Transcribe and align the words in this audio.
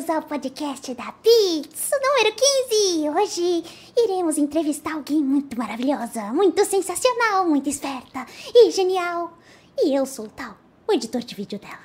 bem-vindos 0.00 0.10
ao 0.10 0.22
podcast 0.22 0.94
da 0.94 1.12
Pix, 1.12 1.90
número 1.92 2.34
15. 2.34 3.10
Hoje 3.10 3.64
iremos 3.96 4.38
entrevistar 4.38 4.94
alguém 4.94 5.22
muito 5.22 5.58
maravilhosa, 5.58 6.32
muito 6.32 6.64
sensacional, 6.64 7.46
muito 7.46 7.68
esperta 7.68 8.24
e 8.54 8.70
genial. 8.70 9.36
E 9.78 9.94
eu 9.94 10.06
sou 10.06 10.24
o 10.26 10.28
tal, 10.28 10.56
o 10.88 10.92
editor 10.92 11.20
de 11.22 11.34
vídeo 11.34 11.58
dela. 11.58 11.80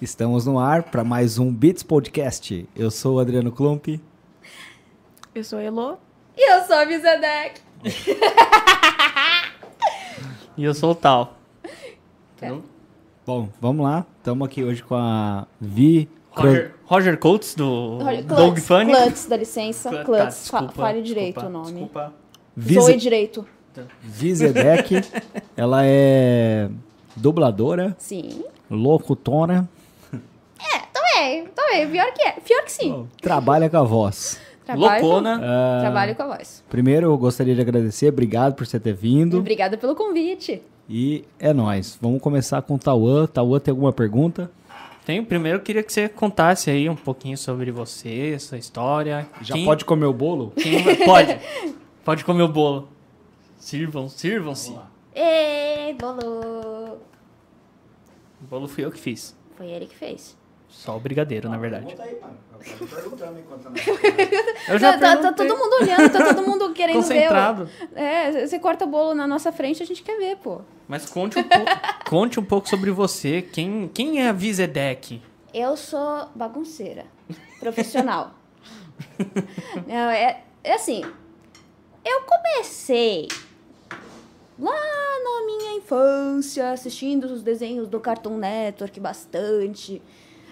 Estamos 0.00 0.44
no 0.44 0.58
ar 0.58 0.82
para 0.82 1.02
mais 1.02 1.38
um 1.38 1.52
Beats 1.52 1.82
Podcast. 1.82 2.68
Eu 2.74 2.90
sou 2.90 3.16
o 3.16 3.18
Adriano 3.18 3.52
Klump. 3.52 4.00
Eu 5.34 5.44
sou 5.44 5.58
a 5.58 5.62
Elo. 5.62 5.98
E 6.36 6.52
eu 6.52 6.64
sou 6.66 6.76
a 6.76 6.84
Vizedec. 6.84 7.60
E 10.58 10.64
eu 10.64 10.72
sou 10.72 10.92
o 10.92 10.94
tal. 10.94 11.36
Bom, 13.26 13.48
vamos 13.60 13.84
lá. 13.84 14.06
Estamos 14.18 14.46
aqui 14.46 14.62
hoje 14.62 14.82
com 14.82 14.94
a 14.94 15.46
Vi. 15.60 16.08
Roger, 16.30 16.74
Roger 16.84 17.18
Coates, 17.18 17.54
do 17.54 17.98
Olha, 18.02 18.22
Dog 18.22 18.60
Funny. 18.60 18.92
Klutz, 18.94 19.26
dá 19.26 19.36
licença. 19.36 19.90
Tá, 19.90 20.04
fa- 20.04 20.24
desculpa, 20.26 20.72
fale 20.72 21.02
direito 21.02 21.34
desculpa, 21.40 21.48
o 21.48 21.50
nome. 21.62 21.72
Desculpa. 21.72 22.12
Vize- 22.54 22.80
Zoe 22.80 22.96
direito. 22.96 23.46
Vizedec. 24.02 25.02
Ela 25.56 25.80
é 25.84 26.68
dubladora, 27.16 27.94
Sim. 27.98 28.44
locutora, 28.70 29.66
É, 30.12 30.78
também, 30.92 31.46
também. 31.54 31.90
Pior 31.90 32.12
que 32.12 32.22
é. 32.22 32.32
Pior 32.32 32.62
que 32.64 32.72
sim. 32.72 33.06
trabalha 33.20 33.68
com 33.70 33.76
a 33.78 33.82
voz. 33.82 34.38
Trabalho 34.64 35.00
com- 35.00 35.06
Loucona. 35.06 35.40
Ah, 35.42 35.78
Trabalho 35.80 36.14
com 36.14 36.22
a 36.22 36.36
voz. 36.36 36.62
Primeiro, 36.68 37.06
eu 37.06 37.16
gostaria 37.18 37.54
de 37.54 37.60
agradecer. 37.60 38.08
Obrigado 38.08 38.54
por 38.54 38.66
você 38.66 38.78
ter 38.78 38.92
vindo. 38.94 39.38
Obrigada 39.38 39.76
pelo 39.78 39.94
convite. 39.94 40.62
E 40.88 41.24
é 41.38 41.52
nóis. 41.52 41.98
Vamos 42.00 42.20
começar 42.20 42.62
com 42.62 42.74
o 42.74 42.78
Tauan. 42.78 43.26
Tauan, 43.26 43.58
tem 43.58 43.72
alguma 43.72 43.92
pergunta? 43.92 44.50
Tem, 45.04 45.24
primeiro 45.24 45.58
eu 45.58 45.62
queria 45.62 45.82
que 45.82 45.92
você 45.92 46.08
contasse 46.08 46.68
aí 46.70 46.88
um 46.88 46.96
pouquinho 46.96 47.36
sobre 47.38 47.70
você, 47.70 48.36
sua 48.38 48.58
história. 48.58 49.28
Já 49.40 49.54
Quem- 49.54 49.64
pode 49.64 49.84
comer 49.84 50.06
o 50.06 50.12
bolo? 50.12 50.52
quem- 50.56 50.82
pode. 51.06 51.38
Pode 52.04 52.24
comer 52.24 52.42
o 52.42 52.48
bolo. 52.48 52.88
Sirvam, 53.58 54.08
sirvam-se. 54.08 54.76
Ê, 55.14 55.92
bolo. 55.94 56.98
O 58.42 58.46
bolo 58.48 58.68
fui 58.68 58.84
eu 58.84 58.90
que 58.90 58.98
fiz. 58.98 59.34
Foi 59.56 59.66
ele 59.66 59.86
que 59.86 59.96
fez. 59.96 60.36
Só 60.84 60.96
o 60.96 61.00
brigadeiro, 61.00 61.48
na 61.48 61.56
verdade. 61.56 61.94
aí, 61.98 62.18
mano. 62.20 62.36
Eu 62.60 62.78
tô 62.78 62.86
perguntando 62.96 63.38
enquanto 63.40 63.66
Eu 64.68 64.78
já 64.78 64.92
Tá, 64.98 65.16
tá- 65.16 65.22
tá 65.22 65.32
todo 65.32 65.56
mundo 65.56 65.72
olhando, 65.80 66.12
tá 66.12 66.34
todo 66.34 66.42
mundo 66.46 66.72
querendo 66.72 66.96
Concentrado. 66.96 67.66
ver. 67.66 67.88
o- 67.94 67.98
É, 67.98 68.46
você 68.46 68.58
corta 68.58 68.84
o 68.84 68.88
bolo 68.88 69.14
na 69.14 69.26
nossa 69.26 69.50
frente, 69.52 69.82
a 69.82 69.86
gente 69.86 70.02
quer 70.02 70.18
ver, 70.18 70.36
pô. 70.36 70.60
Mas 70.88 71.06
conte 71.08 71.38
um 71.38 71.42
pouco, 71.42 71.64
conte 72.08 72.40
um 72.40 72.44
pouco 72.44 72.68
sobre 72.68 72.90
você. 72.90 73.40
Quem, 73.42 73.88
quem 73.92 74.20
é 74.22 74.28
a 74.28 74.32
Vizedec? 74.32 75.22
Eu 75.54 75.76
sou 75.76 76.28
bagunceira, 76.34 77.06
profissional. 77.58 78.34
Não, 79.86 80.10
é, 80.10 80.42
é 80.62 80.74
assim, 80.74 81.02
eu 82.04 82.20
comecei 82.22 83.28
lá 84.58 84.72
na 84.72 85.46
minha 85.46 85.72
infância 85.78 86.70
assistindo 86.72 87.24
os 87.24 87.42
desenhos 87.42 87.88
do 87.88 88.00
Cartoon 88.00 88.36
Network 88.38 88.98
bastante. 89.00 90.00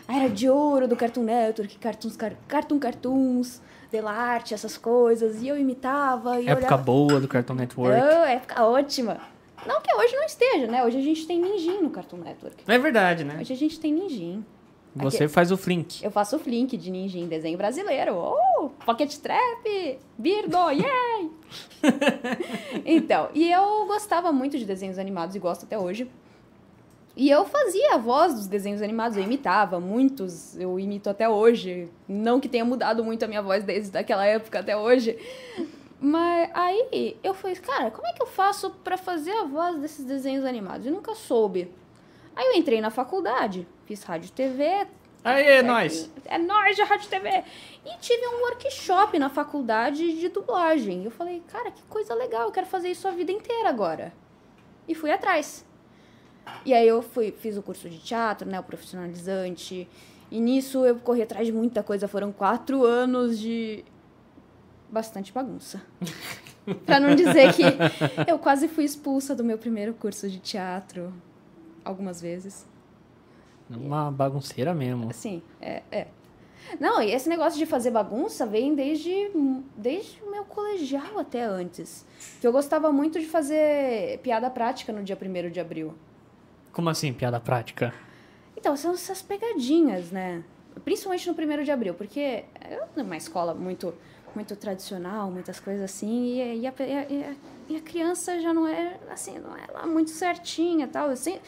A 0.06 0.16
Era 0.16 0.28
de 0.28 0.48
ouro 0.48 0.86
do 0.86 0.96
Cartoon 0.96 1.22
Network, 1.22 1.78
Cartoons, 1.78 2.16
car, 2.16 2.32
Cartoon 2.46 2.78
Cartoons, 2.78 3.60
Delarte, 3.90 4.52
essas 4.52 4.76
coisas. 4.76 5.42
E 5.42 5.48
eu 5.48 5.58
imitava 5.58 6.40
e 6.40 6.48
Época 6.48 6.66
olhava... 6.66 6.82
boa 6.82 7.20
do 7.20 7.28
Cartoon 7.28 7.54
Network. 7.54 8.00
Oh, 8.00 8.24
época 8.24 8.64
ótima. 8.64 9.18
Não 9.66 9.80
que 9.80 9.94
hoje 9.94 10.14
não 10.14 10.24
esteja, 10.24 10.66
né? 10.66 10.84
Hoje 10.84 10.98
a 10.98 11.02
gente 11.02 11.26
tem 11.26 11.40
Ninjin 11.40 11.80
no 11.80 11.90
Cartoon 11.90 12.18
Network. 12.18 12.64
É 12.66 12.78
verdade, 12.78 13.24
né? 13.24 13.38
Hoje 13.40 13.52
a 13.52 13.56
gente 13.56 13.80
tem 13.80 13.92
Ninjin. 13.92 14.44
Você 14.94 15.26
faz 15.26 15.50
o 15.50 15.56
Flink. 15.56 16.04
Eu 16.04 16.10
faço 16.10 16.36
o 16.36 16.38
Flink 16.38 16.76
de 16.76 16.90
ninja 16.90 17.18
em 17.18 17.26
desenho 17.26 17.58
brasileiro. 17.58 18.14
Oh, 18.14 18.68
Pocket 18.86 19.12
Trap, 19.16 19.98
Birdo, 20.16 20.70
yay! 20.70 21.30
então, 22.86 23.28
e 23.34 23.50
eu 23.50 23.86
gostava 23.86 24.30
muito 24.30 24.56
de 24.56 24.64
desenhos 24.64 24.98
animados 24.98 25.34
e 25.34 25.38
gosto 25.40 25.64
até 25.64 25.76
hoje. 25.76 26.08
E 27.16 27.30
eu 27.30 27.44
fazia 27.44 27.94
a 27.94 27.98
voz 27.98 28.34
dos 28.34 28.46
desenhos 28.48 28.82
animados, 28.82 29.16
eu 29.16 29.22
imitava 29.22 29.78
muitos, 29.78 30.58
eu 30.58 30.78
imito 30.80 31.08
até 31.08 31.28
hoje. 31.28 31.88
Não 32.08 32.40
que 32.40 32.48
tenha 32.48 32.64
mudado 32.64 33.04
muito 33.04 33.24
a 33.24 33.28
minha 33.28 33.40
voz 33.42 33.62
desde 33.62 33.96
aquela 33.96 34.26
época 34.26 34.58
até 34.58 34.76
hoje. 34.76 35.16
Mas 36.00 36.50
aí 36.52 37.16
eu 37.22 37.32
falei, 37.32 37.56
cara, 37.56 37.90
como 37.90 38.06
é 38.06 38.12
que 38.12 38.22
eu 38.22 38.26
faço 38.26 38.70
pra 38.82 38.96
fazer 38.98 39.30
a 39.30 39.44
voz 39.44 39.78
desses 39.80 40.04
desenhos 40.04 40.44
animados? 40.44 40.86
Eu 40.86 40.92
nunca 40.92 41.14
soube. 41.14 41.70
Aí 42.34 42.46
eu 42.46 42.54
entrei 42.54 42.80
na 42.80 42.90
faculdade, 42.90 43.66
fiz 43.86 44.02
rádio 44.02 44.26
e 44.28 44.32
TV, 44.32 44.86
Aí, 45.22 45.46
é 45.46 45.62
nóis. 45.62 46.10
é 46.26 46.36
nóis 46.36 46.76
de 46.76 46.82
Rádio 46.82 47.08
TV. 47.08 47.44
E 47.86 47.96
tive 47.98 48.26
um 48.26 48.42
workshop 48.42 49.18
na 49.18 49.30
faculdade 49.30 50.18
de 50.20 50.28
dublagem. 50.28 51.04
Eu 51.04 51.10
falei, 51.10 51.42
cara, 51.50 51.70
que 51.70 51.82
coisa 51.84 52.12
legal, 52.12 52.42
eu 52.42 52.52
quero 52.52 52.66
fazer 52.66 52.90
isso 52.90 53.08
a 53.08 53.10
vida 53.10 53.32
inteira 53.32 53.70
agora. 53.70 54.12
E 54.86 54.94
fui 54.94 55.10
atrás. 55.10 55.64
E 56.64 56.72
aí 56.72 56.86
eu 56.86 57.02
fui, 57.02 57.32
fiz 57.32 57.56
o 57.56 57.62
curso 57.62 57.88
de 57.88 57.98
teatro, 57.98 58.48
né, 58.48 58.58
o 58.58 58.62
profissionalizante. 58.62 59.88
E 60.30 60.40
nisso 60.40 60.84
eu 60.84 60.96
corri 60.96 61.22
atrás 61.22 61.46
de 61.46 61.52
muita 61.52 61.82
coisa. 61.82 62.08
Foram 62.08 62.32
quatro 62.32 62.84
anos 62.84 63.38
de 63.38 63.84
bastante 64.90 65.32
bagunça. 65.32 65.82
pra 66.86 66.98
não 66.98 67.14
dizer 67.14 67.52
que 67.52 67.62
eu 68.26 68.38
quase 68.38 68.68
fui 68.68 68.84
expulsa 68.84 69.34
do 69.34 69.44
meu 69.44 69.58
primeiro 69.58 69.94
curso 69.94 70.28
de 70.28 70.38
teatro 70.38 71.12
algumas 71.84 72.20
vezes. 72.20 72.66
Uma 73.68 74.10
bagunceira 74.10 74.74
mesmo. 74.74 75.10
Assim, 75.10 75.42
é, 75.60 75.82
é. 75.90 76.06
Não, 76.80 77.02
e 77.02 77.12
esse 77.12 77.28
negócio 77.28 77.58
de 77.58 77.66
fazer 77.66 77.90
bagunça 77.90 78.46
vem 78.46 78.74
desde, 78.74 79.30
desde 79.76 80.22
o 80.22 80.30
meu 80.30 80.44
colegial 80.44 81.18
até 81.18 81.42
antes. 81.44 82.06
Que 82.40 82.46
eu 82.46 82.52
gostava 82.52 82.90
muito 82.90 83.20
de 83.20 83.26
fazer 83.26 84.18
piada 84.20 84.48
prática 84.50 84.92
no 84.92 85.02
dia 85.02 85.18
1 85.20 85.50
de 85.50 85.60
abril. 85.60 85.94
Como 86.74 86.90
assim, 86.90 87.12
piada 87.12 87.40
prática? 87.40 87.94
Então, 88.56 88.76
são 88.76 88.92
essas 88.92 89.22
pegadinhas, 89.22 90.10
né? 90.10 90.42
Principalmente 90.84 91.26
no 91.30 91.34
1 91.34 91.62
de 91.62 91.70
abril, 91.70 91.94
porque 91.94 92.20
é 92.20 92.80
uma 92.96 93.16
escola 93.16 93.54
muito 93.54 93.94
muito 94.34 94.56
tradicional, 94.56 95.30
muitas 95.30 95.60
coisas 95.60 95.84
assim, 95.84 96.24
e, 96.40 96.62
e, 96.62 96.66
a, 96.66 96.74
e, 96.80 97.24
a, 97.24 97.34
e 97.68 97.76
a 97.76 97.80
criança 97.80 98.40
já 98.40 98.52
não 98.52 98.66
é, 98.66 98.98
assim, 99.08 99.38
não 99.38 99.56
é 99.56 99.64
lá 99.72 99.86
muito 99.86 100.10
certinha 100.10 100.86
e 100.86 100.88
tal. 100.88 101.08
Assim, 101.10 101.38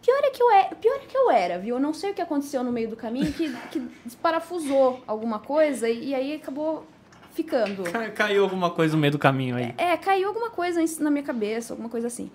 pior, 0.00 0.18
é 0.24 0.30
que 0.30 0.42
eu 0.42 0.50
é, 0.50 0.64
pior 0.74 0.96
é 0.96 1.06
que 1.06 1.14
eu 1.14 1.30
era, 1.30 1.58
viu? 1.58 1.74
Eu 1.76 1.80
não 1.80 1.92
sei 1.92 2.12
o 2.12 2.14
que 2.14 2.22
aconteceu 2.22 2.64
no 2.64 2.72
meio 2.72 2.88
do 2.88 2.96
caminho, 2.96 3.30
que, 3.34 3.54
que 3.70 3.80
desparafusou 4.06 5.02
alguma 5.06 5.38
coisa 5.38 5.86
e, 5.86 6.14
aí 6.14 6.34
acabou 6.36 6.86
ficando. 7.34 7.82
Ca- 7.84 8.08
Caiu 8.10 8.42
alguma 8.44 8.70
coisa 8.70 8.94
no 8.94 9.00
meio 9.02 9.12
do 9.12 9.18
caminho 9.18 9.56
aí. 9.56 9.74
É, 9.76 9.94
caiu 9.98 10.28
alguma 10.28 10.48
coisa 10.48 10.82
na 11.00 11.10
minha 11.10 11.22
cabeça, 11.24 11.74
alguma 11.74 11.90
coisa 11.90 12.06
assim. 12.06 12.30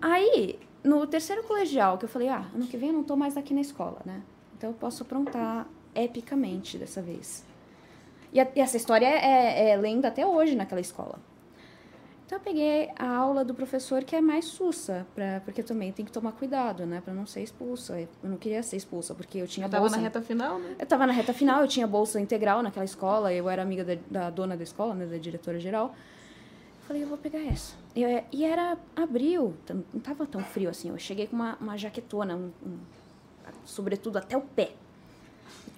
Aí, 0.00 0.58
no 0.84 1.06
terceiro 1.06 1.42
colegial, 1.44 1.98
que 1.98 2.04
eu 2.04 2.08
falei, 2.08 2.28
ah, 2.28 2.44
ano 2.54 2.66
que 2.66 2.76
vem 2.76 2.88
eu 2.88 2.94
não 2.94 3.04
tô 3.04 3.16
mais 3.16 3.36
aqui 3.36 3.54
na 3.54 3.60
escola, 3.60 4.00
né? 4.04 4.22
Então 4.56 4.70
eu 4.70 4.74
posso 4.74 5.02
aprontar 5.02 5.66
epicamente 5.94 6.78
dessa 6.78 7.00
vez. 7.02 7.44
E, 8.32 8.40
a- 8.40 8.48
e 8.56 8.60
essa 8.60 8.76
história 8.76 9.06
é, 9.06 9.70
é 9.70 9.76
lenda 9.76 10.08
até 10.08 10.26
hoje 10.26 10.54
naquela 10.56 10.80
escola. 10.80 11.18
Então 12.24 12.38
eu 12.38 12.42
peguei 12.42 12.90
a 12.98 13.14
aula 13.14 13.44
do 13.44 13.52
professor 13.52 14.02
que 14.04 14.16
é 14.16 14.20
mais 14.20 14.46
sussa, 14.46 15.06
pra, 15.14 15.40
porque 15.44 15.62
também 15.62 15.92
tem 15.92 16.02
que 16.04 16.10
tomar 16.10 16.32
cuidado, 16.32 16.86
né? 16.86 17.02
Pra 17.04 17.12
não 17.12 17.26
ser 17.26 17.42
expulsa. 17.42 18.00
Eu 18.00 18.08
não 18.22 18.38
queria 18.38 18.62
ser 18.62 18.76
expulsa, 18.78 19.14
porque 19.14 19.36
eu 19.38 19.46
tinha 19.46 19.66
Eu 19.66 19.70
tava 19.70 19.82
bolsa. 19.82 19.96
na 19.96 20.02
reta 20.02 20.22
final, 20.22 20.58
né? 20.58 20.76
Eu 20.78 20.86
tava 20.86 21.06
na 21.06 21.12
reta 21.12 21.34
final, 21.34 21.60
eu 21.60 21.68
tinha 21.68 21.86
bolsa 21.86 22.18
integral 22.18 22.62
naquela 22.62 22.86
escola, 22.86 23.32
eu 23.34 23.50
era 23.50 23.60
amiga 23.60 23.84
da, 23.84 23.96
da 24.10 24.30
dona 24.30 24.56
da 24.56 24.62
escola, 24.62 24.94
né, 24.94 25.04
da 25.04 25.18
diretora 25.18 25.60
geral. 25.60 25.94
Eu 26.92 26.94
falei, 26.94 27.02
eu 27.04 27.08
vou 27.08 27.16
pegar 27.18 27.40
essa. 27.40 27.74
Eu, 27.96 28.06
é, 28.08 28.24
e 28.30 28.44
era 28.44 28.76
abril, 28.94 29.54
não 29.92 30.00
tava 30.00 30.26
tão 30.26 30.42
frio 30.44 30.68
assim. 30.68 30.90
Eu 30.90 30.98
cheguei 30.98 31.26
com 31.26 31.34
uma, 31.36 31.56
uma 31.58 31.76
jaquetona, 31.78 32.36
um, 32.36 32.50
um, 32.66 32.78
sobretudo 33.64 34.18
até 34.18 34.36
o 34.36 34.42
pé. 34.42 34.72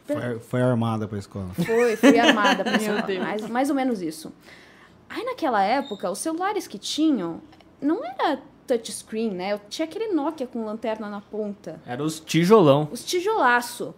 Foi, 0.06 0.38
foi 0.40 0.62
armada 0.62 1.06
pra 1.06 1.16
escola. 1.18 1.50
Foi, 1.54 1.96
fui 1.96 2.18
armada 2.18 2.64
pra 2.64 2.72
Meu 2.78 2.80
escola, 2.80 3.02
Deus. 3.02 3.22
mais, 3.22 3.48
mais 3.48 3.70
ou 3.70 3.76
menos 3.76 4.02
isso. 4.02 4.32
Aí 5.08 5.24
naquela 5.24 5.62
época, 5.62 6.10
os 6.10 6.18
celulares 6.18 6.66
que 6.66 6.78
tinham 6.78 7.40
não 7.80 8.04
era 8.04 8.40
touchscreen, 8.66 9.30
né? 9.30 9.52
Eu 9.52 9.60
tinha 9.68 9.86
aquele 9.86 10.08
Nokia 10.08 10.46
com 10.48 10.64
lanterna 10.64 11.08
na 11.08 11.20
ponta 11.20 11.80
Era 11.86 12.02
os 12.02 12.18
tijolão. 12.18 12.88
os 12.90 13.04
tijolaço. 13.04 13.94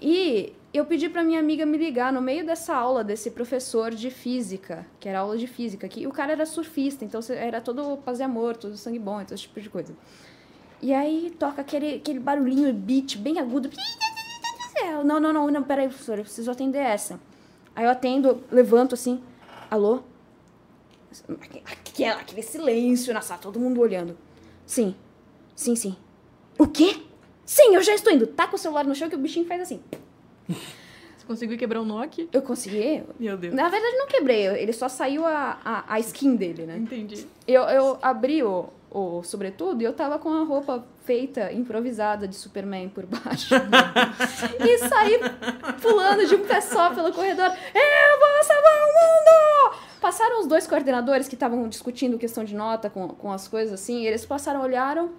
E 0.00 0.54
eu 0.72 0.86
pedi 0.86 1.08
pra 1.08 1.24
minha 1.24 1.40
amiga 1.40 1.66
me 1.66 1.76
ligar 1.76 2.12
no 2.12 2.20
meio 2.20 2.46
dessa 2.46 2.74
aula 2.74 3.02
desse 3.02 3.30
professor 3.32 3.90
de 3.92 4.10
física, 4.10 4.86
que 5.00 5.08
era 5.08 5.20
aula 5.20 5.36
de 5.36 5.46
física, 5.48 5.88
que 5.88 6.06
o 6.06 6.12
cara 6.12 6.32
era 6.32 6.46
surfista, 6.46 7.04
então 7.04 7.20
era 7.30 7.60
todo 7.60 7.96
paz 7.98 8.20
e 8.20 8.22
amor, 8.22 8.56
todo 8.56 8.76
sangue 8.76 8.98
bom, 8.98 9.18
todo 9.24 9.34
esse 9.34 9.42
tipo 9.42 9.60
de 9.60 9.68
coisa. 9.68 9.96
E 10.80 10.94
aí 10.94 11.34
toca 11.38 11.60
aquele, 11.60 11.96
aquele 11.96 12.20
barulhinho 12.20 12.72
beat 12.72 13.18
bem 13.18 13.38
agudo. 13.38 13.70
Não, 15.04 15.18
não, 15.18 15.32
não, 15.32 15.50
não, 15.50 15.62
peraí, 15.62 15.88
professor, 15.88 16.18
eu 16.18 16.24
preciso 16.24 16.50
atender 16.50 16.78
essa. 16.78 17.20
Aí 17.74 17.84
eu 17.84 17.90
atendo, 17.90 18.42
levanto 18.50 18.94
assim, 18.94 19.22
alô? 19.70 20.00
Aquele, 21.64 22.10
aquele 22.10 22.42
silêncio 22.42 23.12
na 23.12 23.20
sala, 23.20 23.40
todo 23.40 23.58
mundo 23.58 23.80
olhando. 23.80 24.16
Sim, 24.64 24.94
sim, 25.54 25.74
sim. 25.74 25.96
O 26.58 26.66
quê? 26.66 27.02
Sim, 27.44 27.74
eu 27.74 27.82
já 27.82 27.94
estou 27.94 28.12
indo. 28.12 28.26
Taca 28.26 28.54
o 28.54 28.58
celular 28.58 28.84
no 28.84 28.94
chão 28.94 29.08
que 29.08 29.16
o 29.16 29.18
bichinho 29.18 29.46
faz 29.46 29.60
assim. 29.62 29.82
Você 31.16 31.26
conseguiu 31.26 31.58
quebrar 31.58 31.80
o 31.80 31.84
Nokia? 31.84 32.26
Eu 32.32 32.42
consegui. 32.42 33.02
Meu 33.18 33.36
Deus. 33.36 33.54
Na 33.54 33.68
verdade, 33.68 33.96
não 33.96 34.06
quebrei. 34.06 34.46
Ele 34.46 34.72
só 34.72 34.88
saiu 34.88 35.26
a, 35.26 35.58
a, 35.64 35.94
a 35.94 36.00
skin 36.00 36.36
dele, 36.36 36.64
né? 36.64 36.76
Entendi. 36.76 37.26
Eu, 37.46 37.62
eu 37.64 37.98
abri 38.00 38.42
o, 38.42 38.68
o 38.90 39.22
sobretudo 39.22 39.82
e 39.82 39.84
eu 39.84 39.92
tava 39.92 40.18
com 40.18 40.30
a 40.30 40.44
roupa 40.44 40.84
feita, 41.04 41.52
improvisada 41.52 42.26
de 42.26 42.34
Superman 42.34 42.88
por 42.88 43.06
baixo. 43.06 43.54
e 44.60 44.78
saí 44.78 45.20
pulando 45.80 46.26
de 46.26 46.34
um 46.34 46.44
pé 46.46 46.60
só 46.60 46.94
pelo 46.94 47.12
corredor. 47.12 47.46
Eu 47.46 48.18
vou 48.18 48.44
salvar 48.44 48.74
o 48.74 48.86
mundo! 48.86 49.76
Passaram 50.00 50.40
os 50.40 50.46
dois 50.46 50.66
coordenadores 50.66 51.28
que 51.28 51.34
estavam 51.34 51.68
discutindo 51.68 52.18
questão 52.18 52.42
de 52.42 52.54
nota 52.54 52.88
com, 52.88 53.08
com 53.08 53.30
as 53.30 53.46
coisas 53.46 53.74
assim, 53.74 54.06
eles 54.06 54.24
passaram, 54.24 54.62
olharam 54.62 55.10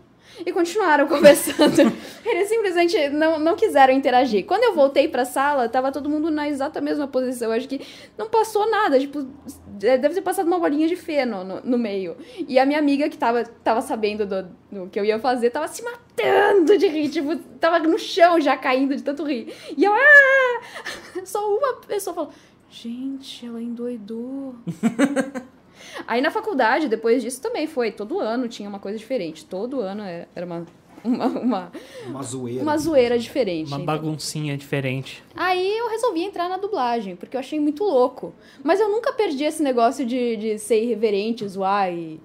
e 0.45 0.51
continuaram 0.51 1.07
conversando. 1.07 1.79
Eles 2.25 2.49
simplesmente 2.49 3.09
não, 3.09 3.39
não 3.39 3.55
quiseram 3.55 3.93
interagir. 3.93 4.45
Quando 4.45 4.63
eu 4.63 4.73
voltei 4.73 5.07
pra 5.07 5.25
sala, 5.25 5.67
tava 5.69 5.91
todo 5.91 6.09
mundo 6.09 6.31
na 6.31 6.47
exata 6.47 6.81
mesma 6.81 7.07
posição. 7.07 7.51
Acho 7.51 7.67
que 7.67 7.81
não 8.17 8.29
passou 8.29 8.69
nada. 8.69 8.99
Tipo, 8.99 9.27
deve 9.67 10.09
ter 10.09 10.21
passado 10.21 10.47
uma 10.47 10.59
bolinha 10.59 10.87
de 10.87 10.95
feno 10.95 11.43
no, 11.43 11.61
no 11.61 11.77
meio. 11.77 12.15
E 12.47 12.57
a 12.57 12.65
minha 12.65 12.79
amiga, 12.79 13.09
que 13.09 13.17
tava, 13.17 13.43
tava 13.43 13.81
sabendo 13.81 14.25
do, 14.25 14.47
do 14.71 14.87
que 14.89 14.99
eu 14.99 15.05
ia 15.05 15.19
fazer, 15.19 15.49
tava 15.49 15.67
se 15.67 15.83
matando 15.83 16.77
de 16.77 16.87
rir. 16.87 17.09
Tipo, 17.09 17.35
tava 17.59 17.79
no 17.79 17.97
chão 17.99 18.39
já 18.39 18.57
caindo 18.57 18.95
de 18.95 19.03
tanto 19.03 19.23
rir. 19.23 19.53
E 19.77 19.83
eu, 19.83 19.93
ah! 19.93 20.61
Só 21.25 21.55
uma 21.55 21.73
pessoa 21.75 22.13
falou: 22.13 22.31
Gente, 22.69 23.45
ela 23.45 23.61
endoidou. 23.61 24.55
Aí 26.07 26.21
na 26.21 26.31
faculdade, 26.31 26.87
depois 26.87 27.21
disso 27.21 27.41
também 27.41 27.67
foi. 27.67 27.91
Todo 27.91 28.19
ano 28.19 28.47
tinha 28.47 28.67
uma 28.69 28.79
coisa 28.79 28.97
diferente. 28.97 29.45
Todo 29.45 29.79
ano 29.81 30.03
é- 30.03 30.27
era 30.35 30.45
uma, 30.45 30.65
uma, 31.03 31.25
uma, 31.27 31.71
Uma 32.07 32.23
zoeira. 32.23 32.61
uma 32.63 32.77
zoeira 32.77 33.17
diferente. 33.17 33.67
Uma 33.67 33.77
Então, 33.77 33.85
baguncinha 33.85 34.57
diferente. 34.57 35.23
Aí 35.35 35.77
eu 35.77 35.89
resolvi 35.89 36.23
entrar 36.23 36.47
na 36.49 36.57
dublagem, 36.57 37.15
porque 37.15 37.35
eu 37.35 37.39
achei 37.39 37.59
muito 37.59 37.83
louco. 37.83 38.33
Mas 38.63 38.79
eu 38.79 38.89
nunca 38.89 39.11
perdi 39.13 39.43
esse 39.43 39.61
negócio 39.63 40.05
de, 40.05 40.35
de 40.37 40.57
ser 40.59 40.83
irreverente, 40.83 41.47
zoar 41.47 41.91
e... 41.91 42.19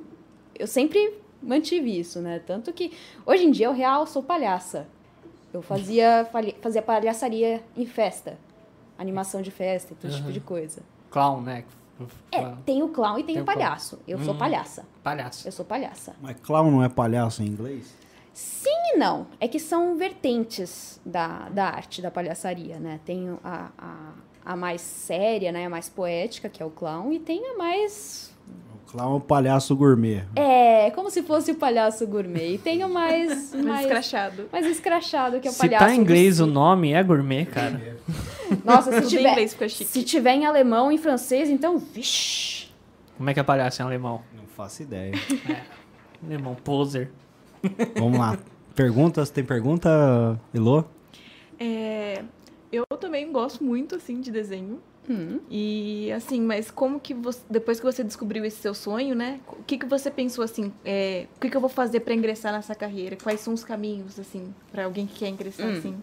Eu 0.59 0.67
sempre 0.67 1.15
mantive 1.43 1.99
isso, 1.99 2.21
né? 2.21 2.41
Tanto 2.47 2.73
que 2.73 2.93
hoje 3.27 3.45
em 3.45 3.51
dia 3.51 3.67
eu 3.67 3.73
real 3.73 4.07
sou 4.07 4.23
palhaça. 4.23 4.87
Eu 5.53 5.63
fazia, 5.63 6.27
fazia 6.61 6.83
palhaçaria 6.83 7.63
em 7.77 7.87
festa. 7.87 8.39
Animação 8.99 9.43
de 9.43 9.51
festa 9.51 9.93
e 9.93 9.97
todo 9.97 10.11
tipo 10.11 10.25
Aham. 10.25 10.33
de 10.33 10.41
coisa. 10.41 10.83
Clown, 11.11 11.41
né? 11.43 11.65
É, 12.31 12.45
tem 12.65 12.83
o 12.83 12.89
clown 12.89 13.19
e 13.19 13.25
tem, 13.25 13.37
Tem 13.37 13.43
o 13.43 13.47
palhaço. 13.47 13.99
Eu 14.07 14.19
sou 14.19 14.35
Hum. 14.35 14.39
palhaça. 14.39 14.85
Palhaço. 15.03 15.49
Eu 15.49 15.53
sou 15.53 15.65
palhaça. 15.65 16.15
Mas 16.21 16.37
clown 16.41 16.71
não 16.71 16.83
é 16.85 16.89
palhaço 16.89 17.43
em 17.43 17.47
inglês? 17.47 17.95
Sim 18.35 18.69
e 18.95 18.99
não. 18.99 19.27
É 19.41 19.49
que 19.49 19.59
são 19.59 19.97
vertentes 19.97 21.01
da, 21.07 21.49
da 21.49 21.65
arte, 21.67 22.03
da 22.03 22.11
palhaçaria, 22.11 22.79
né? 22.79 23.01
Tem 23.05 23.31
a, 23.43 23.71
a, 23.79 24.13
a 24.45 24.57
mais 24.57 24.83
séria, 24.83 25.51
né? 25.51 25.65
A 25.65 25.71
mais 25.71 25.89
poética, 25.89 26.49
que 26.51 26.63
é 26.63 26.67
o 26.67 26.71
clown, 26.71 27.11
e 27.13 27.19
tem 27.19 27.47
a 27.49 27.57
mais. 27.57 28.36
Clown 28.97 29.13
é 29.13 29.17
o 29.17 29.21
palhaço 29.21 29.77
gourmet. 29.77 30.25
É, 30.35 30.91
como 30.93 31.11
se 31.11 31.23
fosse 31.23 31.53
o 31.53 31.55
palhaço 31.55 32.07
gourmet. 32.07 32.55
E 32.55 32.59
tem 32.59 32.83
o 32.83 32.89
mais. 32.89 33.53
Mais 33.53 33.65
mais, 33.67 33.81
escrachado. 33.83 34.49
mais 34.51 34.67
escrachado, 34.67 35.41
que 35.41 35.49
é 35.49 35.51
o 35.51 35.53
Se 35.55 35.61
palhaço. 35.61 35.85
tá 35.85 35.95
em 35.95 35.99
inglês 36.01 36.41
o 36.41 36.47
nome, 36.47 36.93
é 36.93 37.03
gourmet, 37.03 37.45
cara. 37.45 37.99
Nossa, 38.65 38.91
se 38.91 38.97
Tudo 39.03 39.07
em 39.07 39.17
tiver. 39.19 39.31
inglês 39.33 39.53
fica 39.53 39.69
chique. 39.69 39.91
Se 39.91 40.03
tiver 40.03 40.35
em 40.35 40.47
alemão, 40.47 40.91
em 40.91 40.97
francês, 40.97 41.51
então. 41.51 41.77
Vixi. 41.79 42.71
Como 43.19 43.29
é 43.29 43.35
que 43.35 43.41
é 43.41 43.43
palhaço 43.43 43.83
em 43.83 43.85
alemão? 43.85 44.23
Não 44.35 44.45
faço 44.47 44.83
ideia. 44.83 45.13
Alemão, 46.25 46.55
poser. 46.55 47.11
Vamos 47.99 48.19
lá. 48.19 48.39
Perguntas? 48.75 49.29
Tem 49.29 49.45
pergunta, 49.45 50.41
Elô? 50.55 50.85
É, 51.61 52.23
eu 52.73 52.85
também 52.99 53.31
gosto 53.31 53.63
muito, 53.63 53.95
assim, 53.95 54.21
de 54.21 54.31
desenho. 54.31 54.81
Hum. 55.09 55.39
E, 55.51 56.11
assim, 56.13 56.41
mas 56.41 56.71
como 56.71 56.99
que 57.01 57.15
você... 57.15 57.41
Depois 57.49 57.79
que 57.79 57.87
você 57.87 58.03
descobriu 58.03 58.45
esse 58.45 58.59
seu 58.59 58.75
sonho, 58.75 59.15
né? 59.15 59.41
O 59.49 59.63
que 59.65 59.79
que 59.79 59.87
você 59.87 60.11
pensou, 60.11 60.43
assim? 60.45 60.73
é, 60.85 61.27
o 61.37 61.41
que 61.41 61.49
que 61.51 61.57
eu 61.57 61.61
vou 61.61 61.71
fazer 61.71 62.01
pra 62.01 62.15
ingressar 62.15 62.53
nessa 62.53 62.75
carreira? 62.75 63.17
Quais 63.23 63.41
são 63.41 63.55
os 63.55 63.63
caminhos, 63.65 64.19
assim, 64.19 64.53
pra 64.73 64.85
alguém 64.85 65.07
que 65.07 65.21
quer 65.21 65.29
ingressar, 65.29 65.67
Hum. 65.67 65.79
assim? 65.79 65.95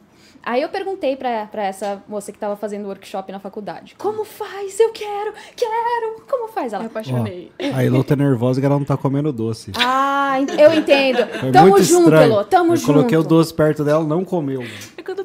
Aí 0.45 0.61
eu 0.61 0.67
perguntei 0.67 1.15
pra, 1.15 1.45
pra 1.45 1.63
essa 1.63 2.03
moça 2.07 2.29
que 2.31 2.38
tava 2.38 2.55
fazendo 2.57 2.85
workshop 2.88 3.31
na 3.31 3.39
faculdade: 3.39 3.95
Como 3.97 4.25
faz? 4.25 4.77
Eu 4.77 4.91
quero, 4.91 5.33
quero. 5.55 6.21
Como 6.29 6.50
faz? 6.50 6.73
Me 6.73 6.79
Ela. 6.79 6.85
apaixonei. 6.88 7.51
A 7.73 7.83
Elô 7.83 8.03
tá 8.03 8.13
nervosa 8.15 8.59
que 8.59 8.65
ela 8.65 8.77
não 8.77 8.85
tá 8.85 8.97
comendo 8.97 9.31
doce. 9.31 9.71
Ah, 9.75 10.35
ent- 10.41 10.51
eu 10.59 10.73
entendo. 10.73 11.25
Foi 11.39 11.51
tamo 11.51 11.81
junto, 11.81 12.03
estranho. 12.03 12.31
Elô. 12.33 12.44
Tamo 12.44 12.73
eu 12.73 12.77
junto. 12.77 12.94
coloquei 12.94 13.17
o 13.17 13.23
doce 13.23 13.53
perto 13.53 13.85
dela, 13.85 14.03
não 14.03 14.25
comeu. 14.25 14.63
É 14.97 15.01
que 15.01 15.09
eu 15.11 15.15
tô 15.15 15.23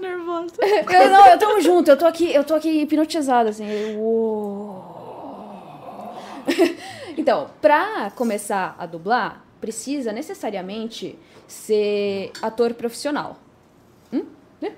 nervosa. 0.61 0.97
Eu, 1.05 1.11
não, 1.11 1.27
eu 1.27 1.39
tamo 1.39 1.61
junto. 1.61 1.91
Eu 1.91 1.97
tô 1.97 2.07
aqui, 2.07 2.33
eu 2.33 2.45
tô 2.45 2.55
aqui 2.55 2.83
hipnotizada, 2.83 3.51
assim. 3.51 3.97
Uou. 3.97 4.97
Então, 7.19 7.51
pra 7.61 8.11
começar 8.13 8.77
a 8.79 8.87
dublar, 8.87 9.45
precisa 9.61 10.13
necessariamente 10.13 11.19
ser 11.49 12.31
ator 12.41 12.73
profissional. 12.75 13.37
Hum? 14.13 14.25
Né? 14.61 14.73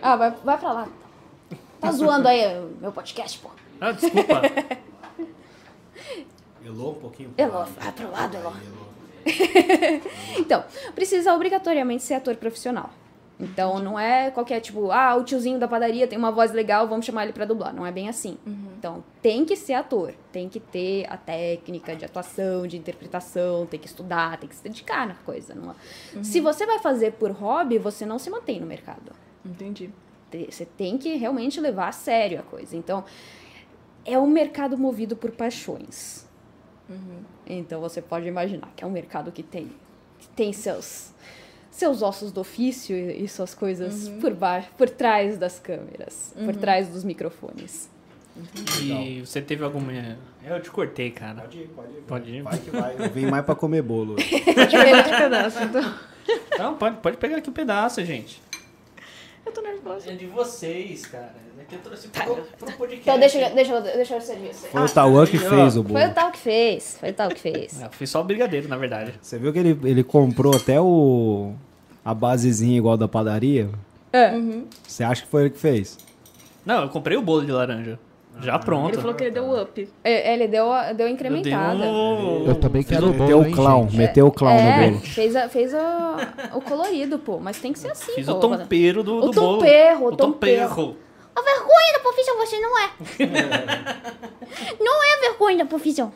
Ah, 0.00 0.16
vai, 0.16 0.30
vai 0.30 0.56
pra 0.56 0.72
lá. 0.72 0.88
Tá 1.80 1.92
zoando 1.92 2.28
aí 2.28 2.46
o 2.58 2.76
meu 2.80 2.92
podcast, 2.92 3.38
pô. 3.40 3.50
Ah, 3.80 3.90
desculpa. 3.92 4.40
Elô, 6.64 6.90
um 6.90 6.94
pouquinho. 6.94 7.34
Elô, 7.36 7.64
vai 7.64 7.92
pro 7.92 8.10
lado, 8.12 8.36
Elô. 8.36 8.52
Então, 10.38 10.64
precisa 10.94 11.34
obrigatoriamente 11.34 12.02
ser 12.02 12.14
ator 12.14 12.36
profissional. 12.36 12.90
Então, 13.42 13.78
não 13.78 13.98
é 13.98 14.30
qualquer 14.30 14.60
tipo, 14.60 14.90
ah, 14.92 15.16
o 15.16 15.24
tiozinho 15.24 15.58
da 15.58 15.66
padaria 15.66 16.06
tem 16.06 16.18
uma 16.18 16.30
voz 16.30 16.52
legal, 16.52 16.86
vamos 16.86 17.06
chamar 17.06 17.24
ele 17.24 17.32
pra 17.32 17.46
dublar. 17.46 17.72
Não 17.74 17.86
é 17.86 17.90
bem 17.90 18.08
assim. 18.08 18.36
Então, 18.78 19.02
tem 19.22 19.44
que 19.46 19.56
ser 19.56 19.72
ator, 19.72 20.12
tem 20.30 20.46
que 20.48 20.60
ter 20.60 21.06
a 21.08 21.16
técnica 21.16 21.96
de 21.96 22.04
atuação, 22.04 22.66
de 22.66 22.76
interpretação, 22.76 23.64
tem 23.66 23.80
que 23.80 23.86
estudar, 23.86 24.36
tem 24.38 24.48
que 24.48 24.54
se 24.54 24.62
dedicar 24.62 25.06
na 25.06 25.14
coisa. 25.14 25.54
Não 25.54 25.70
é? 25.72 25.74
Se 26.22 26.38
você 26.40 26.66
vai 26.66 26.78
fazer 26.80 27.12
por 27.12 27.30
hobby, 27.30 27.78
você 27.78 28.04
não 28.04 28.18
se 28.18 28.28
mantém 28.28 28.60
no 28.60 28.66
mercado. 28.66 29.12
Entendi. 29.44 29.90
Te- 30.30 30.46
Você 30.50 30.66
tem 30.66 30.98
que 30.98 31.16
realmente 31.16 31.58
levar 31.60 31.88
a 31.88 31.92
sério 31.92 32.38
a 32.40 32.42
coisa. 32.42 32.76
Então, 32.76 33.04
é 34.04 34.18
um 34.18 34.26
mercado 34.26 34.76
movido 34.76 35.16
por 35.16 35.30
paixões. 35.30 36.26
Então, 37.46 37.80
você 37.80 38.02
pode 38.02 38.26
imaginar 38.28 38.70
que 38.76 38.84
é 38.84 38.86
um 38.86 38.90
mercado 38.90 39.32
que 39.32 39.42
tem, 39.42 39.70
que 40.18 40.28
tem 40.28 40.52
seus, 40.52 41.12
seus 41.70 42.02
ossos 42.02 42.32
do 42.32 42.40
ofício 42.40 42.96
e, 42.96 43.24
e 43.24 43.28
suas 43.28 43.54
coisas 43.54 44.08
por 44.20 44.34
baixo, 44.34 44.68
por 44.76 44.88
trás 44.88 45.38
das 45.38 45.58
câmeras, 45.58 46.34
por 46.44 46.56
trás 46.56 46.88
dos 46.88 47.04
microfones. 47.04 47.88
E 48.80 49.20
você 49.20 49.42
teve 49.42 49.64
alguma. 49.64 49.92
Eu 50.44 50.60
te 50.62 50.70
cortei, 50.70 51.10
cara. 51.10 51.42
Pode 51.42 51.58
ir, 51.58 51.68
pode 51.68 51.92
ir. 51.92 52.00
Pode 52.02 52.30
ir. 52.30 52.42
Vai 52.42 52.58
que 52.58 52.70
vai. 52.70 52.96
Eu 52.98 53.10
vim 53.10 53.26
mais 53.26 53.44
pra 53.44 53.54
comer 53.54 53.82
bolo. 53.82 54.16
Pode 54.54 54.70
pegar 54.70 55.02
de 55.02 55.10
pedaço, 55.10 55.62
então. 55.62 55.94
Não, 56.58 56.76
pode, 56.76 56.96
pode 56.98 57.16
pegar 57.16 57.36
aqui 57.38 57.50
um 57.50 57.52
pedaço, 57.52 58.04
gente. 58.04 58.40
Eu 59.50 59.54
tô 59.54 59.60
nervosa. 59.62 60.10
É 60.10 60.14
de 60.14 60.26
vocês, 60.26 61.06
cara. 61.06 61.34
Aqui 61.60 61.74
eu 61.74 61.80
trouxe 61.80 62.08
pro, 62.08 62.36
pro 62.36 62.72
podcast. 62.78 63.00
Então, 63.02 63.18
deixa, 63.18 63.38
eu- 63.38 63.54
deixa, 63.54 63.72
eu- 63.72 63.82
deixa 63.82 64.14
eu 64.14 64.20
servir. 64.20 64.54
Foi 64.54 64.82
o 64.84 64.88
Tauan 64.88 65.26
que 65.26 65.38
fez 65.38 65.76
o 65.76 65.82
bolo. 65.82 65.98
Foi 66.00 66.08
o 66.08 66.14
tal 66.14 66.30
que 66.30 66.38
fez, 66.38 66.96
foi 66.98 67.10
o 67.10 67.12
tal 67.14 67.28
que 67.30 67.40
fez. 67.40 67.80
É, 67.82 67.86
Eu 67.86 67.90
fiz 67.90 68.08
só 68.10 68.20
o 68.20 68.24
brigadeiro, 68.24 68.68
na 68.68 68.76
verdade. 68.76 69.12
Você 69.20 69.38
viu 69.38 69.52
que 69.52 69.58
ele, 69.58 69.78
ele 69.84 70.04
comprou 70.04 70.54
até 70.56 70.80
o 70.80 71.52
a 72.04 72.14
basezinha 72.14 72.78
igual 72.78 72.96
da 72.96 73.06
padaria? 73.08 73.68
É. 74.12 74.32
Você 74.86 75.02
acha 75.04 75.22
que 75.22 75.28
foi 75.28 75.42
ele 75.42 75.50
que 75.50 75.58
fez? 75.58 75.98
Não, 76.64 76.82
eu 76.82 76.88
comprei 76.88 77.16
o 77.16 77.22
bolo 77.22 77.44
de 77.44 77.52
laranja. 77.52 77.98
Já 78.42 78.58
pronto. 78.58 78.90
Ele 78.94 79.00
falou 79.00 79.14
que 79.14 79.24
ele 79.24 79.30
deu 79.32 79.62
up. 79.62 79.88
É, 80.04 80.32
Ele 80.34 80.48
deu, 80.48 80.72
a- 80.72 80.92
deu 80.92 81.06
a 81.06 81.08
Eu 81.08 81.14
incrementada. 81.14 81.82
um- 81.84 82.46
Eu 82.46 82.54
também 82.54 82.82
quero 82.82 83.10
o 83.10 83.14
Meteu 83.14 83.38
o 83.40 83.44
hein, 83.46 83.52
clown, 83.52 83.82
gente? 83.84 83.96
meteu 83.96 84.26
o 84.26 84.32
clown 84.32 84.50
é, 84.58 84.86
no 84.86 84.92
bolo. 84.92 85.00
fez, 85.06 85.36
a, 85.36 85.48
fez 85.48 85.74
a- 85.74 86.50
o 86.54 86.60
colorido, 86.60 87.18
pô. 87.18 87.38
Mas 87.38 87.58
tem 87.58 87.72
que 87.72 87.78
ser 87.78 87.90
assim, 87.90 88.12
Fiz 88.12 88.26
pô. 88.26 88.32
o 88.32 88.40
tompeiro 88.40 89.02
do, 89.02 89.16
O 89.16 89.20
do 89.22 89.32
bolo. 89.32 89.58
tomperro, 89.58 90.04
o 90.06 90.08
o 90.12 90.16
tomperro. 90.16 90.96
A 91.34 91.42
vergonha 91.42 91.92
da 91.94 92.00
profissão 92.00 92.36
você 92.38 92.58
não 92.60 92.78
é. 92.78 92.90
não 94.80 95.04
é 95.04 95.20
vergonha 95.28 95.58
da 95.58 95.64
profissão. 95.64 96.12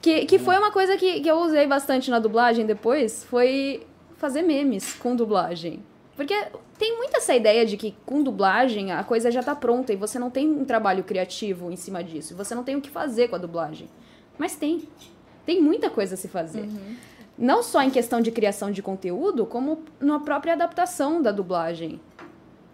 Que, 0.00 0.26
que 0.26 0.38
foi 0.38 0.56
uma 0.56 0.70
coisa 0.70 0.96
que, 0.96 1.20
que 1.20 1.28
eu 1.28 1.38
usei 1.40 1.66
bastante 1.66 2.10
na 2.10 2.18
dublagem 2.18 2.64
depois, 2.64 3.24
foi 3.24 3.84
fazer 4.16 4.42
memes 4.42 4.94
com 4.94 5.14
dublagem. 5.16 5.82
Porque 6.16 6.34
tem 6.78 6.96
muita 6.96 7.18
essa 7.18 7.34
ideia 7.34 7.66
de 7.66 7.76
que 7.76 7.94
com 8.06 8.22
dublagem 8.22 8.92
a 8.92 9.02
coisa 9.04 9.30
já 9.30 9.42
tá 9.42 9.54
pronta 9.54 9.92
e 9.92 9.96
você 9.96 10.18
não 10.18 10.30
tem 10.30 10.48
um 10.48 10.64
trabalho 10.64 11.04
criativo 11.04 11.70
em 11.70 11.76
cima 11.76 12.02
disso. 12.02 12.34
Você 12.36 12.54
não 12.54 12.62
tem 12.64 12.76
o 12.76 12.80
que 12.80 12.88
fazer 12.88 13.28
com 13.28 13.36
a 13.36 13.38
dublagem. 13.38 13.88
Mas 14.38 14.56
tem. 14.56 14.88
Tem 15.44 15.60
muita 15.60 15.90
coisa 15.90 16.14
a 16.14 16.16
se 16.16 16.28
fazer. 16.28 16.68
Não 17.36 17.62
só 17.62 17.82
em 17.82 17.90
questão 17.90 18.20
de 18.20 18.30
criação 18.30 18.70
de 18.70 18.82
conteúdo, 18.82 19.44
como 19.44 19.82
na 20.00 20.20
própria 20.20 20.52
adaptação 20.54 21.20
da 21.20 21.32
dublagem. 21.32 22.00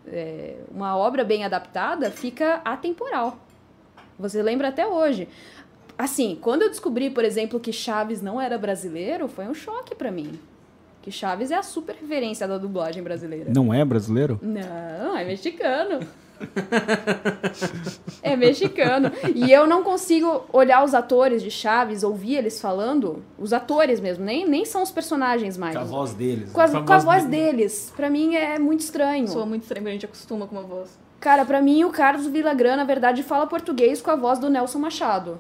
É, 0.07 0.57
uma 0.71 0.97
obra 0.97 1.25
bem 1.25 1.45
adaptada 1.45 2.11
fica 2.11 2.61
atemporal. 2.65 3.39
Você 4.19 4.43
lembra 4.43 4.69
até 4.69 4.87
hoje. 4.87 5.29
Assim, 5.97 6.37
quando 6.41 6.63
eu 6.63 6.69
descobri, 6.69 7.09
por 7.09 7.25
exemplo, 7.25 7.59
que 7.59 7.73
Chaves 7.73 8.21
não 8.21 8.41
era 8.41 8.59
brasileiro, 8.59 9.29
foi 9.29 9.47
um 9.47 9.55
choque 9.55 9.95
pra 9.95 10.11
mim. 10.11 10.39
Que 11.05 11.13
Chaves 11.13 11.51
é 11.51 11.57
a 11.57 11.63
super 11.63 11.95
referência 12.01 12.49
da 12.49 12.57
dublagem 12.57 13.03
brasileira. 13.03 13.53
Não 13.55 13.75
é 13.75 13.85
brasileiro? 13.85 14.41
Não, 14.41 15.15
é 15.15 15.23
mexicano. 15.23 16.01
é 18.23 18.35
mexicano. 18.35 19.13
E 19.35 19.53
eu 19.53 19.67
não 19.67 19.83
consigo 19.83 20.47
olhar 20.51 20.83
os 20.83 20.95
atores 20.95 21.43
de 21.43 21.51
Chaves, 21.51 22.03
ouvir 22.03 22.37
eles 22.37 22.59
falando, 22.59 23.23
os 23.39 23.53
atores 23.53 24.01
mesmo, 24.01 24.25
nem, 24.25 24.49
nem 24.49 24.65
são 24.65 24.83
os 24.83 24.91
personagens 24.91 25.59
mais. 25.59 25.75
Com 25.77 25.83
a 25.83 25.85
voz 25.85 26.15
deles. 26.15 26.51
Com 26.53 26.61
a, 26.63 26.69
Com 26.71 26.77
a 26.79 26.83
com 26.83 26.93
a 26.95 26.97
voz 26.97 27.05
voz 27.05 27.25
dele. 27.27 27.53
deles. 27.59 27.93
Pra 27.95 28.09
mim 28.09 28.35
é 28.35 28.59
muito 28.59 28.81
estranho. 28.81 29.29
Soa 29.29 29.45
muito 29.45 29.65
estranho, 29.65 29.87
a 29.87 29.91
gente 29.91 30.07
acostuma 30.07 30.47
com 30.47 30.57
uma 30.57 30.65
voz. 30.65 30.99
Cara, 31.21 31.45
pra 31.45 31.61
mim 31.61 31.85
o 31.85 31.91
Carlos 31.91 32.27
Villagrán, 32.27 32.77
na 32.77 32.85
verdade, 32.85 33.23
fala 33.23 33.47
português 33.47 34.01
com 34.01 34.11
a 34.11 34.17
voz 34.17 34.39
do 34.39 34.49
Nelson 34.49 34.79
Machado. 34.79 35.39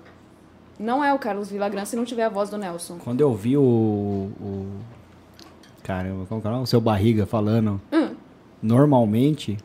Não 0.78 1.02
é 1.02 1.14
o 1.14 1.18
Carlos 1.18 1.50
Villagrán 1.50 1.87
se 1.87 1.97
não 1.97 2.04
tiver 2.04 2.25
a 2.25 2.28
voz 2.28 2.50
do 2.50 2.59
Nelson. 2.59 2.99
Quando 3.02 3.23
eu 3.23 3.33
vi 3.33 3.56
o. 3.56 3.62
o 3.62 4.66
caramba, 5.84 6.26
como 6.26 6.40
que 6.40 6.48
é 6.48 6.50
o? 6.50 6.62
O 6.62 6.66
seu 6.66 6.80
barriga 6.80 7.24
falando 7.26 7.80
Hum. 7.92 8.14
normalmente, 8.60 9.56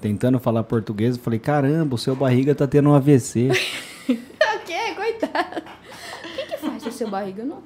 tentando 0.00 0.38
falar 0.38 0.62
português, 0.64 1.16
eu 1.16 1.22
falei: 1.22 1.38
caramba, 1.38 1.94
o 1.94 1.98
seu 1.98 2.14
barriga 2.14 2.54
tá 2.54 2.66
tendo 2.66 2.90
um 2.90 2.94
AVC. 2.94 3.48
O 4.08 4.64
quê? 4.66 4.94
Coitado. 4.94 5.62
Quem 6.34 6.46
que 6.46 6.56
faz 6.58 6.86
o 6.86 6.90
seu 6.92 7.08
barriga? 7.08 7.42
Eu 7.42 7.46
não... 7.46 7.62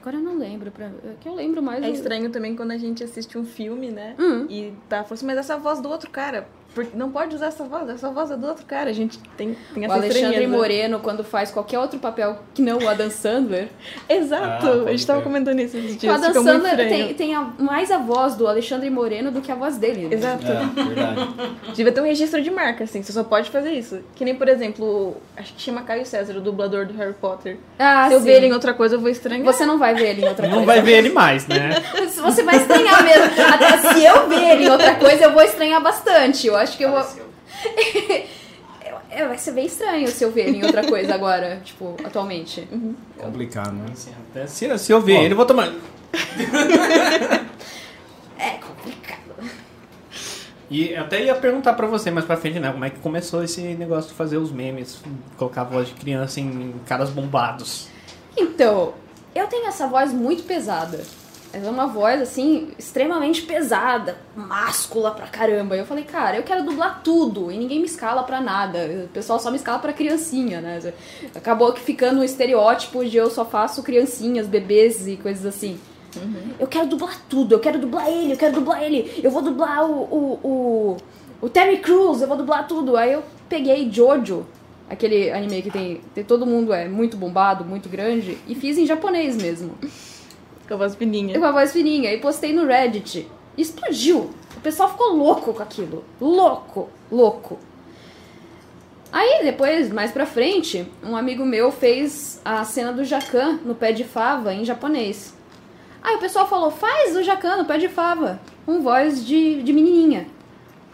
Agora 0.00 0.16
eu 0.18 0.22
não 0.22 0.38
lembro. 0.38 0.70
Pra... 0.70 0.86
É 0.86 1.14
que 1.20 1.28
eu 1.28 1.34
lembro 1.34 1.60
mais... 1.62 1.82
É 1.82 1.88
o- 1.88 1.92
estranho 1.92 2.30
também 2.30 2.54
quando 2.54 2.70
a 2.70 2.78
gente 2.78 3.02
assiste 3.02 3.36
um 3.36 3.44
filme, 3.44 3.90
né? 3.90 4.14
Hum. 4.18 4.46
E 4.48 4.72
tá 4.88 4.98
falando 5.02 5.12
assim, 5.14 5.26
mas 5.26 5.38
essa 5.38 5.56
voz 5.58 5.80
do 5.80 5.88
outro 5.88 6.08
cara. 6.10 6.46
Porque 6.76 6.94
não 6.96 7.10
pode 7.10 7.34
usar 7.34 7.46
essa 7.46 7.64
voz, 7.64 7.88
essa 7.88 8.10
voz 8.10 8.30
é 8.30 8.36
do 8.36 8.46
outro 8.46 8.66
cara. 8.66 8.90
A 8.90 8.92
gente 8.92 9.18
tem, 9.36 9.56
tem 9.72 9.82
O 9.82 9.86
essa 9.86 9.94
Alexandre 9.94 10.26
estranheza. 10.28 10.56
Moreno, 10.56 11.00
quando 11.00 11.24
faz 11.24 11.50
qualquer 11.50 11.78
outro 11.78 11.98
papel 11.98 12.38
que 12.54 12.60
não 12.60 12.76
o 12.78 12.86
Adam 12.88 13.08
Sandler. 13.10 13.68
Exato, 14.06 14.66
Ah, 14.86 14.88
a 14.88 14.90
gente 14.90 15.06
tava 15.06 15.22
comentando 15.22 15.58
isso 15.58 15.76
esses 15.76 15.94
o 15.94 15.98
dias. 15.98 16.14
Adam 16.14 16.28
fica 16.28 16.42
muito 16.42 16.62
Sandler 16.66 16.88
tem, 16.88 17.14
tem 17.14 17.34
a- 17.34 17.48
mais 17.58 17.90
a 17.90 17.96
voz 17.96 18.34
do 18.34 18.46
Alexandre 18.46 18.90
Moreno 18.90 19.30
do 19.30 19.40
que 19.40 19.50
a 19.50 19.54
voz 19.54 19.78
dele. 19.78 20.06
né? 20.08 20.14
Exato. 20.14 20.44
É, 20.46 20.82
verdade. 20.84 21.28
Devia 21.74 21.92
ter 21.92 22.00
um 22.02 22.04
registro 22.04 22.42
de 22.42 22.50
marca, 22.50 22.84
assim, 22.84 23.02
você 23.02 23.10
só 23.10 23.24
pode 23.24 23.48
fazer 23.50 23.70
isso. 23.72 24.00
Que 24.14 24.22
nem, 24.24 24.34
por 24.34 24.46
exemplo, 24.48 25.16
acho 25.34 25.54
que 25.54 25.62
chama 25.62 25.80
Caio 25.80 26.04
César, 26.04 26.34
o 26.36 26.42
dublador 26.42 26.84
do 26.86 26.94
Harry 26.98 27.14
Potter. 27.14 27.56
Ah, 27.78 28.06
Se 28.08 28.14
eu 28.14 28.18
sim. 28.18 28.26
ver 28.26 28.32
ele 28.34 28.46
em 28.48 28.52
outra 28.52 28.74
coisa, 28.74 28.96
eu 28.96 29.00
vou 29.00 29.08
estranhar. 29.08 29.44
Você 29.46 29.64
não 29.64 29.78
vai 29.78 29.94
ver 29.94 30.10
ele 30.10 30.26
em 30.26 30.28
outra 30.28 30.46
Não 30.46 30.56
coisa. 30.64 30.66
vai 30.66 30.82
ver 30.82 30.98
ele 30.98 31.08
mais, 31.10 31.46
né? 31.46 31.70
Você 32.26 32.42
vai 32.42 32.56
estranhar 32.56 33.02
mesmo. 33.02 33.24
Até 33.54 33.94
se 33.94 34.04
eu 34.04 34.28
ver 34.28 34.50
ele 34.52 34.64
em 34.66 34.70
outra 34.70 34.94
coisa, 34.96 35.24
eu 35.24 35.32
vou 35.32 35.42
estranhar 35.42 35.80
bastante. 35.82 36.46
Eu 36.46 36.56
acho 36.66 36.76
que 36.76 36.84
eu 36.84 36.90
vou. 36.90 37.00
É, 39.08 39.26
vai 39.26 39.38
ser 39.38 39.52
bem 39.52 39.66
estranho 39.66 40.08
se 40.08 40.22
eu 40.22 40.30
ver 40.30 40.48
ele 40.48 40.58
em 40.58 40.64
outra 40.64 40.86
coisa 40.86 41.14
agora, 41.14 41.60
tipo, 41.64 41.96
atualmente. 42.04 42.68
Complicado, 43.16 43.72
né? 43.72 43.86
Assim, 43.92 44.10
até 44.30 44.46
se, 44.46 44.78
se 44.78 44.92
eu 44.92 45.00
ver 45.00 45.22
ele, 45.22 45.32
eu 45.32 45.36
vou 45.36 45.46
tomar. 45.46 45.72
É 48.38 48.50
complicado. 48.58 49.50
E 50.70 50.90
eu 50.90 51.00
até 51.00 51.24
ia 51.24 51.34
perguntar 51.34 51.72
pra 51.72 51.86
você 51.86 52.10
mais 52.10 52.26
pra 52.26 52.36
frente, 52.36 52.60
né? 52.60 52.70
Como 52.70 52.84
é 52.84 52.90
que 52.90 52.98
começou 52.98 53.42
esse 53.42 53.62
negócio 53.62 54.10
de 54.10 54.16
fazer 54.16 54.36
os 54.36 54.52
memes, 54.52 55.00
colocar 55.38 55.62
a 55.62 55.64
voz 55.64 55.88
de 55.88 55.94
criança 55.94 56.38
em 56.38 56.74
caras 56.86 57.08
bombados. 57.08 57.88
Então, 58.36 58.92
eu 59.34 59.46
tenho 59.46 59.66
essa 59.66 59.86
voz 59.86 60.12
muito 60.12 60.42
pesada. 60.42 61.02
Ela 61.56 61.68
é 61.68 61.70
uma 61.70 61.86
voz, 61.86 62.20
assim, 62.20 62.68
extremamente 62.78 63.40
pesada, 63.40 64.18
máscula 64.36 65.12
pra 65.12 65.26
caramba. 65.26 65.74
Eu 65.74 65.86
falei, 65.86 66.04
cara, 66.04 66.36
eu 66.36 66.42
quero 66.42 66.62
dublar 66.62 67.00
tudo 67.02 67.50
e 67.50 67.56
ninguém 67.56 67.78
me 67.78 67.86
escala 67.86 68.22
pra 68.24 68.42
nada. 68.42 69.06
O 69.06 69.08
pessoal 69.08 69.40
só 69.40 69.50
me 69.50 69.56
escala 69.56 69.78
pra 69.78 69.94
criancinha, 69.94 70.60
né? 70.60 70.92
Acabou 71.34 71.72
que 71.72 71.80
ficando 71.80 72.20
um 72.20 72.22
estereótipo 72.22 73.02
de 73.06 73.16
eu 73.16 73.30
só 73.30 73.42
faço 73.42 73.82
criancinhas, 73.82 74.46
bebês 74.46 75.08
e 75.08 75.16
coisas 75.16 75.46
assim. 75.46 75.80
Eu 76.60 76.66
quero 76.66 76.88
dublar 76.88 77.18
tudo, 77.26 77.54
eu 77.54 77.58
quero 77.58 77.78
dublar 77.78 78.06
ele, 78.06 78.34
eu 78.34 78.36
quero 78.36 78.52
dublar 78.52 78.82
ele. 78.82 79.18
Eu 79.24 79.30
vou 79.30 79.40
dublar 79.40 79.82
o, 79.90 80.02
o, 80.02 80.40
o, 80.44 80.96
o 81.40 81.48
Terry 81.48 81.78
Crews, 81.78 82.20
eu 82.20 82.28
vou 82.28 82.36
dublar 82.36 82.68
tudo. 82.68 82.98
Aí 82.98 83.14
eu 83.14 83.22
peguei 83.48 83.90
Jojo, 83.90 84.46
aquele 84.90 85.30
anime 85.30 85.62
que 85.62 85.70
tem, 85.70 86.02
tem 86.14 86.22
todo 86.22 86.44
mundo 86.44 86.74
é 86.74 86.86
muito 86.86 87.16
bombado, 87.16 87.64
muito 87.64 87.88
grande, 87.88 88.36
e 88.46 88.54
fiz 88.54 88.76
em 88.76 88.84
japonês 88.84 89.38
mesmo. 89.38 89.72
Com 90.66 90.74
a 90.74 90.76
voz 90.76 90.94
fininha. 90.94 91.38
Com 91.38 91.44
a 91.44 91.52
voz 91.52 91.72
fininha. 91.72 92.12
E 92.12 92.20
postei 92.20 92.52
no 92.52 92.66
Reddit. 92.66 93.28
E 93.56 93.62
explodiu. 93.62 94.30
O 94.56 94.60
pessoal 94.60 94.90
ficou 94.90 95.14
louco 95.14 95.52
com 95.54 95.62
aquilo. 95.62 96.04
Louco, 96.20 96.88
louco. 97.10 97.58
Aí, 99.12 99.44
depois, 99.44 99.90
mais 99.90 100.10
pra 100.10 100.26
frente, 100.26 100.86
um 101.02 101.16
amigo 101.16 101.44
meu 101.44 101.70
fez 101.70 102.40
a 102.44 102.64
cena 102.64 102.92
do 102.92 103.04
Jacan 103.04 103.60
no 103.64 103.74
pé 103.74 103.92
de 103.92 104.04
fava 104.04 104.52
em 104.52 104.64
japonês. 104.64 105.34
Aí 106.02 106.16
o 106.16 106.18
pessoal 106.18 106.46
falou, 106.46 106.70
faz 106.70 107.16
o 107.16 107.22
Jacan 107.22 107.56
no 107.56 107.64
pé 107.64 107.78
de 107.78 107.88
fava, 107.88 108.40
com 108.64 108.80
voz 108.80 109.24
de, 109.24 109.62
de 109.62 109.72
menininha. 109.72 110.26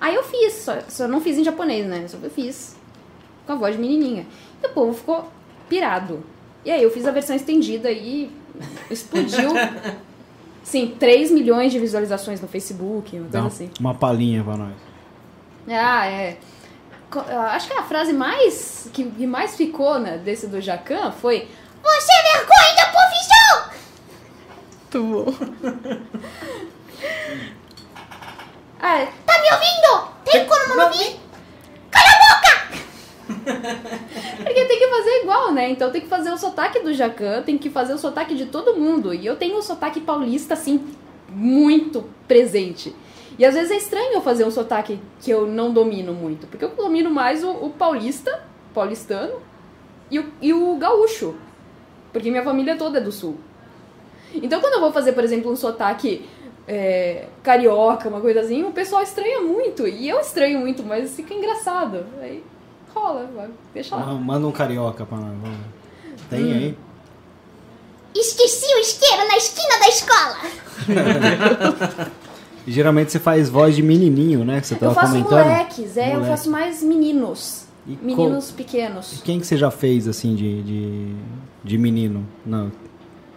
Aí 0.00 0.14
eu 0.14 0.22
fiz, 0.22 0.54
só, 0.54 0.80
só 0.88 1.08
não 1.08 1.20
fiz 1.20 1.38
em 1.38 1.44
japonês, 1.44 1.86
né? 1.86 2.06
Só 2.08 2.18
eu 2.22 2.30
fiz 2.30 2.76
com 3.46 3.52
a 3.52 3.56
voz 3.56 3.74
de 3.76 3.80
menininha. 3.80 4.26
E 4.62 4.66
o 4.66 4.70
povo 4.70 4.92
ficou 4.92 5.28
pirado. 5.68 6.22
E 6.64 6.70
aí 6.70 6.82
eu 6.82 6.90
fiz 6.90 7.06
a 7.06 7.10
versão 7.10 7.34
estendida 7.34 7.90
e 7.90 8.30
explodiu. 8.90 9.50
Sim, 10.62 10.94
3 10.98 11.30
milhões 11.32 11.72
de 11.72 11.78
visualizações 11.78 12.40
no 12.40 12.46
Facebook, 12.48 13.18
uma 13.18 13.28
Dá 13.28 13.40
coisa 13.40 13.54
assim. 13.54 13.70
uma 13.80 13.94
palhinha 13.94 14.42
pra 14.44 14.56
nós. 14.56 14.74
Ah, 15.68 16.06
é. 16.06 16.36
Acho 17.50 17.68
que 17.68 17.74
a 17.74 17.82
frase 17.82 18.12
mais 18.12 18.88
que, 18.92 19.04
que 19.10 19.26
mais 19.26 19.54
ficou 19.56 19.98
né, 19.98 20.16
desse 20.18 20.46
do 20.46 20.60
Jacan 20.60 21.12
foi 21.12 21.46
Você 21.82 22.12
é 22.12 22.36
vergonha 22.38 22.76
da 22.76 22.86
profissão! 22.90 23.72
Muito 24.94 25.24
bom. 25.24 25.34
ah, 28.80 29.06
Tá 29.26 29.42
me 29.42 29.52
ouvindo? 29.52 30.08
Tem 30.24 30.46
como 30.46 30.74
não 30.76 30.86
ouvir? 30.86 31.20
porque 34.44 34.64
tem 34.64 34.78
que 34.78 34.88
fazer 34.88 35.22
igual, 35.22 35.52
né? 35.52 35.70
Então 35.70 35.90
tem 35.90 36.00
que 36.00 36.08
fazer 36.08 36.30
o 36.30 36.38
sotaque 36.38 36.80
do 36.80 36.92
Jacan, 36.92 37.42
tem 37.42 37.56
que 37.56 37.70
fazer 37.70 37.94
o 37.94 37.98
sotaque 37.98 38.34
de 38.34 38.46
todo 38.46 38.76
mundo. 38.76 39.14
E 39.14 39.24
eu 39.24 39.36
tenho 39.36 39.56
o 39.56 39.62
sotaque 39.62 40.00
paulista, 40.00 40.54
assim, 40.54 40.84
muito 41.28 42.04
presente. 42.26 42.94
E 43.38 43.44
às 43.44 43.54
vezes 43.54 43.70
é 43.70 43.76
estranho 43.76 44.12
eu 44.14 44.20
fazer 44.20 44.44
um 44.44 44.50
sotaque 44.50 45.00
que 45.20 45.30
eu 45.30 45.46
não 45.46 45.72
domino 45.72 46.12
muito. 46.12 46.46
Porque 46.46 46.64
eu 46.64 46.70
domino 46.70 47.10
mais 47.10 47.42
o, 47.42 47.50
o 47.50 47.70
paulista, 47.70 48.42
paulistano, 48.74 49.34
e 50.10 50.18
o, 50.18 50.32
e 50.40 50.52
o 50.52 50.76
gaúcho. 50.76 51.34
Porque 52.12 52.30
minha 52.30 52.42
família 52.42 52.76
toda 52.76 52.98
é 52.98 53.00
do 53.00 53.10
sul. 53.10 53.38
Então 54.34 54.60
quando 54.60 54.74
eu 54.74 54.80
vou 54.80 54.92
fazer, 54.92 55.12
por 55.12 55.24
exemplo, 55.24 55.50
um 55.50 55.56
sotaque 55.56 56.28
é, 56.68 57.26
carioca, 57.42 58.08
uma 58.08 58.20
coisa 58.20 58.40
assim, 58.40 58.62
o 58.64 58.72
pessoal 58.72 59.02
estranha 59.02 59.40
muito. 59.40 59.86
E 59.86 60.08
eu 60.08 60.20
estranho 60.20 60.60
muito, 60.60 60.82
mas 60.82 61.16
fica 61.16 61.32
engraçado. 61.32 62.04
Aí 62.20 62.42
rola, 62.94 63.28
deixa 63.74 63.96
lá. 63.96 64.06
Ma- 64.06 64.14
Manda 64.14 64.46
um 64.46 64.52
carioca 64.52 65.04
pra 65.06 65.18
nós. 65.18 65.34
vamos. 65.40 65.58
Tem 66.30 66.52
aí? 66.52 66.78
Esqueci 68.14 68.66
o 68.74 68.78
isqueiro 68.78 69.26
na 69.28 69.36
esquina 69.36 69.78
da 69.78 69.88
escola. 69.88 70.36
E 72.64 72.70
geralmente 72.70 73.10
você 73.10 73.18
faz 73.18 73.48
voz 73.48 73.74
de 73.74 73.82
menininho, 73.82 74.44
né? 74.44 74.60
Que 74.60 74.68
você 74.68 74.74
Eu 74.74 74.78
tava 74.78 74.94
faço 74.94 75.12
comentando. 75.14 75.44
moleques, 75.48 75.96
é, 75.96 76.10
eu 76.10 76.12
Moleque. 76.12 76.28
faço 76.30 76.48
mais 76.48 76.80
meninos. 76.80 77.64
E 77.84 77.98
Meninos 78.00 78.50
E 78.50 78.52
pequenos. 78.52 79.20
quem 79.24 79.40
que 79.40 79.46
você 79.48 79.56
já 79.56 79.68
fez, 79.68 80.06
assim, 80.06 80.36
de, 80.36 80.62
de, 80.62 81.14
de 81.64 81.76
menino? 81.76 82.24
Não, 82.46 82.70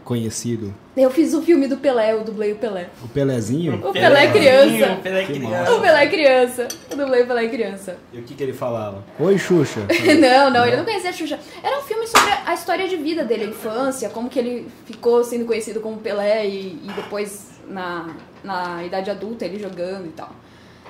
conhecido? 0.05 0.73
Eu 0.95 1.09
fiz 1.11 1.33
o 1.33 1.41
filme 1.41 1.67
do 1.67 1.77
Pelé, 1.77 2.13
eu 2.13 2.23
dublei 2.23 2.53
o 2.53 2.55
Pelé. 2.55 2.89
O 3.03 3.07
Pelezinho? 3.09 3.75
O 3.85 3.91
Pelé 3.91 4.25
é 4.25 4.31
criança. 4.31 4.93
O 4.93 5.01
Pelé 5.01 5.21
é 5.21 5.25
criança. 5.25 5.73
O 5.73 5.81
Pelé 5.81 6.03
é 6.03 6.07
criança. 6.07 6.67
Eu 6.91 6.97
dublei 6.97 7.23
o 7.23 7.27
Pelé 7.27 7.45
é 7.45 7.49
criança. 7.49 7.97
E 8.13 8.19
o 8.19 8.23
que 8.23 8.35
que 8.35 8.43
ele 8.43 8.53
falava? 8.53 9.03
Oi, 9.19 9.37
Xuxa. 9.37 9.81
Não, 10.21 10.49
não, 10.49 10.65
ele 10.65 10.77
não 10.77 10.85
conhecia 10.85 11.09
a 11.09 11.13
Xuxa. 11.13 11.39
Era 11.61 11.79
um 11.79 11.81
filme 11.81 12.07
sobre 12.07 12.31
a 12.45 12.53
história 12.53 12.87
de 12.87 12.95
vida 12.95 13.25
dele, 13.25 13.45
a 13.45 13.47
infância, 13.47 14.09
como 14.09 14.29
que 14.29 14.39
ele 14.39 14.67
ficou 14.85 15.23
sendo 15.23 15.45
conhecido 15.45 15.81
como 15.81 15.97
Pelé 15.97 16.47
e, 16.47 16.79
e 16.83 16.91
depois 16.95 17.49
na, 17.67 18.15
na 18.43 18.83
idade 18.85 19.09
adulta 19.09 19.43
ele 19.43 19.59
jogando 19.59 20.05
e 20.05 20.11
tal. 20.11 20.29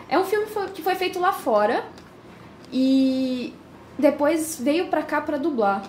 É 0.09 0.19
um 0.19 0.25
filme 0.25 0.45
que 0.73 0.83
foi 0.83 0.93
feito 0.95 1.19
lá 1.19 1.31
fora 1.31 1.85
e 2.71 3.53
depois 3.97 4.59
veio 4.61 4.87
pra 4.87 5.01
cá 5.01 5.21
pra 5.21 5.37
dublar. 5.37 5.83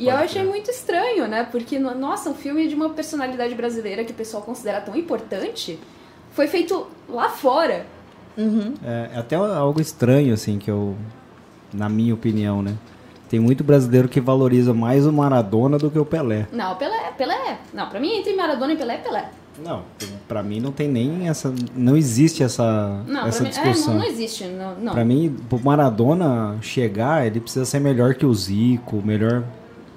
E 0.00 0.08
eu 0.08 0.16
achei 0.16 0.42
muito 0.42 0.70
estranho, 0.70 1.28
né? 1.28 1.46
Porque, 1.50 1.78
no- 1.78 1.94
nossa, 1.94 2.30
um 2.30 2.34
filme 2.34 2.66
de 2.66 2.74
uma 2.74 2.88
personalidade 2.90 3.54
brasileira 3.54 4.02
que 4.04 4.12
o 4.12 4.14
pessoal 4.14 4.42
considera 4.42 4.80
tão 4.80 4.96
importante 4.96 5.78
foi 6.32 6.46
feito 6.46 6.86
lá 7.08 7.28
fora. 7.28 7.84
É, 8.84 9.10
é 9.14 9.18
até 9.18 9.36
algo 9.36 9.80
estranho, 9.80 10.32
assim, 10.32 10.58
que 10.58 10.70
eu... 10.70 10.96
Na 11.72 11.88
minha 11.88 12.14
opinião, 12.14 12.62
né? 12.62 12.74
Tem 13.28 13.38
muito 13.38 13.62
brasileiro 13.62 14.08
que 14.08 14.20
valoriza 14.20 14.74
mais 14.74 15.06
o 15.06 15.12
Maradona 15.12 15.78
do 15.78 15.88
que 15.90 15.98
o 15.98 16.04
Pelé. 16.04 16.46
Não, 16.52 16.74
Pelé, 16.76 17.12
Pelé. 17.16 17.58
Não, 17.72 17.88
pra 17.88 18.00
mim, 18.00 18.12
entre 18.16 18.34
Maradona 18.34 18.72
e 18.72 18.76
Pelé, 18.76 18.94
é 18.94 18.98
Pelé. 18.98 19.30
Não, 19.64 19.82
pra 20.26 20.42
mim 20.42 20.58
não 20.60 20.72
tem 20.72 20.88
nem 20.88 21.28
essa... 21.28 21.52
Não 21.76 21.96
existe 21.96 22.42
essa, 22.42 23.02
Não, 23.06 23.26
essa 23.26 23.44
pra 23.44 23.52
mim, 23.52 23.56
é, 23.58 23.62
discussão. 23.70 23.94
não, 23.94 24.00
não 24.00 24.08
existe. 24.08 24.44
Não, 24.44 24.74
não. 24.76 24.92
Pra 24.92 25.04
mim, 25.04 25.36
pro 25.48 25.60
Maradona 25.62 26.56
chegar, 26.62 27.26
ele 27.26 27.40
precisa 27.40 27.64
ser 27.66 27.78
melhor 27.78 28.14
que 28.14 28.24
o 28.24 28.34
Zico, 28.34 29.02
melhor... 29.04 29.44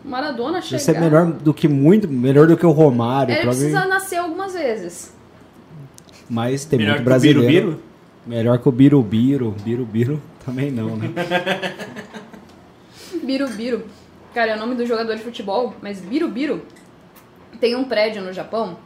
Maradona 0.04 0.62
chegar. 0.62 0.80
ser 0.80 1.00
melhor 1.00 1.32
do 1.32 1.54
que 1.54 1.68
muito... 1.68 2.08
Melhor 2.08 2.48
do 2.48 2.58
que 2.58 2.66
o 2.66 2.72
Romário. 2.72 3.34
Ele 3.34 3.42
mim- 3.42 3.48
precisa 3.48 3.86
nascer 3.86 4.18
algumas 4.18 4.54
vezes. 4.54 5.14
Mas 6.30 6.66
tem 6.66 6.80
Melhor 6.80 6.96
muito 6.96 7.06
brasileiro. 7.06 7.80
Melhor 8.26 8.58
que 8.60 8.70
o 8.70 8.72
Birubiru. 8.72 9.52
Birubiru 9.64 10.22
também 10.46 10.72
não, 10.72 10.96
né? 10.96 11.10
Birubiru. 13.24 13.84
Cara, 14.34 14.52
é 14.52 14.56
o 14.56 14.60
nome 14.60 14.76
do 14.76 14.86
jogador 14.86 15.16
de 15.16 15.24
futebol, 15.24 15.74
mas 15.82 16.00
Birubiru 16.00 16.62
tem 17.60 17.76
um 17.76 17.84
prédio 17.84 18.22
no 18.22 18.34
Japão 18.34 18.78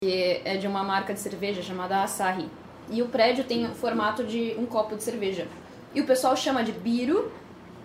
que 0.00 0.40
é 0.44 0.56
de 0.56 0.66
uma 0.66 0.82
marca 0.82 1.14
de 1.14 1.20
cerveja 1.20 1.62
chamada 1.62 2.02
Asahi. 2.02 2.46
E 2.90 3.02
o 3.02 3.06
prédio 3.06 3.44
tem 3.44 3.66
o 3.66 3.70
formato 3.70 4.24
de 4.24 4.54
um 4.58 4.66
copo 4.66 4.96
de 4.96 5.02
cerveja. 5.02 5.46
E 5.94 6.00
o 6.00 6.04
pessoal 6.04 6.36
chama 6.36 6.62
de 6.62 6.72
Biru, 6.72 7.30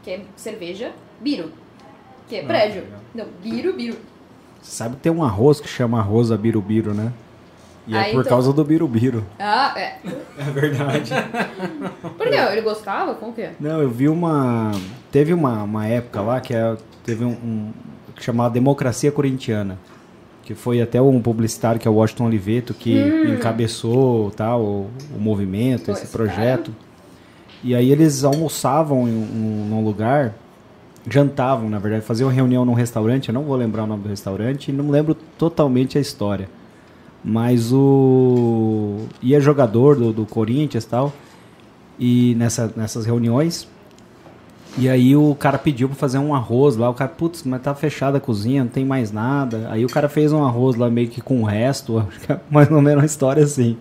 que 0.03 0.11
é 0.11 0.21
cerveja, 0.35 0.91
Biru, 1.19 1.51
que 2.31 2.37
é 2.37 2.43
prédio. 2.43 2.83
Não, 3.13 3.25
Biru, 3.43 3.73
Biru. 3.73 3.97
Você 4.61 4.71
sabe 4.77 4.95
que 4.95 5.01
tem 5.01 5.11
um 5.11 5.21
arroz 5.23 5.59
que 5.59 5.67
chama 5.67 5.99
arroz 5.99 6.31
a 6.31 6.37
Birubiru, 6.37 6.93
né? 6.93 7.11
E 7.87 7.95
Ah, 7.95 8.01
é 8.07 8.11
por 8.11 8.19
então- 8.21 8.29
causa 8.29 8.53
do 8.53 8.63
Birubiru. 8.63 9.25
Ah, 9.39 9.73
é. 9.75 9.97
É 10.37 10.43
verdade. 10.53 11.11
Por 12.17 12.29
quê? 12.29 12.35
Ele 12.35 12.61
gostava? 12.61 13.15
Como 13.15 13.33
que 13.33 13.41
é? 13.41 13.53
Não, 13.59 13.81
eu 13.81 13.89
vi 13.89 14.07
uma. 14.07 14.71
Teve 15.11 15.33
uma, 15.33 15.63
uma 15.63 15.87
época 15.87 16.21
lá 16.21 16.39
que 16.39 16.53
é- 16.53 16.77
teve 17.03 17.25
um, 17.25 17.31
um 17.31 17.71
que 18.15 18.23
chamava 18.23 18.49
Democracia 18.51 19.11
Corintiana. 19.11 19.77
Que 20.43 20.53
foi 20.55 20.79
até 20.81 21.01
um 21.01 21.19
publicitário 21.21 21.79
que 21.81 21.87
é 21.87 21.91
o 21.91 21.95
Washington 21.95 22.25
Oliveto 22.27 22.73
que 22.73 22.93
encabeçou 23.35 24.31
tal, 24.31 24.61
o, 24.61 24.89
o 25.15 25.19
movimento, 25.19 25.85
Pô, 25.85 25.91
esse 25.91 26.03
esse 26.03 26.11
projeto. 26.11 26.73
E 27.63 27.75
aí 27.75 27.91
eles 27.91 28.23
almoçavam 28.23 29.07
em 29.07 29.11
um, 29.11 29.65
num 29.69 29.83
lugar, 29.83 30.33
jantavam, 31.09 31.69
na 31.69 31.79
verdade, 31.79 32.05
faziam 32.05 32.29
reunião 32.29 32.65
num 32.65 32.73
restaurante, 32.73 33.29
eu 33.29 33.33
não 33.33 33.43
vou 33.43 33.55
lembrar 33.55 33.83
o 33.83 33.87
nome 33.87 34.03
do 34.03 34.09
restaurante, 34.09 34.71
não 34.71 34.89
lembro 34.89 35.15
totalmente 35.37 35.97
a 35.97 36.01
história. 36.01 36.49
Mas 37.23 37.71
o. 37.71 39.05
ia 39.21 39.39
jogador 39.39 39.95
do, 39.95 40.11
do 40.11 40.25
Corinthians 40.25 40.83
e 40.83 40.87
tal. 40.87 41.13
E 41.99 42.35
nessa, 42.35 42.73
nessas 42.75 43.05
reuniões. 43.05 43.67
E 44.77 44.89
aí 44.89 45.15
o 45.15 45.35
cara 45.35 45.57
pediu 45.57 45.89
pra 45.89 45.97
fazer 45.97 46.17
um 46.17 46.33
arroz 46.33 46.77
lá. 46.77 46.89
O 46.89 46.93
cara, 46.93 47.11
putz, 47.11 47.43
mas 47.43 47.61
tá 47.61 47.75
fechada 47.75 48.17
a 48.17 48.21
cozinha, 48.21 48.63
não 48.63 48.71
tem 48.71 48.85
mais 48.85 49.11
nada. 49.11 49.67
Aí 49.69 49.85
o 49.85 49.89
cara 49.89 50.09
fez 50.09 50.33
um 50.33 50.43
arroz 50.43 50.75
lá 50.75 50.89
meio 50.89 51.09
que 51.09 51.21
com 51.21 51.41
o 51.41 51.45
resto. 51.45 52.03
Mais 52.49 52.71
ou 52.71 52.81
menos 52.81 53.01
uma 53.03 53.05
história 53.05 53.43
assim. 53.43 53.77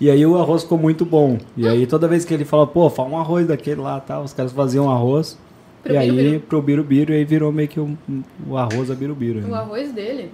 E 0.00 0.10
aí 0.10 0.26
o 0.26 0.36
arroz 0.36 0.62
ficou 0.62 0.78
muito 0.78 1.04
bom. 1.04 1.38
E 1.56 1.68
aí 1.68 1.86
toda 1.86 2.08
vez 2.08 2.24
que 2.24 2.34
ele 2.34 2.44
fala, 2.44 2.66
pô, 2.66 2.90
fala 2.90 3.10
um 3.10 3.18
arroz 3.18 3.46
daquele 3.46 3.80
lá 3.80 4.00
tal, 4.00 4.24
os 4.24 4.32
caras 4.32 4.52
faziam 4.52 4.90
arroz. 4.90 5.38
Pro 5.86 5.94
e 5.94 5.98
aí 5.98 6.10
Birubiru. 6.10 6.40
pro 6.40 6.62
birubiru, 6.62 7.12
e 7.12 7.16
aí 7.16 7.24
virou 7.24 7.52
meio 7.52 7.68
que 7.68 7.78
o, 7.80 7.96
o 8.48 8.56
arroz 8.56 8.90
a 8.90 8.94
birubiru. 8.94 9.40
O 9.40 9.48
né? 9.48 9.56
arroz 9.56 9.92
dele. 9.92 10.30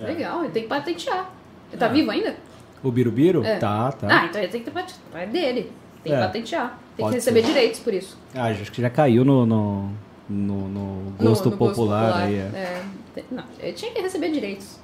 É. 0.00 0.06
Legal, 0.06 0.40
ele 0.44 0.52
tem 0.52 0.62
que 0.62 0.68
patentear. 0.68 1.30
Ele 1.70 1.78
tá 1.78 1.86
Ah. 1.86 1.88
vivo 1.90 2.10
ainda? 2.10 2.34
O 2.82 2.90
birubiru? 2.90 3.44
É. 3.44 3.56
Tá, 3.58 3.92
tá. 3.92 4.06
Ah, 4.10 4.26
então 4.26 4.40
ele 4.40 4.50
tem 4.50 4.62
que 4.62 4.70
patentear. 4.70 5.22
É 5.22 5.26
dele. 5.26 5.70
Tem 6.02 6.12
que 6.12 6.18
É. 6.18 6.20
patentear. 6.20 6.78
Tem 6.96 7.04
Pode 7.04 7.10
que 7.10 7.14
receber 7.16 7.40
ser. 7.42 7.46
direitos 7.48 7.80
por 7.80 7.92
isso. 7.94 8.18
Ah, 8.34 8.44
acho 8.46 8.70
que 8.72 8.80
já 8.82 8.90
caiu 8.90 9.24
no, 9.24 9.44
no, 9.46 9.88
no- 10.28 10.68
no 10.68 10.68
No- 10.68 11.12
gosto 11.18 11.50
no 11.50 11.56
popular 11.56 12.22
aí. 12.22 12.34
é. 12.34 12.82
É, 13.16 13.22
Não, 13.30 13.44
ele 13.60 13.72
tinha 13.72 13.92
que 13.92 14.00
receber 14.00 14.30
direitos. 14.30 14.78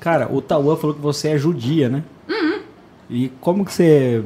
Cara, 0.00 0.32
o 0.32 0.40
Tauan 0.40 0.76
falou 0.76 0.94
que 0.94 1.00
você 1.02 1.28
é 1.30 1.38
judia, 1.38 1.88
né? 1.88 2.04
Uhum. 2.28 2.60
E 3.10 3.28
como 3.40 3.64
que 3.64 3.72
você 3.72 4.22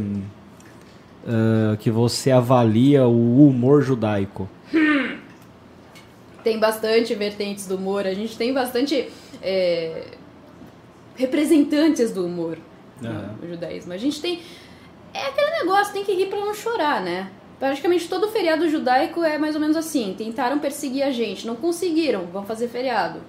ah, 1.26 1.76
que 1.78 1.90
você 1.90 2.30
avalia 2.30 3.06
o 3.06 3.46
humor 3.48 3.82
judaico? 3.82 4.48
Tem 6.42 6.58
bastante 6.58 7.14
vertentes 7.14 7.66
do 7.66 7.76
humor. 7.76 8.06
A 8.06 8.14
gente 8.14 8.36
tem 8.36 8.52
bastante 8.52 9.10
é, 9.42 10.04
representantes 11.16 12.10
do 12.12 12.24
humor 12.26 12.58
Aham. 13.04 13.36
no 13.42 13.48
judaísmo. 13.48 13.92
A 13.92 13.96
gente 13.98 14.20
tem. 14.20 14.40
É 15.12 15.26
aquele 15.26 15.50
negócio, 15.62 15.92
tem 15.92 16.04
que 16.04 16.12
rir 16.14 16.26
pra 16.26 16.38
não 16.40 16.54
chorar, 16.54 17.00
né? 17.02 17.30
Praticamente 17.58 18.08
todo 18.08 18.28
feriado 18.28 18.68
judaico 18.68 19.22
é 19.22 19.36
mais 19.36 19.54
ou 19.54 19.60
menos 19.60 19.76
assim. 19.76 20.14
Tentaram 20.16 20.58
perseguir 20.58 21.02
a 21.02 21.10
gente, 21.10 21.46
não 21.46 21.56
conseguiram, 21.56 22.24
vão 22.26 22.44
fazer 22.44 22.68
feriado. 22.68 23.20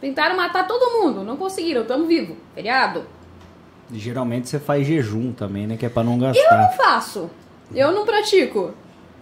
Tentaram 0.00 0.36
matar 0.36 0.66
todo 0.66 1.00
mundo, 1.02 1.24
não 1.24 1.36
conseguiram, 1.36 1.84
tamo 1.84 2.06
vivo. 2.06 2.36
Feriado. 2.54 3.04
Geralmente 3.92 4.48
você 4.48 4.60
faz 4.60 4.86
jejum 4.86 5.32
também, 5.32 5.66
né? 5.66 5.76
Que 5.76 5.86
é 5.86 5.88
pra 5.88 6.04
não 6.04 6.12
Eu 6.12 6.18
não 6.18 6.32
gastar. 6.32 6.68
faço. 6.76 7.30
Eu 7.74 7.90
não 7.90 8.04
pratico. 8.04 8.72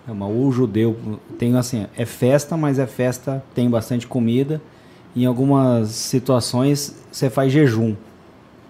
É, 0.09 0.13
mas 0.13 0.31
o 0.31 0.51
judeu 0.53 0.97
tem 1.39 1.57
assim, 1.57 1.87
é 1.97 2.05
festa, 2.07 2.57
mas 2.57 2.79
é 2.79 2.87
festa, 2.87 3.43
tem 3.55 3.69
bastante 3.69 4.07
comida. 4.07 4.61
Em 5.15 5.25
algumas 5.27 5.89
situações 5.91 6.95
você 7.11 7.29
faz 7.31 7.53
jejum, 7.53 7.97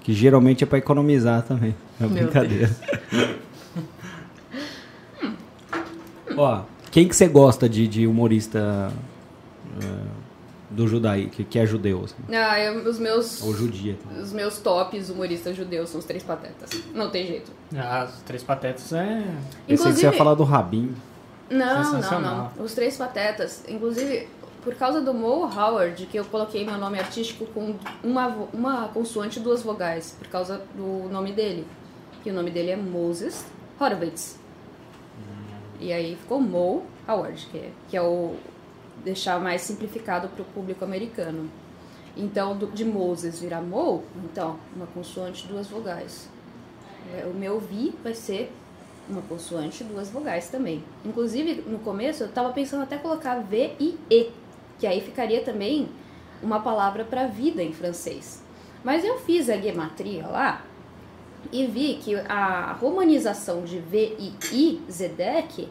que 0.03 0.13
geralmente 0.13 0.63
é 0.65 0.67
pra 0.67 0.79
economizar 0.79 1.43
também. 1.43 1.75
É 2.01 2.07
Meu 2.07 2.11
brincadeira. 2.25 2.71
Ó, 6.37 6.63
quem 6.91 7.09
que 7.09 7.17
você 7.17 7.27
gosta 7.29 7.69
de, 7.69 7.87
de 7.89 8.07
humorista 8.07 8.93
eh, 9.83 10.03
do 10.71 10.87
judaí, 10.87 11.27
que, 11.29 11.45
que 11.45 11.59
é 11.59 11.65
judeu, 11.67 12.05
assim, 12.05 12.15
Ah, 12.35 12.59
eu- 12.61 12.89
os 12.89 12.99
meus. 12.99 13.43
ou 13.43 13.55
judia? 13.55 13.97
Os 14.21 14.33
meus 14.33 14.59
tops 14.59 15.09
humoristas 15.11 15.57
judeus 15.57 15.89
são 15.91 15.99
os 16.01 16.05
três 16.07 16.23
patetas. 16.23 16.71
Não 16.95 17.09
tem 17.11 17.27
jeito. 17.27 17.51
Ah, 17.75 18.07
os 18.09 18.21
três 18.23 18.43
patetas 18.43 18.93
é. 18.93 19.25
Pensei 19.67 19.93
que 19.93 19.99
você 19.99 20.07
ia 20.07 20.13
falar 20.13 20.35
do 20.35 20.45
Rabin. 20.45 20.91
Não, 21.51 21.83
não, 21.93 22.01
não. 22.57 22.65
Os 22.65 22.75
três 22.75 22.97
patetas. 22.97 23.65
Inclusive, 23.69 24.29
por 24.63 24.75
causa 24.75 25.01
do 25.01 25.15
Mo 25.15 25.45
Howard, 25.45 26.07
que 26.07 26.17
eu 26.19 26.25
coloquei 26.25 26.65
meu 26.65 26.77
nome 26.79 26.99
artístico 26.99 27.47
com 27.47 27.75
uma, 28.03 28.27
uma 28.53 28.89
consoante 28.89 29.39
e 29.39 29.43
duas 29.43 29.63
vogais, 29.63 30.17
por 30.19 30.27
causa 30.29 30.61
do 30.75 31.09
nome 31.09 31.33
dele. 31.33 31.67
Que 32.23 32.31
o 32.31 32.35
nome 32.35 32.51
dele 32.51 32.71
é 32.73 32.77
Moses 32.77 33.47
Horowitz. 33.79 34.39
E 35.79 35.93
aí 35.93 36.17
ficou 36.17 36.41
Mo 36.41 36.83
Howard, 37.07 37.47
que 37.47 37.59
é, 37.59 37.71
que 37.89 37.97
é 37.97 38.03
o 38.03 38.35
deixar 39.05 39.39
mais 39.41 39.61
simplificado 39.63 40.27
para 40.29 40.43
o 40.43 40.45
público 40.47 40.85
americano. 40.85 41.49
Então, 42.17 42.57
do- 42.57 42.69
de 42.69 42.85
Moses 42.85 43.39
virar 43.39 43.61
Mo, 43.61 44.03
então, 44.25 44.59
uma 44.75 44.87
consoante 44.87 45.45
e 45.45 45.49
duas 45.49 45.67
vogais. 45.69 46.29
É, 47.15 47.27
O 47.27 47.35
meu 47.35 47.61
vi 47.61 47.95
vai 48.03 48.15
ser 48.15 48.51
uma 49.09 49.23
consoante 49.23 49.83
e 49.83 49.87
duas 49.87 50.11
vogais 50.11 50.49
também. 50.49 50.83
Inclusive, 51.05 51.63
no 51.67 51.79
começo, 51.79 52.25
eu 52.25 52.29
tava 52.29 52.53
pensando 52.53 52.83
até 52.83 52.97
colocar 52.97 53.41
V 53.41 53.73
e 53.79 53.99
E, 54.11 54.31
que 54.79 54.87
aí 54.87 55.01
ficaria 55.01 55.43
também 55.43 55.89
uma 56.43 56.61
palavra 56.61 57.05
para 57.05 57.27
vida 57.27 57.63
em 57.63 57.73
francês. 57.73 58.43
Mas 58.85 59.05
eu 59.05 59.19
fiz 59.19 59.49
a 59.49 59.57
gematria 59.57 60.27
lá 60.27 60.65
e 61.53 61.67
vi 61.67 61.99
que 62.03 62.15
a 62.15 62.73
romanização 62.73 63.65
de 63.65 63.79
V 63.79 64.17
e 64.19 64.35
I, 64.53 64.83
Zedek, 64.91 65.69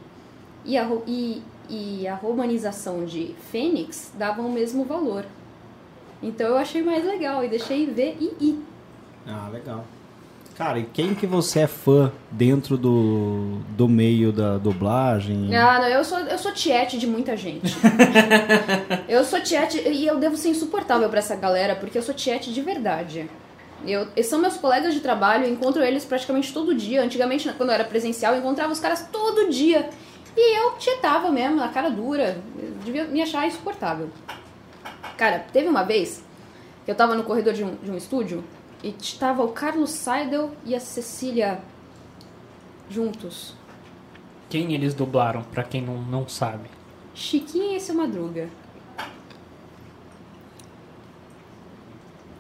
e 0.64 0.78
a, 0.78 0.90
e, 1.06 1.44
e 1.70 2.08
a 2.08 2.16
romanização 2.16 3.06
de 3.06 3.36
Fênix 3.52 4.12
davam 4.18 4.48
o 4.48 4.52
mesmo 4.52 4.84
valor. 4.84 5.26
Então 6.22 6.48
eu 6.48 6.58
achei 6.58 6.82
mais 6.82 7.06
legal 7.06 7.44
e 7.44 7.50
deixei 7.50 7.86
V 7.86 8.16
e 8.20 8.26
I. 8.40 8.64
Ah, 9.28 9.50
legal. 9.52 9.86
Cara, 10.58 10.80
e 10.80 10.86
quem 10.86 11.14
que 11.14 11.28
você 11.28 11.62
é 11.62 11.68
fã 11.68 12.14
dentro 12.32 12.78
do, 12.78 13.60
do 13.72 13.90
meio 13.90 14.32
da 14.32 14.58
dublagem? 14.58 15.54
Ah, 15.54 15.80
não, 15.80 15.88
eu 15.90 16.02
sou, 16.06 16.18
eu 16.20 16.38
sou 16.38 16.54
tiete 16.54 16.98
de 16.98 17.06
muita 17.06 17.36
gente. 17.36 17.76
eu 19.10 19.26
sou 19.26 19.42
tiete 19.42 19.78
e 19.86 20.08
eu 20.08 20.18
devo 20.18 20.38
ser 20.38 20.50
insuportável 20.50 21.10
pra 21.10 21.20
essa 21.20 21.36
galera, 21.36 21.76
porque 21.76 21.98
eu 21.98 22.02
sou 22.02 22.16
tiete 22.16 22.54
de 22.54 22.62
verdade. 22.62 23.30
Eu, 23.86 24.08
são 24.24 24.40
meus 24.40 24.56
colegas 24.56 24.94
de 24.94 25.02
trabalho, 25.02 25.44
eu 25.44 25.52
encontro 25.52 25.84
eles 25.84 26.06
praticamente 26.06 26.54
todo 26.54 26.74
dia. 26.74 27.04
Antigamente, 27.04 27.52
quando 27.58 27.70
eu 27.70 27.76
era 27.76 27.84
presencial, 27.84 28.34
eu 28.34 28.40
encontrava 28.40 28.72
os 28.72 28.80
caras 28.80 29.06
todo 29.12 29.50
dia. 29.50 29.90
E 30.38 30.58
eu 30.58 30.72
tietava 30.78 31.30
mesmo, 31.32 31.58
na 31.58 31.68
cara 31.68 31.90
dura. 31.90 32.42
Eu 32.58 32.72
devia 32.84 33.04
me 33.04 33.22
achar 33.22 33.46
insuportável. 33.46 34.10
Cara, 35.18 35.46
teve 35.52 35.68
uma 35.68 35.84
vez 35.84 36.24
que 36.86 36.92
eu 36.92 36.96
tava 36.96 37.14
no 37.14 37.24
corredor 37.24 37.54
de 37.54 37.64
um, 37.64 37.76
de 37.76 37.92
um 37.92 37.98
estúdio 37.98 38.42
e 38.86 38.92
tava 39.18 39.44
o 39.44 39.50
Carlos 39.50 39.90
Seidel 39.90 40.52
e 40.64 40.76
a 40.76 40.80
Cecília 40.80 41.60
juntos. 42.90 43.54
Quem 44.50 44.74
eles 44.74 44.94
dublaram, 44.94 45.42
pra 45.44 45.64
quem 45.64 45.82
não, 45.82 45.98
não 46.04 46.28
sabe? 46.30 46.70
Chiquinha 47.16 47.78
e 47.78 47.82
seu 47.82 47.96
Madruga. 47.96 48.48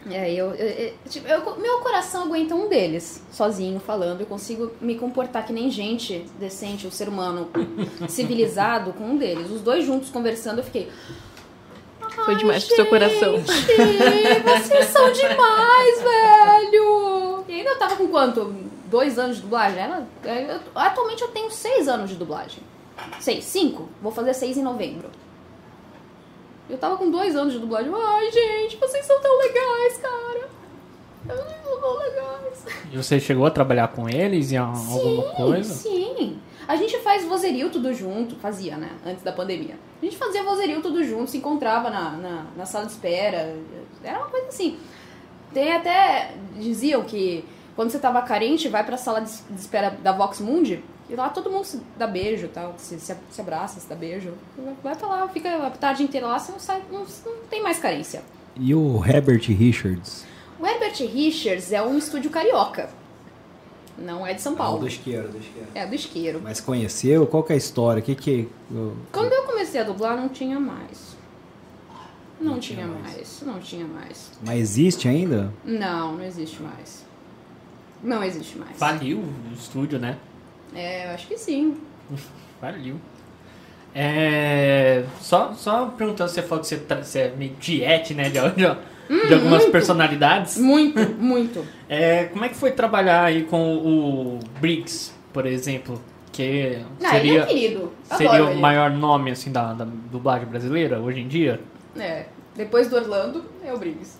É, 0.08 0.31
eu- 0.31 0.53
eu- 0.53 0.93
tipo, 1.10 1.27
eu- 1.27 1.58
meu 1.58 1.79
coração 1.79 2.25
aguenta 2.25 2.53
um 2.53 2.69
deles, 2.69 3.23
sozinho, 3.31 3.79
falando. 3.79 4.21
Eu 4.21 4.27
consigo 4.27 4.71
me 4.79 4.93
comportar 4.99 5.43
que 5.47 5.51
nem 5.51 5.71
gente 5.71 6.27
decente, 6.39 6.86
um 6.86 6.91
ser 6.91 7.10
humano 7.10 7.49
civilizado 8.08 8.93
com 8.93 9.03
um 9.03 9.17
deles. 9.17 9.49
Os 9.49 9.62
dois 9.62 9.84
juntos 9.84 10.10
conversando, 10.12 10.60
eu 10.60 10.63
fiquei. 10.63 10.91
Foi 12.23 12.36
demais 12.36 12.63
pro 12.63 12.75
seu 12.75 12.86
coração. 12.88 13.38
Gente, 13.45 14.41
vocês 14.43 14.86
são 14.88 15.12
demais, 15.12 16.01
velho! 16.01 17.43
E 17.47 17.54
ainda 17.54 17.69
eu 17.71 17.78
tava 17.80 17.95
com 17.95 18.08
quanto? 18.08 18.56
Dois 18.86 19.17
anos 19.19 19.38
de 19.38 19.41
dublagem? 19.43 19.80
Ela, 19.80 20.08
eu- 20.23 20.60
atualmente 20.75 21.21
eu 21.21 21.28
tenho 21.30 21.49
seis 21.51 21.88
anos 21.88 22.10
de 22.10 22.15
dublagem. 22.15 22.63
Seis, 23.19 23.43
cinco? 23.43 23.89
Vou 24.01 24.12
fazer 24.12 24.34
seis 24.34 24.58
em 24.58 24.63
novembro. 24.63 25.10
Eu 26.69 26.78
tava 26.78 26.97
com 26.97 27.12
dois 27.12 27.36
anos 27.36 27.54
de 27.54 27.60
dublagem. 27.60 27.91
Ai, 27.93 28.32
gente, 28.32 28.78
vocês 28.78 29.06
são 29.06 29.19
tão 29.21 29.38
legais, 29.38 29.97
cara. 29.97 30.49
Eu- 31.28 31.36
estavam 31.36 31.97
legais. 31.97 32.65
E 32.91 32.97
você 32.97 33.19
chegou 33.19 33.45
a 33.45 33.51
trabalhar 33.51 33.88
com 33.89 34.08
eles 34.10 34.51
em 34.51 34.58
alguma 34.58 35.23
coisa? 35.34 35.73
Sim. 35.73 36.39
A 36.67 36.75
gente 36.75 36.97
faz 36.99 37.23
vozerio 37.25 37.69
tudo 37.69 37.93
junto, 37.93 38.36
fazia, 38.36 38.78
né? 38.78 38.89
Antes 39.06 39.23
da 39.23 39.32
pandemia. 39.32 39.75
A 40.01 40.06
gente 40.06 40.17
fazia 40.17 40.43
vozerio 40.43 40.82
tudo 40.82 41.04
junto, 41.04 41.32
se 41.32 41.38
encontrava 41.38 41.89
na, 41.89 42.12
na, 42.12 42.45
na 42.58 42.65
sala 42.65 42.86
de 42.86 42.91
espera. 42.91 43.56
Era 44.04 44.19
uma 44.19 44.28
coisa 44.28 44.47
assim. 44.47 44.78
Tem 45.54 45.73
até. 45.73 46.34
Diziam 46.58 47.04
que 47.04 47.45
quando 47.75 47.89
você 47.89 47.99
tava 47.99 48.21
carente, 48.21 48.67
vai 48.67 48.84
pra 48.84 48.97
sala 48.97 49.21
de 49.21 49.32
de 49.32 49.60
espera 49.60 49.91
da 49.91 50.12
Vox 50.12 50.39
Mundi. 50.39 50.84
E 51.10 51.15
lá 51.15 51.30
todo 51.30 51.51
mundo 51.51 51.65
se 51.65 51.80
dá 51.97 52.08
beijo 52.08 52.47
tal, 52.47 52.73
se, 52.78 52.99
se, 52.99 53.15
se 53.30 53.41
abraça, 53.41 53.80
se 53.80 53.88
dá 53.88 53.95
beijo. 53.95 54.34
Vai 54.84 54.95
pra 54.95 55.08
lá, 55.08 55.28
fica 55.28 55.67
a 55.67 55.69
tarde 55.69 56.01
inteira 56.01 56.25
lá, 56.25 56.39
você 56.39 56.51
não, 56.51 56.60
sai, 56.60 56.82
não, 56.91 57.01
não 57.01 57.45
tem 57.49 57.62
mais 57.62 57.78
carência. 57.78 58.23
E 58.56 58.73
o 58.73 59.04
Herbert 59.06 59.43
Richards? 59.49 60.25
O 60.60 60.65
Herbert 60.65 60.95
Richards 60.97 61.71
é 61.71 61.82
um 61.82 61.97
estúdio 61.97 62.32
carioca. 62.32 62.89
Não 63.97 64.25
é 64.27 64.34
de 64.34 64.41
São 64.41 64.55
Paulo. 64.55 64.86
isqueiro, 64.88 65.29
do 65.29 65.38
isqueiro. 65.38 65.67
É 65.73 65.86
do 65.86 65.95
isqueiro. 65.95 66.41
Mas 66.43 66.60
conheceu? 66.60 67.25
Qual 67.27 67.43
que 67.43 67.53
é 67.53 67.55
a 67.55 67.58
história? 67.58 68.01
O 68.01 68.03
que 68.03 68.13
que... 68.15 68.49
Quando 69.12 69.31
eu 69.31 69.43
comecei 69.43 69.79
a 69.79 69.84
dublar, 69.84 70.17
não 70.17 70.27
tinha 70.29 70.60
mais. 70.60 71.15
Não, 72.39 72.53
Não 72.53 72.60
tinha, 72.60 72.79
tinha 72.84 72.88
mais. 72.88 73.13
mais. 73.15 73.41
Não 73.45 73.60
tinha 73.60 73.86
mais. 73.88 74.31
Mas 74.45 74.60
existe 74.60 75.08
ainda? 75.08 75.51
Não, 75.63 76.17
não 76.17 76.23
existe 76.25 76.62
mais. 76.62 77.05
Não 78.03 78.21
existe 78.21 78.58
mais. 78.58 78.77
Faliu 78.77 79.19
o 79.19 79.53
estúdio, 79.53 79.97
né? 79.97 80.17
É, 80.73 81.08
eu 81.08 81.12
acho 81.15 81.27
que 81.27 81.38
sim. 81.38 81.77
Faliu. 82.60 82.99
É, 83.93 85.05
só, 85.21 85.53
só 85.53 85.86
perguntando, 85.86 86.29
você 86.29 86.41
falou 86.41 86.62
que 86.62 86.67
você, 86.67 86.75
você 86.75 87.19
é 87.19 87.36
meio 87.36 87.55
diete, 87.58 88.13
né? 88.13 88.25
De, 88.29 88.31
de, 88.51 88.77
de 89.09 89.33
algumas 89.33 89.59
muito. 89.61 89.71
personalidades. 89.71 90.57
Muito, 90.57 90.99
muito. 91.13 91.65
É, 91.87 92.23
como 92.25 92.43
é 92.43 92.49
que 92.49 92.55
foi 92.55 92.71
trabalhar 92.71 93.23
aí 93.25 93.43
com 93.43 93.75
o 93.77 94.39
Briggs, 94.59 95.11
por 95.31 95.45
exemplo? 95.45 96.01
Que 96.31 96.79
Ah, 97.03 97.09
é 97.09 97.11
seria, 97.19 97.43
um 97.43 97.45
querido. 97.45 97.91
seria 98.03 98.43
o 98.45 98.49
ele. 98.49 98.59
maior 98.59 98.89
nome 98.89 99.29
assim 99.31 99.51
da, 99.51 99.71
da 99.73 99.85
dublagem 99.85 100.47
brasileira 100.47 100.99
hoje 100.99 101.19
em 101.19 101.27
dia? 101.27 101.61
É, 101.95 102.25
depois 102.55 102.89
do 102.89 102.95
Orlando, 102.95 103.45
é 103.63 103.71
o 103.71 103.77
Briggs. 103.77 104.17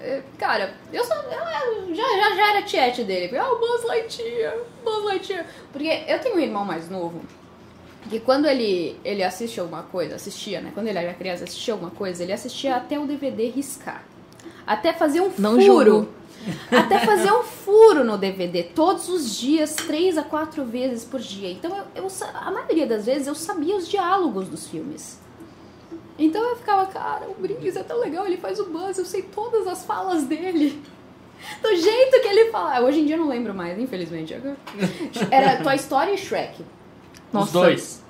É, 0.00 0.20
cara, 0.36 0.74
eu, 0.92 1.04
só, 1.04 1.14
eu 1.14 1.94
já, 1.94 2.02
já, 2.02 2.34
já 2.36 2.50
era 2.50 2.62
tiete 2.62 3.04
dele. 3.04 3.36
Ah, 3.38 3.48
o 3.52 3.58
Buzz 3.60 3.84
Lightyear, 3.84 4.56
Buzz 4.84 5.04
Lightyear. 5.04 5.46
Porque 5.72 6.02
eu 6.08 6.18
tenho 6.18 6.34
um 6.34 6.40
irmão 6.40 6.64
mais 6.64 6.90
novo, 6.90 7.20
que 8.08 8.20
quando 8.20 8.46
ele, 8.46 8.98
ele 9.04 9.22
assiste 9.22 9.58
alguma 9.60 9.82
coisa, 9.84 10.16
assistia, 10.16 10.60
né? 10.60 10.70
Quando 10.74 10.88
ele 10.88 10.98
era 10.98 11.14
criança, 11.14 11.44
assistia 11.44 11.74
alguma 11.74 11.90
coisa, 11.90 12.22
ele 12.22 12.32
assistia 12.32 12.76
até 12.76 12.98
o 12.98 13.06
DVD 13.06 13.48
riscar. 13.48 14.04
Até 14.66 14.92
fazer 14.92 15.20
um 15.20 15.30
Não 15.38 15.60
furo. 15.60 15.64
julgo. 15.64 16.08
Até 16.72 16.98
fazer 16.98 17.30
um 17.30 17.44
furo 17.44 18.02
no 18.02 18.18
DVD 18.18 18.64
todos 18.64 19.08
os 19.08 19.36
dias, 19.38 19.76
três 19.76 20.18
a 20.18 20.24
quatro 20.24 20.64
vezes 20.64 21.04
por 21.04 21.20
dia. 21.20 21.48
Então, 21.52 21.70
eu, 21.94 22.02
eu 22.02 22.08
a 22.34 22.50
maioria 22.50 22.84
das 22.84 23.06
vezes 23.06 23.28
eu 23.28 23.34
sabia 23.36 23.76
os 23.76 23.86
diálogos 23.88 24.48
dos 24.48 24.66
filmes. 24.66 25.20
Então 26.18 26.42
eu 26.42 26.56
ficava, 26.56 26.86
cara, 26.86 27.28
o 27.28 27.34
Briggs 27.40 27.78
é 27.78 27.82
tão 27.82 28.00
legal, 28.00 28.26
ele 28.26 28.36
faz 28.36 28.58
o 28.58 28.66
Buzz, 28.66 28.98
eu 28.98 29.04
sei 29.04 29.22
todas 29.22 29.66
as 29.66 29.84
falas 29.84 30.24
dele. 30.24 30.82
Do 31.60 31.74
jeito 31.74 32.20
que 32.20 32.28
ele 32.28 32.50
fala. 32.50 32.80
Hoje 32.80 33.00
em 33.00 33.06
dia 33.06 33.16
eu 33.16 33.20
não 33.20 33.28
lembro 33.28 33.54
mais, 33.54 33.78
infelizmente. 33.78 34.34
Era 35.30 35.62
Toy 35.62 35.76
Story 35.76 36.14
e 36.14 36.18
Shrek. 36.18 36.64
Os 37.32 37.40
Nossa. 37.40 37.52
dois. 37.52 38.02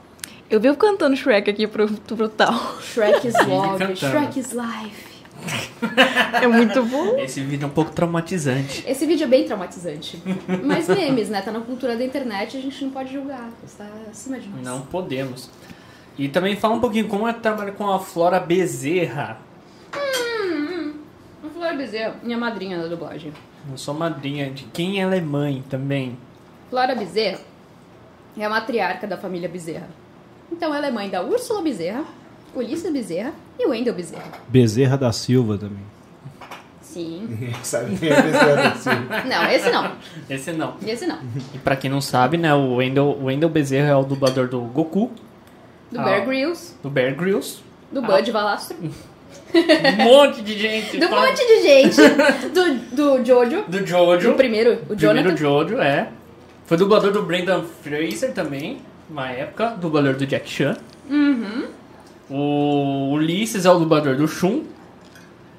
Eu 0.51 0.61
vivo 0.61 0.77
cantando 0.77 1.17
Shrek 1.17 1.49
aqui 1.49 1.67
pro, 1.67 1.89
pro 1.89 2.29
tal. 2.29 2.53
Shrek 2.83 3.27
is 3.27 3.35
love. 3.47 3.97
Shrek 3.97 4.39
is 4.39 4.53
life. 4.53 5.13
É 6.41 6.47
muito 6.47 6.85
bom. 6.85 7.19
Esse 7.19 7.41
vídeo 7.41 7.65
é 7.65 7.67
um 7.67 7.71
pouco 7.71 7.93
traumatizante. 7.93 8.85
Esse 8.87 9.07
vídeo 9.07 9.25
é 9.25 9.27
bem 9.27 9.45
traumatizante. 9.45 10.23
Mas 10.65 10.89
memes, 10.89 11.29
né? 11.29 11.41
Tá 11.41 11.51
na 11.51 11.61
cultura 11.61 11.97
da 11.97 12.05
internet, 12.05 12.57
a 12.57 12.61
gente 12.61 12.85
não 12.85 12.91
pode 12.91 13.13
julgar. 13.13 13.49
Está 13.65 13.87
acima 14.11 14.39
de 14.39 14.49
nós. 14.49 14.63
Não 14.63 14.83
podemos. 14.83 15.51
E 16.19 16.29
também 16.29 16.57
fala 16.57 16.75
um 16.75 16.81
pouquinho 16.81 17.09
como 17.09 17.27
é 17.27 17.33
trabalhar 17.33 17.73
com 17.73 17.91
a 17.91 17.99
Flora 17.99 18.39
Bezerra. 18.39 19.39
A 19.95 21.49
Flora 21.49 21.75
Bezerra, 21.75 22.17
minha 22.23 22.39
madrinha 22.39 22.79
da 22.79 22.89
dublagem. 22.89 23.33
Eu 23.71 23.79
sou 23.79 23.95
madrinha 23.95 24.51
de 24.51 24.65
quem 24.65 25.01
ela 25.01 25.17
é 25.17 25.21
mãe 25.21 25.65
também. 25.71 26.19
Flora 26.69 26.95
Bezerra 26.95 27.39
é 28.39 28.45
a 28.45 28.49
matriarca 28.51 29.07
da 29.07 29.17
família 29.17 29.49
Bezerra. 29.49 29.89
Então 30.51 30.75
ela 30.75 30.87
é 30.87 30.91
mãe 30.91 31.09
da 31.09 31.23
Úrsula 31.23 31.63
Bezerra, 31.63 32.05
Ulisses 32.55 32.93
Bezerra 32.93 33.33
e 33.59 33.67
Wendel 33.67 33.95
Bezerra. 33.95 34.25
Bezerra 34.49 34.97
da 34.99 35.13
Silva 35.13 35.57
também. 35.59 35.83
Sim. 36.81 37.51
Sabe 37.63 37.97
quem 37.97 38.11
é 38.11 38.21
Bezerra 38.23 38.55
da 38.57 38.75
Silva? 38.75 39.23
Não, 39.25 39.51
esse 39.51 39.71
não. 39.71 39.93
Esse 40.29 40.53
não. 40.53 40.75
Esse 40.87 41.07
não. 41.07 41.19
E 41.55 41.59
pra 41.59 41.75
quem 41.77 41.91
não 41.91 42.01
sabe, 42.01 42.37
né, 42.37 42.53
o 42.55 42.75
Wendell, 42.77 43.17
o 43.21 43.25
Wendell 43.25 43.49
Bezerra 43.49 43.89
é 43.91 43.97
o 43.97 44.03
dublador 44.05 44.49
do 44.49 44.61
Goku, 44.61 45.11
Do 45.91 46.01
Ah. 46.01 46.05
Bear 46.05 46.25
Grylls, 46.27 46.75
do 46.83 46.91
Bear 46.91 47.15
Grylls. 47.15 47.61
do 47.91 48.01
Ah. 48.01 48.03
Bud 48.03 48.31
Valastro, 48.31 48.77
Um 49.55 50.05
monte 50.05 50.43
de 50.43 50.59
gente. 50.59 50.99
do 50.99 51.09
fala- 51.09 51.27
monte 51.29 51.47
de 51.47 51.63
gente, 51.63 51.97
do, 52.53 52.97
do 52.97 53.25
Jojo, 53.25 53.65
Do 53.69 53.87
Jojo. 53.87 54.31
o 54.31 54.35
primeiro, 54.35 54.73
o 54.75 54.77
Primeiro 54.97 54.99
Jonathan. 54.99 55.37
Jojo, 55.37 55.79
é. 55.81 56.09
Foi 56.73 56.79
dublador 56.79 57.13
do 57.13 57.23
Brendan 57.23 57.65
Fraser 57.83 58.33
também, 58.33 58.81
uma 59.11 59.29
época. 59.29 59.77
Dublador 59.79 60.15
do 60.15 60.27
Jack 60.27 60.49
Chan. 60.49 60.79
Uhum. 61.07 61.67
O 62.31 63.11
Ulisses 63.13 63.67
é 63.67 63.71
o 63.71 63.79
dublador 63.79 64.17
do 64.17 64.27
Shun. 64.27 64.65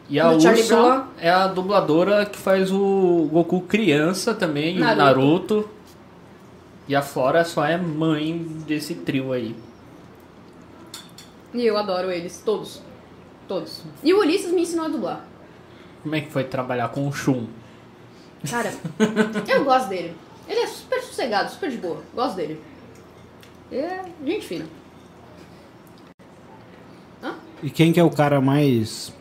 E 0.09 0.19
a 0.19 0.31
Úrsula 0.31 1.07
é 1.19 1.29
a 1.29 1.45
dubladora 1.45 2.25
que 2.25 2.35
faz 2.35 2.71
o 2.71 3.29
Goku 3.31 3.61
criança 3.61 4.33
também, 4.33 4.77
e 4.77 4.81
o 4.81 4.83
Naruto. 4.83 5.03
Naruto. 5.03 5.69
E 6.87 6.95
a 6.95 7.03
Flora 7.03 7.45
só 7.45 7.63
é 7.63 7.77
mãe 7.77 8.39
desse 8.65 8.95
trio 8.95 9.33
aí. 9.33 9.55
E 11.53 11.63
eu 11.63 11.77
adoro 11.77 12.09
eles, 12.09 12.41
todos. 12.43 12.81
Todos. 13.47 13.83
E 14.03 14.11
o 14.15 14.19
Ulisses 14.21 14.51
me 14.51 14.63
ensinou 14.63 14.87
a 14.87 14.89
dublar. 14.89 15.27
Como 16.01 16.15
é 16.15 16.21
que 16.21 16.31
foi 16.31 16.43
trabalhar 16.45 16.89
com 16.89 17.07
o 17.07 17.13
Shun? 17.13 17.45
Cara, 18.49 18.73
eu 19.47 19.63
gosto 19.63 19.89
dele. 19.89 20.22
Ele 20.47 20.59
é 20.59 20.67
super 20.67 21.01
sossegado, 21.01 21.51
super 21.51 21.69
de 21.69 21.77
boa. 21.77 22.01
Gosto 22.13 22.35
dele. 22.35 22.61
É 23.71 24.01
gente 24.25 24.45
fina. 24.45 24.65
E 27.63 27.69
quem 27.69 27.93
que 27.93 27.99
é 27.99 28.03
o 28.03 28.09
cara 28.09 28.41
mais 28.41 29.13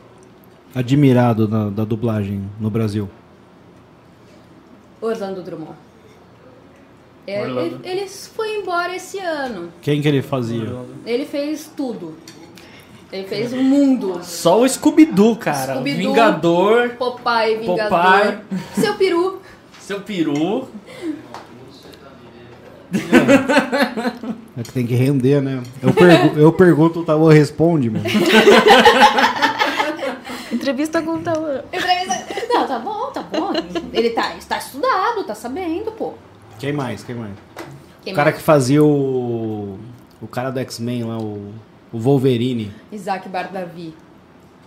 admirado 0.74 1.46
da, 1.46 1.68
da 1.70 1.84
dublagem 1.84 2.50
no 2.58 2.68
Brasil? 2.68 3.08
Orlando 5.00 5.42
Drummond. 5.42 5.76
É, 7.24 7.40
Orlando. 7.42 7.80
Ele, 7.84 8.00
ele 8.00 8.08
foi 8.08 8.58
embora 8.58 8.96
esse 8.96 9.18
ano. 9.20 9.72
Quem 9.80 10.02
que 10.02 10.08
ele 10.08 10.22
fazia? 10.22 10.74
Ele 11.06 11.24
fez 11.24 11.70
tudo. 11.76 12.16
Ele 13.12 13.28
fez 13.28 13.52
o 13.52 13.56
mundo. 13.56 14.20
Só 14.24 14.60
o 14.60 14.68
Scooby-Doo, 14.68 15.36
cara. 15.36 15.74
Scooby-Doo. 15.74 16.10
Vingador, 16.10 16.90
Popeye, 16.96 17.58
Vingador. 17.58 17.90
Popeye. 17.90 18.38
Seu 18.74 18.94
peru. 18.94 19.41
Seu 19.82 20.00
peru. 20.00 20.68
É 24.56 24.62
que 24.62 24.72
tem 24.72 24.86
que 24.86 24.94
render, 24.94 25.40
né? 25.40 25.62
Eu, 25.82 25.92
pergu- 25.94 26.38
eu 26.38 26.52
pergunto, 26.52 27.00
o 27.00 27.04
Tavô 27.04 27.28
responde, 27.28 27.88
mano. 27.90 28.04
Entrevista 30.52 31.00
com 31.02 31.12
o 31.14 31.18
tal. 31.20 31.36
Entrevista- 31.72 32.46
Não, 32.48 32.66
tá 32.66 32.78
bom, 32.78 33.10
tá 33.12 33.22
bom. 33.22 33.52
Ele 33.92 34.10
tá, 34.10 34.36
está 34.36 34.58
estudado, 34.58 35.24
tá 35.24 35.34
sabendo, 35.34 35.90
pô. 35.92 36.12
Quem 36.58 36.72
mais? 36.72 37.02
Quem 37.02 37.14
mais? 37.14 37.32
Quem 38.02 38.12
O 38.12 38.16
cara 38.16 38.30
mais? 38.30 38.36
que 38.38 38.42
fazia 38.44 38.84
o. 38.84 39.78
O 40.20 40.26
cara 40.28 40.50
do 40.50 40.60
X-Men 40.60 41.04
lá, 41.04 41.18
o. 41.18 41.52
O 41.92 41.98
Wolverine. 41.98 42.72
Isaac 42.90 43.28
Bardavi. 43.28 43.94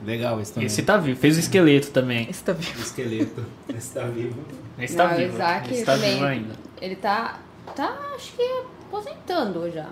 Legal 0.04 0.40
esse 0.42 0.54
também. 0.54 0.68
Esse 0.68 0.82
tá 0.84 0.98
vivo. 0.98 1.20
Fez 1.20 1.38
o 1.38 1.40
esqueleto 1.40 1.92
também. 1.92 2.28
Esse 2.30 2.44
tá 2.44 2.54
vivo. 2.54 2.82
esqueleto. 2.82 3.46
Esse 3.76 3.94
tá 3.94 4.02
vivo. 4.06 4.40
Esse 4.78 4.96
tá 4.96 5.08
Não, 5.08 5.14
o 5.14 5.18
vivo. 5.18 5.34
Isaac 5.36 5.74
Esse 5.74 5.86
tá 5.86 5.94
também. 5.94 6.14
vivo 6.14 6.26
ainda. 6.26 6.54
Ele 6.82 6.96
tá, 6.96 7.40
tá, 7.76 7.98
acho 8.16 8.34
que 8.34 8.44
aposentando 8.88 9.72
já. 9.72 9.88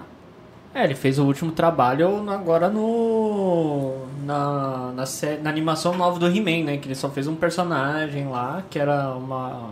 É, 0.76 0.84
ele 0.84 0.96
fez 0.96 1.20
o 1.20 1.26
último 1.26 1.52
trabalho 1.52 2.30
agora 2.30 2.68
no. 2.70 3.96
Na, 4.26 4.92
na, 4.96 5.04
na 5.44 5.50
animação 5.50 5.96
nova 5.96 6.18
do 6.20 6.28
He-Man, 6.28 6.63
né? 6.66 6.78
Que 6.78 6.88
ele 6.88 6.96
só 6.96 7.10
fez 7.10 7.28
um 7.28 7.36
personagem 7.36 8.28
lá, 8.28 8.63
que 8.70 8.80
era 8.80 9.10
uma. 9.16 9.72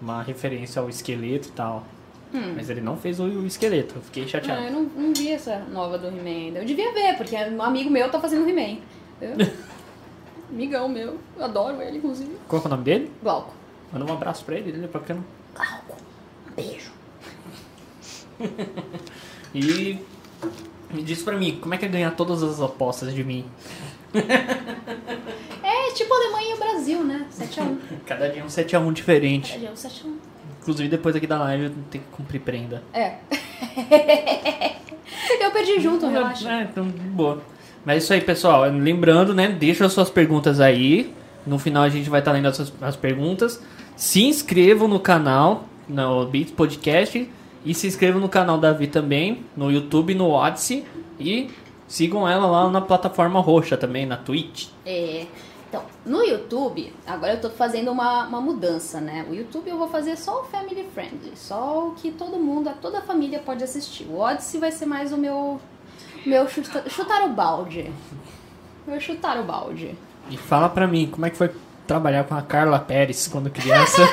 Uma 0.00 0.20
referência 0.22 0.80
ao 0.82 0.88
esqueleto 0.88 1.48
e 1.48 1.52
tal. 1.52 1.84
Hum. 2.34 2.54
Mas 2.56 2.68
ele 2.70 2.80
não 2.80 2.96
fez 2.96 3.20
o, 3.20 3.24
o 3.24 3.46
esqueleto, 3.46 3.94
eu 3.96 4.02
fiquei 4.02 4.24
Ah, 4.24 4.26
chateado. 4.28 4.62
eu 4.64 4.72
não, 4.72 4.82
não 4.82 5.14
vi 5.14 5.30
essa 5.30 5.58
nova 5.70 5.96
do 5.98 6.06
He-Man 6.08 6.46
ainda. 6.46 6.58
Eu 6.60 6.64
devia 6.64 6.92
ver, 6.92 7.14
porque 7.16 7.36
um 7.36 7.62
amigo 7.62 7.88
meu 7.90 8.10
tá 8.10 8.18
fazendo 8.18 8.48
He-Man. 8.48 8.78
Eu- 9.22 9.72
Amigão 10.50 10.86
meu, 10.88 11.18
eu 11.38 11.44
adoro 11.44 11.80
ele, 11.80 11.96
inclusive. 11.98 12.36
Qual 12.46 12.60
é 12.62 12.66
o 12.66 12.68
nome 12.68 12.82
dele? 12.84 13.10
Glauco. 13.22 13.54
Manda 13.92 14.04
um 14.04 14.12
abraço 14.12 14.44
pra 14.44 14.56
ele, 14.56 14.70
ele 14.70 14.84
é 14.84 14.88
bacana. 14.88 15.22
Glauco, 15.54 15.96
um 16.50 16.54
beijo. 16.54 16.90
E 19.54 19.98
me 20.90 21.02
diz 21.02 21.22
pra 21.22 21.36
mim, 21.36 21.58
como 21.60 21.74
é 21.74 21.78
que 21.78 21.84
é 21.84 21.88
ganhar 21.88 22.10
todas 22.12 22.42
as 22.42 22.58
apostas 22.60 23.14
de 23.14 23.22
mim? 23.22 23.44
É 25.62 25.62
É 25.88 25.92
tipo 25.92 26.12
Alemanha 26.12 26.54
e 26.54 26.58
Brasil, 26.58 27.04
né? 27.04 27.26
7x1. 27.30 27.76
Cada 28.06 28.28
dia 28.30 28.40
é 28.40 28.44
um 28.44 28.48
7x1 28.48 28.92
diferente. 28.94 29.48
Cada 29.52 29.58
dia 29.60 29.68
é 29.68 29.72
um 29.72 29.74
7x1. 29.74 30.14
Inclusive, 30.62 30.88
depois 30.88 31.14
aqui 31.16 31.26
da 31.26 31.38
live, 31.40 31.64
eu 31.64 31.70
tenho 31.90 32.04
que 32.04 32.10
cumprir 32.10 32.40
prenda. 32.40 32.82
É. 32.94 33.16
eu 35.40 35.50
perdi 35.50 35.80
junto, 35.80 36.06
relaxa. 36.08 36.50
É, 36.50 36.62
então, 36.62 36.86
boa. 36.88 37.42
Mas 37.84 37.94
é 37.94 37.98
isso 37.98 38.12
aí, 38.12 38.20
pessoal. 38.20 38.62
Lembrando, 38.70 39.34
né? 39.34 39.48
Deixa 39.48 39.84
as 39.86 39.92
suas 39.92 40.10
perguntas 40.10 40.60
aí. 40.60 41.12
No 41.46 41.58
final 41.58 41.82
a 41.82 41.88
gente 41.88 42.08
vai 42.08 42.20
estar 42.20 42.32
lendo 42.32 42.46
as, 42.46 42.56
suas- 42.56 42.72
as 42.80 42.96
perguntas. 42.96 43.60
Se 43.96 44.22
inscrevam 44.24 44.86
no 44.88 45.00
canal, 45.00 45.64
no 45.88 46.26
Beats 46.26 46.52
Podcast. 46.52 47.28
E 47.64 47.74
se 47.74 47.86
inscrevam 47.86 48.20
no 48.20 48.28
canal 48.28 48.58
da 48.58 48.72
Vi 48.72 48.88
também, 48.88 49.44
no 49.56 49.70
YouTube, 49.70 50.14
no 50.14 50.30
Odyssey. 50.30 50.84
E 51.18 51.50
sigam 51.86 52.28
ela 52.28 52.46
lá 52.46 52.68
na 52.70 52.80
plataforma 52.80 53.40
roxa 53.40 53.76
também, 53.76 54.04
na 54.06 54.16
Twitch. 54.16 54.68
É. 54.84 55.26
Então, 55.68 55.82
no 56.04 56.22
YouTube, 56.22 56.92
agora 57.06 57.32
eu 57.34 57.40
tô 57.40 57.48
fazendo 57.48 57.90
uma, 57.90 58.26
uma 58.26 58.40
mudança, 58.42 59.00
né? 59.00 59.24
O 59.30 59.34
YouTube 59.34 59.70
eu 59.70 59.78
vou 59.78 59.88
fazer 59.88 60.16
só 60.18 60.42
o 60.42 60.44
family 60.44 60.86
friendly, 60.92 61.32
só 61.34 61.88
o 61.88 61.92
que 61.92 62.10
todo 62.10 62.36
mundo, 62.38 62.70
toda 62.82 62.98
a 62.98 63.02
família 63.02 63.38
pode 63.38 63.64
assistir. 63.64 64.04
O 64.04 64.18
Odyssey 64.18 64.60
vai 64.60 64.70
ser 64.70 64.84
mais 64.84 65.12
o 65.12 65.16
meu, 65.16 65.58
meu 66.24 66.48
chuta- 66.48 66.88
chutar 66.88 67.22
o 67.24 67.28
balde. 67.30 67.90
Meu 68.86 69.00
chutar 69.00 69.38
o 69.40 69.44
balde. 69.44 69.94
E 70.30 70.36
fala 70.36 70.68
pra 70.68 70.86
mim, 70.86 71.08
como 71.10 71.26
é 71.26 71.30
que 71.30 71.36
foi 71.36 71.50
trabalhar 71.86 72.24
com 72.24 72.34
a 72.34 72.42
Carla 72.42 72.78
Pérez 72.78 73.26
quando 73.28 73.50
criança? 73.50 74.02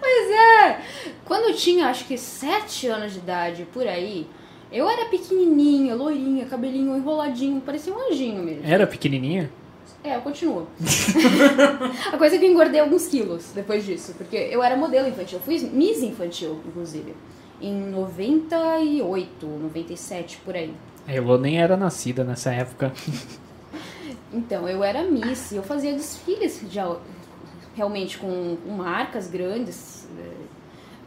Pois 0.00 0.30
é! 0.30 0.80
Quando 1.24 1.50
eu 1.50 1.54
tinha 1.54 1.86
acho 1.86 2.04
que 2.06 2.16
7 2.18 2.88
anos 2.88 3.12
de 3.12 3.18
idade, 3.18 3.66
por 3.72 3.86
aí, 3.86 4.26
eu 4.72 4.88
era 4.88 5.04
pequenininha, 5.06 5.94
loirinha, 5.94 6.46
cabelinho 6.46 6.96
enroladinho, 6.96 7.60
parecia 7.60 7.92
um 7.92 8.08
anjinho 8.10 8.42
mesmo. 8.42 8.62
Era 8.64 8.86
pequenininha? 8.86 9.50
É, 10.02 10.16
eu 10.16 10.20
continuo. 10.22 10.66
a 12.12 12.16
coisa 12.16 12.36
é 12.36 12.38
que 12.38 12.44
eu 12.46 12.50
engordei 12.50 12.80
alguns 12.80 13.06
quilos 13.06 13.50
depois 13.54 13.84
disso, 13.84 14.14
porque 14.16 14.36
eu 14.36 14.62
era 14.62 14.76
modelo 14.76 15.06
infantil. 15.08 15.38
Eu 15.38 15.44
fui 15.44 15.58
Miss 15.58 16.02
Infantil, 16.02 16.60
inclusive, 16.66 17.14
em 17.60 17.72
98, 17.90 19.46
97, 19.46 20.38
por 20.44 20.56
aí. 20.56 20.72
A 21.06 21.12
Elô 21.12 21.36
nem 21.38 21.60
era 21.60 21.76
nascida 21.76 22.24
nessa 22.24 22.52
época. 22.52 22.92
Então, 24.32 24.68
eu 24.68 24.82
era 24.84 25.02
Miss 25.02 25.52
eu 25.52 25.62
fazia 25.62 25.92
desfiles 25.92 26.60
já, 26.70 26.96
realmente 27.74 28.18
com, 28.18 28.56
marcas 28.76 29.28
grandes. 29.28 30.06
eh, 30.18 30.46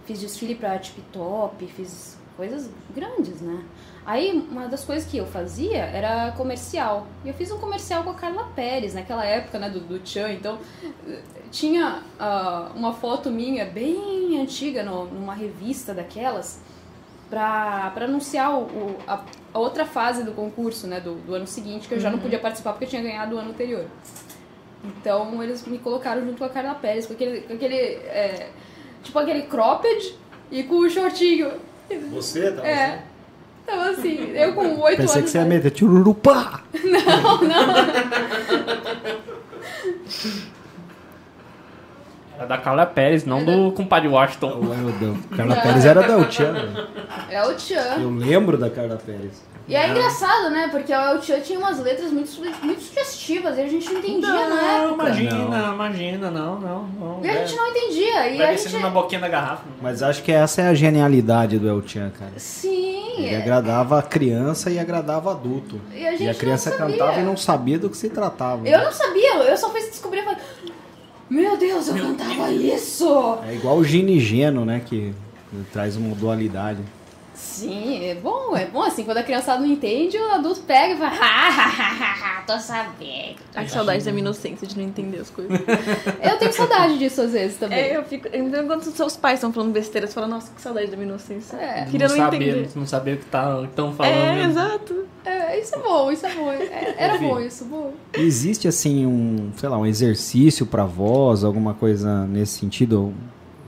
Fiz 0.05 0.19
desfile 0.19 0.55
pra 0.55 0.77
Tip 0.79 0.99
Top, 1.13 1.65
fiz 1.67 2.17
coisas 2.35 2.69
grandes, 2.93 3.39
né? 3.41 3.63
Aí, 4.05 4.33
uma 4.51 4.67
das 4.67 4.83
coisas 4.83 5.09
que 5.09 5.15
eu 5.17 5.25
fazia 5.25 5.77
era 5.85 6.31
comercial. 6.33 7.07
E 7.23 7.29
eu 7.29 7.33
fiz 7.33 7.49
um 7.51 7.57
comercial 7.57 8.03
com 8.03 8.09
a 8.09 8.13
Carla 8.13 8.43
Pérez, 8.53 8.93
naquela 8.93 9.23
época, 9.25 9.57
né, 9.59 9.69
do, 9.69 9.79
do. 9.79 9.95
Então, 10.29 10.57
eh, 11.07 11.21
tinha 11.51 12.03
ah, 12.19 12.71
uma 12.75 12.91
foto 12.93 13.31
minha 13.31 13.65
bem 13.65 14.41
antiga 14.41 14.83
no- 14.83 15.05
numa 15.05 15.33
revista 15.33 15.93
daquelas 15.93 16.59
pra, 17.33 17.91
pra 17.95 18.05
anunciar 18.05 18.53
o, 18.53 18.61
o- 18.61 18.95
a, 19.07 19.21
a 19.51 19.59
outra 19.59 19.85
fase 19.85 20.23
do 20.23 20.33
concurso, 20.33 20.85
né, 20.85 20.99
do, 20.99 21.15
do 21.15 21.33
ano 21.33 21.47
seguinte, 21.47 21.87
que 21.87 21.95
eu 21.95 21.99
já 21.99 22.11
não 22.11 22.19
podia 22.19 22.37
participar 22.37 22.73
porque 22.73 22.85
eu 22.85 22.89
tinha 22.89 23.01
ganhado 23.01 23.35
o 23.35 23.39
ano 23.39 23.49
anterior. 23.49 23.85
Então, 24.83 25.41
eles 25.41 25.65
me 25.65 25.79
colocaram 25.79 26.23
junto 26.23 26.37
com 26.37 26.45
a 26.45 26.49
Carla 26.49 26.75
Pérez, 26.75 27.07
com 27.07 27.13
aquele, 27.13 27.41
com 27.41 27.53
aquele 27.53 27.75
é, 27.75 28.49
tipo 29.01 29.17
aquele 29.17 29.43
cropped 29.43 30.15
e 30.51 30.61
com 30.61 30.75
o 30.75 30.89
shortinho. 30.89 31.51
Você 32.11 32.51
tá 32.51 32.67
É. 32.67 33.01
Então, 33.63 33.81
assim, 33.81 34.31
eu 34.35 34.53
com 34.53 34.79
oito 34.81 34.99
anos... 34.99 35.11
Pensei 35.11 35.21
que 35.23 35.29
você 35.29 35.37
ia 35.39 35.45
meter 35.45 35.71
tchururupá. 35.71 36.61
Era 42.43 42.45
da 42.45 42.57
Carla 42.57 42.85
Pérez, 42.85 43.25
não 43.25 43.43
do 43.43 43.71
compadre 43.71 44.09
Washington. 44.09 44.59
Meu 44.61 44.91
Deus. 44.93 45.17
Carla 45.35 45.55
Pérez 45.55 45.85
era 45.85 46.03
da 46.03 46.17
Uchan. 46.17 46.51
velho. 46.51 46.87
É 47.29 47.43
o 47.47 47.55
Tchan. 47.55 48.01
Eu 48.01 48.09
lembro 48.11 48.57
da 48.57 48.69
Carla 48.69 48.97
Pérez. 48.97 49.41
E 49.65 49.75
é 49.75 49.87
engraçado, 49.89 50.49
né? 50.49 50.67
Porque 50.69 50.93
o 50.93 51.19
Tchan 51.19 51.39
tinha 51.39 51.57
umas 51.57 51.79
letras 51.79 52.11
muito, 52.11 52.29
muito 52.61 52.81
sugestivas 52.81 53.57
e 53.57 53.61
a 53.61 53.67
gente 53.67 53.89
não 53.89 53.99
entendia 53.99 54.27
na 54.27 54.49
Não, 54.49 54.85
época. 54.89 55.03
imagina, 55.05 55.71
imagina, 55.73 56.31
não, 56.31 56.59
não, 56.59 56.83
não. 56.83 57.19
E 57.23 57.29
a 57.29 57.33
gente 57.33 57.55
não 57.55 57.67
entendia. 57.69 58.29
E 58.29 58.37
Vai 58.37 58.53
a 58.53 58.57
gente... 58.57 58.77
na 58.77 58.89
boquinha 58.89 59.21
da 59.21 59.29
garrafa. 59.29 59.63
Mas 59.81 60.03
acho 60.03 60.21
que 60.21 60.33
essa 60.33 60.61
é 60.63 60.67
a 60.67 60.73
genialidade 60.73 61.57
do 61.57 61.69
El 61.69 61.81
Chan, 61.87 62.11
cara. 62.19 62.33
Sim. 62.35 62.91
Ele 63.17 63.35
é. 63.35 63.37
agradava 63.37 63.99
a 63.99 64.01
criança 64.01 64.69
e 64.69 64.77
agradava 64.79 65.31
adulto. 65.31 65.79
E 65.93 66.05
a 66.05 66.11
gente 66.11 66.23
E 66.23 66.29
a 66.29 66.33
criança 66.33 66.71
não 66.71 66.77
sabia. 66.79 66.97
cantava 66.97 67.19
e 67.19 67.23
não 67.23 67.37
sabia 67.37 67.79
do 67.79 67.89
que 67.89 67.95
se 67.95 68.09
tratava. 68.09 68.67
Eu 68.67 68.83
não 68.83 68.91
sabia, 68.91 69.35
eu 69.35 69.55
só 69.55 69.69
fui 69.69 69.79
descobrir 69.81 70.21
e 70.21 70.23
falei, 70.23 70.39
meu 71.33 71.57
Deus, 71.57 71.87
eu 71.87 71.95
cantava 71.95 72.51
isso! 72.51 73.39
É 73.47 73.55
igual 73.55 73.77
o 73.77 73.83
Gini 73.83 74.19
Geno, 74.19 74.63
né? 74.63 74.81
Que 74.85 75.13
traz 75.71 75.95
uma 75.97 76.13
dualidade. 76.13 76.79
Sim, 77.43 78.05
é 78.05 78.15
bom, 78.15 78.55
é 78.55 78.65
bom 78.65 78.81
assim, 78.81 79.03
quando 79.03 79.17
a 79.17 79.23
criançada 79.23 79.59
não 79.59 79.67
entende, 79.67 80.17
o 80.17 80.31
adulto 80.31 80.61
pega 80.61 80.93
e 80.93 80.97
fala, 80.97 81.11
ha, 81.11 81.49
ha, 81.49 81.65
ha, 81.67 81.93
ha, 81.99 82.39
ha, 82.39 82.41
tô 82.43 82.57
sabendo. 82.57 83.35
Ai, 83.53 83.65
que 83.65 83.71
saudade 83.71 84.03
da 84.03 84.11
minha 84.11 84.21
inocência 84.21 84.65
de 84.65 84.77
não 84.77 84.83
entender 84.83 85.19
as 85.19 85.29
coisas. 85.29 85.51
Eu 86.23 86.37
tenho 86.37 86.53
saudade 86.53 86.97
disso 86.97 87.21
às 87.21 87.33
vezes 87.33 87.57
também. 87.57 87.77
É, 87.77 87.97
eu 87.97 88.03
fico. 88.03 88.27
Então, 88.31 88.65
quando 88.65 88.81
os 88.81 88.93
seus 88.93 89.17
pais 89.17 89.35
estão 89.35 89.51
falando 89.51 89.71
besteira, 89.71 90.07
você 90.07 90.13
fala, 90.13 90.27
nossa, 90.27 90.51
que 90.53 90.61
saudade 90.61 90.89
da 90.89 90.95
minha 90.95 91.09
inocência. 91.09 91.57
É. 91.57 91.85
Queria 91.85 92.07
não, 92.07 92.15
saber, 92.15 92.35
entender. 92.35 92.69
não 92.75 92.87
saber 92.87 93.15
o 93.15 93.17
que 93.17 93.25
tá, 93.25 93.61
estão 93.63 93.93
falando. 93.93 94.13
É, 94.13 94.43
exato. 94.45 95.05
É, 95.25 95.59
isso 95.59 95.75
é 95.75 95.79
bom, 95.79 96.11
isso 96.11 96.25
é 96.25 96.33
bom. 96.33 96.51
É, 96.51 96.95
era 96.97 97.17
bom 97.17 97.39
isso, 97.39 97.65
bom. 97.65 97.93
Existe 98.13 98.67
assim 98.67 99.05
um, 99.05 99.51
sei 99.57 99.67
lá, 99.69 99.77
um 99.77 99.85
exercício 99.85 100.65
pra 100.65 100.85
voz, 100.85 101.43
alguma 101.43 101.73
coisa 101.73 102.25
nesse 102.25 102.59
sentido? 102.59 103.13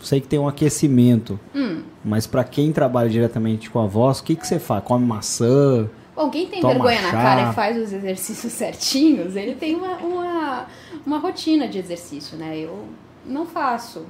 Sei 0.05 0.21
que 0.21 0.27
tem 0.27 0.37
um 0.39 0.47
aquecimento, 0.47 1.39
Hum. 1.53 1.81
mas 2.03 2.27
pra 2.27 2.43
quem 2.43 2.71
trabalha 2.71 3.09
diretamente 3.09 3.69
com 3.69 3.79
a 3.79 3.87
voz, 3.87 4.19
o 4.19 4.23
que 4.23 4.35
que 4.35 4.45
você 4.45 4.59
faz? 4.59 4.83
Come 4.83 5.05
maçã? 5.05 5.89
Bom, 6.15 6.29
quem 6.29 6.47
tem 6.47 6.61
Toma 6.61 6.73
vergonha 6.75 7.01
na 7.01 7.11
chá. 7.11 7.21
cara 7.21 7.51
e 7.51 7.53
faz 7.53 7.77
os 7.77 7.91
exercícios 7.91 8.53
certinhos, 8.53 9.35
ele 9.35 9.55
tem 9.55 9.75
uma, 9.75 9.97
uma, 9.97 10.65
uma 11.05 11.17
rotina 11.17 11.67
de 11.67 11.77
exercício, 11.79 12.37
né? 12.37 12.57
Eu 12.57 12.85
não 13.25 13.45
faço, 13.45 14.05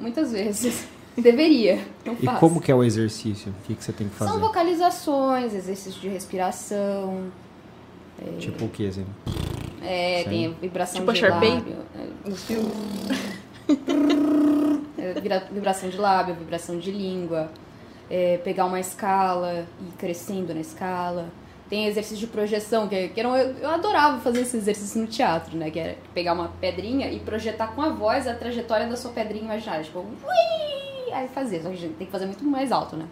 muitas 0.00 0.32
vezes. 0.32 0.86
Deveria, 1.14 1.78
não 2.06 2.14
E 2.14 2.24
faço. 2.24 2.40
como 2.40 2.58
que 2.58 2.72
é 2.72 2.74
o 2.74 2.82
exercício? 2.82 3.52
O 3.52 3.66
que 3.66 3.74
que 3.74 3.84
você 3.84 3.92
tem 3.92 4.08
que 4.08 4.14
fazer? 4.14 4.30
São 4.30 4.40
vocalizações, 4.40 5.52
exercícios 5.54 6.00
de 6.00 6.08
respiração, 6.08 7.24
Tipo 8.38 8.64
o 8.64 8.68
que, 8.68 8.86
assim? 8.86 9.04
é, 9.82 10.22
Sim. 10.24 10.30
tem 10.30 10.46
a 10.46 10.50
vibração 10.50 11.00
Tipo 11.00 11.10
a 11.10 11.14
de 11.14 11.26
lábio. 11.26 11.74
é, 12.24 12.30
Nos 12.30 12.44
filmes. 12.44 12.72
é, 14.98 15.40
vibração 15.52 15.88
de 15.88 15.96
lábio, 15.96 16.34
vibração 16.34 16.78
de 16.78 16.90
língua, 16.90 17.50
é, 18.10 18.38
pegar 18.38 18.64
uma 18.66 18.80
escala 18.80 19.66
e 19.80 19.88
ir 19.88 19.92
crescendo 19.98 20.54
na 20.54 20.60
escala. 20.60 21.28
Tem 21.68 21.86
exercício 21.86 22.18
de 22.18 22.26
projeção, 22.26 22.86
que, 22.86 23.08
que 23.08 23.18
eram, 23.18 23.34
eu, 23.34 23.56
eu 23.56 23.70
adorava 23.70 24.20
fazer 24.20 24.42
esse 24.42 24.56
exercício 24.58 25.00
no 25.00 25.06
teatro, 25.06 25.56
né? 25.56 25.70
Que 25.70 25.78
era 25.78 25.96
pegar 26.12 26.34
uma 26.34 26.48
pedrinha 26.60 27.10
e 27.10 27.18
projetar 27.18 27.68
com 27.68 27.80
a 27.80 27.88
voz 27.88 28.26
a 28.26 28.34
trajetória 28.34 28.86
da 28.86 28.96
sua 28.96 29.10
pedrinha 29.10 29.44
imaginária. 29.44 29.82
Tipo, 29.82 30.00
ui! 30.00 31.12
Aí 31.14 31.28
fazer, 31.28 31.62
só 31.62 31.68
que 31.68 31.74
a 31.74 31.78
gente 31.78 31.94
tem 31.94 32.06
que 32.06 32.12
fazer 32.12 32.26
muito 32.26 32.44
mais 32.44 32.70
alto, 32.72 32.96
né? 32.96 33.06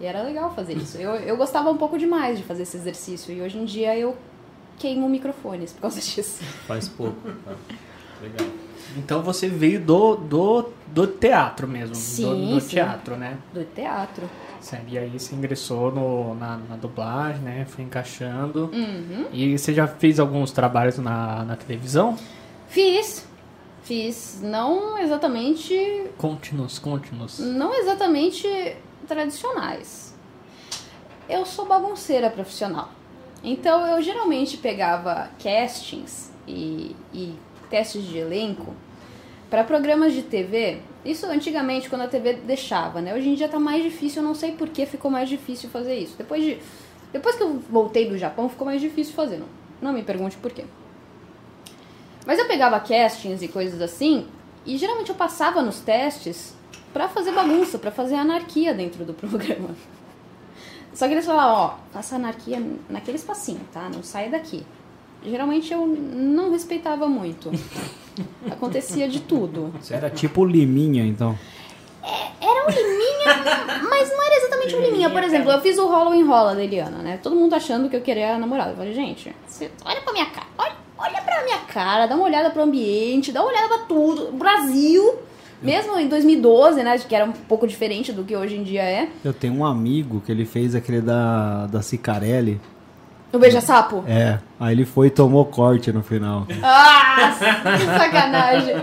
E 0.00 0.06
era 0.06 0.22
legal 0.22 0.54
fazer 0.54 0.76
isso. 0.76 0.96
Eu, 0.96 1.16
eu 1.16 1.36
gostava 1.36 1.70
um 1.70 1.76
pouco 1.76 1.98
demais 1.98 2.38
de 2.38 2.44
fazer 2.44 2.62
esse 2.62 2.76
exercício. 2.76 3.34
E 3.34 3.40
hoje 3.42 3.58
em 3.58 3.64
dia 3.64 3.96
eu 3.96 4.16
queimo 4.78 5.08
microfones 5.08 5.72
por 5.72 5.82
causa 5.82 5.98
disso. 6.00 6.42
Faz 6.66 6.88
pouco. 6.88 7.16
tá? 7.44 7.56
Legal. 8.22 8.46
Então 8.96 9.22
você 9.22 9.48
veio 9.48 9.80
do, 9.80 10.16
do, 10.16 10.70
do 10.86 11.06
teatro 11.06 11.66
mesmo. 11.68 11.94
Sim, 11.94 12.24
do, 12.24 12.54
do 12.54 12.60
sim. 12.60 12.68
teatro, 12.68 13.16
né? 13.16 13.38
Do 13.52 13.64
teatro. 13.64 14.28
Certo, 14.60 14.86
E 14.88 14.98
aí 14.98 15.18
você 15.18 15.34
ingressou 15.34 15.92
no, 15.92 16.34
na, 16.34 16.56
na 16.56 16.76
dublagem, 16.76 17.40
né? 17.42 17.66
Foi 17.68 17.84
encaixando. 17.84 18.70
Uhum. 18.72 19.26
E 19.32 19.56
você 19.56 19.72
já 19.72 19.86
fez 19.86 20.18
alguns 20.18 20.50
trabalhos 20.50 20.98
na, 20.98 21.44
na 21.44 21.56
televisão? 21.56 22.18
Fiz. 22.68 23.26
Fiz. 23.82 24.40
Não 24.42 24.98
exatamente. 24.98 26.10
Conte-nos, 26.18 26.78
conte-nos. 26.78 27.38
Não 27.38 27.72
exatamente 27.74 28.76
tradicionais. 29.06 30.14
Eu 31.28 31.46
sou 31.46 31.66
bagunceira 31.66 32.28
profissional. 32.28 32.90
Então 33.42 33.86
eu 33.86 34.02
geralmente 34.02 34.56
pegava 34.56 35.30
castings 35.42 36.32
e, 36.46 36.96
e 37.14 37.34
testes 37.68 38.04
de 38.04 38.18
elenco 38.18 38.74
para 39.48 39.64
programas 39.64 40.12
de 40.12 40.22
TV. 40.22 40.80
Isso 41.04 41.26
antigamente 41.26 41.88
quando 41.88 42.02
a 42.02 42.08
TV 42.08 42.34
deixava, 42.34 43.00
né? 43.00 43.14
Hoje 43.14 43.28
em 43.28 43.34
dia 43.34 43.48
tá 43.48 43.58
mais 43.58 43.82
difícil, 43.82 44.22
eu 44.22 44.28
não 44.28 44.34
sei 44.34 44.52
por 44.52 44.68
que 44.68 44.84
ficou 44.84 45.10
mais 45.10 45.28
difícil 45.28 45.70
fazer 45.70 45.96
isso. 45.96 46.16
Depois 46.16 46.42
de 46.42 46.58
depois 47.12 47.36
que 47.36 47.42
eu 47.42 47.58
voltei 47.70 48.08
do 48.08 48.18
Japão, 48.18 48.48
ficou 48.48 48.66
mais 48.66 48.80
difícil 48.80 49.14
fazer, 49.14 49.38
não, 49.38 49.46
não 49.80 49.92
me 49.92 50.02
pergunte 50.02 50.36
por 50.36 50.52
quê. 50.52 50.64
Mas 52.26 52.38
eu 52.38 52.46
pegava 52.46 52.78
castings 52.80 53.40
e 53.40 53.48
coisas 53.48 53.80
assim, 53.80 54.26
e 54.66 54.76
geralmente 54.76 55.08
eu 55.08 55.14
passava 55.14 55.62
nos 55.62 55.80
testes 55.80 56.54
pra 56.92 57.08
fazer 57.08 57.32
bagunça, 57.32 57.78
pra 57.78 57.90
fazer 57.90 58.16
anarquia 58.16 58.74
dentro 58.74 59.04
do 59.04 59.14
programa. 59.14 59.70
Só 60.92 61.06
que 61.06 61.14
eles 61.14 61.24
falavam, 61.24 61.56
ó, 61.56 61.74
faça 61.92 62.16
anarquia 62.16 62.62
naquele 62.90 63.16
espacinho, 63.16 63.60
tá? 63.72 63.88
Não 63.88 64.02
saia 64.02 64.28
daqui. 64.28 64.66
Geralmente 65.24 65.72
eu 65.72 65.86
não 65.86 66.50
respeitava 66.50 67.06
muito. 67.08 67.50
Acontecia 68.50 69.08
de 69.08 69.20
tudo. 69.20 69.72
Você 69.80 69.94
era 69.94 70.10
tipo 70.10 70.44
Liminha, 70.44 71.04
então. 71.04 71.38
Era 72.40 72.66
um 72.66 72.70
liminha, 72.70 73.84
mas 73.90 74.10
não 74.10 74.22
era 74.24 74.36
exatamente 74.36 74.76
um 74.76 74.80
liminha. 74.80 75.10
Por 75.10 75.22
exemplo, 75.22 75.50
eu 75.50 75.60
fiz 75.60 75.76
o 75.78 75.86
rolo 75.86 76.14
enrola 76.14 76.54
da 76.54 76.62
Eliana, 76.62 76.98
né? 76.98 77.18
Todo 77.22 77.36
mundo 77.36 77.54
achando 77.54 77.88
que 77.90 77.96
eu 77.96 78.00
queria 78.00 78.34
a 78.34 78.38
namorada. 78.38 78.70
Eu 78.70 78.76
falei, 78.76 78.94
gente, 78.94 79.34
você 79.46 79.70
olha 79.84 80.00
pra 80.00 80.12
minha 80.12 80.26
cara, 80.26 80.46
olha, 80.56 80.76
olha 80.96 81.20
pra 81.22 81.44
minha 81.44 81.58
cara, 81.58 82.06
dá 82.06 82.14
uma 82.14 82.24
olhada 82.24 82.50
pro 82.50 82.62
ambiente, 82.62 83.32
dá 83.32 83.42
uma 83.42 83.50
olhada 83.50 83.68
pra 83.68 83.78
tudo. 83.80 84.32
Brasil, 84.32 85.18
mesmo 85.60 85.98
em 85.98 86.08
2012, 86.08 86.82
né? 86.82 86.98
Que 86.98 87.14
era 87.14 87.24
um 87.24 87.32
pouco 87.32 87.66
diferente 87.66 88.12
do 88.12 88.24
que 88.24 88.34
hoje 88.34 88.56
em 88.56 88.62
dia 88.62 88.82
é. 88.82 89.08
Eu 89.24 89.34
tenho 89.34 89.54
um 89.54 89.66
amigo 89.66 90.22
que 90.24 90.32
ele 90.32 90.46
fez 90.46 90.74
aquele 90.74 91.00
da, 91.00 91.66
da 91.66 91.82
Cicarelli. 91.82 92.60
O 93.32 93.38
beija-sapo. 93.38 94.04
É, 94.06 94.38
aí 94.58 94.74
ele 94.74 94.84
foi 94.84 95.08
e 95.08 95.10
tomou 95.10 95.44
corte 95.44 95.92
no 95.92 96.02
final. 96.02 96.46
Ah, 96.62 97.34
que 97.78 97.84
sacanagem. 97.84 98.76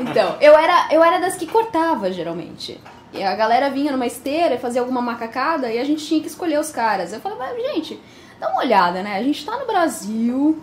Então, 0.00 0.36
eu 0.40 0.54
era, 0.54 0.88
eu 0.90 1.02
era 1.02 1.18
das 1.18 1.36
que 1.36 1.46
cortava, 1.46 2.12
geralmente. 2.12 2.80
E 3.12 3.22
a 3.22 3.34
galera 3.34 3.70
vinha 3.70 3.92
numa 3.92 4.06
esteira 4.06 4.54
e 4.54 4.58
fazia 4.58 4.80
alguma 4.80 5.02
macacada 5.02 5.72
e 5.72 5.78
a 5.78 5.84
gente 5.84 6.04
tinha 6.06 6.20
que 6.20 6.28
escolher 6.28 6.58
os 6.58 6.70
caras. 6.70 7.12
Eu 7.12 7.20
falava, 7.20 7.54
gente, 7.72 8.00
dá 8.38 8.48
uma 8.48 8.60
olhada, 8.60 9.02
né? 9.02 9.16
A 9.16 9.22
gente 9.22 9.44
tá 9.44 9.58
no 9.58 9.66
Brasil, 9.66 10.58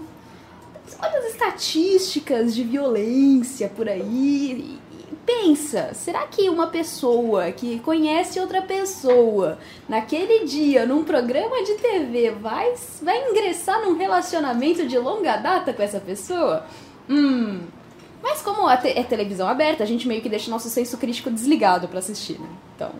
olha 1.01 1.19
as 1.19 1.25
estatísticas 1.25 2.55
de 2.55 2.63
violência 2.63 3.69
por 3.69 3.89
aí. 3.89 4.76
Pensa, 5.27 5.93
será 5.93 6.25
que 6.25 6.49
uma 6.49 6.67
pessoa 6.67 7.51
que 7.51 7.79
conhece 7.79 8.39
outra 8.39 8.61
pessoa 8.61 9.59
naquele 9.87 10.45
dia 10.45 10.85
num 10.85 11.03
programa 11.03 11.61
de 11.65 11.73
TV 11.73 12.31
vai, 12.31 12.73
vai 13.01 13.29
ingressar 13.29 13.81
num 13.81 13.97
relacionamento 13.97 14.87
de 14.87 14.97
longa 14.97 15.35
data 15.35 15.73
com 15.73 15.83
essa 15.83 15.99
pessoa? 15.99 16.65
Hum. 17.09 17.59
Mas 18.23 18.41
como 18.41 18.73
te- 18.77 18.97
é 18.97 19.03
televisão 19.03 19.49
aberta, 19.49 19.83
a 19.83 19.85
gente 19.85 20.07
meio 20.07 20.21
que 20.21 20.29
deixa 20.29 20.49
nosso 20.49 20.69
senso 20.69 20.97
crítico 20.97 21.29
desligado 21.29 21.89
pra 21.89 21.99
assistir, 21.99 22.39
né? 22.39 22.47
Então, 22.73 22.91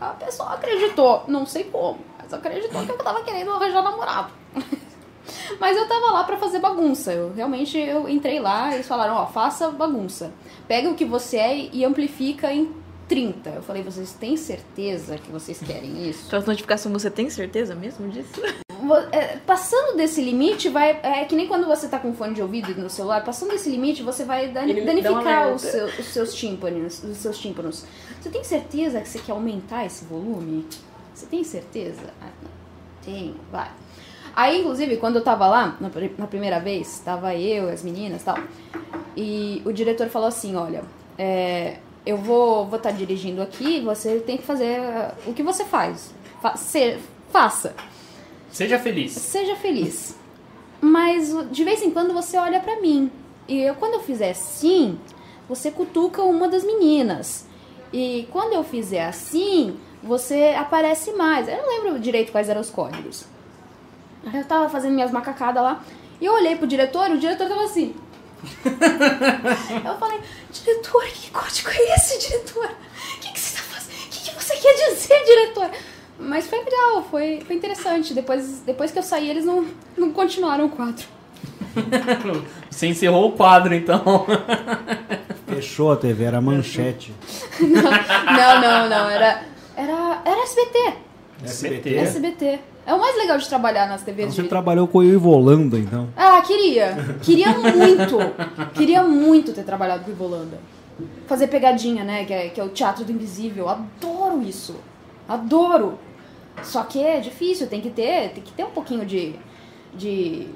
a 0.00 0.10
pessoa 0.10 0.50
acreditou, 0.54 1.24
não 1.26 1.44
sei 1.44 1.64
como, 1.64 1.98
mas 2.22 2.32
acreditou 2.32 2.84
que 2.86 2.92
eu 2.92 2.98
tava 2.98 3.24
querendo 3.24 3.50
arranjar 3.50 3.82
namorado. 3.82 4.32
Mas 5.60 5.76
eu 5.76 5.86
tava 5.88 6.12
lá 6.12 6.24
pra 6.24 6.36
fazer 6.36 6.58
bagunça. 6.58 7.12
Eu 7.12 7.32
realmente 7.34 7.76
eu 7.78 8.08
entrei 8.08 8.40
lá 8.40 8.70
e 8.70 8.74
eles 8.74 8.86
falaram, 8.88 9.14
ó, 9.14 9.26
faça 9.26 9.70
bagunça. 9.70 10.32
Pega 10.66 10.88
o 10.88 10.94
que 10.94 11.04
você 11.04 11.36
é 11.36 11.56
e 11.72 11.84
amplifica 11.84 12.52
em 12.52 12.70
30. 13.08 13.50
Eu 13.50 13.62
falei, 13.62 13.82
vocês 13.82 14.12
têm 14.12 14.36
certeza 14.36 15.16
que 15.16 15.30
vocês 15.30 15.58
querem 15.60 16.08
isso? 16.08 16.28
Suas 16.28 16.44
notificações, 16.44 16.92
você 17.02 17.10
tem 17.10 17.30
certeza 17.30 17.74
mesmo 17.74 18.08
disso? 18.08 18.28
É, 19.12 19.36
passando 19.38 19.96
desse 19.96 20.20
limite, 20.22 20.68
vai. 20.68 20.98
É 21.02 21.24
que 21.24 21.34
nem 21.34 21.46
quando 21.46 21.66
você 21.66 21.88
tá 21.88 21.98
com 21.98 22.12
fone 22.14 22.34
de 22.34 22.40
ouvido 22.42 22.74
no 22.80 22.88
celular, 22.88 23.24
passando 23.24 23.50
desse 23.50 23.68
limite, 23.68 24.02
você 24.02 24.24
vai 24.24 24.48
dan- 24.48 24.62
Ele 24.64 24.82
danificar 24.82 25.52
os, 25.52 25.62
seu- 25.62 25.86
os 25.86 26.06
seus 26.06 26.32
tímpanos, 26.34 27.02
os 27.02 27.16
seus 27.18 27.38
tímpanos. 27.38 27.84
Você 28.20 28.30
tem 28.30 28.44
certeza 28.44 29.00
que 29.00 29.08
você 29.08 29.18
quer 29.18 29.32
aumentar 29.32 29.84
esse 29.84 30.04
volume? 30.04 30.66
Você 31.14 31.26
tem 31.26 31.42
certeza? 31.44 32.02
Ah, 32.22 32.28
não. 32.42 32.50
Tenho, 33.04 33.34
vai. 33.50 33.70
Aí, 34.38 34.60
inclusive, 34.60 34.98
quando 34.98 35.16
eu 35.16 35.24
tava 35.24 35.48
lá, 35.48 35.76
na, 35.80 35.90
pri- 35.90 36.14
na 36.16 36.28
primeira 36.28 36.60
vez, 36.60 37.00
tava 37.04 37.34
eu, 37.34 37.68
as 37.68 37.82
meninas 37.82 38.22
e 38.22 38.24
tal, 38.24 38.38
e 39.16 39.60
o 39.64 39.72
diretor 39.72 40.06
falou 40.06 40.28
assim, 40.28 40.54
olha, 40.54 40.84
é, 41.18 41.78
eu 42.06 42.16
vou 42.16 42.62
estar 42.66 42.70
vou 42.70 42.78
tá 42.78 42.90
dirigindo 42.92 43.42
aqui, 43.42 43.80
você 43.80 44.20
tem 44.20 44.36
que 44.36 44.44
fazer 44.44 44.78
uh, 44.78 45.12
o 45.28 45.34
que 45.34 45.42
você 45.42 45.64
faz. 45.64 46.14
Fa- 46.40 46.54
se- 46.56 46.98
faça. 47.32 47.74
Seja 48.48 48.78
feliz. 48.78 49.10
Seja 49.10 49.56
feliz. 49.56 50.16
Mas 50.80 51.34
de 51.50 51.64
vez 51.64 51.82
em 51.82 51.90
quando 51.90 52.14
você 52.14 52.38
olha 52.38 52.60
pra 52.60 52.80
mim. 52.80 53.10
E 53.48 53.60
eu, 53.60 53.74
quando 53.74 53.94
eu 53.94 54.00
fizer 54.00 54.30
assim, 54.30 55.00
você 55.48 55.72
cutuca 55.72 56.22
uma 56.22 56.46
das 56.46 56.62
meninas. 56.62 57.44
E 57.92 58.28
quando 58.30 58.52
eu 58.52 58.62
fizer 58.62 59.04
assim, 59.04 59.76
você 60.00 60.54
aparece 60.56 61.10
mais. 61.14 61.48
Eu 61.48 61.56
não 61.56 61.68
lembro 61.68 61.98
direito 61.98 62.30
quais 62.30 62.48
eram 62.48 62.60
os 62.60 62.70
códigos. 62.70 63.26
Eu 64.32 64.44
tava 64.44 64.68
fazendo 64.68 64.94
minhas 64.94 65.10
macacadas 65.10 65.62
lá. 65.62 65.82
E 66.20 66.24
eu 66.24 66.34
olhei 66.34 66.56
pro 66.56 66.66
diretor, 66.66 67.10
o 67.10 67.18
diretor 67.18 67.48
tava 67.48 67.64
assim. 67.64 67.94
eu 68.64 69.98
falei, 69.98 70.20
diretor, 70.52 71.04
que 71.06 71.30
código 71.30 71.70
é 71.70 71.94
esse, 71.94 72.18
diretor? 72.18 72.66
O 72.66 73.20
que, 73.20 73.32
que 73.32 73.40
você 73.40 73.56
tá 73.56 73.62
fazendo? 73.62 73.96
O 73.96 74.08
que, 74.10 74.30
que 74.30 74.44
você 74.44 74.56
quer 74.56 74.90
dizer, 74.90 75.24
diretor? 75.24 75.70
Mas 76.18 76.46
foi 76.46 76.58
legal, 76.58 77.04
foi, 77.08 77.40
foi 77.46 77.56
interessante. 77.56 78.12
Depois, 78.12 78.60
depois 78.66 78.90
que 78.90 78.98
eu 78.98 79.02
saí, 79.02 79.30
eles 79.30 79.44
não, 79.44 79.66
não 79.96 80.12
continuaram 80.12 80.66
o 80.66 80.70
quadro. 80.70 81.06
Você 82.70 82.88
encerrou 82.88 83.28
o 83.28 83.32
quadro, 83.32 83.74
então. 83.74 84.26
Fechou 85.46 85.92
a 85.92 85.96
TV, 85.96 86.24
era 86.24 86.40
manchete. 86.40 87.12
Não, 87.60 88.60
não, 88.60 88.88
não. 88.88 89.10
Era, 89.10 89.42
era, 89.76 90.22
era 90.24 90.42
SBT. 90.42 90.94
SBT. 91.44 91.94
SBT. 91.94 92.60
É 92.88 92.94
o 92.94 92.98
mais 92.98 93.14
legal 93.18 93.36
de 93.36 93.46
trabalhar 93.46 93.86
nas 93.86 94.00
Então 94.00 94.14
TVs 94.14 94.34
você 94.34 94.44
de... 94.44 94.48
trabalhou 94.48 94.88
com 94.88 95.00
o 95.00 95.04
Ivo 95.04 95.28
Holanda, 95.28 95.78
então. 95.78 96.08
Ah, 96.16 96.40
queria. 96.40 96.96
Queria 97.20 97.50
muito. 97.50 98.16
Queria 98.72 99.02
muito 99.02 99.52
ter 99.52 99.62
trabalhado 99.62 100.04
com 100.04 100.10
o 100.10 100.14
Ivolanda. 100.14 100.58
Fazer 101.26 101.48
pegadinha, 101.48 102.02
né? 102.02 102.24
Que 102.24 102.32
é, 102.32 102.48
que 102.48 102.58
é 102.58 102.64
o 102.64 102.70
teatro 102.70 103.04
do 103.04 103.12
invisível. 103.12 103.68
Adoro 103.68 104.40
isso. 104.42 104.76
Adoro. 105.28 105.98
Só 106.62 106.82
que 106.82 106.98
é 107.04 107.20
difícil, 107.20 107.66
tem 107.66 107.82
que 107.82 107.90
ter, 107.90 108.30
tem 108.30 108.42
que 108.42 108.52
ter 108.52 108.64
um 108.64 108.70
pouquinho 108.70 109.04
de. 109.04 109.34
de. 109.94 110.46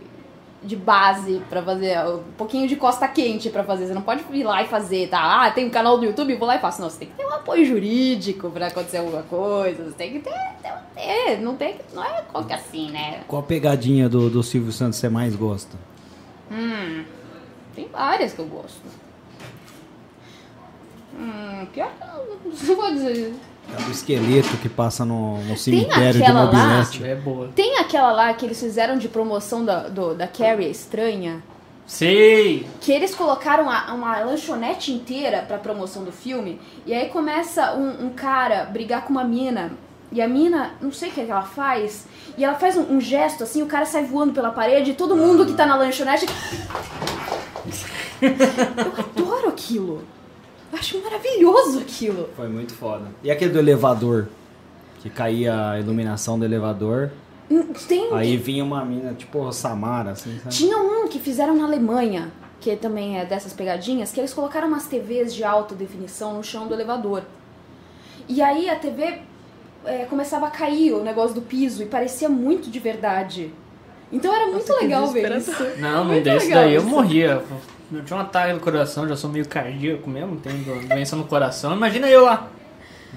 De 0.62 0.76
base 0.76 1.42
pra 1.48 1.62
fazer. 1.62 1.98
Um 2.06 2.22
pouquinho 2.36 2.68
de 2.68 2.76
costa 2.76 3.06
quente 3.08 3.50
pra 3.50 3.64
fazer. 3.64 3.86
Você 3.86 3.94
não 3.94 4.02
pode 4.02 4.24
ir 4.32 4.44
lá 4.44 4.62
e 4.62 4.68
fazer, 4.68 5.08
tá? 5.08 5.44
Ah, 5.44 5.50
tem 5.50 5.66
um 5.66 5.70
canal 5.70 5.98
do 5.98 6.04
YouTube, 6.04 6.34
vou 6.36 6.46
lá 6.46 6.56
e 6.56 6.60
faço. 6.60 6.80
Não, 6.80 6.88
você 6.88 7.00
tem 7.00 7.08
que 7.08 7.14
ter 7.14 7.26
um 7.26 7.32
apoio 7.32 7.64
jurídico 7.64 8.50
pra 8.50 8.68
acontecer 8.68 8.98
alguma 8.98 9.22
coisa. 9.22 9.84
Você 9.84 9.96
tem 9.96 10.12
que 10.12 10.18
ter. 10.20 10.30
ter, 10.62 10.72
ter 10.94 11.40
não 11.40 11.56
tem 11.56 11.76
Não 11.92 12.04
é 12.04 12.22
qualquer 12.30 12.54
assim, 12.54 12.90
né? 12.90 13.22
Qual 13.26 13.42
a 13.42 13.44
pegadinha 13.44 14.08
do, 14.08 14.30
do 14.30 14.42
Silvio 14.42 14.72
Santos 14.72 14.98
você 14.98 15.08
mais 15.08 15.34
gosta? 15.34 15.76
Hum, 16.50 17.04
tem 17.74 17.88
várias 17.88 18.32
que 18.32 18.38
eu 18.38 18.46
gosto. 18.46 18.82
Hum, 21.18 21.66
pior 21.72 21.90
que 21.98 22.04
eu 22.04 22.40
não 22.44 22.76
vou 22.76 22.90
dizer. 22.92 23.34
É 23.70 23.82
do 23.82 23.90
esqueleto 23.90 24.56
que 24.58 24.68
passa 24.68 25.04
no, 25.04 25.38
no 25.44 25.56
cemitério 25.56 26.12
de 26.14 26.22
aquela 26.22 26.44
lá? 26.50 26.86
É 27.02 27.14
boa. 27.14 27.48
Tem 27.54 27.78
aquela 27.78 28.12
lá 28.12 28.32
que 28.34 28.44
eles 28.44 28.60
fizeram 28.60 28.98
de 28.98 29.08
promoção 29.08 29.64
da, 29.64 29.88
do, 29.88 30.14
da 30.14 30.26
Carrie 30.26 30.66
a 30.66 30.68
Estranha, 30.68 31.42
Sei! 31.86 32.66
que 32.80 32.92
eles 32.92 33.14
colocaram 33.14 33.70
a- 33.70 33.92
uma 33.94 34.18
lanchonete 34.20 34.92
inteira 34.92 35.42
pra 35.46 35.58
promoção 35.58 36.04
do 36.04 36.12
filme, 36.12 36.60
e 36.86 36.92
aí 36.92 37.08
começa 37.08 37.74
um, 37.74 38.06
um 38.06 38.10
cara 38.10 38.64
brigar 38.64 39.02
com 39.04 39.10
uma 39.10 39.24
mina, 39.24 39.70
e 40.10 40.20
a 40.20 40.28
mina, 40.28 40.72
não 40.80 40.92
sei 40.92 41.08
o 41.08 41.12
que, 41.12 41.20
é 41.22 41.24
que 41.24 41.30
ela 41.30 41.42
faz, 41.42 42.06
e 42.36 42.44
ela 42.44 42.54
faz 42.58 42.76
um, 42.76 42.96
um 42.96 43.00
gesto 43.00 43.42
assim, 43.42 43.62
o 43.62 43.66
cara 43.66 43.86
sai 43.86 44.04
voando 44.04 44.32
pela 44.34 44.50
parede, 44.50 44.90
e 44.90 44.94
todo 44.94 45.16
mundo 45.16 45.46
que 45.46 45.54
tá 45.54 45.64
na 45.64 45.76
lanchonete. 45.76 46.26
Eu 48.20 48.92
adoro 48.98 49.48
aquilo. 49.48 50.04
Eu 50.72 50.78
acho 50.78 51.02
maravilhoso 51.02 51.80
aquilo. 51.80 52.30
Foi 52.34 52.48
muito 52.48 52.72
foda. 52.74 53.04
E 53.22 53.30
aquele 53.30 53.52
do 53.52 53.58
elevador? 53.58 54.28
Que 55.00 55.10
caía 55.10 55.70
a 55.72 55.78
iluminação 55.80 56.38
do 56.38 56.44
elevador. 56.44 57.10
Tem 57.86 58.10
um 58.10 58.14
Aí 58.14 58.36
vinha 58.36 58.64
uma 58.64 58.82
mina, 58.84 59.12
tipo 59.12 59.52
Samara, 59.52 60.12
assim, 60.12 60.38
sabe? 60.38 60.54
Tinha 60.54 60.78
um 60.78 61.06
que 61.08 61.18
fizeram 61.18 61.54
na 61.54 61.64
Alemanha, 61.64 62.32
que 62.60 62.74
também 62.76 63.18
é 63.18 63.26
dessas 63.26 63.52
pegadinhas, 63.52 64.10
que 64.10 64.18
eles 64.20 64.32
colocaram 64.32 64.68
umas 64.68 64.86
TVs 64.86 65.34
de 65.34 65.44
alta 65.44 65.74
definição 65.74 66.34
no 66.34 66.42
chão 66.42 66.66
do 66.66 66.72
elevador. 66.72 67.22
E 68.26 68.40
aí 68.40 68.70
a 68.70 68.76
TV 68.76 69.18
é, 69.84 70.04
começava 70.04 70.46
a 70.46 70.50
cair 70.50 70.94
o 70.94 71.02
negócio 71.02 71.34
do 71.34 71.42
piso 71.42 71.82
e 71.82 71.86
parecia 71.86 72.28
muito 72.28 72.70
de 72.70 72.78
verdade. 72.78 73.52
Então 74.10 74.34
era 74.34 74.46
muito 74.46 74.68
Nossa, 74.68 74.80
legal 74.80 75.06
ver 75.08 75.36
isso. 75.36 75.52
Não, 75.78 76.04
Muito 76.04 76.22
desse 76.22 76.50
daí 76.50 76.74
eu 76.74 76.82
isso. 76.82 76.90
morria. 76.90 77.42
Eu 77.92 78.04
tinha 78.04 78.16
um 78.16 78.20
ataque 78.22 78.52
no 78.52 78.60
coração, 78.60 79.06
já 79.08 79.16
sou 79.16 79.28
meio 79.30 79.46
cardíaco 79.46 80.08
mesmo, 80.08 80.36
tenho 80.36 80.58
do- 80.64 80.88
doença 80.88 81.14
no 81.16 81.24
coração. 81.24 81.74
Imagina 81.74 82.08
eu 82.08 82.24
lá. 82.24 82.48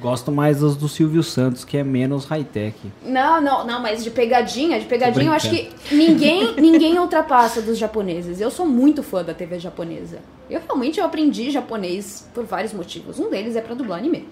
Gosto 0.02 0.30
mais 0.30 0.60
dos 0.60 0.76
do 0.76 0.90
Silvio 0.90 1.24
Santos, 1.24 1.64
que 1.64 1.78
é 1.78 1.84
menos 1.84 2.26
high-tech. 2.26 2.76
Não, 3.02 3.40
não, 3.40 3.66
não, 3.66 3.82
mas 3.82 4.04
de 4.04 4.12
pegadinha, 4.12 4.78
de 4.78 4.86
pegadinha 4.86 5.28
eu 5.28 5.32
acho 5.32 5.50
que 5.50 5.70
ninguém, 5.90 6.54
ninguém 6.60 7.00
ultrapassa 7.00 7.62
dos 7.62 7.78
japoneses. 7.78 8.42
Eu 8.42 8.52
sou 8.52 8.66
muito 8.66 9.02
fã 9.02 9.24
da 9.24 9.34
TV 9.34 9.58
japonesa. 9.58 10.20
Eu 10.50 10.60
realmente 10.60 11.00
eu 11.00 11.06
aprendi 11.06 11.50
japonês 11.50 12.28
por 12.34 12.44
vários 12.44 12.74
motivos. 12.74 13.18
Um 13.20 13.30
deles 13.30 13.56
é 13.56 13.62
pra 13.62 13.74
dublar 13.74 14.00
anime, 14.00 14.28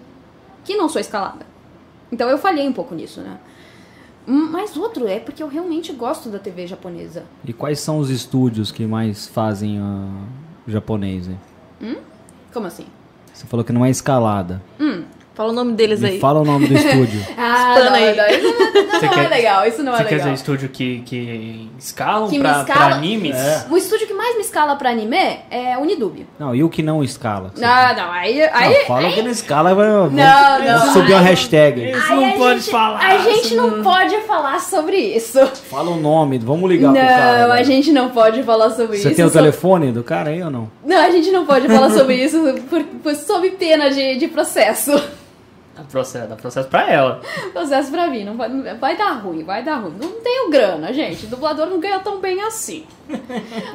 que 0.65 0.75
não 0.75 0.89
sou 0.89 0.99
escalada. 0.99 1.45
Então 2.11 2.27
eu 2.29 2.37
falhei 2.37 2.67
um 2.67 2.73
pouco 2.73 2.93
nisso, 2.93 3.21
né? 3.21 3.37
Hum, 4.27 4.49
Mas 4.51 4.77
outro 4.77 5.07
é 5.07 5.19
porque 5.19 5.43
eu 5.43 5.47
realmente 5.47 5.91
gosto 5.93 6.29
da 6.29 6.39
TV 6.39 6.65
japonesa. 6.67 7.23
E 7.45 7.51
quais 7.53 7.79
são 7.79 7.99
os 7.99 8.09
estúdios 8.09 8.71
que 8.71 8.85
mais 8.85 9.27
fazem 9.27 9.79
ah, 9.79 10.07
japonês? 10.67 11.27
hein? 11.27 11.97
Como 12.53 12.67
assim? 12.67 12.85
Você 13.33 13.47
falou 13.47 13.63
que 13.65 13.73
não 13.73 13.83
é 13.83 13.89
escalada. 13.89 14.61
Hum, 14.79 15.02
Fala 15.35 15.49
o 15.49 15.53
nome 15.53 15.73
deles 15.73 15.99
Me 16.01 16.09
aí. 16.09 16.19
fala 16.19 16.41
o 16.41 16.45
nome 16.45 16.67
do 16.67 16.75
estúdio. 16.75 17.25
Ah, 17.35 17.73
Espana 17.75 17.89
não, 17.89 17.95
aí. 17.97 18.15
não, 18.15 18.27
isso 18.27 18.43
não, 18.43 18.83
não, 18.83 18.99
Você 18.99 19.05
não 19.05 19.13
é 19.13 19.15
quer- 19.15 19.29
legal, 19.29 19.67
isso 19.67 19.83
não 19.83 19.93
é 19.93 19.97
Você 19.97 20.03
quer 20.03 20.09
legal. 20.15 20.27
dizer 20.29 20.33
estúdio 20.41 20.69
que, 20.69 20.99
que 21.05 21.69
escalam 21.79 22.29
Que 22.29 22.39
pra, 22.39 22.59
escala- 22.61 22.85
pra 22.87 22.95
animes? 22.95 23.35
É. 23.35 23.65
O 23.69 23.75
estúdio 23.77 24.05
que 24.07 24.13
mais 24.13 24.35
me 24.35 24.41
escala 24.41 24.75
pra 24.75 24.91
anime 24.91 25.17
é 25.49 25.75
Unidub. 25.79 26.25
Não, 26.39 26.53
e 26.55 26.63
o 26.63 26.69
que 26.69 26.83
não 26.83 27.03
escala? 27.03 27.51
Você- 27.53 27.61
Não, 27.65 27.95
não, 27.95 28.11
aí... 28.11 28.41
aí 28.43 28.73
Não, 28.79 28.85
fala 28.85 29.11
que 29.11 29.21
não 29.23 29.31
escala, 29.31 29.73
vai, 29.73 29.87
Não, 29.87 30.09
vamos, 30.09 30.85
não. 30.85 30.93
subir 30.93 31.13
uma 31.13 31.21
hashtag. 31.21 31.89
Isso 31.91 32.11
aí 32.13 32.15
não 32.19 32.25
a 32.29 32.31
pode 32.33 32.59
gente, 32.59 32.71
falar, 32.71 32.99
A 32.99 33.17
gente 33.17 33.55
não 33.55 33.71
não- 33.71 33.83
pode 33.83 34.17
falar 34.21 34.59
sobre 34.61 34.97
isso. 34.97 35.45
Fala 35.69 35.89
o 35.89 35.95
nome, 35.99 36.37
vamos 36.37 36.69
ligar 36.69 36.87
Não, 36.91 36.93
pro 36.99 37.07
cara. 37.09 37.43
a 37.45 37.47
vai. 37.47 37.63
gente 37.63 37.91
não 37.91 38.09
pode 38.09 38.43
falar 38.43 38.69
sobre 38.69 38.97
Você 38.97 39.07
isso. 39.07 39.15
tem 39.15 39.25
o 39.25 39.31
telefone 39.31 39.91
do 39.91 40.03
cara 40.03 40.29
aí 40.29 40.41
ou 40.43 40.49
não? 40.51 40.69
Não, 40.85 40.97
a 41.03 41.09
gente 41.09 41.31
não 41.31 41.45
pode 41.45 41.67
falar 41.67 41.89
sobre 41.97 42.15
isso 42.23 42.39
por, 42.69 42.83
por- 42.83 43.15
sob 43.15 43.49
pena 43.51 43.89
de, 43.89 44.17
de 44.17 44.27
processo. 44.27 44.91
Dá 45.75 45.83
processo, 45.83 46.27
dá 46.27 46.35
processo 46.35 46.69
pra 46.69 46.89
ela. 46.91 47.21
Processo 47.51 47.89
pra 47.89 48.07
mim, 48.07 48.23
não 48.23 48.37
vai, 48.37 48.47
não- 48.47 48.77
vai 48.77 48.95
dar 48.95 49.11
ruim, 49.13 49.43
vai 49.43 49.63
dar 49.63 49.77
ruim. 49.77 49.95
Não 49.99 50.11
tenho 50.21 50.49
grana, 50.51 50.93
gente. 50.93 51.25
Dublador 51.25 51.65
não 51.67 51.79
ganha 51.79 51.99
tão 51.99 52.19
bem 52.19 52.39
assim. 52.43 52.85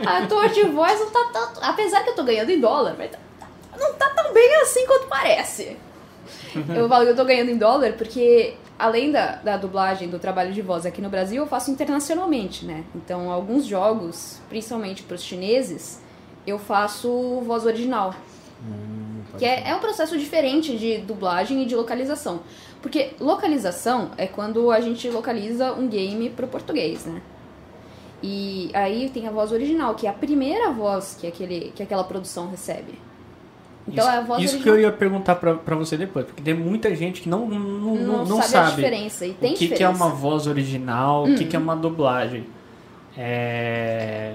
Ator 0.06 0.48
de 0.50 0.62
voz 0.64 0.98
não 1.00 1.10
tá 1.10 1.28
tanto. 1.32 1.60
Apesar 1.62 2.02
que 2.04 2.10
eu 2.10 2.14
tô 2.14 2.22
ganhando 2.22 2.50
em 2.50 2.60
dólar, 2.60 2.94
mas 2.96 3.10
tá- 3.10 3.18
tá- 3.40 3.48
não 3.78 3.94
tá 3.94 4.08
tão 4.10 4.32
bem 4.32 4.56
assim 4.62 4.86
quanto 4.86 5.06
parece. 5.08 5.76
Eu 6.74 6.88
falo 6.88 7.04
que 7.04 7.10
eu 7.10 7.16
tô 7.16 7.24
ganhando 7.24 7.50
em 7.50 7.56
dólar 7.58 7.92
porque, 7.94 8.54
além 8.78 9.10
da, 9.10 9.32
da 9.36 9.56
dublagem, 9.56 10.08
do 10.08 10.18
trabalho 10.20 10.52
de 10.52 10.62
voz 10.62 10.86
aqui 10.86 11.00
no 11.02 11.08
Brasil, 11.08 11.42
eu 11.42 11.48
faço 11.48 11.70
internacionalmente, 11.70 12.64
né? 12.64 12.84
Então, 12.94 13.30
alguns 13.30 13.64
jogos, 13.66 14.40
principalmente 14.48 15.02
pros 15.02 15.22
chineses, 15.22 16.00
eu 16.46 16.58
faço 16.60 17.40
voz 17.44 17.64
original. 17.66 18.14
Que 19.36 19.44
é, 19.44 19.68
é 19.68 19.74
um 19.74 19.80
processo 19.80 20.18
diferente 20.18 20.76
de 20.76 20.98
dublagem 20.98 21.62
e 21.62 21.66
de 21.66 21.76
localização. 21.76 22.40
Porque 22.80 23.10
localização 23.20 24.10
é 24.16 24.26
quando 24.26 24.70
a 24.70 24.80
gente 24.80 25.08
localiza 25.10 25.72
um 25.72 25.88
game 25.88 26.30
pro 26.30 26.46
português, 26.46 27.04
né? 27.04 27.20
E 28.22 28.70
aí 28.74 29.10
tem 29.10 29.28
a 29.28 29.30
voz 29.30 29.52
original, 29.52 29.94
que 29.94 30.06
é 30.06 30.10
a 30.10 30.12
primeira 30.12 30.70
voz 30.70 31.16
que, 31.20 31.26
aquele, 31.26 31.72
que 31.74 31.82
aquela 31.82 32.04
produção 32.04 32.48
recebe. 32.48 32.98
Então 33.86 34.04
isso, 34.04 34.14
é 34.14 34.18
a 34.18 34.20
voz 34.20 34.42
isso 34.42 34.54
que 34.54 34.70
original. 34.70 34.76
eu 34.76 34.82
ia 34.82 34.92
perguntar 34.92 35.36
pra, 35.36 35.54
pra 35.54 35.76
você 35.76 35.96
depois, 35.96 36.26
porque 36.26 36.42
tem 36.42 36.52
muita 36.52 36.94
gente 36.94 37.20
que 37.22 37.28
não, 37.28 37.46
não, 37.46 37.58
não, 37.58 38.24
não, 38.24 38.36
sabe, 38.42 38.48
sabe, 38.48 38.66
a 38.66 38.74
diferença. 38.74 39.26
E 39.26 39.32
tem 39.34 39.52
o 39.52 39.56
que, 39.56 39.58
que 39.58 39.64
é 39.64 39.76
diferença. 39.76 40.04
Hum. 40.04 40.06
uma 40.06 40.14
voz 40.14 40.46
original, 40.46 41.24
o 41.24 41.34
que, 41.34 41.44
que 41.44 41.56
é 41.56 41.58
uma 41.58 41.76
dublagem. 41.76 42.44
É... 43.16 44.34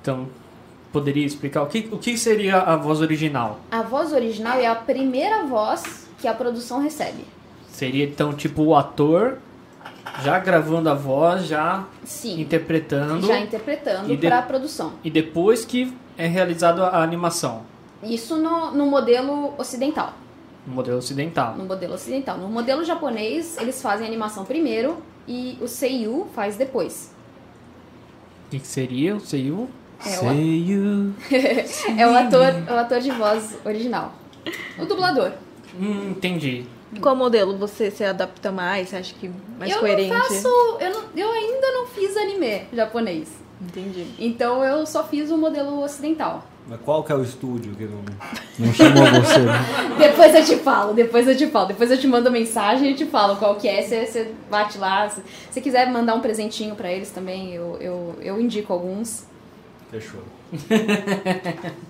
Então, 0.00 0.26
poderia 0.92 1.24
explicar 1.26 1.62
o 1.62 1.66
que, 1.66 1.88
o 1.90 1.98
que 1.98 2.16
seria 2.18 2.58
a 2.58 2.76
voz 2.76 3.00
original? 3.00 3.60
A 3.70 3.82
voz 3.82 4.12
original 4.12 4.58
é 4.58 4.66
a 4.66 4.74
primeira 4.74 5.44
voz 5.44 6.06
que 6.18 6.28
a 6.28 6.34
produção 6.34 6.80
recebe. 6.80 7.24
Seria 7.68 8.04
então 8.04 8.32
tipo 8.34 8.62
o 8.62 8.76
ator 8.76 9.38
já 10.22 10.38
gravando 10.38 10.90
a 10.90 10.94
voz, 10.94 11.46
já 11.46 11.84
Sim. 12.04 12.40
interpretando 12.40 13.26
Já 13.26 13.38
interpretando 13.40 14.16
para 14.18 14.38
a 14.38 14.42
produção. 14.42 14.92
e 15.02 15.10
depois 15.10 15.64
que 15.64 15.92
é 16.18 16.26
realizado 16.26 16.82
a 16.82 17.02
animação 17.02 17.62
Isso 18.02 18.36
no, 18.36 18.70
no 18.72 18.86
modelo 18.86 19.54
ocidental. 19.58 20.12
no 20.66 20.74
modelo 20.74 20.98
ocidental. 20.98 21.54
No 21.56 21.64
modelo 21.64 21.94
ocidental. 21.94 22.36
No 22.36 22.48
modelo 22.48 22.84
japonês, 22.84 23.56
eles 23.58 23.80
fazem 23.80 24.06
a 24.06 24.08
animação 24.08 24.44
primeiro 24.44 24.98
e 25.26 25.56
o 25.60 25.66
Seiyu 25.66 26.26
faz 26.34 26.56
depois. 26.56 27.10
O 28.46 28.50
que, 28.50 28.58
que 28.58 28.66
seria 28.66 29.16
o 29.16 29.20
Seiyu? 29.20 29.68
É 30.04 30.16
o, 30.16 30.20
Say 30.20 30.64
you. 30.68 31.12
é 31.98 32.06
o 32.06 32.16
ator, 32.16 32.46
é 32.66 32.72
o 32.72 32.78
ator 32.78 33.00
de 33.00 33.10
voz 33.10 33.56
original. 33.64 34.12
O 34.78 34.84
dublador. 34.84 35.32
Hum, 35.78 36.10
entendi. 36.10 36.64
Qual 37.00 37.16
modelo 37.16 37.56
você 37.56 37.90
se 37.90 38.04
adapta 38.04 38.52
mais? 38.52 38.88
Você 38.90 38.96
acha 38.96 39.14
que 39.14 39.30
mais 39.58 39.72
eu 39.72 39.78
coerente? 39.78 40.10
não 40.10 40.20
faço. 40.20 40.48
Eu, 40.80 40.90
não- 40.90 41.04
eu 41.16 41.30
ainda 41.30 41.72
não 41.72 41.86
fiz 41.86 42.16
anime 42.16 42.62
japonês. 42.72 43.28
Entendi. 43.60 44.06
Então 44.18 44.62
eu 44.64 44.84
só 44.84 45.04
fiz 45.04 45.30
o 45.30 45.38
modelo 45.38 45.82
ocidental. 45.82 46.44
Mas 46.68 46.80
qual 46.84 47.02
que 47.02 47.10
é 47.10 47.14
o 47.14 47.22
estúdio 47.22 47.74
que 47.74 47.84
não, 47.84 48.02
não 48.58 48.72
chamou 48.74 49.04
você? 49.06 49.38
né? 49.40 49.52
Depois 49.98 50.34
eu 50.34 50.44
te 50.44 50.56
falo, 50.62 50.92
depois 50.92 51.26
eu 51.26 51.36
te 51.36 51.46
falo. 51.46 51.66
Depois 51.68 51.90
eu 51.90 51.98
te 51.98 52.06
mando 52.06 52.30
mensagem 52.30 52.90
e 52.90 52.94
te 52.94 53.06
falo 53.06 53.36
qual 53.36 53.54
que 53.56 53.66
é. 53.68 53.82
Você, 53.82 54.06
você 54.06 54.32
bate 54.50 54.78
lá. 54.78 55.08
Se 55.08 55.22
você 55.50 55.60
quiser 55.60 55.90
mandar 55.90 56.14
um 56.14 56.20
presentinho 56.20 56.74
pra 56.74 56.92
eles 56.92 57.10
também, 57.10 57.54
eu, 57.54 57.76
eu, 57.80 58.14
eu 58.20 58.40
indico 58.40 58.72
alguns. 58.72 59.24
Fechou. 59.92 60.22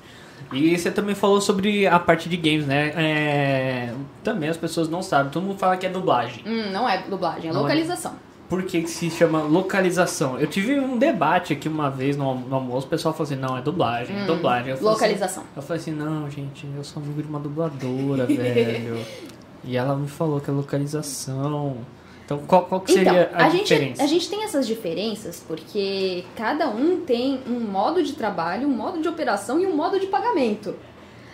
E 0.52 0.76
você 0.76 0.90
também 0.90 1.14
falou 1.14 1.40
sobre 1.40 1.86
a 1.86 1.98
parte 1.98 2.28
de 2.28 2.36
games, 2.36 2.66
né? 2.66 2.92
É, 2.94 3.94
Também 4.22 4.50
as 4.50 4.56
pessoas 4.58 4.86
não 4.86 5.02
sabem. 5.02 5.32
Todo 5.32 5.42
mundo 5.42 5.58
fala 5.58 5.78
que 5.78 5.86
é 5.86 5.88
dublagem. 5.88 6.44
Hum, 6.46 6.70
não 6.70 6.86
é 6.86 7.02
dublagem, 7.08 7.48
é 7.48 7.52
Não 7.52 7.60
é. 7.60 7.62
localização. 7.62 8.12
Por 8.50 8.62
que, 8.64 8.82
que 8.82 8.90
se 8.90 9.08
chama 9.08 9.40
localização? 9.40 10.38
Eu 10.38 10.46
tive 10.46 10.78
um 10.78 10.98
debate 10.98 11.54
aqui 11.54 11.68
uma 11.68 11.88
vez 11.88 12.18
no, 12.18 12.34
no 12.34 12.54
almoço, 12.54 12.86
o 12.86 12.90
pessoal 12.90 13.14
falou 13.14 13.32
assim, 13.32 13.40
não, 13.40 13.56
é 13.56 13.62
dublagem, 13.62 14.14
é 14.14 14.26
dublagem. 14.26 14.72
Eu 14.72 14.76
falei 14.76 14.92
Localização. 14.92 15.42
Assim, 15.42 15.52
eu 15.56 15.62
falei 15.62 15.80
assim, 15.80 15.90
não, 15.92 16.28
gente, 16.28 16.68
eu 16.76 16.84
sou 16.84 17.02
amigo 17.02 17.22
de 17.22 17.28
uma 17.28 17.40
dubladora, 17.40 18.26
velho. 18.28 18.98
E 19.64 19.74
ela 19.74 19.96
me 19.96 20.06
falou 20.06 20.38
que 20.38 20.50
é 20.50 20.52
localização. 20.52 21.78
Então, 22.34 22.46
qual, 22.46 22.64
qual 22.66 22.80
que 22.80 22.92
Então, 22.92 23.04
seria 23.12 23.30
a, 23.34 23.46
a, 23.46 23.48
gente, 23.50 23.62
diferença? 23.64 24.02
a 24.02 24.06
gente 24.06 24.28
tem 24.30 24.42
essas 24.44 24.66
diferenças 24.66 25.42
porque 25.46 26.24
cada 26.36 26.68
um 26.68 27.00
tem 27.00 27.40
um 27.46 27.60
modo 27.60 28.02
de 28.02 28.12
trabalho, 28.14 28.66
um 28.68 28.72
modo 28.76 29.00
de 29.00 29.08
operação 29.08 29.60
e 29.60 29.66
um 29.66 29.74
modo 29.76 29.98
de 30.00 30.06
pagamento. 30.06 30.74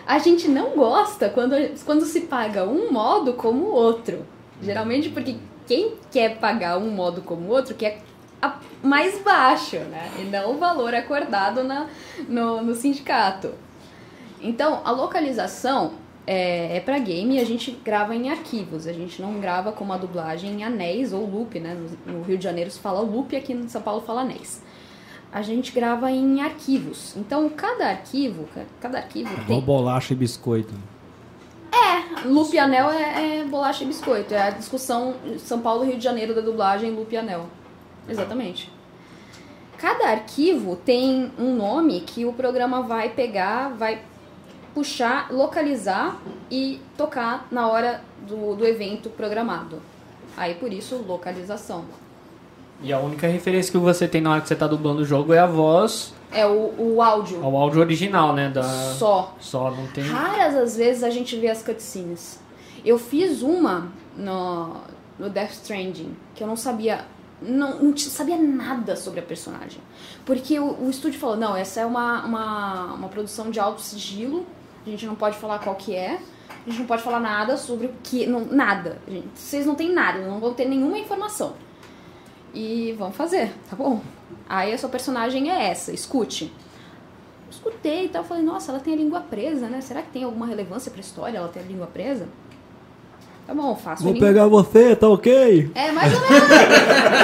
A 0.06 0.18
gente 0.18 0.48
não 0.48 0.70
gosta 0.70 1.28
quando, 1.28 1.54
quando 1.84 2.04
se 2.04 2.22
paga 2.22 2.64
um 2.64 2.90
modo 2.90 3.34
como 3.34 3.64
o 3.66 3.72
outro. 3.72 4.24
Geralmente 4.62 5.10
porque 5.10 5.36
quem 5.66 5.94
quer 6.10 6.38
pagar 6.38 6.78
um 6.78 6.90
modo 6.90 7.20
como 7.22 7.48
o 7.48 7.50
outro 7.50 7.74
quer 7.74 8.00
a- 8.40 8.58
mais 8.82 9.18
baixo, 9.22 9.76
né? 9.76 10.10
E 10.18 10.22
não 10.22 10.52
o 10.54 10.58
valor 10.58 10.94
acordado 10.94 11.62
na, 11.62 11.86
no, 12.28 12.62
no 12.62 12.74
sindicato. 12.74 13.50
Então, 14.40 14.80
a 14.84 14.90
localização 14.92 15.92
é, 16.30 16.76
é 16.76 16.80
para 16.80 16.98
game 16.98 17.36
e 17.36 17.40
a 17.40 17.44
gente 17.44 17.70
grava 17.82 18.14
em 18.14 18.28
arquivos. 18.30 18.86
A 18.86 18.92
gente 18.92 19.22
não 19.22 19.40
grava 19.40 19.72
como 19.72 19.92
a 19.92 19.96
dublagem 19.96 20.60
em 20.60 20.64
anéis 20.64 21.12
ou 21.12 21.24
loop, 21.24 21.58
né? 21.58 21.74
No, 22.06 22.12
no 22.18 22.22
Rio 22.22 22.36
de 22.36 22.44
Janeiro 22.44 22.70
se 22.70 22.78
fala 22.78 23.00
loop, 23.00 23.34
aqui 23.34 23.52
em 23.54 23.66
São 23.68 23.80
Paulo 23.80 24.02
fala 24.02 24.20
anéis. 24.20 24.62
A 25.32 25.40
gente 25.42 25.72
grava 25.72 26.10
em 26.10 26.40
arquivos. 26.42 27.14
Então, 27.16 27.48
cada 27.50 27.88
arquivo, 27.88 28.46
ca- 28.54 28.64
cada 28.80 28.98
arquivo 28.98 29.32
Igual 29.32 29.46
tem... 29.46 29.60
bolacha 29.60 30.12
e 30.12 30.16
biscoito. 30.16 30.74
Loop 32.24 32.52
e 32.52 32.58
anel 32.58 32.90
é, 32.90 33.40
é 33.40 33.44
bolacha 33.44 33.84
e 33.84 33.86
biscoito. 33.86 34.34
É 34.34 34.42
a 34.42 34.50
discussão 34.50 35.14
São 35.38 35.60
Paulo 35.60 35.84
Rio 35.84 35.96
de 35.96 36.02
Janeiro 36.02 36.34
da 36.34 36.40
dublagem 36.40 36.90
loop 36.90 37.12
e 37.12 37.16
anel. 37.16 37.46
Exatamente. 38.08 38.70
Cada 39.76 40.08
arquivo 40.08 40.74
tem 40.74 41.30
um 41.38 41.54
nome 41.54 42.00
que 42.00 42.24
o 42.24 42.32
programa 42.32 42.82
vai 42.82 43.10
pegar, 43.10 43.68
vai 43.76 44.00
puxar, 44.74 45.32
localizar 45.32 46.16
e 46.50 46.80
tocar 46.96 47.46
na 47.50 47.68
hora 47.68 48.02
do, 48.26 48.54
do 48.54 48.66
evento 48.66 49.10
programado. 49.10 49.80
Aí 50.36 50.54
por 50.54 50.72
isso 50.72 50.96
localização. 51.06 51.84
E 52.80 52.92
a 52.92 53.00
única 53.00 53.26
referência 53.26 53.72
que 53.72 53.78
você 53.78 54.06
tem 54.06 54.20
na 54.20 54.30
hora 54.30 54.40
que 54.40 54.46
você 54.48 54.54
tá 54.54 54.66
dublando 54.66 55.02
o 55.02 55.04
jogo 55.04 55.32
é 55.32 55.38
a 55.40 55.46
voz, 55.46 56.14
É 56.30 56.46
o, 56.46 56.74
o 56.78 57.02
áudio. 57.02 57.42
ao 57.44 57.56
áudio 57.56 57.80
original, 57.80 58.32
né? 58.32 58.48
Da... 58.50 58.62
Só. 58.62 59.34
Só, 59.40 59.70
não 59.72 59.86
tem... 59.88 60.04
Raras 60.04 60.54
as 60.54 60.76
vezes 60.76 61.02
a 61.02 61.10
gente 61.10 61.36
vê 61.36 61.48
as 61.48 61.60
cutscenes. 61.62 62.38
Eu 62.84 62.96
fiz 62.96 63.42
uma 63.42 63.88
no, 64.16 64.76
no 65.18 65.28
Death 65.28 65.50
Stranding, 65.54 66.14
que 66.36 66.42
eu 66.44 66.46
não 66.46 66.56
sabia. 66.56 67.04
Não, 67.42 67.82
não 67.82 67.96
sabia 67.96 68.36
nada 68.36 68.94
sobre 68.94 69.20
a 69.20 69.22
personagem. 69.22 69.80
Porque 70.24 70.58
o, 70.60 70.84
o 70.84 70.88
estúdio 70.90 71.18
falou, 71.18 71.36
não, 71.36 71.56
essa 71.56 71.80
é 71.80 71.86
uma, 71.86 72.24
uma, 72.24 72.84
uma 72.94 73.08
produção 73.08 73.50
de 73.50 73.58
alto 73.58 73.80
sigilo, 73.80 74.46
a 74.88 74.90
gente 74.92 75.06
não 75.06 75.14
pode 75.14 75.36
falar 75.36 75.58
qual 75.58 75.76
que 75.76 75.94
é, 75.94 76.18
a 76.66 76.70
gente 76.70 76.80
não 76.80 76.86
pode 76.86 77.02
falar 77.02 77.20
nada 77.20 77.56
sobre 77.56 77.86
o 77.86 77.94
que. 78.02 78.26
Não, 78.26 78.44
nada. 78.44 78.98
Gente, 79.08 79.28
vocês 79.34 79.66
não 79.66 79.74
têm 79.74 79.92
nada, 79.92 80.20
não 80.20 80.40
vão 80.40 80.54
ter 80.54 80.66
nenhuma 80.66 80.98
informação. 80.98 81.54
E 82.54 82.94
vamos 82.98 83.16
fazer, 83.16 83.52
tá 83.68 83.76
bom? 83.76 84.00
Aí 84.48 84.72
a 84.72 84.78
sua 84.78 84.88
personagem 84.88 85.50
é 85.50 85.70
essa, 85.70 85.92
escute 85.92 86.50
escutei 87.50 88.06
e 88.06 88.08
tal, 88.08 88.24
falei, 88.24 88.42
nossa, 88.42 88.70
ela 88.70 88.80
tem 88.80 88.94
a 88.94 88.96
língua 88.96 89.20
presa, 89.20 89.68
né? 89.68 89.80
Será 89.80 90.02
que 90.02 90.10
tem 90.10 90.24
alguma 90.24 90.46
relevância 90.46 90.90
pra 90.90 91.00
história 91.00 91.38
ela 91.38 91.48
ter 91.48 91.60
a 91.60 91.62
língua 91.62 91.86
presa? 91.86 92.28
Tá 93.48 93.54
bom, 93.54 93.74
faço 93.74 94.04
Vou 94.04 94.12
pegar 94.12 94.46
você, 94.46 94.94
tá 94.94 95.08
ok? 95.08 95.70
É, 95.74 95.90
mais 95.90 96.12
ou 96.12 96.20
menos. 96.20 96.48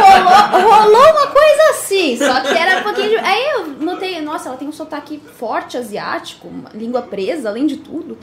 rolou, 0.00 0.70
rolou 0.70 1.10
uma 1.12 1.26
coisa 1.26 1.70
assim, 1.72 2.16
só 2.16 2.40
que 2.40 2.48
era 2.48 2.80
um 2.80 2.82
pouquinho 2.82 3.10
de... 3.10 3.16
Aí 3.16 3.46
eu 3.50 3.66
notei, 3.66 4.18
nossa, 4.22 4.48
ela 4.48 4.56
tem 4.56 4.66
um 4.66 4.72
sotaque 4.72 5.18
forte 5.18 5.76
asiático, 5.76 6.48
língua 6.72 7.02
presa, 7.02 7.50
além 7.50 7.66
de 7.66 7.76
tudo. 7.76 8.16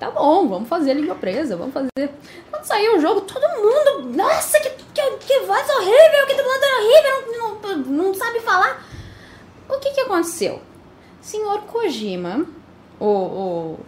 Tá 0.00 0.10
bom, 0.10 0.48
vamos 0.48 0.68
fazer 0.68 0.90
a 0.90 0.94
língua 0.94 1.14
presa, 1.14 1.56
vamos 1.56 1.72
fazer. 1.72 2.10
Quando 2.50 2.64
saiu 2.64 2.96
o 2.96 3.00
jogo, 3.00 3.20
todo 3.20 3.42
mundo. 3.62 4.16
Nossa, 4.16 4.58
que, 4.58 4.70
que, 4.92 5.10
que 5.18 5.40
voz 5.46 5.70
horrível, 5.70 6.26
que 6.26 6.34
dublador 6.34 6.68
horrível, 6.80 7.38
não, 7.38 7.60
não, 7.60 8.06
não 8.06 8.14
sabe 8.14 8.40
falar. 8.40 8.84
O 9.68 9.78
que 9.78 9.92
que 9.92 10.00
aconteceu? 10.00 10.60
Senhor 11.20 11.60
Kojima, 11.60 12.44
o, 12.98 13.06
o, 13.06 13.80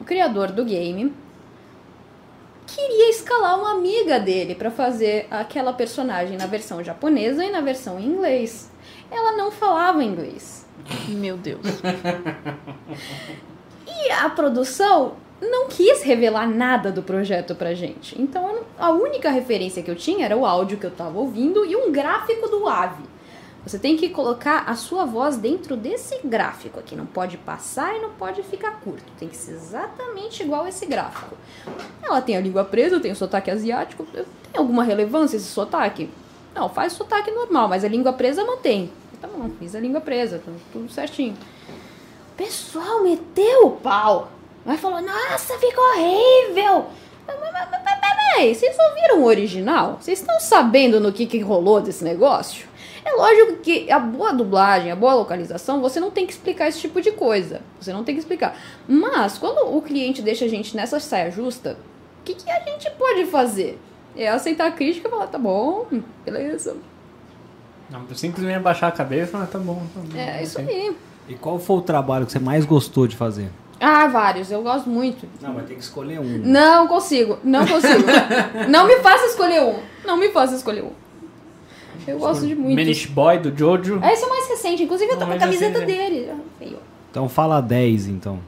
o 0.00 0.04
criador 0.04 0.50
do 0.50 0.64
game, 0.64 1.14
escalar 3.10 3.58
uma 3.58 3.72
amiga 3.72 4.18
dele 4.18 4.54
pra 4.54 4.70
fazer 4.70 5.26
aquela 5.30 5.72
personagem 5.72 6.36
na 6.36 6.46
versão 6.46 6.82
japonesa 6.82 7.44
e 7.44 7.50
na 7.50 7.60
versão 7.60 7.98
em 7.98 8.06
inglês. 8.06 8.70
Ela 9.10 9.36
não 9.36 9.50
falava 9.50 10.02
inglês. 10.04 10.66
Meu 11.08 11.36
Deus. 11.36 11.60
E 13.86 14.10
a 14.12 14.30
produção 14.30 15.14
não 15.40 15.68
quis 15.68 16.02
revelar 16.02 16.46
nada 16.46 16.92
do 16.92 17.02
projeto 17.02 17.54
pra 17.54 17.74
gente. 17.74 18.20
Então 18.20 18.60
a 18.78 18.90
única 18.90 19.30
referência 19.30 19.82
que 19.82 19.90
eu 19.90 19.96
tinha 19.96 20.24
era 20.24 20.36
o 20.36 20.46
áudio 20.46 20.78
que 20.78 20.86
eu 20.86 20.90
tava 20.90 21.18
ouvindo 21.18 21.64
e 21.64 21.74
um 21.76 21.90
gráfico 21.90 22.48
do 22.48 22.68
AVE. 22.68 23.09
Você 23.64 23.78
tem 23.78 23.96
que 23.96 24.08
colocar 24.08 24.64
a 24.66 24.74
sua 24.74 25.04
voz 25.04 25.36
dentro 25.36 25.76
desse 25.76 26.18
gráfico 26.24 26.80
aqui. 26.80 26.96
Não 26.96 27.04
pode 27.04 27.36
passar 27.36 27.94
e 27.94 28.00
não 28.00 28.10
pode 28.10 28.42
ficar 28.42 28.80
curto. 28.80 29.04
Tem 29.18 29.28
que 29.28 29.36
ser 29.36 29.52
exatamente 29.52 30.42
igual 30.42 30.66
esse 30.66 30.86
gráfico. 30.86 31.36
Ela 32.02 32.22
tem 32.22 32.36
a 32.36 32.40
língua 32.40 32.64
presa, 32.64 32.98
tem 32.98 33.12
o 33.12 33.16
sotaque 33.16 33.50
asiático. 33.50 34.04
Tem 34.04 34.24
alguma 34.56 34.82
relevância 34.82 35.36
esse 35.36 35.46
sotaque? 35.46 36.08
Não, 36.54 36.68
faz 36.68 36.94
sotaque 36.94 37.30
normal, 37.30 37.68
mas 37.68 37.84
a 37.84 37.88
língua 37.88 38.12
presa 38.12 38.44
mantém. 38.44 38.90
Tá 39.20 39.28
bom, 39.28 39.50
fiz 39.58 39.74
a 39.74 39.80
língua 39.80 40.00
presa, 40.00 40.40
tá 40.44 40.50
tudo 40.72 40.90
certinho. 40.90 41.36
O 42.32 42.36
pessoal 42.36 43.02
meteu 43.02 43.66
o 43.66 43.72
pau. 43.72 44.30
Mas 44.64 44.80
falou, 44.80 45.00
nossa, 45.02 45.58
ficou 45.58 45.84
horrível. 45.84 46.86
Mas, 47.26 47.38
Peraí, 48.40 48.54
vocês 48.54 48.76
ouviram 48.78 49.20
o 49.20 49.26
original? 49.26 49.98
Vocês 50.00 50.20
estão 50.20 50.38
sabendo 50.40 50.98
no 50.98 51.12
que, 51.12 51.26
que 51.26 51.40
rolou 51.40 51.80
desse 51.80 52.02
negócio? 52.02 52.69
É 53.04 53.12
lógico 53.12 53.56
que 53.58 53.90
a 53.90 53.98
boa 53.98 54.32
dublagem, 54.32 54.92
a 54.92 54.96
boa 54.96 55.14
localização, 55.14 55.80
você 55.80 55.98
não 55.98 56.10
tem 56.10 56.26
que 56.26 56.32
explicar 56.32 56.68
esse 56.68 56.80
tipo 56.80 57.00
de 57.00 57.12
coisa. 57.12 57.62
Você 57.80 57.92
não 57.92 58.04
tem 58.04 58.14
que 58.14 58.20
explicar. 58.20 58.56
Mas, 58.86 59.38
quando 59.38 59.74
o 59.74 59.80
cliente 59.80 60.22
deixa 60.22 60.44
a 60.44 60.48
gente 60.48 60.76
nessa 60.76 61.00
saia 61.00 61.30
justa, 61.30 61.76
o 62.20 62.24
que, 62.24 62.34
que 62.34 62.50
a 62.50 62.60
gente 62.60 62.90
pode 62.92 63.26
fazer? 63.26 63.78
É 64.16 64.28
aceitar 64.28 64.66
a 64.66 64.72
crítica 64.72 65.08
e 65.08 65.10
falar, 65.10 65.28
tá 65.28 65.38
bom, 65.38 65.86
beleza. 66.24 66.76
Não, 67.90 68.06
simplesmente 68.14 68.56
abaixar 68.56 68.90
a 68.90 68.92
cabeça 68.92 69.28
e 69.28 69.32
falar, 69.32 69.46
tá 69.46 69.58
bom, 69.58 69.82
tá 69.94 70.00
bom. 70.00 70.18
É 70.18 70.42
isso 70.42 70.60
ok. 70.60 70.74
aí. 70.74 70.96
E 71.28 71.34
qual 71.34 71.58
foi 71.58 71.76
o 71.76 71.80
trabalho 71.82 72.26
que 72.26 72.32
você 72.32 72.38
mais 72.38 72.64
gostou 72.64 73.06
de 73.06 73.16
fazer? 73.16 73.50
Ah, 73.80 74.06
vários, 74.08 74.50
eu 74.50 74.62
gosto 74.62 74.90
muito. 74.90 75.26
Não, 75.40 75.54
mas 75.54 75.66
tem 75.66 75.76
que 75.76 75.82
escolher 75.82 76.20
um. 76.20 76.38
Não 76.44 76.86
consigo, 76.86 77.38
não 77.42 77.66
consigo. 77.66 78.04
não 78.68 78.86
me 78.86 78.96
faça 78.96 79.24
escolher 79.26 79.62
um. 79.62 79.78
Não 80.04 80.18
me 80.18 80.28
faça 80.28 80.54
escolher 80.54 80.84
um. 80.84 80.92
Eu 82.06 82.18
gosto 82.18 82.46
de 82.46 82.54
muito. 82.54 82.76
Manish 82.76 83.06
Boy 83.06 83.38
do 83.38 83.56
Jojo. 83.56 84.00
Esse 84.04 84.22
é 84.22 84.26
o 84.26 84.28
mais 84.30 84.48
recente, 84.48 84.82
inclusive 84.82 85.10
eu 85.12 85.14
tô 85.16 85.20
Não, 85.20 85.26
com 85.28 85.32
a 85.32 85.36
mas 85.36 85.44
camiseta 85.44 85.78
esse- 85.78 85.86
dele. 85.86 86.28
Ó. 86.62 86.66
Então 87.10 87.28
fala 87.28 87.60
10, 87.60 88.06
então. 88.08 88.38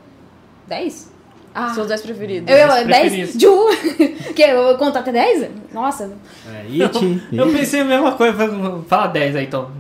10? 0.69 1.11
Ah, 1.55 1.75
Seus 1.75 1.87
10 1.89 2.01
preferidos. 2.01 2.49
eu, 2.49 2.57
Meus 2.67 2.87
10? 2.87 2.87
preferidos. 2.87 3.41
Ju! 3.41 3.69
que 4.35 4.43
eu 4.43 4.79
conto 4.79 4.97
até 4.99 5.13
10? 5.13 5.51
Nossa, 5.73 6.11
É, 6.51 6.83
It, 6.85 7.23
Eu 7.33 7.53
pensei 7.53 7.81
a 7.81 7.85
mesma 7.85 8.13
coisa. 8.13 8.37
falei, 8.37 8.83
Fala 8.89 9.07
10 9.09 9.37
aí, 9.37 9.45
então. 9.47 9.71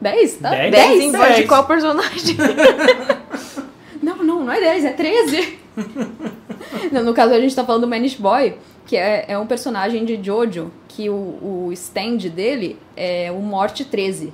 10? 0.00 0.34
Tá? 0.36 0.50
Dez? 0.50 0.70
10? 0.72 0.88
Dez 0.88 1.02
em 1.02 1.12
voz 1.12 1.28
de 1.28 1.34
Dez. 1.36 1.48
qual 1.48 1.64
personagem? 1.64 2.36
Não, 4.02 4.16
não, 4.16 4.44
não 4.44 4.52
é 4.52 4.58
10, 4.60 4.84
é 4.84 4.90
13. 4.90 5.58
Não, 6.90 7.04
no 7.04 7.14
caso, 7.14 7.32
a 7.34 7.40
gente 7.40 7.54
tá 7.54 7.64
falando 7.64 7.82
do 7.82 7.88
Manish 7.88 8.16
Boy, 8.16 8.54
que 8.86 8.96
é, 8.96 9.26
é 9.28 9.38
um 9.38 9.46
personagem 9.46 10.04
de 10.04 10.22
Jojo, 10.22 10.70
que 10.88 11.08
o, 11.08 11.14
o 11.68 11.70
stand 11.72 12.28
dele 12.34 12.78
é 12.96 13.30
o 13.30 13.40
Morte 13.40 13.84
13. 13.84 14.32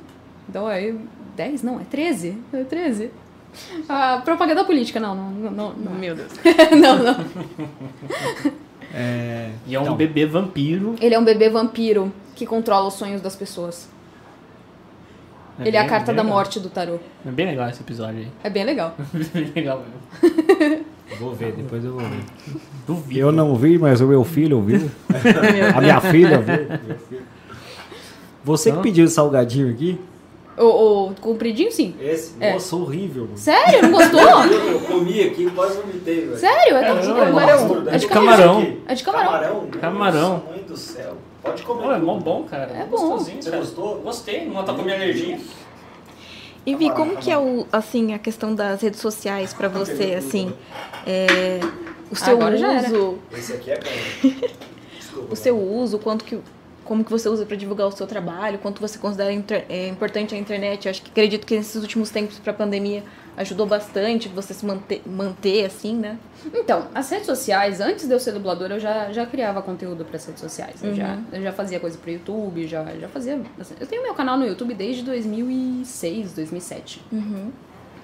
Então 0.49 0.67
aí, 0.67 0.99
10? 1.37 1.63
Não, 1.63 1.81
é 1.81 1.85
13. 1.85 2.39
É 2.53 2.65
13. 2.65 3.11
Ah, 3.89 4.21
propaganda 4.25 4.65
política, 4.65 5.01
não, 5.01 5.15
não, 5.15 5.31
não, 5.31 5.51
não, 5.51 5.73
não. 5.75 5.93
Meu 5.93 6.15
Deus. 6.15 6.33
não, 6.81 7.03
não. 7.03 7.25
É, 8.95 9.51
E 9.67 9.75
é 9.75 9.79
um 9.79 9.83
então, 9.83 9.97
bebê 9.97 10.27
vampiro. 10.27 10.95
Ele 11.01 11.15
é 11.15 11.19
um 11.19 11.25
bebê 11.25 11.49
vampiro 11.49 12.13
que 12.35 12.47
controla 12.47 12.89
os 12.89 12.95
sonhos 12.95 13.21
das 13.21 13.37
pessoas. 13.37 13.89
Ele 15.61 15.77
é 15.77 15.81
a 15.81 15.83
bem- 15.83 15.91
carta 15.91 16.07
bem 16.07 16.17
da 16.17 16.23
legal. 16.23 16.37
morte 16.37 16.61
do 16.61 16.69
tarô. 16.71 16.99
É 17.27 17.31
bem 17.31 17.47
legal 17.47 17.69
esse 17.69 17.81
episódio 17.81 18.19
aí. 18.21 18.29
É 18.45 18.51
bem 18.51 18.65
legal. 18.65 18.95
bem 19.35 19.53
legal 19.55 19.83
mesmo. 19.83 20.85
Vou 21.19 21.35
ver, 21.35 21.53
depois 21.53 21.85
eu 21.85 21.93
vou 21.93 22.01
ver. 22.01 22.21
Duvido. 22.87 23.21
Eu 23.21 23.33
não 23.33 23.55
vi, 23.57 23.79
mas 23.79 24.01
o 24.01 24.07
meu 24.07 24.23
filho 24.25 24.59
ouviu. 24.59 24.91
A 25.75 25.81
minha 25.81 26.01
filha 26.01 26.39
ouviu. 26.39 26.69
Você 28.45 28.71
que 28.71 28.77
Não. 28.77 28.83
pediu 28.83 29.05
o 29.05 29.09
salgadinho 29.09 29.71
aqui? 29.71 29.99
O, 30.57 31.07
o 31.11 31.15
compridinho, 31.21 31.71
sim. 31.71 31.95
Esse? 32.01 32.35
É. 32.41 32.53
Nossa, 32.53 32.75
horrível. 32.77 33.25
mano. 33.25 33.37
Sério? 33.39 33.83
Não 33.83 33.93
gostou? 33.93 34.21
Eu 34.21 34.81
comi 34.81 35.23
aqui, 35.23 35.49
quase 35.51 35.79
vomitei, 35.81 36.23
velho. 36.27 36.37
Sério? 36.37 36.77
É, 36.77 36.91
É, 36.91 36.95
de 37.01 37.09
não, 37.09 37.17
camarão. 37.17 37.85
é 37.89 37.95
É 37.95 37.99
de 37.99 38.07
camarão. 38.09 38.37
camarão. 38.55 38.77
É 38.89 38.95
de 38.95 39.05
camarão. 39.05 39.31
Camarão? 39.31 39.69
Camarão. 39.81 40.43
Do 40.67 40.77
céu. 40.77 41.17
Pode 41.43 41.63
comer. 41.63 41.83
Pô, 41.83 41.93
é 41.93 41.99
mó 41.99 42.19
bom, 42.19 42.45
cara. 42.45 42.73
É 42.73 42.85
bom. 42.85 42.97
Gostosinho, 43.11 43.43
Você 43.43 43.51
cara. 43.51 43.63
gostou? 43.63 44.01
Gostei, 44.01 44.47
não 44.47 44.65
tá 44.65 44.75
com 44.75 44.83
minha 44.83 44.97
alergia. 44.97 45.39
E 46.67 46.75
Vi, 46.75 46.91
como 46.91 47.17
que 47.17 47.31
é 47.31 47.39
o, 47.39 47.67
assim, 47.73 48.13
a 48.13 48.19
questão 48.19 48.55
das 48.55 48.83
redes 48.83 49.01
sociais 49.01 49.55
pra 49.55 49.69
você, 49.69 50.15
assim? 50.15 50.53
É, 51.07 51.61
o 52.11 52.17
seu 52.17 52.35
Agora 52.35 52.57
já 52.59 52.73
era. 52.75 52.89
uso, 52.89 53.19
Esse 53.33 53.53
aqui 53.55 53.71
é 53.71 53.79
bom. 53.79 54.31
Desculpa. 54.99 55.33
o 55.33 55.37
seu 55.37 55.57
uso, 55.59 55.99
quanto 55.99 56.25
que 56.25 56.39
como 56.85 57.05
que 57.05 57.11
você 57.11 57.29
usa 57.29 57.45
pra 57.45 57.55
divulgar 57.57 57.87
o 57.87 57.93
seu 57.93 58.07
trabalho, 58.07 58.59
quanto 58.59 58.81
você 58.81 58.99
considera 58.99 59.31
inter- 59.33 59.65
é, 59.69 59.89
importante 59.89 60.35
a 60.35 60.39
internet. 60.39 60.87
Eu 60.87 60.91
acho 60.91 61.03
que 61.03 61.11
acredito 61.11 61.47
que 61.47 61.55
nesses 61.57 61.81
últimos 61.83 62.09
tempos 62.11 62.39
pra 62.39 62.53
pandemia 62.53 63.03
ajudou 63.39 63.67
bastante 63.67 64.29
você 64.29 64.53
se 64.53 64.67
manter, 64.67 65.01
manter 65.07 65.65
assim, 65.65 65.95
né? 65.95 66.19
Então, 66.53 66.89
as 66.95 67.09
redes 67.09 67.27
sociais, 67.27 67.81
antes 67.81 68.07
de 68.07 68.13
eu 68.13 68.19
ser 68.19 68.33
dubladora, 68.33 68.75
eu 68.75 68.81
já, 68.81 69.13
já 69.13 69.25
criava 69.25 69.63
conteúdo 69.63 70.05
para 70.05 70.17
as 70.17 70.27
redes 70.27 70.41
sociais. 70.41 70.83
Eu, 70.83 70.95
já, 70.95 71.19
eu 71.33 71.41
já 71.41 71.53
fazia 71.53 71.79
coisa 71.79 71.97
pro 71.97 72.11
YouTube, 72.11 72.67
já, 72.67 72.85
já 73.01 73.09
fazia. 73.09 73.41
assim, 73.59 73.75
eu 73.81 73.87
tenho 73.87 74.03
meu 74.03 74.13
canal 74.13 74.37
no 74.37 74.45
YouTube 74.45 74.75
desde 74.75 75.03
2006, 75.03 76.33
2007. 76.33 77.01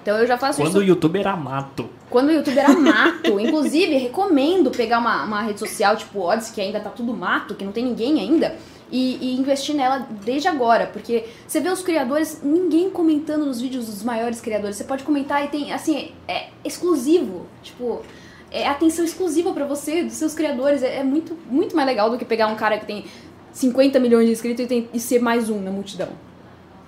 Então 0.02 0.18
eu 0.18 0.26
já 0.26 0.36
faço 0.36 0.60
Quando 0.60 0.68
isso 0.68 0.78
o 0.78 0.82
YouTube 0.82 1.18
era 1.18 1.34
mato. 1.34 1.88
quando 2.10 2.28
o 2.28 2.32
YouTube 2.32 2.58
era 2.58 2.76
mato. 2.76 3.40
Inclusive, 3.40 3.96
recomendo 3.96 4.70
pegar 4.70 4.98
uma, 4.98 5.24
uma 5.24 5.42
rede 5.42 5.58
social 5.58 5.96
tipo 5.96 6.20
Odyssey, 6.20 6.54
que 6.54 6.60
ainda 6.60 6.78
tá 6.78 6.90
tudo 6.90 7.12
mato, 7.14 7.54
que 7.54 7.64
não 7.64 7.72
tem 7.72 7.84
ninguém 7.84 8.20
ainda, 8.20 8.54
e, 8.90 9.16
e 9.20 9.36
investir 9.40 9.74
nela 9.74 10.06
desde 10.24 10.48
agora. 10.48 10.86
Porque 10.86 11.24
você 11.46 11.60
vê 11.60 11.68
os 11.68 11.82
criadores, 11.82 12.40
ninguém 12.42 12.90
comentando 12.90 13.44
nos 13.46 13.60
vídeos 13.60 13.86
dos 13.86 14.02
maiores 14.02 14.40
criadores. 14.40 14.76
Você 14.76 14.84
pode 14.84 15.02
comentar 15.04 15.44
e 15.44 15.48
tem, 15.48 15.72
assim, 15.72 16.12
é 16.28 16.48
exclusivo. 16.64 17.46
Tipo, 17.62 18.02
é 18.50 18.66
atenção 18.66 19.04
exclusiva 19.04 19.52
pra 19.52 19.64
você, 19.66 20.02
dos 20.04 20.14
seus 20.14 20.34
criadores. 20.34 20.82
É, 20.82 20.98
é 20.98 21.02
muito, 21.02 21.36
muito 21.50 21.74
mais 21.74 21.86
legal 21.88 22.10
do 22.10 22.18
que 22.18 22.24
pegar 22.24 22.46
um 22.46 22.56
cara 22.56 22.78
que 22.78 22.86
tem 22.86 23.04
50 23.52 23.98
milhões 24.00 24.26
de 24.26 24.32
inscritos 24.32 24.64
e, 24.64 24.68
tem- 24.68 24.88
e 24.92 25.00
ser 25.00 25.20
mais 25.20 25.48
um 25.50 25.60
na 25.60 25.70
multidão. 25.70 26.08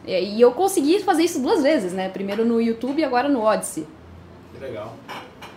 E, 0.07 0.37
e 0.37 0.41
eu 0.41 0.53
consegui 0.53 1.01
fazer 1.01 1.25
isso 1.25 1.41
duas 1.41 1.63
vezes, 1.63 1.93
né? 1.93 2.09
Primeiro 2.09 2.45
no 2.45 2.61
YouTube 2.61 3.01
e 3.01 3.05
agora 3.05 3.29
no 3.29 3.41
Odyssey. 3.43 3.87
Que 4.55 4.61
legal. 4.65 4.95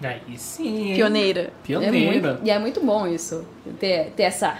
Aí 0.01 0.37
sim. 0.37 0.89
hein? 0.89 0.95
Pioneira. 0.95 1.41
É 1.41 1.51
Pioneira. 1.63 2.31
muito, 2.33 2.45
e 2.47 2.49
é 2.49 2.57
muito 2.59 2.79
bom 2.81 3.05
isso, 3.05 3.45
ter, 3.79 4.11
ter 4.15 4.23
essa. 4.23 4.57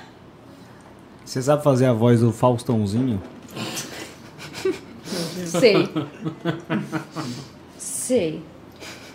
Você 1.30 1.44
sabe 1.44 1.64
fazer 1.64 1.86
a 1.86 1.94
voz 1.94 2.22
do 2.22 2.32
Faustãozinho? 2.32 3.22
Sei. 5.46 5.88
Sei. 7.78 8.42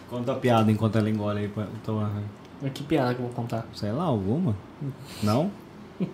Conta 0.08 0.30
a 0.30 0.34
piada 0.36 0.70
enquanto 0.70 0.96
ela 0.96 1.10
engole 1.10 1.40
aí. 1.40 1.48
pra- 1.48 1.66
Então, 1.82 2.08
Mas 2.62 2.72
Que 2.72 2.84
piada 2.84 3.14
que 3.14 3.20
eu 3.20 3.26
vou 3.26 3.34
contar. 3.34 3.66
sei 3.74 3.90
lá, 3.90 4.04
alguma? 4.04 4.54
Não? 5.24 5.50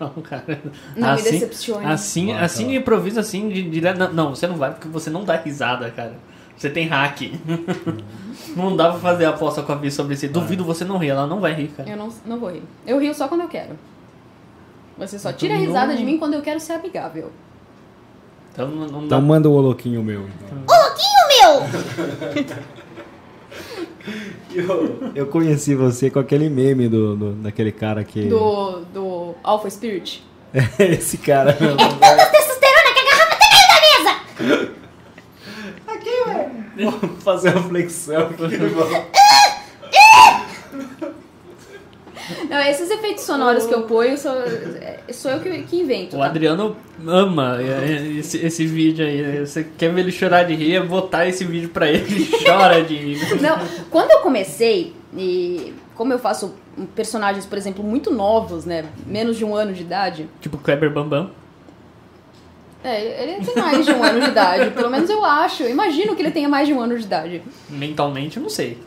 Não, 0.01 0.09
cara. 0.23 0.63
Não 0.97 1.17
me 1.17 1.23
decepcione. 1.23 1.85
Assim, 1.85 2.29
Bota 2.29 2.45
assim 2.45 3.19
assim, 3.19 3.49
de, 3.51 3.69
direto. 3.69 3.99
Não, 3.99 4.11
não, 4.11 4.31
você 4.35 4.47
não 4.47 4.57
vai 4.57 4.71
porque 4.71 4.89
você 4.89 5.11
não 5.11 5.23
dá 5.23 5.37
risada, 5.37 5.91
cara. 5.91 6.15
Você 6.57 6.71
tem 6.71 6.87
hack. 6.87 7.21
não 8.57 8.75
dá 8.75 8.89
pra 8.89 9.01
fazer 9.01 9.27
aposta 9.27 9.63
com 9.63 9.73
a 9.73 9.75
Vi 9.75 9.91
sobre 9.91 10.15
isso. 10.15 10.27
Duvido 10.29 10.65
você 10.65 10.83
não 10.83 10.97
rir, 10.97 11.11
ela 11.11 11.27
não 11.27 11.41
vai 11.41 11.53
rir, 11.53 11.69
cara. 11.69 11.91
Eu 11.91 11.97
não, 11.99 12.09
não 12.25 12.41
vou 12.41 12.51
rir. 12.51 12.63
Eu 12.87 12.99
rio 12.99 13.13
só 13.15 13.29
quando 13.29 13.43
eu 13.43 13.49
quero. 13.49 13.77
Você 14.99 15.19
só 15.19 15.33
tira 15.33 15.55
a 15.55 15.57
Então 15.57 15.67
risada 15.69 15.93
não- 15.93 15.97
de 15.99 16.05
mim 16.05 16.19
quando 16.19 16.35
eu 16.35 16.43
quero 16.43 16.61
ser 16.61 16.75
amigável. 16.75 17.31
Então 18.53 18.69
não, 18.69 18.87
não 18.87 19.01
dá. 19.01 19.07
Então 19.07 19.23
manda 19.23 19.49
o 19.49 19.53
holoquinho 19.55 20.03
meu. 20.03 20.27
Então. 20.45 20.59
Louquinho 20.69 21.65
meu! 22.45 22.61
Eu, 24.53 25.13
eu 25.15 25.27
conheci 25.27 25.75
você 25.77 26.11
com 26.11 26.19
aquele 26.19 26.49
meme 26.49 26.89
do, 26.89 27.15
do- 27.15 27.33
daquele 27.35 27.71
cara 27.71 28.03
que. 28.03 28.25
Do, 28.27 28.81
do 28.93 29.35
Alpha 29.45 29.71
Spirit. 29.71 30.27
Esse 30.79 31.19
cara. 31.19 31.53
Tanta 31.55 31.77
testosterona 31.77 32.93
que 32.93 32.99
a 32.99 33.05
garrafa 33.05 33.35
até 33.35 33.47
caiu 33.47 33.69
da 33.69 33.81
mesa! 36.85 36.91
Vamos 37.01 37.23
fazer 37.23 37.55
uma 37.55 37.69
flexão 37.69 38.23
aqui. 38.23 38.57
Não, 42.51 42.59
esses 42.59 42.91
efeitos 42.91 43.23
sonoros 43.23 43.65
que 43.65 43.73
eu 43.73 43.83
ponho 43.83 44.19
sou, 44.19 44.33
é- 44.33 44.99
sou 45.13 45.31
eu 45.31 45.39
que, 45.39 45.63
que 45.63 45.77
invento. 45.81 46.17
O 46.17 46.19
tá? 46.19 46.27
Adriano 46.27 46.77
ama 47.07 47.59
é, 47.63 48.19
esse, 48.19 48.45
esse 48.45 48.67
vídeo 48.67 49.07
aí. 49.07 49.39
Você 49.47 49.65
quer 49.79 49.93
ver 49.93 50.01
ele 50.01 50.11
chorar 50.11 50.43
de 50.43 50.55
rir, 50.55 50.75
é 50.75 50.81
botar 50.81 51.29
esse 51.29 51.45
vídeo 51.45 51.69
pra 51.69 51.89
ele. 51.89 52.13
Ele 52.13 52.29
chora 52.45 52.83
de 52.83 52.97
rir. 52.97 53.41
Não, 53.41 53.57
quando 53.89 54.11
eu 54.11 54.19
comecei, 54.19 54.93
e 55.17 55.73
como 55.95 56.13
eu 56.13 56.19
faço 56.19 56.53
personagens, 56.97 57.47
por 57.47 57.57
exemplo, 57.57 57.85
muito 57.85 58.13
novos, 58.13 58.65
né? 58.65 58.85
Menos 59.07 59.37
de 59.37 59.45
um 59.45 59.55
ano 59.55 59.73
de 59.73 59.83
idade. 59.83 60.29
Tipo 60.41 60.59
Kleber 60.59 60.91
Bambam. 60.91 61.31
É, 62.83 63.23
ele 63.23 63.45
tem 63.45 63.55
mais 63.57 63.85
de 63.85 63.93
um 63.93 64.03
ano 64.03 64.21
de 64.23 64.29
idade, 64.29 64.71
pelo 64.71 64.91
menos 64.91 65.09
eu 65.09 65.25
acho. 65.25 65.63
Eu 65.63 65.71
imagino 65.71 66.17
que 66.17 66.23
ele 66.23 66.31
tenha 66.31 66.49
mais 66.49 66.67
de 66.67 66.75
um 66.75 66.81
ano 66.81 66.99
de 66.99 67.05
idade. 67.05 67.43
Mentalmente, 67.69 68.39
eu 68.39 68.43
não 68.43 68.51
sei. 68.51 68.79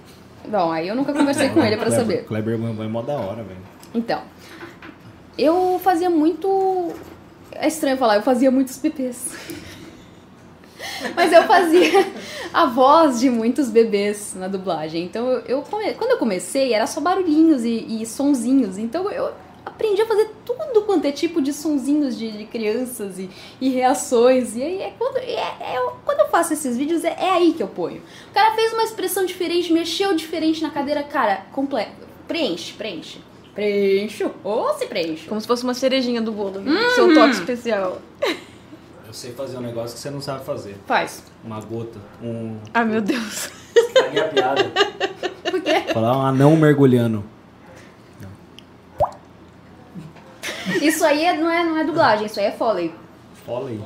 Bom, 0.48 0.72
aí 0.72 0.88
eu 0.88 0.96
nunca 0.96 1.14
conversei 1.14 1.50
com 1.50 1.64
ele 1.64 1.76
pra 1.78 1.86
Kleber- 1.86 2.00
saber. 2.00 2.26
Kleber 2.26 2.58
Bambam 2.58 2.86
é 2.86 2.90
mó 2.90 3.02
da 3.02 3.14
hora, 3.16 3.44
velho. 3.44 3.60
Então, 3.94 4.22
eu 5.38 5.80
fazia 5.84 6.10
muito. 6.10 6.92
É 7.52 7.68
estranho 7.68 7.98
falar, 7.98 8.16
eu 8.18 8.22
fazia 8.24 8.50
muitos 8.52 8.78
bebês. 8.78 9.32
Mas 11.16 11.32
eu 11.32 11.44
fazia 11.44 12.06
a 12.54 12.66
voz 12.66 13.20
de 13.20 13.30
muitos 13.30 13.70
bebês 13.70 14.34
na 14.36 14.48
dublagem. 14.48 15.06
Então, 15.06 15.28
eu, 15.30 15.40
eu 15.48 15.62
come- 15.62 15.94
quando 15.94 16.12
eu 16.12 16.18
comecei, 16.18 16.74
era 16.74 16.86
só 16.88 17.00
barulhinhos 17.00 17.64
e, 17.64 18.02
e 18.02 18.06
sonzinhos. 18.06 18.78
Então, 18.78 19.10
eu 19.10 19.32
aprendi 19.66 20.02
a 20.02 20.06
fazer 20.06 20.30
tudo 20.46 20.82
quanto 20.84 21.06
é 21.06 21.12
tipo 21.12 21.42
de 21.42 21.54
sonzinhos 21.54 22.18
de, 22.18 22.32
de 22.32 22.46
crianças 22.46 23.18
e, 23.20 23.30
e 23.62 23.70
reações. 23.70 24.56
E 24.56 24.64
aí, 24.64 24.82
é 24.82 24.94
quando, 24.98 25.18
é- 25.18 25.32
é- 25.60 25.78
eu- 25.78 25.94
quando 26.06 26.20
eu 26.20 26.28
faço 26.30 26.54
esses 26.54 26.78
vídeos, 26.78 27.04
é, 27.04 27.16
é 27.20 27.30
aí 27.32 27.54
que 27.54 27.64
eu 27.64 27.68
ponho. 27.68 28.02
O 28.30 28.34
cara 28.34 28.54
fez 28.56 28.74
uma 28.74 28.84
expressão 28.84 29.26
diferente, 29.26 29.72
mexeu 29.74 30.14
diferente 30.16 30.62
na 30.62 30.70
cadeira. 30.70 31.04
Cara, 31.04 31.46
completo. 31.52 32.08
Preenche, 32.28 32.74
preenche. 32.74 33.20
Preencho. 33.54 34.32
Ou 34.44 34.74
se 34.74 34.86
preencho. 34.88 35.28
Como 35.30 35.40
se 35.40 35.46
fosse 35.48 35.64
uma 35.64 35.74
cerejinha 35.74 36.22
do 36.22 36.32
bolo. 36.32 36.60
né? 36.60 36.90
Seu 36.96 37.14
toque 37.14 37.32
especial. 37.32 38.02
Eu 39.08 39.14
sei 39.14 39.32
fazer 39.34 39.58
um 39.58 39.62
negócio 39.62 39.94
que 39.96 40.02
você 40.02 40.10
não 40.10 40.20
sabe 40.22 40.44
fazer. 40.44 40.76
Faz. 40.88 41.24
Uma 41.44 41.60
gota. 41.62 42.00
Um. 42.22 42.58
Ai, 42.74 42.84
meu 42.86 43.00
Deus. 43.02 43.50
Estraguei 43.76 44.22
a 44.22 44.28
piada. 44.28 44.72
Por 45.52 45.62
quê? 45.62 45.82
Falar 45.94 46.18
um 46.18 46.22
anão 46.22 46.56
mergulhando. 46.56 47.24
Isso 50.82 51.04
aí 51.06 51.26
é- 51.26 51.34
não, 51.38 51.50
é, 51.50 51.64
não 51.64 51.78
é 51.78 51.84
dublagem, 51.84 52.26
isso 52.28 52.40
aí 52.40 52.46
é 52.48 52.52
Foley. 52.52 52.94
Foley. 53.46 53.80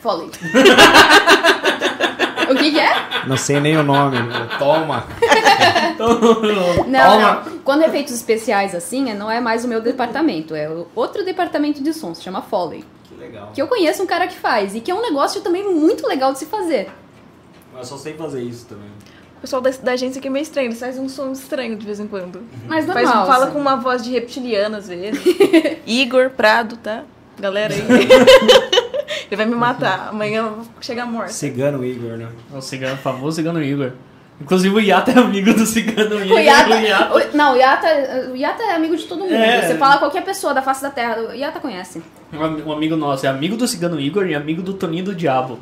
Foley. 0.00 0.30
o 2.50 2.54
que, 2.54 2.70
que 2.70 2.78
é? 2.80 3.26
Não 3.26 3.36
sei 3.36 3.60
nem 3.60 3.76
o 3.76 3.82
nome. 3.82 4.16
Toma. 4.58 5.04
Não, 6.86 7.20
não. 7.20 7.58
Quando 7.64 7.82
é 7.82 7.86
efeitos 7.88 8.14
especiais 8.14 8.74
assim, 8.74 9.10
é- 9.10 9.14
não 9.14 9.30
é 9.30 9.40
mais 9.40 9.64
o 9.64 9.68
meu 9.68 9.80
departamento, 9.80 10.54
é 10.54 10.70
outro 10.94 11.24
departamento 11.24 11.82
de 11.82 11.92
som, 11.92 12.14
se 12.14 12.22
chama 12.22 12.42
Foley. 12.42 12.84
Que 13.04 13.14
legal. 13.16 13.50
Que 13.52 13.60
eu 13.60 13.68
conheço 13.68 14.02
um 14.02 14.06
cara 14.06 14.26
que 14.26 14.36
faz 14.36 14.74
e 14.74 14.80
que 14.80 14.90
é 14.90 14.94
um 14.94 15.02
negócio 15.02 15.40
também 15.40 15.64
muito 15.68 16.06
legal 16.06 16.32
de 16.32 16.38
se 16.38 16.46
fazer. 16.46 16.90
Mas 17.72 17.90
eu 17.90 17.96
só 17.96 18.02
sei 18.02 18.14
fazer 18.14 18.42
isso 18.42 18.66
também. 18.66 18.88
O 19.46 19.48
pessoal 19.48 19.62
da, 19.62 19.70
da 19.70 19.92
agência 19.92 20.18
aqui 20.18 20.26
é 20.26 20.30
meio 20.30 20.42
estranho, 20.42 20.66
eles 20.66 20.80
fazem 20.80 21.00
um 21.00 21.08
som 21.08 21.30
estranho 21.30 21.76
de 21.76 21.86
vez 21.86 22.00
em 22.00 22.08
quando. 22.08 22.42
Mas 22.66 22.84
Faz, 22.84 23.06
normal. 23.08 23.26
fala 23.28 23.44
assim. 23.44 23.52
com 23.52 23.60
uma 23.60 23.76
voz 23.76 24.02
de 24.02 24.10
reptiliano 24.10 24.76
às 24.76 24.88
vezes. 24.88 25.20
Igor 25.86 26.30
Prado, 26.30 26.76
tá? 26.78 27.04
Galera 27.38 27.72
aí. 27.72 27.80
Ele 29.30 29.36
vai 29.36 29.46
me 29.46 29.54
matar. 29.54 30.08
Amanhã 30.08 30.38
eu 30.42 30.50
vou 30.56 30.64
chegar 30.80 31.06
morta. 31.06 31.32
Cigano 31.32 31.84
Igor, 31.84 32.16
né? 32.16 32.26
O 32.52 32.60
cigano, 32.60 32.94
o 32.94 32.98
famoso 32.98 33.36
cigano 33.36 33.62
Igor. 33.62 33.92
Inclusive 34.40 34.74
o 34.74 34.80
Yata 34.80 35.12
é 35.12 35.18
amigo 35.18 35.54
do 35.54 35.64
cigano 35.64 36.24
Igor. 36.24 36.36
O 36.38 36.40
Yata, 36.40 36.70
O 36.70 36.80
Yata- 36.80 37.14
o- 37.14 37.36
não, 37.36 37.52
o 37.52 37.56
Yata, 37.56 37.86
o 38.32 38.36
Yata 38.36 38.62
é 38.64 38.74
amigo 38.74 38.96
de 38.96 39.04
todo 39.04 39.20
mundo. 39.20 39.32
É. 39.32 39.62
Você 39.68 39.78
fala 39.78 39.98
qualquer 39.98 40.24
pessoa 40.24 40.52
da 40.52 40.60
face 40.60 40.82
da 40.82 40.90
terra, 40.90 41.20
o 41.20 41.32
Yata 41.32 41.60
conhece. 41.60 42.02
Um, 42.32 42.68
um 42.68 42.72
amigo 42.72 42.96
nosso 42.96 43.24
é 43.24 43.28
amigo 43.28 43.56
do 43.56 43.68
cigano 43.68 44.00
Igor 44.00 44.26
e 44.26 44.34
amigo 44.34 44.60
do 44.60 44.74
Toninho 44.74 45.04
do 45.04 45.14
Diabo. 45.14 45.60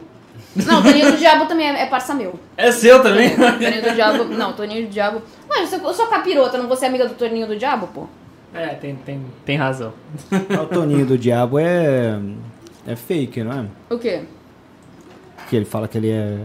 Não, 0.57 0.81
o 0.81 0.83
Toninho 0.83 1.11
do 1.13 1.17
Diabo 1.19 1.47
também 1.47 1.69
é, 1.69 1.83
é 1.83 1.87
parça 1.87 2.15
meu. 2.15 2.39
É 2.57 2.71
seu 2.71 3.03
também? 3.03 3.31
Toninho 3.37 3.83
do 3.83 3.95
Diabo. 3.95 4.25
Não, 4.25 4.53
Toninho 4.53 4.87
do 4.87 4.91
Diabo. 4.91 5.23
Mas 5.49 5.73
eu 5.73 5.79
sou- 5.79 5.89
eu 5.89 5.95
sou 5.95 6.07
capirota, 6.07 6.57
não 6.59 6.69
vou 6.69 6.77
ser 6.77 6.87
amiga 6.87 7.09
do 7.09 7.15
Toninho 7.15 7.47
do 7.47 7.57
Diabo, 7.57 7.89
pô? 7.89 8.07
É, 8.55 8.69
tem, 8.69 8.95
tem, 8.95 9.21
tem 9.45 9.57
razão. 9.57 9.93
O 10.63 10.67
Toninho 10.67 11.05
do 11.07 11.19
Diabo 11.19 11.59
é. 11.59 12.19
É 12.87 12.95
fake, 12.95 13.43
não 13.43 13.53
é? 13.53 13.67
O 13.95 13.99
quê? 13.99 14.23
Que 15.49 15.57
ele 15.57 15.65
fala 15.65 15.89
que 15.89 15.99
ele 15.99 16.11
é. 16.11 16.39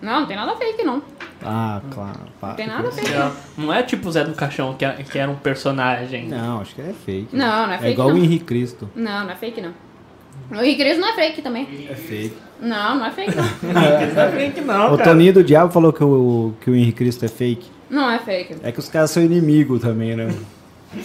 Não, 0.00 0.20
não 0.20 0.26
tem 0.26 0.36
nada 0.36 0.56
fake, 0.56 0.82
não. 0.82 1.00
Ah, 1.44 1.80
claro. 1.92 2.18
pá. 2.40 2.48
Não 2.48 2.54
tem 2.56 2.66
nada 2.66 2.90
fake. 2.90 3.10
Não 3.56 3.72
é 3.72 3.82
tipo 3.82 4.08
o 4.08 4.12
Zé 4.12 4.24
do 4.24 4.34
Caixão, 4.34 4.74
que, 4.74 4.84
é- 4.84 4.94
que 5.08 5.16
era 5.18 5.30
um 5.30 5.36
personagem. 5.36 6.26
Não, 6.28 6.60
acho 6.60 6.74
que 6.74 6.80
é 6.80 6.92
fake. 7.04 7.28
Não, 7.36 7.66
não 7.66 7.72
é 7.72 7.76
É 7.76 7.78
fake, 7.78 7.92
igual 7.92 8.08
não. 8.08 8.16
o 8.16 8.18
Henrique 8.18 8.44
Cristo. 8.44 8.90
Não, 8.96 9.24
não 9.24 9.30
é 9.30 9.36
fake, 9.36 9.60
não. 9.60 9.72
O 10.50 10.56
Henrique 10.56 10.82
Cristo 10.82 11.00
não 11.00 11.08
é 11.08 11.14
fake 11.14 11.42
também. 11.42 11.86
É 11.88 11.94
fake. 11.94 12.36
Não, 12.60 12.96
não 12.96 13.06
é 13.06 13.10
fake, 13.10 13.32
não. 13.34 13.72
Não 13.72 14.22
é 14.22 14.30
fake 14.30 14.60
não, 14.60 14.94
o 14.94 14.98
Toninho 14.98 15.32
do 15.32 15.42
Diabo 15.42 15.72
falou 15.72 15.92
que 15.92 16.04
o, 16.04 16.54
que 16.60 16.70
o 16.70 16.76
Henrique 16.76 16.98
Cristo 16.98 17.24
é 17.24 17.28
fake. 17.28 17.68
Não 17.90 18.08
é 18.10 18.18
fake. 18.20 18.56
É 18.62 18.70
que 18.70 18.78
os 18.78 18.88
caras 18.88 19.10
são 19.10 19.22
inimigos 19.22 19.80
também, 19.80 20.14
né? 20.14 20.32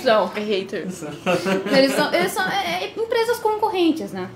São. 0.03 0.31
É 0.35 0.39
haters. 0.39 1.03
Eles 1.75 1.93
são, 1.93 2.13
eles 2.13 2.31
são 2.31 2.47
é, 2.47 2.83
é 2.83 2.93
empresas 2.95 3.39
concorrentes, 3.39 4.11
né? 4.11 4.29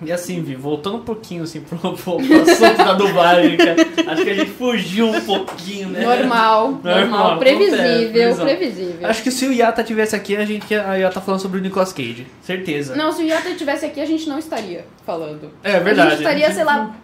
E 0.00 0.12
assim, 0.12 0.42
Vi, 0.42 0.54
voltando 0.54 0.98
um 0.98 1.02
pouquinho 1.02 1.42
assim 1.42 1.60
pro, 1.68 1.76
pro, 1.78 1.94
pro 1.96 2.12
assunto 2.42 2.76
da 2.76 2.92
dublagem, 2.94 3.56
cara, 3.56 3.76
acho 4.12 4.22
que 4.22 4.30
a 4.30 4.34
gente 4.34 4.50
fugiu 4.52 5.08
um 5.08 5.20
pouquinho, 5.20 5.88
né? 5.88 6.00
Normal, 6.00 6.70
normal, 6.70 7.00
Normal, 7.00 7.38
previsível, 7.38 8.32
acontece, 8.32 8.56
previsível. 8.56 9.08
Acho 9.08 9.22
que 9.22 9.30
se 9.32 9.46
o 9.46 9.52
Yata 9.52 9.82
tivesse 9.82 10.14
aqui, 10.14 10.36
a 10.36 10.44
gente 10.44 10.70
ia, 10.72 10.98
ia 10.98 11.08
estar 11.08 11.20
falando 11.20 11.40
sobre 11.40 11.58
o 11.58 11.60
Nicolas 11.62 11.92
Cage. 11.92 12.26
Certeza. 12.42 12.94
Não, 12.94 13.10
se 13.10 13.22
o 13.22 13.26
Yata 13.26 13.48
estivesse 13.50 13.86
aqui, 13.86 14.00
a 14.00 14.06
gente 14.06 14.28
não 14.28 14.38
estaria 14.38 14.84
falando. 15.04 15.50
É 15.64 15.80
verdade. 15.80 16.00
A 16.00 16.10
gente 16.10 16.18
estaria, 16.20 16.52
sei 16.52 16.64
lá, 16.64 16.94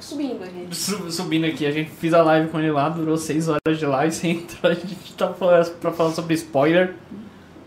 subindo 0.00 0.42
a 0.42 0.46
gente. 0.46 0.74
Su- 0.76 1.10
Subindo 1.12 1.46
aqui, 1.46 1.64
a 1.64 1.70
gente 1.70 1.90
fez 1.90 2.12
a 2.12 2.22
live 2.22 2.48
com 2.48 2.58
ele 2.58 2.70
lá, 2.72 2.88
durou 2.88 3.16
6 3.16 3.48
horas 3.48 3.78
de 3.78 3.86
live, 3.86 4.12
você 4.14 4.28
entrou, 4.28 4.72
a 4.72 4.74
gente 4.74 4.96
tá 5.16 5.28
falando, 5.32 5.70
pra 5.78 5.92
falar 5.92 6.10
sobre 6.10 6.34
spoiler. 6.34 6.94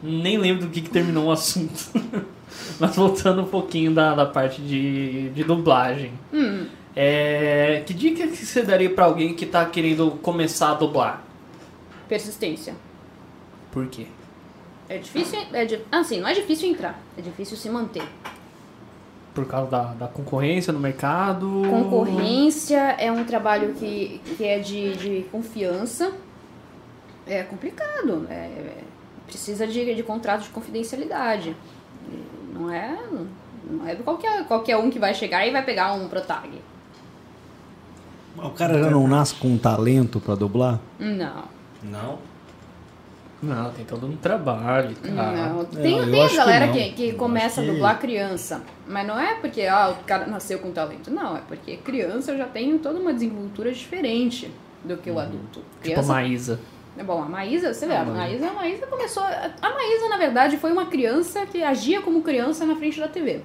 Nem 0.04 0.38
lembro 0.38 0.66
do 0.66 0.70
que, 0.72 0.82
que 0.82 0.90
terminou 0.90 1.26
o 1.28 1.32
assunto. 1.32 1.92
Mas 2.80 2.96
voltando 2.96 3.42
um 3.42 3.48
pouquinho 3.48 3.94
da, 3.94 4.14
da 4.16 4.26
parte 4.26 4.62
de, 4.62 5.30
de 5.30 5.44
dublagem. 5.44 6.12
Hum, 6.34 6.66
É, 6.96 7.84
que 7.86 7.94
dica 7.94 8.28
que 8.28 8.36
você 8.46 8.62
daria 8.64 8.90
pra 8.90 9.06
alguém 9.06 9.34
que 9.36 9.46
tá 9.46 9.66
querendo 9.66 10.12
começar 10.22 10.72
a 10.72 10.74
dublar? 10.76 11.24
persistência. 12.08 12.74
Por 13.72 13.86
quê? 13.88 14.08
É 14.90 14.98
difícil, 14.98 15.38
é 15.54 15.68
assim, 15.92 16.20
não 16.20 16.28
é 16.28 16.34
difícil 16.34 16.68
entrar, 16.70 17.00
é 17.16 17.22
difícil 17.22 17.56
se 17.56 17.70
manter. 17.70 18.02
Por 19.36 19.46
causa 19.46 19.70
da, 19.70 19.84
da 19.94 20.08
concorrência 20.08 20.74
no 20.74 20.80
mercado? 20.80 21.62
Concorrência 21.70 22.80
é 22.98 23.12
um 23.12 23.24
trabalho 23.24 23.76
que, 23.76 24.20
que 24.36 24.44
é 24.44 24.58
de, 24.58 24.96
de 24.96 25.26
confiança. 25.32 26.12
É 27.28 27.44
complicado. 27.44 28.26
é- 28.30 28.34
é- 28.34 28.84
precisa 29.28 29.68
de, 29.68 29.94
de 29.94 30.02
contrato 30.02 30.42
de 30.42 30.50
confidencialidade. 30.50 31.56
Não 32.60 32.70
é, 32.72 32.98
não 33.70 33.88
é 33.88 33.96
qualquer, 33.96 34.46
qualquer 34.46 34.78
um 34.78 34.90
que 34.90 35.00
vai 35.00 35.14
chegar 35.14 35.48
e 35.48 35.52
vai 35.52 35.64
pegar 35.64 35.94
um 35.94 36.08
protag. 36.10 36.50
O 38.38 38.50
cara 38.52 38.78
já 38.82 38.90
não 38.90 39.08
nasce 39.08 39.36
com 39.36 39.58
talento 39.58 40.20
pra 40.20 40.36
dublar? 40.36 40.80
Não. 41.00 41.44
Não. 41.84 42.20
Não, 43.42 43.72
tem 43.72 43.86
todo 43.86 44.06
um 44.06 44.18
trabalho, 44.18 44.94
cara. 44.98 45.32
Não. 45.54 45.64
Tem, 45.66 45.98
eu 45.98 46.12
tem 46.12 46.26
a 46.26 46.30
que 46.30 46.36
galera 46.36 46.68
que, 46.68 46.90
que 46.92 47.10
Eu 47.10 47.16
começa 47.16 47.46
acho 47.48 47.60
a 47.62 47.64
que- 47.64 47.72
dublar 47.72 48.00
criança. 48.00 48.62
Mas 48.86 49.08
não 49.08 49.18
é 49.18 49.36
porque 49.36 49.62
ah, 49.62 49.90
o 49.98 50.04
cara 50.04 50.28
nasceu 50.28 50.60
com 50.60 50.72
talento. 50.72 51.10
Não, 51.10 51.38
é 51.38 51.42
porque 51.48 51.78
criança 51.78 52.36
já 52.38 52.46
tem 52.46 52.78
toda 52.78 53.00
uma 53.00 53.14
desenvoltura 53.14 53.72
diferente 53.72 54.52
do 54.84 54.98
que 54.98 55.10
o 55.10 55.18
adulto. 55.20 55.60
Tipo 55.60 55.66
a 55.80 55.84
Criança 55.84 56.14
Maísa. 56.14 56.60
É 57.00 57.04
Bom, 57.04 57.24
a 57.24 57.26
Maísa, 57.26 57.74
você 57.74 57.88
vê, 57.88 57.96
a 57.96 58.04
Maísa, 58.04 58.50
a 58.50 58.54
Maísa 58.54 58.86
começou. 58.86 59.24
A 59.24 59.70
Maísa, 59.74 60.10
na 60.10 60.18
verdade, 60.18 60.58
foi 60.58 60.70
uma 60.72 60.86
criança 60.88 61.46
que 61.46 61.64
agia 61.64 62.02
como 62.02 62.22
criança 62.22 62.66
na 62.66 62.76
frente 62.76 63.00
da 63.00 63.08
TV. 63.08 63.40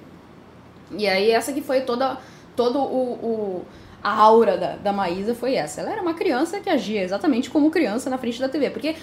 E 0.91 1.07
aí, 1.07 1.31
essa 1.31 1.53
que 1.53 1.61
foi 1.61 1.81
toda. 1.81 2.17
Todo 2.55 2.79
o. 2.79 3.13
o- 3.13 3.65
a 4.03 4.11
aura 4.13 4.55
da, 4.57 4.75
da 4.75 4.93
Maísa 4.93 5.33
foi 5.33 5.55
essa. 5.55 5.81
Ela 5.81 5.93
era 5.93 6.01
uma 6.01 6.13
criança 6.13 6.59
que 6.59 6.69
agia 6.69 7.01
exatamente 7.01 7.49
como 7.49 7.71
criança 7.71 8.07
na 8.09 8.17
frente 8.19 8.39
da 8.39 8.47
TV. 8.47 8.69
Porque 8.69 8.95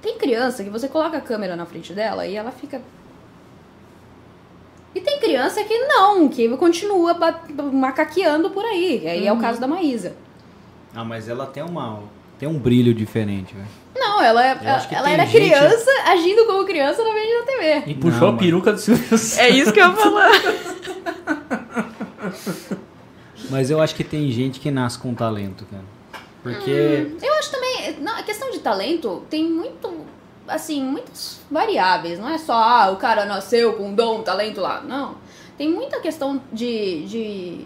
tem 0.00 0.16
criança 0.18 0.62
que 0.62 0.70
você 0.70 0.86
coloca 0.88 1.16
a 1.16 1.20
câmera 1.20 1.56
na 1.56 1.66
frente 1.66 1.92
dela 1.92 2.24
e 2.26 2.36
ela 2.36 2.52
fica. 2.52 2.80
E 4.94 5.00
tem 5.00 5.18
criança 5.18 5.64
que 5.64 5.76
não, 5.86 6.28
que 6.28 6.48
continua 6.56 7.12
macaqueando 7.72 8.50
por 8.50 8.64
aí. 8.64 9.06
Aí 9.08 9.26
é 9.26 9.32
o 9.32 9.38
caso 9.38 9.60
da 9.60 9.66
Maísa. 9.66 10.14
Ah, 10.94 11.02
mas 11.04 11.28
ela 11.28 11.46
tem 11.46 11.62
uma. 11.64 12.00
Tem 12.38 12.48
um 12.48 12.58
brilho 12.58 12.94
diferente, 12.94 13.52
velho. 13.54 13.66
Não, 13.98 14.22
ela, 14.22 14.44
é- 14.46 14.58
ela 14.62 14.80
tem 14.80 15.12
era 15.14 15.26
gente- 15.26 15.48
criança 15.50 15.90
agindo 16.06 16.44
como 16.46 16.64
criança 16.64 17.02
na 17.02 17.10
frente 17.12 17.34
da 17.34 17.42
TV. 17.46 17.82
E 17.90 17.94
puxou 17.94 18.20
Não, 18.20 18.28
a 18.28 18.32
mas- 18.32 18.40
peruca 18.40 18.72
do 18.72 18.78
Silvio 18.78 19.04
Santos. 19.18 19.38
É 19.38 19.48
isso 19.48 19.72
que 19.72 19.80
eu 19.80 19.88
ia 19.88 19.96
falar. 19.96 20.30
Mas 23.50 23.70
eu 23.70 23.80
acho 23.80 23.94
que 23.94 24.02
tem 24.02 24.30
gente 24.30 24.58
que 24.60 24.70
nasce 24.70 24.98
com 24.98 25.14
talento, 25.14 25.64
cara. 25.70 25.84
Porque. 26.42 27.16
Eu 27.22 27.34
acho 27.34 27.50
também, 27.50 27.96
não, 28.00 28.16
a 28.16 28.22
questão 28.22 28.50
de 28.50 28.58
talento 28.58 29.24
tem 29.30 29.44
muito, 29.48 30.04
assim, 30.48 30.82
muitas 30.82 31.40
variáveis. 31.50 32.18
Não 32.18 32.28
é 32.28 32.38
só, 32.38 32.54
ah, 32.54 32.90
o 32.90 32.96
cara 32.96 33.24
nasceu 33.24 33.74
com 33.74 33.88
um 33.90 33.94
dom, 33.94 34.22
talento 34.22 34.60
lá. 34.60 34.80
Não. 34.80 35.16
Tem 35.56 35.70
muita 35.70 36.00
questão 36.00 36.40
de, 36.52 37.04
de 37.06 37.60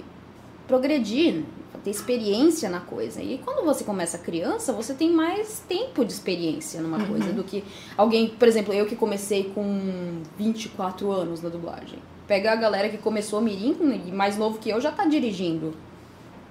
progredir. 0.68 1.42
Ter 1.82 1.90
experiência 1.90 2.68
na 2.68 2.80
coisa. 2.80 3.22
E 3.22 3.38
quando 3.44 3.64
você 3.64 3.84
começa 3.84 4.18
criança, 4.18 4.72
você 4.72 4.94
tem 4.94 5.10
mais 5.10 5.62
tempo 5.68 6.04
de 6.04 6.12
experiência 6.12 6.80
numa 6.80 7.04
coisa 7.04 7.32
do 7.32 7.42
que 7.42 7.64
alguém, 7.96 8.28
por 8.28 8.46
exemplo, 8.46 8.72
eu 8.72 8.86
que 8.86 8.96
comecei 8.96 9.44
com 9.54 10.22
24 10.38 11.10
anos 11.10 11.42
na 11.42 11.48
dublagem. 11.48 11.98
Pega 12.26 12.52
a 12.52 12.56
galera 12.56 12.88
que 12.88 12.98
começou 12.98 13.40
mirim 13.40 13.76
e 14.06 14.12
mais 14.12 14.36
novo 14.36 14.58
que 14.58 14.70
eu 14.70 14.80
já 14.80 14.92
tá 14.92 15.04
dirigindo. 15.06 15.74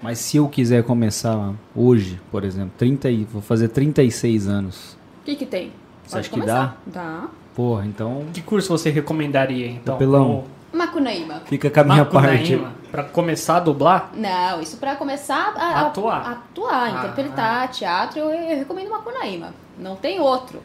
Mas 0.02 0.20
se 0.20 0.38
eu 0.38 0.48
quiser 0.48 0.84
começar 0.84 1.54
hoje, 1.76 2.20
por 2.32 2.44
exemplo, 2.44 2.72
30 2.78 3.10
e, 3.10 3.24
vou 3.26 3.42
fazer 3.42 3.68
36 3.70 4.48
anos. 4.48 4.98
O 5.22 5.26
que 5.26 5.36
que 5.36 5.46
tem? 5.46 5.72
Você 6.06 6.18
acha 6.18 6.30
que 6.30 6.42
dá? 6.42 6.76
Dá. 6.86 7.30
Porra, 7.54 7.86
então 7.86 8.26
Que 8.34 8.42
curso 8.42 8.70
você 8.70 8.90
recomendaria, 8.90 9.68
então? 9.68 9.98
Pelão. 9.98 10.46
Macunaíma. 10.74 11.42
fica 11.46 11.70
com 11.70 11.80
a 11.80 11.84
minha 11.84 12.06
parte. 12.06 12.56
Macunaíma, 12.56 12.80
Pra 12.92 13.04
começar 13.04 13.58
a 13.58 13.60
dublar? 13.60 14.10
Não, 14.16 14.60
isso 14.62 14.78
pra 14.78 14.96
começar 14.96 15.54
a, 15.56 15.82
Atuar. 15.82 16.28
a- 16.28 16.32
atuar, 16.32 16.84
Ah. 16.86 16.90
interpretar, 17.00 17.68
teatro, 17.70 18.20
eu, 18.20 18.30
eu 18.32 18.58
recomendo 18.58 18.90
Macunaíma. 18.90 19.54
Não 19.78 19.96
tem 19.96 20.20
outro. 20.20 20.60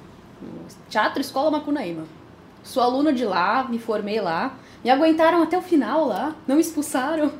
Teatro 0.88 1.20
Escola 1.20 1.50
Macunaíma. 1.50 2.04
Sou 2.62 2.82
aluna 2.82 3.12
de 3.12 3.24
lá, 3.26 3.66
me 3.68 3.78
formei 3.78 4.20
lá. 4.22 4.52
Me 4.82 4.90
aguentaram 4.90 5.42
até 5.42 5.56
o 5.58 5.62
final 5.62 6.06
lá, 6.06 6.32
não 6.46 6.54
me 6.56 6.62
expulsaram. 6.62 7.30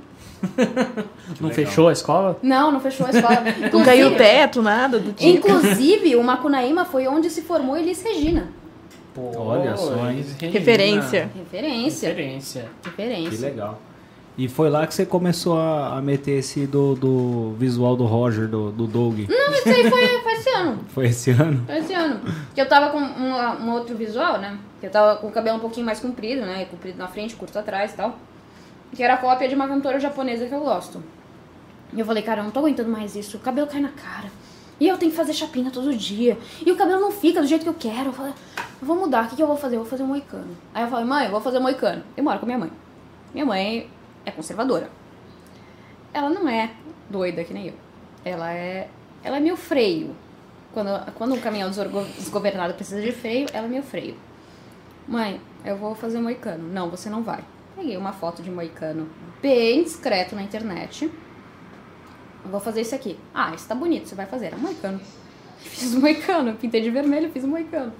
Não 1.41 1.49
fechou 1.49 1.89
a 1.89 1.93
escola? 1.93 2.39
Não, 2.43 2.71
não 2.71 2.79
fechou 2.79 3.07
a 3.07 3.11
escola. 3.11 3.43
Não 3.73 3.83
caiu 3.83 4.09
o 4.09 4.15
teto, 4.17 4.61
nada 4.61 4.99
do 4.99 5.13
tipo. 5.13 5.49
Inclusive, 5.49 6.17
o 6.17 6.23
Macunaíma 6.23 6.85
foi 6.85 7.09
onde 7.09 7.31
se 7.31 7.41
formou 7.41 7.77
Elis 7.79 8.03
Regina. 8.03 8.49
Pô, 9.15 9.31
Olha 9.39 9.77
só, 9.77 9.95
hein? 10.11 10.17
Regina. 10.41 10.53
Referência. 10.53 11.31
Referência. 11.35 12.09
Referência. 12.09 12.69
Que 12.83 12.89
Referência. 12.91 13.49
legal. 13.49 13.81
E 14.37 14.49
foi 14.49 14.69
lá 14.69 14.85
que 14.85 14.93
você 14.93 15.07
começou 15.07 15.57
a, 15.57 15.97
a 15.97 16.03
meter 16.03 16.39
esse 16.41 16.67
do, 16.67 16.97
do 16.97 17.55
visual 17.57 17.95
do 17.95 18.05
Roger, 18.05 18.49
do, 18.49 18.73
do 18.73 18.89
Doug. 18.89 19.21
Não, 19.29 19.53
isso 19.53 19.69
aí 19.69 19.89
foi, 19.89 20.09
foi 20.21 20.33
esse 20.33 20.51
ano. 20.51 20.81
Foi 20.93 21.07
esse 21.07 21.31
ano? 21.31 21.63
Foi 21.67 21.79
esse 21.79 21.93
ano. 21.93 22.21
Que 22.53 22.61
eu 22.61 22.69
tava 22.69 22.91
com 22.91 22.99
uma- 22.99 23.55
um 23.61 23.71
outro 23.73 23.95
visual, 23.97 24.39
né? 24.41 24.59
Que 24.81 24.87
eu 24.87 24.91
tava 24.91 25.17
com 25.21 25.29
o 25.29 25.31
cabelo 25.31 25.59
um 25.59 25.61
pouquinho 25.61 25.87
mais 25.87 26.01
comprido, 26.01 26.41
né? 26.43 26.65
Comprido 26.65 26.99
na 26.99 27.07
frente, 27.07 27.37
curto 27.37 27.57
atrás 27.57 27.93
e 27.93 27.97
tal. 27.97 28.19
Que 28.93 29.03
era 29.05 29.17
cópia 29.17 29.49
de 29.49 29.55
uma 29.55 29.69
cantora 29.69 30.01
japonesa 30.01 30.47
que 30.47 30.55
eu 30.55 30.61
gosto. 30.61 31.01
E 31.93 32.01
eu 32.01 32.07
falei, 32.07 32.23
cara, 32.25 32.41
eu 32.41 32.45
não 32.45 32.51
tô 32.51 32.59
aguentando 32.59 32.91
mais 32.91 33.15
isso. 33.15 33.37
O 33.37 33.41
cabelo 33.41 33.69
cai 33.69 33.81
na 33.81 33.91
cara. 33.91 34.29
E 34.85 34.89
eu 34.89 34.99
tenho 34.99 35.11
que 35.11 35.17
fazer 35.17 35.33
chapinha 35.33 35.71
todo 35.71 35.97
dia. 35.97 36.37
E 36.65 36.71
o 36.71 36.77
cabelo 36.77 37.01
não 37.01 37.11
fica 37.11 37.41
do 37.41 37.47
jeito 37.47 37.63
que 37.63 37.69
eu 37.71 37.75
quero. 37.75 38.11
Eu 38.11 38.35
eu 38.83 38.87
vou 38.87 38.95
mudar. 38.95 39.25
O 39.25 39.29
que, 39.31 39.37
que 39.37 39.43
eu 39.43 39.47
vou 39.47 39.57
fazer? 39.57 39.77
Eu 39.77 39.81
vou 39.81 39.89
fazer 39.89 40.03
um 40.03 40.09
moicano. 40.09 40.55
Aí 40.75 40.83
eu 40.83 40.91
falei, 40.91 41.07
mãe, 41.07 41.25
eu 41.25 41.31
vou 41.31 41.41
fazer 41.41 41.57
um 41.57 41.63
moicano. 41.63 42.05
Eu 42.15 42.23
moro 42.23 42.39
com 42.39 42.45
minha 42.45 42.59
mãe. 42.59 42.71
Minha 43.33 43.47
mãe 43.47 43.91
é 44.27 44.31
conservadora. 44.31 44.91
Ela 46.13 46.29
não 46.29 46.47
é 46.47 46.71
doida 47.09 47.43
que 47.45 47.55
nem 47.55 47.69
eu. 47.69 47.75
Ela 48.27 48.53
é, 48.53 48.91
ela 49.23 49.39
é 49.39 49.41
meio 49.41 49.57
freio. 49.57 50.15
Quando, 50.75 51.13
quando 51.15 51.35
um 51.35 51.41
caminhão 51.41 51.71
desgovernado 51.71 52.75
precisa 52.75 53.01
de 53.01 53.11
freio, 53.11 53.47
ela 53.55 53.67
é 53.67 53.71
meio 53.71 53.83
freio. 53.83 54.17
Mãe, 55.09 55.41
eu 55.65 55.79
vou 55.79 55.95
fazer 55.95 56.21
moicano. 56.21 56.71
Não, 56.71 56.91
você 56.91 57.09
não 57.09 57.23
vai. 57.23 57.43
Peguei 57.75 57.97
uma 57.97 58.13
foto 58.13 58.43
de 58.43 58.51
moicano 58.51 59.09
bem 59.41 59.83
discreto 59.83 60.37
na 60.37 60.43
internet. 60.43 61.11
Vou 62.51 62.61
fazer 62.61 62.83
isso 62.83 62.95
aqui. 62.95 63.19
Ah, 63.35 63.53
isso 63.55 63.67
tá 63.67 63.75
bonito, 63.75 64.09
você 64.09 64.15
vai 64.15 64.27
fazer. 64.27 64.53
É 64.53 64.57
moicano. 64.57 65.01
Fiz 65.59 65.95
o 65.95 66.01
moicano, 66.01 66.55
pintei 66.55 66.81
de 66.83 66.91
vermelho, 66.91 67.31
fiz 67.31 67.43
o 67.45 67.49
moicano. 67.49 67.93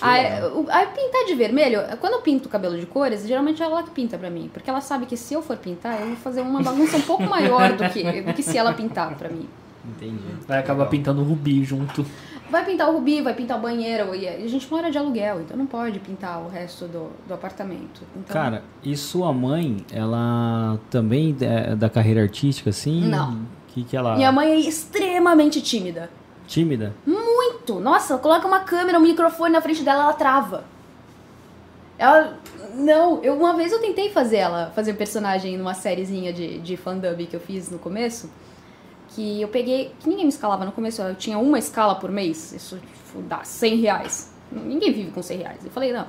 Aí, 0.00 0.44
o- 0.44 0.66
aí 0.68 0.86
pintar 0.88 1.24
de 1.26 1.34
vermelho, 1.34 1.80
quando 2.00 2.12
eu 2.14 2.20
pinto 2.20 2.46
o 2.46 2.50
cabelo 2.50 2.78
de 2.78 2.86
cores, 2.86 3.26
geralmente 3.26 3.62
é 3.62 3.66
ela 3.66 3.82
que 3.82 3.90
pinta 3.90 4.16
pra 4.16 4.30
mim. 4.30 4.48
Porque 4.52 4.68
ela 4.70 4.80
sabe 4.80 5.06
que 5.06 5.16
se 5.16 5.34
eu 5.34 5.42
for 5.42 5.56
pintar, 5.56 6.00
eu 6.00 6.06
vou 6.08 6.16
fazer 6.16 6.40
uma 6.42 6.62
bagunça 6.62 6.96
um 6.98 7.00
pouco 7.02 7.24
maior 7.24 7.72
do 7.72 7.88
que, 7.88 8.22
do 8.22 8.32
que 8.34 8.42
se 8.42 8.56
ela 8.56 8.72
pintar 8.74 9.14
pra 9.16 9.28
mim. 9.28 9.48
Entendi. 9.84 10.22
Vai 10.46 10.58
acabar 10.58 10.86
pintando 10.86 11.22
rubi 11.24 11.64
junto. 11.64 12.04
Vai 12.50 12.64
pintar 12.64 12.88
o 12.88 12.92
rubi, 12.92 13.20
vai 13.20 13.34
pintar 13.34 13.58
o 13.58 13.60
banheiro. 13.60 14.14
E 14.14 14.26
a 14.26 14.48
gente 14.48 14.70
mora 14.70 14.90
de 14.90 14.96
aluguel, 14.96 15.42
então 15.42 15.56
não 15.56 15.66
pode 15.66 15.98
pintar 15.98 16.40
o 16.40 16.48
resto 16.48 16.86
do, 16.86 17.10
do 17.26 17.34
apartamento. 17.34 18.00
Então, 18.16 18.32
Cara, 18.32 18.62
e 18.82 18.96
sua 18.96 19.32
mãe, 19.32 19.84
ela 19.92 20.78
também 20.90 21.36
é 21.40 21.76
da 21.76 21.90
carreira 21.90 22.22
artística, 22.22 22.70
assim? 22.70 23.02
Não. 23.02 23.42
Que 23.68 23.84
que 23.84 23.96
ela... 23.96 24.16
minha 24.16 24.32
mãe 24.32 24.50
é 24.52 24.56
extremamente 24.56 25.60
tímida. 25.60 26.10
Tímida? 26.46 26.94
Muito. 27.06 27.78
Nossa, 27.78 28.16
coloca 28.16 28.46
uma 28.46 28.60
câmera, 28.60 28.98
um 28.98 29.02
microfone 29.02 29.52
na 29.52 29.60
frente 29.60 29.82
dela, 29.82 30.04
ela 30.04 30.14
trava. 30.14 30.64
Ela. 31.98 32.38
Não, 32.74 33.22
eu, 33.22 33.34
uma 33.34 33.54
vez 33.54 33.72
eu 33.72 33.80
tentei 33.80 34.10
fazer 34.10 34.36
ela, 34.38 34.72
fazer 34.74 34.92
um 34.92 34.96
personagem 34.96 35.58
numa 35.58 35.74
sériezinha 35.74 36.32
de, 36.32 36.58
de 36.58 36.76
fandub 36.76 37.26
que 37.26 37.36
eu 37.36 37.40
fiz 37.40 37.70
no 37.70 37.78
começo. 37.78 38.30
Que 39.08 39.40
eu 39.40 39.48
peguei. 39.48 39.92
Que 40.00 40.08
ninguém 40.08 40.24
me 40.24 40.30
escalava 40.30 40.64
no 40.64 40.72
começo, 40.72 41.02
eu 41.02 41.14
tinha 41.14 41.38
uma 41.38 41.58
escala 41.58 41.94
por 41.94 42.10
mês. 42.10 42.52
Isso 42.52 42.78
tipo, 42.78 43.22
dá 43.22 43.42
100 43.44 43.76
reais. 43.76 44.32
Ninguém 44.50 44.92
vive 44.92 45.10
com 45.10 45.22
100 45.22 45.38
reais. 45.38 45.64
Eu 45.64 45.70
falei, 45.70 45.92
não, 45.92 46.06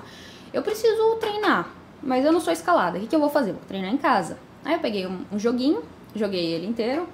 eu 0.54 0.62
preciso 0.62 1.16
treinar, 1.16 1.70
mas 2.02 2.26
eu 2.26 2.32
não 2.32 2.40
sou 2.40 2.54
escalada. 2.54 2.98
O 2.98 3.02
que, 3.02 3.08
que 3.08 3.16
eu 3.16 3.20
vou 3.20 3.30
fazer? 3.30 3.54
Vou 3.54 3.62
treinar 3.68 3.94
em 3.94 3.98
casa. 3.98 4.38
Aí 4.64 4.74
eu 4.74 4.80
peguei 4.80 5.06
um, 5.08 5.26
um 5.32 5.40
joguinho, 5.40 5.84
joguei 6.16 6.46
ele 6.46 6.68
inteiro. 6.68 7.08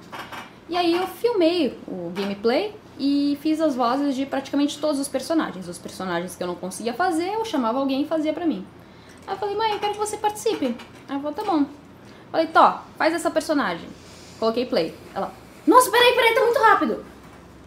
E 0.68 0.76
aí 0.76 0.96
eu 0.96 1.08
filmei 1.08 1.80
o 1.88 2.12
gameplay 2.16 2.76
e 2.98 3.38
fiz 3.42 3.62
as 3.62 3.76
vozes 3.76 4.16
de 4.16 4.26
praticamente 4.26 4.80
todos 4.80 5.00
os 5.00 5.08
personagens. 5.08 5.68
Os 5.68 5.78
personagens 5.78 6.36
que 6.36 6.44
eu 6.44 6.48
não 6.48 6.56
conseguia 6.56 6.94
fazer, 6.94 7.34
eu 7.34 7.46
chamava 7.46 7.80
alguém 7.80 8.02
e 8.02 8.08
fazia 8.08 8.34
pra 8.34 8.46
mim. 8.46 8.66
Aí 9.28 9.34
eu 9.34 9.38
falei, 9.38 9.56
mãe, 9.56 9.72
eu 9.72 9.80
quero 9.80 9.94
que 9.94 10.00
você 10.00 10.18
participe. 10.18 10.66
Aí 10.68 10.76
ela 11.10 11.20
falou, 11.20 11.34
tá 11.34 11.44
bom. 11.44 11.66
Falei, 12.32 12.48
Tó, 12.48 12.84
faz 12.98 13.14
essa 13.14 13.30
personagem. 13.30 13.88
Coloquei 14.40 14.66
play. 14.66 14.96
Ela, 15.14 15.32
nossa, 15.68 15.90
peraí, 15.92 16.14
peraí, 16.14 16.34
tá 16.36 16.42
muito 16.42 16.60
rápido. 16.60 17.06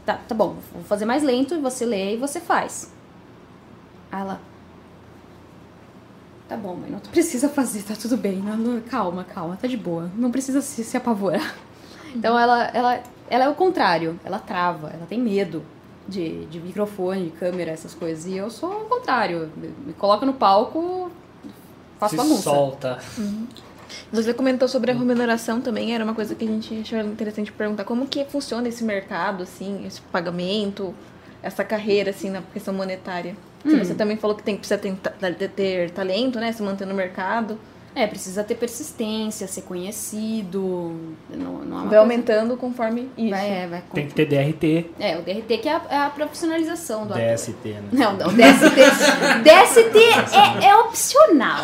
Tá, 0.07 0.19
tá 0.27 0.35
bom, 0.35 0.57
vou 0.73 0.83
fazer 0.85 1.05
mais 1.05 1.23
lento 1.23 1.55
e 1.55 1.59
você 1.59 1.85
lê 1.85 2.15
e 2.15 2.17
você 2.17 2.41
faz. 2.41 2.93
Aí 4.11 4.21
ela, 4.23 4.41
tá 6.49 6.57
bom, 6.57 6.75
mãe, 6.75 6.91
não 6.91 6.99
precisa 7.11 7.49
fazer, 7.49 7.83
tá 7.83 7.95
tudo 7.95 8.17
bem. 8.17 8.37
Não, 8.37 8.57
não, 8.57 8.81
calma, 8.81 9.25
calma, 9.25 9.59
tá 9.61 9.67
de 9.69 9.77
boa. 9.77 10.11
Não 10.17 10.31
precisa 10.31 10.61
se, 10.63 10.83
se 10.85 10.97
apavorar. 10.97 11.55
Então 12.15 12.39
ela, 12.39 12.65
ela, 12.69 13.03
ela 13.29 13.45
é 13.45 13.49
o 13.49 13.55
contrário, 13.55 14.19
ela 14.25 14.39
trava, 14.39 14.89
ela 14.89 15.05
tem 15.07 15.21
medo 15.21 15.63
de, 16.09 16.47
de 16.47 16.59
microfone, 16.59 17.25
de 17.27 17.31
câmera, 17.33 17.71
essas 17.71 17.93
coisas. 17.93 18.25
E 18.25 18.35
eu 18.35 18.49
sou 18.49 18.71
o 18.71 18.85
contrário, 18.87 19.53
me, 19.57 19.69
me 19.87 19.93
coloca 19.93 20.25
no 20.25 20.33
palco, 20.33 21.11
faço 21.99 22.13
Se 22.13 22.17
bagunça. 22.17 22.43
solta. 22.43 22.99
Você 24.13 24.35
comentou 24.35 24.69
sobre 24.69 24.91
a 24.91 24.95
remuneração 24.95 25.61
também, 25.61 25.95
era 25.95 26.05
uma 26.05 26.15
coisa 26.15 26.35
que 26.35 26.45
a 26.45 26.49
gente 26.49 26.81
achou 26.81 27.01
interessante 27.01 27.53
perguntar. 27.53 27.85
Como 27.85 28.07
que 28.07 28.25
funciona 28.25 28.69
esse 28.69 28.85
mercado, 28.85 29.43
assim, 29.43 29.87
esse 29.87 30.01
pagamento, 30.01 30.95
essa 31.43 31.65
carreira, 31.65 32.11
assim, 32.11 32.31
na 32.31 32.43
questão 32.43 32.75
monetária? 32.75 33.37
Que 33.63 33.69
Hum. 33.75 33.79
Você 33.79 33.95
também 33.95 34.17
falou 34.17 34.37
que 34.37 34.43
tem, 34.43 34.57
precisa 34.57 34.79
ter, 34.79 34.95
ter, 35.37 35.49
ter 35.51 35.91
talento, 35.91 36.39
né? 36.39 36.53
Se 36.53 36.63
manter 36.63 36.87
no 36.87 36.95
mercado. 36.95 37.59
É, 37.95 38.07
precisa 38.07 38.45
ter 38.45 38.55
persistência, 38.55 39.49
ser 39.49 39.63
conhecido. 39.63 40.95
Não, 41.31 41.53
não 41.65 41.77
é 41.77 41.81
Vai 41.81 41.83
coisa- 41.89 41.99
aumentando 41.99 42.57
conforme 42.57 43.09
isso. 43.19 43.31
Vai, 43.31 43.51
é, 43.51 43.67
vai. 43.67 43.83
Tem 43.93 44.07
que 44.07 44.15
ter 44.15 44.27
DRT. 44.27 44.91
É, 45.01 45.17
o 45.19 45.23
DRT 45.23 45.59
que 45.59 45.69
é 45.69 45.73
a, 45.73 45.83
é 45.91 45.97
a 45.99 46.11
profissionalização 46.11 47.07
do 47.07 47.15
ator. 47.15 47.25
DST, 47.35 47.55
né? 47.65 47.83
Não, 47.91 48.13
não, 48.13 48.29
DST, 48.29 48.71
DST 49.43 49.99
é, 50.63 50.67
é 50.69 50.77
opcional. 50.77 51.59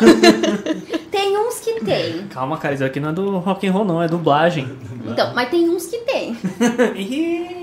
tem 1.09 1.37
uns 1.37 1.59
que 1.61 1.83
tem. 1.85 2.27
Calma, 2.27 2.57
cara, 2.57 2.73
isso 2.73 2.83
aqui 2.83 2.99
não 2.99 3.09
é 3.09 3.13
do 3.13 3.37
rock 3.37 3.65
and 3.67 3.71
roll, 3.71 3.85
não, 3.85 4.03
é 4.03 4.07
dublagem. 4.07 4.67
Então, 5.05 5.33
mas 5.33 5.49
tem 5.49 5.69
uns 5.69 5.85
que 5.85 5.99
tem. 5.99 6.35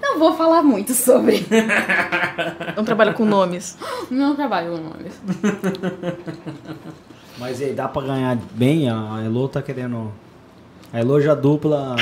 Não 0.00 0.18
vou 0.18 0.34
falar 0.36 0.62
muito 0.62 0.92
sobre. 0.94 1.44
Não 2.76 2.84
trabalha 2.84 3.12
com 3.14 3.24
nomes. 3.24 3.76
Não 4.10 4.36
trabalho 4.36 4.72
com 4.72 4.76
nomes. 4.76 5.20
Mas 7.38 7.60
aí, 7.60 7.72
dá 7.72 7.88
pra 7.88 8.02
ganhar 8.02 8.38
bem? 8.52 8.88
A 8.88 9.22
Elo 9.24 9.48
tá 9.48 9.60
querendo... 9.60 10.12
A 10.92 11.00
Elo 11.00 11.20
já 11.20 11.34
dupla 11.34 11.96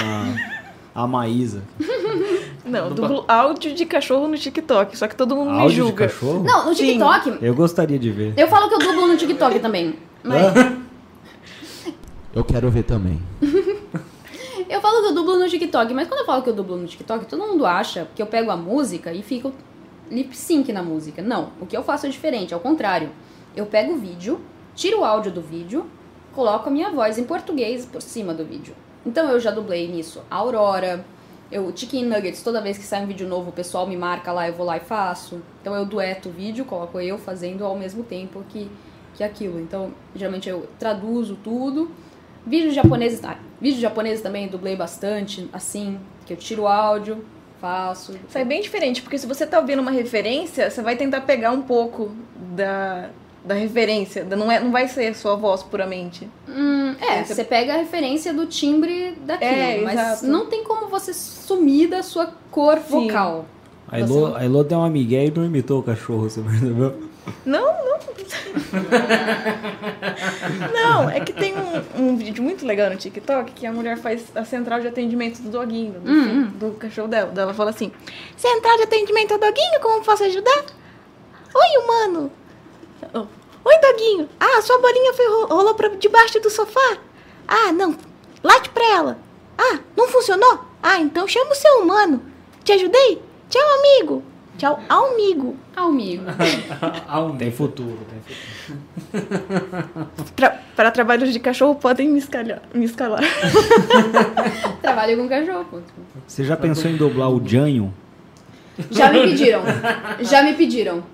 a, 0.94 1.02
a 1.02 1.06
Maísa. 1.06 1.62
Não, 2.64 2.90
dublo 2.90 3.24
áudio 3.26 3.74
de 3.74 3.84
cachorro 3.86 4.28
no 4.28 4.36
TikTok, 4.36 4.96
só 4.96 5.08
que 5.08 5.16
todo 5.16 5.34
mundo 5.34 5.50
me 5.50 5.58
Áudio 5.60 5.68
de 5.84 5.90
julga. 5.90 6.06
cachorro? 6.08 6.44
Não, 6.44 6.66
no 6.66 6.74
Sim. 6.74 6.86
TikTok, 6.98 7.38
Eu 7.44 7.54
gostaria 7.54 7.98
de 7.98 8.10
ver. 8.10 8.34
eu 8.36 8.46
falo 8.48 8.68
que 8.68 8.74
eu 8.74 8.78
dublo 8.78 9.06
no 9.08 9.16
TikTok 9.16 9.58
também. 9.60 9.94
Mas 10.22 10.38
Eu 12.34 12.44
quero 12.44 12.70
ver 12.70 12.84
também. 12.84 13.20
eu 14.68 14.80
falo 14.80 15.02
que 15.02 15.08
eu 15.08 15.14
dublo 15.14 15.38
no 15.38 15.48
TikTok, 15.48 15.92
mas 15.92 16.06
quando 16.08 16.20
eu 16.20 16.26
falo 16.26 16.42
que 16.42 16.50
eu 16.50 16.54
dublo 16.54 16.76
no 16.76 16.86
TikTok, 16.86 17.26
todo 17.26 17.40
mundo 17.40 17.66
acha 17.66 18.06
que 18.14 18.22
eu 18.22 18.26
pego 18.26 18.50
a 18.50 18.56
música 18.56 19.12
e 19.12 19.22
fico 19.22 19.52
lip 20.10 20.36
sync 20.36 20.72
na 20.72 20.82
música. 20.82 21.20
Não, 21.22 21.50
o 21.60 21.66
que 21.66 21.76
eu 21.76 21.82
faço 21.82 22.06
é 22.06 22.08
diferente, 22.10 22.54
ao 22.54 22.60
contrário. 22.60 23.10
Eu 23.56 23.66
pego 23.66 23.94
o 23.94 23.98
vídeo, 23.98 24.40
tiro 24.74 25.00
o 25.00 25.04
áudio 25.04 25.32
do 25.32 25.40
vídeo, 25.40 25.86
coloco 26.32 26.68
a 26.68 26.72
minha 26.72 26.90
voz 26.90 27.18
em 27.18 27.24
português 27.24 27.84
por 27.84 28.02
cima 28.02 28.32
do 28.32 28.44
vídeo. 28.44 28.74
Então 29.04 29.28
eu 29.28 29.40
já 29.40 29.50
dublei 29.50 29.88
nisso 29.88 30.22
a 30.30 30.36
Aurora, 30.36 31.04
eu 31.50 31.70
Chicken 31.76 32.06
Nuggets, 32.06 32.42
toda 32.42 32.60
vez 32.60 32.78
que 32.78 32.84
sai 32.84 33.02
um 33.02 33.06
vídeo 33.06 33.28
novo, 33.28 33.50
o 33.50 33.52
pessoal 33.52 33.86
me 33.86 33.96
marca 33.96 34.32
lá, 34.32 34.48
eu 34.48 34.54
vou 34.54 34.64
lá 34.64 34.76
e 34.76 34.80
faço. 34.80 35.42
Então 35.60 35.74
eu 35.74 35.84
dueto 35.84 36.28
o 36.28 36.32
vídeo, 36.32 36.64
coloco 36.64 36.98
eu 37.00 37.18
fazendo 37.18 37.64
ao 37.64 37.76
mesmo 37.76 38.02
tempo 38.02 38.42
que, 38.48 38.70
que 39.14 39.22
aquilo. 39.22 39.60
Então, 39.60 39.92
geralmente 40.14 40.48
eu 40.48 40.66
traduzo 40.78 41.36
tudo, 41.42 41.90
Vídeos 42.44 42.74
japoneses, 42.74 43.22
ah, 43.24 43.38
vídeos 43.60 43.80
japoneses 43.80 44.20
também 44.20 44.48
dublei 44.48 44.74
bastante, 44.74 45.48
assim, 45.52 46.00
que 46.26 46.32
eu 46.32 46.36
tiro 46.36 46.62
o 46.62 46.66
áudio, 46.66 47.24
faço. 47.60 48.18
Isso 48.28 48.36
é 48.36 48.44
bem 48.44 48.60
diferente, 48.60 49.00
porque 49.00 49.16
se 49.16 49.28
você 49.28 49.46
tá 49.46 49.60
ouvindo 49.60 49.80
uma 49.80 49.92
referência, 49.92 50.68
você 50.68 50.82
vai 50.82 50.96
tentar 50.96 51.20
pegar 51.20 51.52
um 51.52 51.62
pouco 51.62 52.10
da, 52.34 53.10
da 53.44 53.54
referência. 53.54 54.24
Não, 54.24 54.50
é, 54.50 54.60
não 54.60 54.70
vai 54.70 54.86
ser 54.88 55.08
a 55.08 55.14
sua 55.14 55.34
voz 55.36 55.62
puramente. 55.62 56.28
Hum, 56.48 56.94
é, 57.00 57.24
Você- 57.24 57.34
você 57.34 57.44
pega 57.44 57.74
a 57.74 57.76
referência 57.78 58.32
do 58.32 58.46
timbre 58.46 59.16
daquilo, 59.24 59.50
É, 59.50 59.80
mas 59.82 59.94
exato. 60.00 60.26
não 60.26 60.46
tem 60.46 60.62
como 60.64 60.86
você 60.88 61.12
sumir 61.12 61.88
da 61.88 62.02
sua 62.02 62.32
cor 62.50 62.78
Sim. 62.78 63.06
vocal. 63.08 63.46
A 63.88 63.98
Elô, 64.00 64.34
a 64.34 64.44
Elô 64.44 64.62
deu 64.64 64.78
uma 64.78 64.88
migué 64.88 65.26
e 65.26 65.30
não 65.30 65.44
imitou 65.44 65.80
o 65.80 65.82
cachorro, 65.82 66.30
você 66.30 66.40
percebeu? 66.40 66.94
Não, 67.44 67.60
não. 67.62 67.92
não, 70.72 71.10
é 71.10 71.20
que 71.20 71.32
tem 71.32 71.54
um, 71.56 71.82
um 72.10 72.16
vídeo 72.16 72.42
muito 72.42 72.64
legal 72.66 72.90
no 72.90 72.96
TikTok 72.96 73.52
que 73.52 73.66
a 73.66 73.72
mulher 73.72 73.96
faz 73.98 74.24
a 74.34 74.44
central 74.44 74.80
de 74.80 74.88
atendimento 74.88 75.40
do 75.42 75.50
doguinho, 75.50 76.00
do, 76.00 76.10
Hum, 76.10 76.46
do 76.58 76.70
cachorro 76.72 77.08
dela. 77.08 77.32
Ela 77.36 77.54
fala 77.54 77.70
assim: 77.70 77.92
Central 78.36 78.76
de 78.76 78.82
atendimento 78.84 79.32
ao 79.32 79.38
doguinho, 79.38 79.80
como 79.80 80.04
posso 80.04 80.24
ajudar? 80.24 80.64
Oi, 81.54 81.84
humano. 81.84 82.30
Oh, 83.14 83.26
Oi, 83.64 83.74
doguinho. 83.80 84.28
Ah, 84.40 84.60
sua 84.62 84.78
bolinha 84.80 85.12
foi, 85.14 85.26
ro- 85.28 85.46
rolou 85.46 85.74
pra 85.74 85.88
debaixo 85.88 86.40
do 86.40 86.50
sofá? 86.50 86.98
Ah, 87.46 87.72
não. 87.72 87.96
Late 88.42 88.70
pra 88.70 88.84
ela. 88.84 89.18
Ah, 89.56 89.78
não 89.96 90.08
funcionou? 90.08 90.64
Ah, 90.82 90.98
então 90.98 91.28
chama 91.28 91.52
o 91.52 91.54
seu 91.54 91.78
humano. 91.82 92.22
Te 92.64 92.72
ajudei? 92.72 93.22
Tchau, 93.48 93.62
amigo. 93.78 94.22
Tchau, 94.58 94.80
amigo. 94.88 95.56
Amigo. 95.76 96.24
Um 97.12 97.36
Tem 97.36 97.50
futuro, 97.52 97.98
tem 98.10 98.20
futuro. 98.20 99.12
Pra- 100.36 100.58
para 100.74 100.90
trabalhos 100.90 101.32
de 101.32 101.38
cachorro 101.38 101.74
podem 101.74 102.08
me 102.08 102.18
escalar. 102.18 102.62
Me 102.74 102.84
escalar. 102.84 103.20
Trabalho 104.82 105.16
com 105.18 105.28
cachorro. 105.28 105.82
Você 106.26 106.44
já 106.44 106.56
pensou 106.56 106.90
em 106.90 106.96
dublar 106.96 107.30
o 107.30 107.46
Janho? 107.46 107.92
Já 108.90 109.12
me 109.12 109.22
pediram. 109.22 109.62
Já 110.20 110.42
me 110.42 110.54
pediram. 110.54 111.04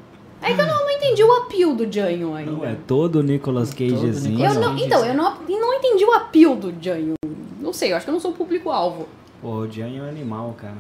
É 0.41 0.55
que 0.55 0.61
eu 0.61 0.67
não, 0.67 0.85
não 0.85 0.91
entendi 0.91 1.23
o 1.23 1.33
apio 1.33 1.75
do 1.75 1.93
Janho 1.93 2.35
ainda. 2.35 2.51
Não, 2.51 2.65
é 2.65 2.77
todo 2.87 3.17
o 3.17 3.23
Nicolas 3.23 3.75
Cagezinho. 3.75 4.45
Eu 4.45 4.55
não, 4.55 4.75
não. 4.75 4.79
então, 4.79 5.05
eu 5.05 5.15
não, 5.15 5.37
não 5.49 5.75
entendi 5.75 6.05
o 6.05 6.13
apio 6.13 6.55
do 6.55 6.73
Janho. 6.81 7.15
Não 7.61 7.73
sei, 7.73 7.93
eu 7.93 7.97
acho 7.97 8.07
que 8.07 8.11
eu 8.11 8.15
não 8.15 8.21
sou 8.21 8.31
o 8.31 8.35
público-alvo. 8.35 9.09
Pô, 9.43 9.49
o 9.49 9.71
Janho 9.71 10.05
é 10.05 10.09
animal, 10.09 10.55
cara. 10.57 10.77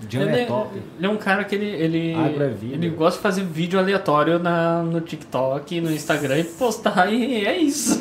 O 0.00 0.16
Ele 0.16 0.30
é 0.30 0.42
é, 0.42 0.44
top. 0.46 0.70
ele 0.96 1.06
é 1.06 1.10
um 1.10 1.16
cara 1.16 1.42
que 1.42 1.56
ele, 1.56 1.66
ele, 1.66 2.12
é 2.12 2.52
ele 2.72 2.88
gosta 2.90 3.16
de 3.16 3.22
fazer 3.22 3.42
vídeo 3.42 3.80
aleatório 3.80 4.38
na, 4.38 4.80
no 4.80 5.00
TikTok, 5.00 5.80
no 5.80 5.90
Instagram 5.90 6.38
e 6.38 6.44
postar 6.44 7.12
e 7.12 7.44
é 7.44 7.58
isso. 7.58 8.00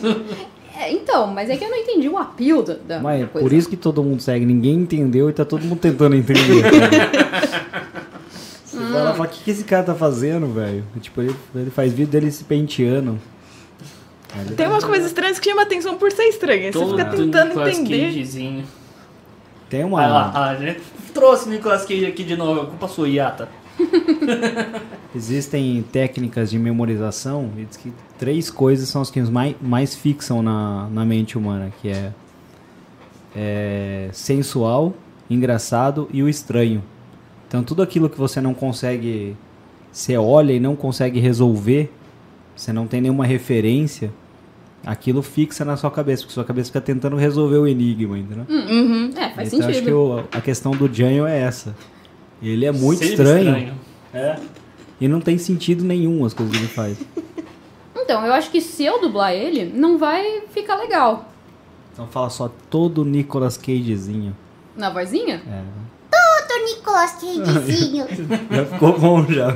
É, 0.79 0.91
então, 0.91 1.25
mas 1.25 1.49
é 1.49 1.57
que 1.57 1.63
eu 1.65 1.71
não 1.71 1.77
entendi 1.77 2.07
o 2.07 2.15
apio 2.15 2.61
da, 2.61 2.75
da 2.75 2.99
Mas 2.99 3.23
é 3.23 3.25
coisa. 3.25 3.47
por 3.47 3.51
isso 3.51 3.67
que 3.67 3.75
todo 3.75 4.03
mundo 4.03 4.21
segue. 4.21 4.45
Ninguém 4.45 4.75
entendeu 4.75 5.27
e 5.27 5.33
tá 5.33 5.43
todo 5.43 5.63
mundo 5.63 5.79
tentando 5.79 6.15
entender. 6.15 6.63
Você 8.77 8.91
vai 8.91 9.03
lá 9.03 9.11
e 9.11 9.15
fala, 9.15 9.27
o 9.27 9.31
que, 9.31 9.43
que 9.43 9.51
esse 9.51 9.63
cara 9.63 9.83
tá 9.83 9.95
fazendo, 9.95 10.47
velho? 10.53 10.83
Tipo, 11.01 11.21
ele, 11.21 11.35
ele 11.55 11.69
faz 11.71 11.91
vídeo 11.93 12.11
dele 12.11 12.31
se 12.31 12.43
penteando. 12.43 13.19
Ele- 14.39 14.55
Tem 14.55 14.67
umas 14.67 14.83
coisas 14.83 15.07
estranhas 15.07 15.39
que 15.39 15.49
chamam 15.49 15.63
atenção 15.63 15.95
por 15.97 16.11
ser 16.11 16.23
estranha. 16.23 16.71
Você 16.71 16.85
fica 16.85 17.05
tentando 17.05 17.47
Nicolas 17.49 17.77
entender. 17.77 18.05
Cagezinho. 18.07 18.63
Tem 19.69 19.81
Ah, 19.83 19.85
uma. 19.87 20.07
lá, 20.07 20.49
a 20.49 20.55
gente 20.55 20.81
trouxe 21.13 21.47
o 21.47 21.51
Nicolas 21.51 21.83
Cage 21.85 22.05
aqui 22.05 22.23
de 22.23 22.35
novo, 22.37 22.61
é 22.61 22.65
culpa 22.65 22.87
sua, 22.87 23.07
Iata. 23.09 23.49
Existem 25.15 25.83
técnicas 25.91 26.49
de 26.49 26.59
memorização 26.59 27.51
e 27.57 27.65
diz 27.65 27.77
que 27.77 27.91
três 28.17 28.49
coisas 28.49 28.87
são 28.89 29.01
as 29.01 29.09
que 29.09 29.21
mais, 29.21 29.55
mais 29.61 29.95
fixam 29.95 30.41
na, 30.41 30.87
na 30.89 31.05
mente 31.05 31.37
humana, 31.37 31.71
que 31.81 31.89
é, 31.89 32.11
é 33.35 34.09
sensual, 34.11 34.93
engraçado 35.29 36.07
e 36.11 36.21
o 36.23 36.29
estranho. 36.29 36.83
Então 37.47 37.63
tudo 37.63 37.81
aquilo 37.81 38.09
que 38.09 38.17
você 38.17 38.41
não 38.41 38.53
consegue, 38.53 39.35
você 39.91 40.17
olha 40.17 40.51
e 40.53 40.59
não 40.59 40.75
consegue 40.75 41.19
resolver, 41.19 41.91
você 42.55 42.73
não 42.73 42.87
tem 42.87 42.99
nenhuma 43.01 43.25
referência, 43.25 44.11
aquilo 44.85 45.21
fixa 45.21 45.63
na 45.63 45.77
sua 45.77 45.89
cabeça, 45.91 46.23
porque 46.23 46.33
sua 46.33 46.43
cabeça 46.43 46.67
fica 46.67 46.81
tentando 46.81 47.15
resolver 47.15 47.57
o 47.57 47.67
enigma, 47.67 48.17
entendeu? 48.17 48.45
Uhum. 48.49 49.11
É, 49.15 49.29
faz 49.29 49.53
então 49.53 49.59
acho 49.67 49.79
que 49.79 49.85
sentido. 49.85 49.97
o- 49.97 50.19
a 50.31 50.41
questão 50.41 50.71
do 50.71 50.91
Janho 50.93 51.25
é 51.25 51.39
essa. 51.39 51.75
Ele 52.41 52.65
é 52.65 52.71
muito 52.71 52.99
Ser 52.99 53.11
estranho. 53.11 53.73
É. 54.13 54.37
E 54.99 55.07
não 55.07 55.19
tem 55.21 55.37
sentido 55.37 55.83
nenhum 55.83 56.25
as 56.25 56.33
coisas 56.33 56.53
que 56.55 56.61
ele 56.61 56.67
faz. 56.71 56.97
Então, 57.99 58.25
eu 58.25 58.31
acho 58.31 58.49
que 58.51 58.61
se 58.61 58.85
eu 58.85 59.01
dublar 59.01 59.33
ele, 59.33 59.65
não 59.65 59.97
vai 59.97 60.39
ficar 60.51 60.77
legal. 60.77 61.29
Então 61.91 62.07
fala 62.07 62.29
só 62.29 62.49
todo 62.69 63.03
Nicolas 63.03 63.57
Cagezinho. 63.57 64.33
Na 64.77 64.89
vozinha? 64.89 65.41
É. 65.45 65.61
Todo 66.57 66.65
Nicolas 66.65 67.11
Cagezinho. 67.13 68.05
Já 68.51 68.65
ficou 68.65 68.99
bom 68.99 69.25
já. 69.25 69.53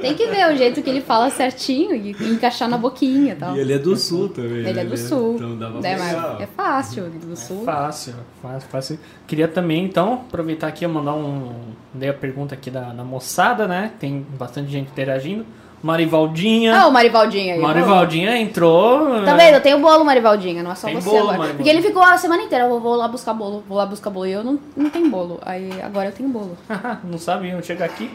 Tem 0.00 0.14
que 0.14 0.26
ver 0.26 0.52
o 0.52 0.56
jeito 0.56 0.82
que 0.82 0.90
ele 0.90 1.00
fala 1.00 1.30
certinho 1.30 1.94
e 1.94 2.10
encaixar 2.10 2.68
na 2.68 2.78
boquinha 2.78 3.32
e 3.32 3.36
tal. 3.36 3.56
E 3.56 3.60
ele 3.60 3.72
é 3.72 3.78
do 3.78 3.96
sul 3.96 4.28
também. 4.28 4.58
Ele 4.58 4.72
né? 4.72 4.82
é 4.82 4.84
do 4.84 4.96
sul. 4.96 5.34
Então 5.36 5.56
dá 5.56 5.70
pra 5.70 5.88
É, 5.88 5.96
mas 5.96 6.40
é 6.40 6.46
fácil, 6.46 7.04
do 7.10 7.36
sul. 7.36 7.64
Fácil, 7.64 8.14
fácil, 8.42 8.68
fácil. 8.68 8.98
Queria 9.26 9.48
também, 9.48 9.84
então, 9.84 10.14
aproveitar 10.14 10.68
aqui 10.68 10.84
e 10.84 10.88
mandar 10.88 11.14
um. 11.14 11.52
Dei 11.92 12.08
a 12.08 12.14
pergunta 12.14 12.54
aqui 12.54 12.70
da, 12.70 12.92
da 12.92 13.04
moçada, 13.04 13.66
né? 13.66 13.92
Tem 13.98 14.24
bastante 14.38 14.70
gente 14.70 14.90
interagindo. 14.90 15.44
Marivaldinha. 15.86 16.74
Ah, 16.82 16.88
o 16.88 16.92
Marivaldinho 16.92 17.54
aí. 17.54 17.60
Marivaldinha 17.60 18.36
entrou. 18.36 19.22
Tá 19.24 19.36
vendo? 19.36 19.54
Eu 19.54 19.60
tenho 19.60 19.78
bolo, 19.78 20.04
Marivaldinha, 20.04 20.60
não 20.62 20.72
é 20.72 20.74
só 20.74 20.88
Tem 20.88 20.96
você 20.96 21.08
bolo, 21.08 21.18
agora. 21.20 21.38
Marivaldinha. 21.38 21.56
Porque 21.56 21.70
ele 21.70 21.82
ficou 21.82 22.02
a 22.02 22.18
semana 22.18 22.42
inteira, 22.42 22.64
eu 22.64 22.80
vou, 22.80 22.96
lá 22.96 23.06
buscar 23.06 23.32
bolo, 23.32 23.62
vou 23.68 23.78
lá 23.78 23.86
buscar 23.86 24.10
bolo. 24.10 24.26
E 24.26 24.32
eu 24.32 24.42
não, 24.42 24.58
não 24.76 24.90
tenho 24.90 25.08
bolo. 25.08 25.38
Aí 25.42 25.70
agora 25.80 26.08
eu 26.08 26.12
tenho 26.12 26.28
bolo. 26.28 26.56
Não 27.04 27.18
sabiam 27.18 27.62
chegar 27.62 27.84
aqui. 27.86 28.10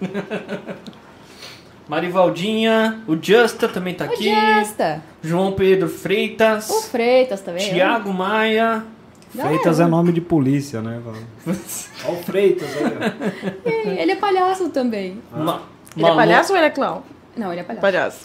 Marivaldinha, 1.88 3.00
o 3.06 3.16
Justa 3.20 3.68
também 3.68 3.94
tá 3.94 4.04
O 4.04 4.08
aqui. 4.08 4.24
Jesta, 4.24 5.02
João 5.22 5.52
Pedro 5.52 5.88
Freitas, 5.88 6.68
o 6.70 6.82
Freitas 6.82 7.40
também. 7.40 7.68
Tiago 7.68 8.12
Maia. 8.12 8.84
Freitas 9.30 9.78
é 9.80 9.86
nome 9.86 10.12
de 10.12 10.20
polícia, 10.20 10.80
né? 10.80 11.00
Olha 11.46 11.56
o 12.18 12.22
Freitas 12.22 12.68
aí, 12.76 12.84
ó. 12.84 13.68
É, 13.68 14.02
Ele 14.02 14.12
é 14.12 14.16
palhaço 14.16 14.68
também. 14.70 15.20
Ma- 15.32 15.60
Ele 15.96 16.06
é 16.06 16.14
palhaço 16.14 16.52
ou 16.52 16.56
ele 16.58 16.66
é 16.66 16.70
clown? 16.70 17.02
Não, 17.36 17.52
ele 17.52 17.60
é 17.60 17.64
palhaço. 17.64 17.80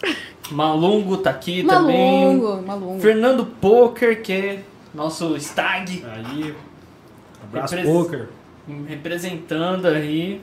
Malungo 0.50 1.16
tá 1.18 1.30
aqui 1.30 1.62
também. 1.64 2.36
Malungo, 2.36 2.62
malungo. 2.66 3.00
Fernando 3.00 3.44
Poker, 3.46 4.22
que 4.22 4.32
é 4.32 4.62
nosso 4.94 5.36
stag, 5.38 6.04
Aí. 6.06 6.54
Abraço, 7.44 7.74
Repres- 7.74 7.92
poker. 7.92 8.28
representando 8.86 9.86
aí. 9.86 10.40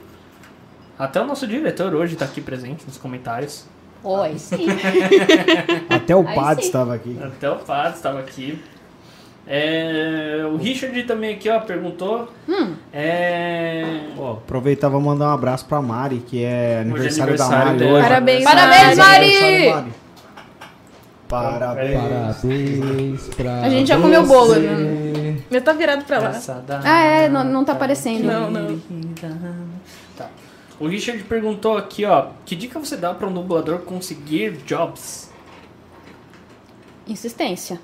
Até 0.98 1.22
o 1.22 1.26
nosso 1.26 1.48
diretor 1.48 1.96
hoje 1.96 2.16
tá 2.16 2.26
aqui 2.26 2.42
presente 2.42 2.86
nos 2.86 2.98
comentários. 2.98 3.66
Oi, 4.04 4.38
sim. 4.38 4.66
Até 5.90 6.16
o 6.16 6.28
Aí 6.28 6.36
Pad 6.36 6.62
sim. 6.62 6.68
estava 6.68 6.94
aqui. 6.94 7.18
Até 7.22 7.50
o 7.50 7.60
Fábio 7.60 7.96
estava 7.96 8.20
aqui. 8.20 8.60
É, 9.52 10.44
o 10.46 10.58
Richard 10.58 11.02
também 11.04 11.34
aqui, 11.34 11.50
ó, 11.50 11.60
perguntou. 11.60 12.32
Hum. 12.48 12.76
É, 12.94 14.02
Ó, 14.16 14.34
aproveitar 14.34 14.92
e 14.92 15.02
mandar 15.02 15.30
um 15.30 15.34
abraço 15.34 15.66
pra 15.66 15.82
Mari, 15.82 16.18
que 16.20 16.44
é 16.44 16.82
aniversário, 16.82 17.36
da 17.36 17.46
aniversário 17.46 17.66
Mari 17.66 17.80
dela. 17.80 17.94
hoje. 17.94 18.04
Parabéns, 18.08 18.44
Parabéns, 18.44 18.98
Mari. 18.98 19.70
Mari! 19.72 19.92
Parabéns. 21.28 22.02
Parabéns 22.02 23.28
pra 23.36 23.62
A 23.62 23.70
gente 23.70 23.88
já 23.88 24.00
comeu 24.00 24.26
bolo, 24.26 24.56
né? 24.56 25.38
Meu 25.50 25.62
tá 25.62 25.74
virado 25.74 26.06
pra 26.06 26.20
lá. 26.20 26.30
da- 26.68 26.82
Ah, 26.84 27.02
é, 27.02 27.30
não, 27.30 27.44
não 27.44 27.66
tá 27.66 27.74
aparecendo. 27.74 28.24
Não, 28.26 28.52
não. 28.52 28.80
Tá. 30.16 30.28
O 30.80 30.88
Richard 30.88 31.24
perguntou 31.24 31.76
aqui, 31.78 32.06
ó, 32.06 32.28
que 32.46 32.56
dica 32.56 32.80
você 32.80 32.96
dá 32.98 33.14
para 33.14 33.28
um 33.28 33.34
dublador 33.34 33.80
conseguir 33.80 34.58
jobs? 34.66 35.30
Insistência. 37.08 37.80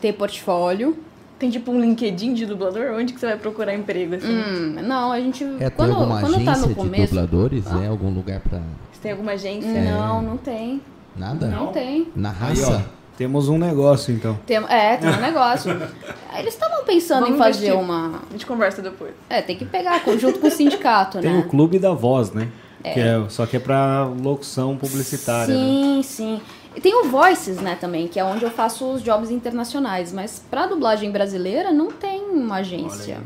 Ter 0.00 0.12
portfólio. 0.12 0.96
Tem 1.38 1.50
tipo 1.50 1.70
um 1.70 1.78
LinkedIn 1.80 2.32
de 2.32 2.46
dublador? 2.46 2.92
Onde 2.94 3.12
que 3.12 3.20
você 3.20 3.26
vai 3.26 3.36
procurar 3.36 3.74
emprego, 3.74 4.14
assim? 4.14 4.26
Hum, 4.26 4.76
não, 4.82 5.12
a 5.12 5.20
gente. 5.20 5.44
É, 5.44 5.68
tem 5.68 5.70
quando 5.70 5.90
alguma 5.92 6.20
quando 6.20 6.34
agência 6.36 6.52
tá 6.54 6.58
no 6.60 6.68
de 6.68 6.74
começo. 6.74 7.14
dubladores? 7.14 7.64
É 7.66 7.86
algum 7.88 8.10
lugar 8.10 8.40
pra... 8.40 8.58
Você 8.92 9.00
tem 9.02 9.10
alguma 9.12 9.32
agência? 9.32 9.82
Não, 9.82 10.22
não 10.22 10.36
tem. 10.38 10.80
Nada? 11.14 11.46
Não 11.48 11.66
tem. 11.68 12.08
Na 12.16 12.30
Aí, 12.30 12.36
raça? 12.36 12.82
ó. 12.92 12.96
Temos 13.18 13.48
um 13.48 13.56
negócio, 13.56 14.14
então. 14.14 14.38
Tem, 14.46 14.58
é, 14.68 14.96
tem 14.98 15.08
um 15.10 15.20
negócio. 15.20 15.70
Eles 16.38 16.52
estavam 16.52 16.84
pensando 16.84 17.20
Vamos 17.22 17.36
em 17.36 17.38
fazer 17.38 17.66
investir. 17.68 17.82
uma. 17.82 18.20
A 18.28 18.32
gente 18.32 18.44
conversa 18.44 18.82
depois. 18.82 19.12
É, 19.28 19.40
tem 19.40 19.56
que 19.56 19.64
pegar 19.64 20.02
junto 20.18 20.38
com 20.38 20.48
o 20.48 20.50
sindicato, 20.50 21.18
Tem 21.18 21.32
né? 21.32 21.38
o 21.38 21.48
Clube 21.48 21.78
da 21.78 21.92
Voz, 21.92 22.32
né? 22.32 22.48
Que 22.82 23.00
é, 23.00 23.24
só 23.30 23.46
que 23.46 23.56
é 23.56 23.60
pra 23.60 24.04
locução 24.04 24.76
publicitária, 24.76 25.54
né? 25.54 25.60
Sim, 25.60 26.00
sim. 26.04 26.40
E 26.76 26.80
tem 26.80 26.94
o 26.94 27.04
Voices, 27.08 27.56
né, 27.56 27.74
também, 27.74 28.06
que 28.06 28.20
é 28.20 28.24
onde 28.24 28.44
eu 28.44 28.50
faço 28.50 28.84
os 28.92 29.02
jobs 29.02 29.30
internacionais. 29.30 30.12
Mas 30.12 30.44
pra 30.50 30.66
dublagem 30.66 31.10
brasileira 31.10 31.72
não 31.72 31.90
tem 31.90 32.22
uma 32.24 32.56
agência. 32.56 33.18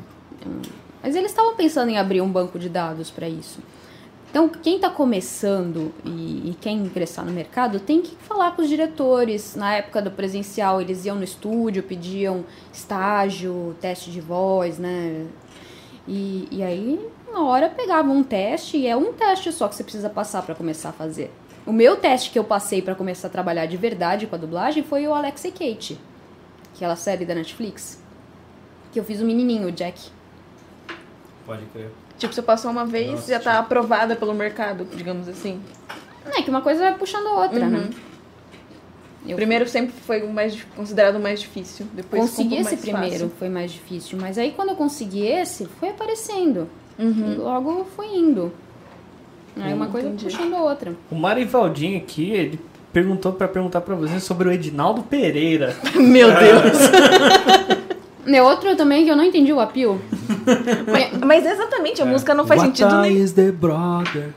Mas 1.03 1.17
eles 1.17 1.33
estavam 1.33 1.57
pensando 1.57 1.91
em 1.91 1.99
abrir 1.99 2.21
um 2.21 2.31
banco 2.31 2.61
de 2.61 2.69
dados 2.69 3.11
pra 3.11 3.29
isso. 3.29 3.59
Então, 4.31 4.49
quem 4.49 4.77
está 4.77 4.89
começando 4.89 5.93
e, 6.05 6.51
e 6.51 6.57
quer 6.61 6.71
ingressar 6.71 7.25
no 7.25 7.33
mercado 7.33 7.81
tem 7.81 8.01
que 8.01 8.15
falar 8.21 8.53
com 8.53 8.63
os 8.63 8.69
diretores. 8.69 9.57
Na 9.57 9.75
época 9.75 10.01
do 10.01 10.13
presencial, 10.13 10.81
eles 10.81 11.05
iam 11.05 11.17
no 11.17 11.25
estúdio, 11.25 11.83
pediam 11.83 12.45
estágio, 12.73 13.75
teste 13.81 14.13
de 14.13 14.21
voz, 14.21 14.79
né? 14.79 15.27
E, 16.07 16.47
e 16.53 16.63
aí, 16.63 17.05
na 17.33 17.43
hora, 17.43 17.69
pegavam 17.69 18.17
um 18.17 18.23
teste 18.23 18.77
e 18.77 18.87
é 18.87 18.97
um 18.97 19.13
teste 19.13 19.51
só 19.51 19.67
que 19.67 19.75
você 19.75 19.83
precisa 19.83 20.09
passar 20.09 20.43
para 20.43 20.55
começar 20.55 20.91
a 20.91 20.93
fazer. 20.93 21.33
O 21.67 21.73
meu 21.73 21.97
teste 21.97 22.31
que 22.31 22.39
eu 22.39 22.45
passei 22.45 22.81
para 22.83 22.95
começar 22.95 23.29
a 23.29 23.31
trabalhar 23.31 23.67
de 23.67 23.77
verdade 23.77 24.27
com 24.27 24.35
a 24.35 24.39
dublagem 24.39 24.83
foi 24.83 25.07
o 25.07 25.15
Alex 25.15 25.45
e 25.45 25.51
Kate, 25.53 25.99
aquela 26.75 26.97
série 26.97 27.25
da 27.25 27.35
Netflix, 27.35 28.03
que 28.93 28.99
eu 28.99 29.05
fiz 29.05 29.21
o 29.21 29.25
menininho, 29.25 29.69
o 29.69 29.73
Jack. 29.73 30.11
Pode 31.47 31.65
crer. 31.67 31.91
Tipo, 32.19 32.33
você 32.35 32.43
passou 32.43 32.71
uma 32.71 32.85
vez, 32.85 33.11
Nossa, 33.13 33.29
já 33.33 33.41
tá 33.41 33.59
aprovada 33.59 34.15
pelo 34.17 34.35
mercado, 34.35 34.87
digamos 34.95 35.29
assim. 35.29 35.61
Não 36.25 36.33
é 36.33 36.43
que 36.43 36.51
uma 36.51 36.61
coisa 36.61 36.81
vai 36.81 36.95
puxando 36.99 37.27
a 37.29 37.43
outra, 37.43 37.61
Uhum. 37.65 37.71
né? 37.71 37.91
Eu 39.27 39.37
Primeiro 39.37 39.69
sempre 39.69 39.93
foi 40.01 40.23
o 40.23 40.33
mais 40.33 40.57
considerado 40.75 41.17
o 41.17 41.21
mais 41.21 41.41
difícil. 41.41 41.87
Depois 41.93 42.23
consegui 42.23 42.57
esse 42.57 42.71
mais 42.71 42.81
primeiro, 42.81 43.11
fácil. 43.13 43.31
foi 43.39 43.49
mais 43.51 43.71
difícil. 43.71 44.19
Mas 44.19 44.39
aí 44.39 44.51
quando 44.53 44.71
eu 44.71 44.77
consegui 44.77 45.27
esse, 45.27 45.67
foi 45.79 45.91
aparecendo. 45.91 46.69
Uhum. 46.99 47.33
E 47.33 47.35
logo 47.37 47.85
foi 47.97 48.07
indo. 48.17 48.51
Aí 49.63 49.73
uma 49.75 49.87
coisa 49.87 50.09
entendi. 50.09 50.25
puxando 50.25 50.55
a 50.55 50.63
outra. 50.63 50.95
O 51.11 51.15
Marivaldinho 51.15 51.97
aqui, 51.99 52.31
ele 52.31 52.61
perguntou 52.93 53.33
pra 53.33 53.49
perguntar 53.49 53.81
pra 53.81 53.95
você 53.95 54.19
sobre 54.21 54.49
o 54.49 54.53
Edinaldo 54.53 55.03
Pereira. 55.03 55.77
Meu 55.95 56.29
Deus. 56.29 57.81
E 58.27 58.41
outro 58.41 58.77
também 58.77 59.05
que 59.05 59.11
eu 59.11 59.17
não 59.17 59.25
entendi 59.25 59.53
o 59.53 59.61
apio. 59.61 60.01
mas, 60.91 61.19
mas 61.21 61.47
exatamente, 61.47 62.03
a 62.03 62.05
música 62.05 62.35
não 62.35 62.47
faz 62.47 62.61
What 62.61 62.77
sentido 62.77 63.01
nem. 63.03 63.17
is 63.17 63.33
the 63.33 63.51
brother? 63.53 64.31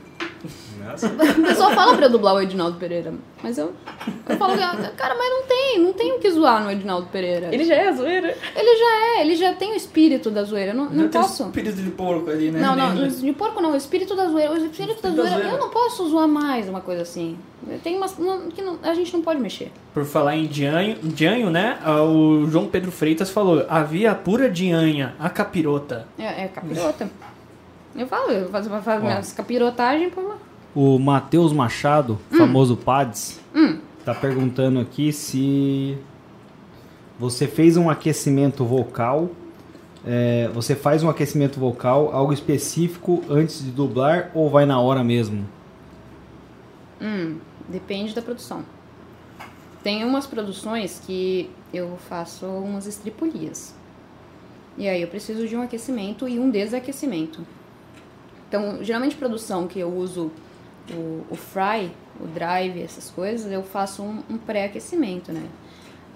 O 0.94 1.42
pessoal 1.46 1.70
fala 1.72 1.94
pra 1.96 2.06
eu 2.06 2.10
dublar 2.10 2.34
o 2.34 2.40
Edinaldo 2.40 2.78
Pereira. 2.78 3.12
Mas 3.42 3.58
eu, 3.58 3.72
eu 4.28 4.36
falo, 4.36 4.54
cara, 4.96 5.14
mas 5.14 5.30
não 5.30 5.42
tem, 5.46 5.78
não 5.80 5.92
tem 5.92 6.12
o 6.12 6.18
que 6.18 6.30
zoar 6.30 6.62
no 6.64 6.70
Edinaldo 6.70 7.08
Pereira. 7.08 7.48
Ele 7.52 7.64
já 7.64 7.74
é 7.74 7.88
a 7.88 7.92
zoeira. 7.92 8.36
Ele 8.56 8.76
já 8.78 9.06
é, 9.06 9.20
ele 9.20 9.36
já 9.36 9.52
tem 9.54 9.72
o 9.72 9.76
espírito 9.76 10.30
da 10.30 10.42
zoeira. 10.44 10.72
Eu 10.72 10.76
não, 10.76 10.84
não 10.86 11.04
Já 11.04 11.08
tem 11.10 11.20
posso. 11.20 11.44
espírito 11.44 11.76
de 11.82 11.90
porco 11.90 12.30
ali, 12.30 12.50
né? 12.50 12.60
Não, 12.60 12.74
não, 12.74 13.06
de 13.08 13.32
porco 13.32 13.60
não, 13.60 13.72
o 13.72 13.76
espírito 13.76 14.14
da 14.16 14.28
zoeira. 14.28 14.52
O 14.52 14.56
espírito 14.56 15.02
da 15.02 15.10
da 15.10 15.14
zoeira, 15.16 15.30
zoeira. 15.36 15.50
eu 15.52 15.58
não 15.58 15.68
posso 15.70 16.08
zoar 16.08 16.26
mais 16.26 16.68
uma 16.68 16.80
coisa 16.80 17.02
assim. 17.02 17.36
Tem 17.82 17.96
umas 17.96 18.16
não- 18.18 18.48
que 18.48 18.60
não- 18.62 18.78
a 18.82 18.92
gente 18.94 19.12
não 19.12 19.22
pode 19.22 19.40
mexer. 19.40 19.72
Por 19.92 20.04
falar 20.04 20.36
em 20.36 20.46
Dianho, 20.46 20.96
Dianho, 21.02 21.50
né? 21.50 21.78
ah, 21.84 22.02
O 22.02 22.46
João 22.50 22.66
Pedro 22.66 22.90
Freitas 22.92 23.30
falou: 23.30 23.64
havia 23.68 24.14
pura 24.14 24.48
Dianha, 24.50 25.14
a 25.18 25.28
capirota. 25.30 26.06
É, 26.18 26.44
é 26.44 26.48
capirota. 26.48 27.08
Eu 27.96 28.06
falo, 28.08 28.30
eu 28.32 28.48
faço, 28.48 28.68
faço 28.68 29.00
minhas 29.02 29.32
capirotagens 29.32 30.12
por 30.12 30.24
lá. 30.24 30.36
O 30.74 30.98
Matheus 30.98 31.52
Machado, 31.52 32.18
famoso 32.36 32.76
Pads, 32.76 33.40
Hum. 33.54 33.78
tá 34.04 34.14
perguntando 34.14 34.80
aqui 34.80 35.12
se 35.12 35.96
você 37.18 37.46
fez 37.46 37.76
um 37.76 37.88
aquecimento 37.88 38.64
vocal. 38.64 39.30
é, 40.06 40.50
você 40.52 40.74
faz 40.74 41.02
um 41.02 41.08
aquecimento 41.08 41.58
vocal, 41.58 42.10
algo 42.12 42.30
específico 42.30 43.22
antes 43.30 43.64
de 43.64 43.70
dublar 43.70 44.30
ou 44.34 44.50
vai 44.50 44.66
na 44.66 44.78
hora 44.78 45.02
mesmo? 45.02 45.46
Hum, 47.00 47.38
depende 47.66 48.14
da 48.14 48.20
produção. 48.20 48.66
Tem 49.82 50.04
umas 50.04 50.26
produções 50.26 51.00
que 51.06 51.48
eu 51.72 51.96
faço 52.06 52.44
umas 52.44 52.86
estripulias. 52.86 53.74
E 54.76 54.86
aí 54.86 55.00
eu 55.00 55.08
preciso 55.08 55.48
de 55.48 55.56
um 55.56 55.62
aquecimento 55.62 56.28
e 56.28 56.38
um 56.38 56.50
desaquecimento. 56.50 57.40
Então, 58.46 58.84
geralmente 58.84 59.16
produção 59.16 59.66
que 59.66 59.78
eu 59.78 59.90
uso 59.90 60.30
o, 60.90 61.24
o 61.30 61.36
fry, 61.36 61.90
o 62.20 62.26
drive, 62.26 62.82
essas 62.82 63.10
coisas, 63.10 63.50
eu 63.50 63.62
faço 63.62 64.02
um, 64.02 64.22
um 64.30 64.38
pré-aquecimento, 64.38 65.32
né? 65.32 65.46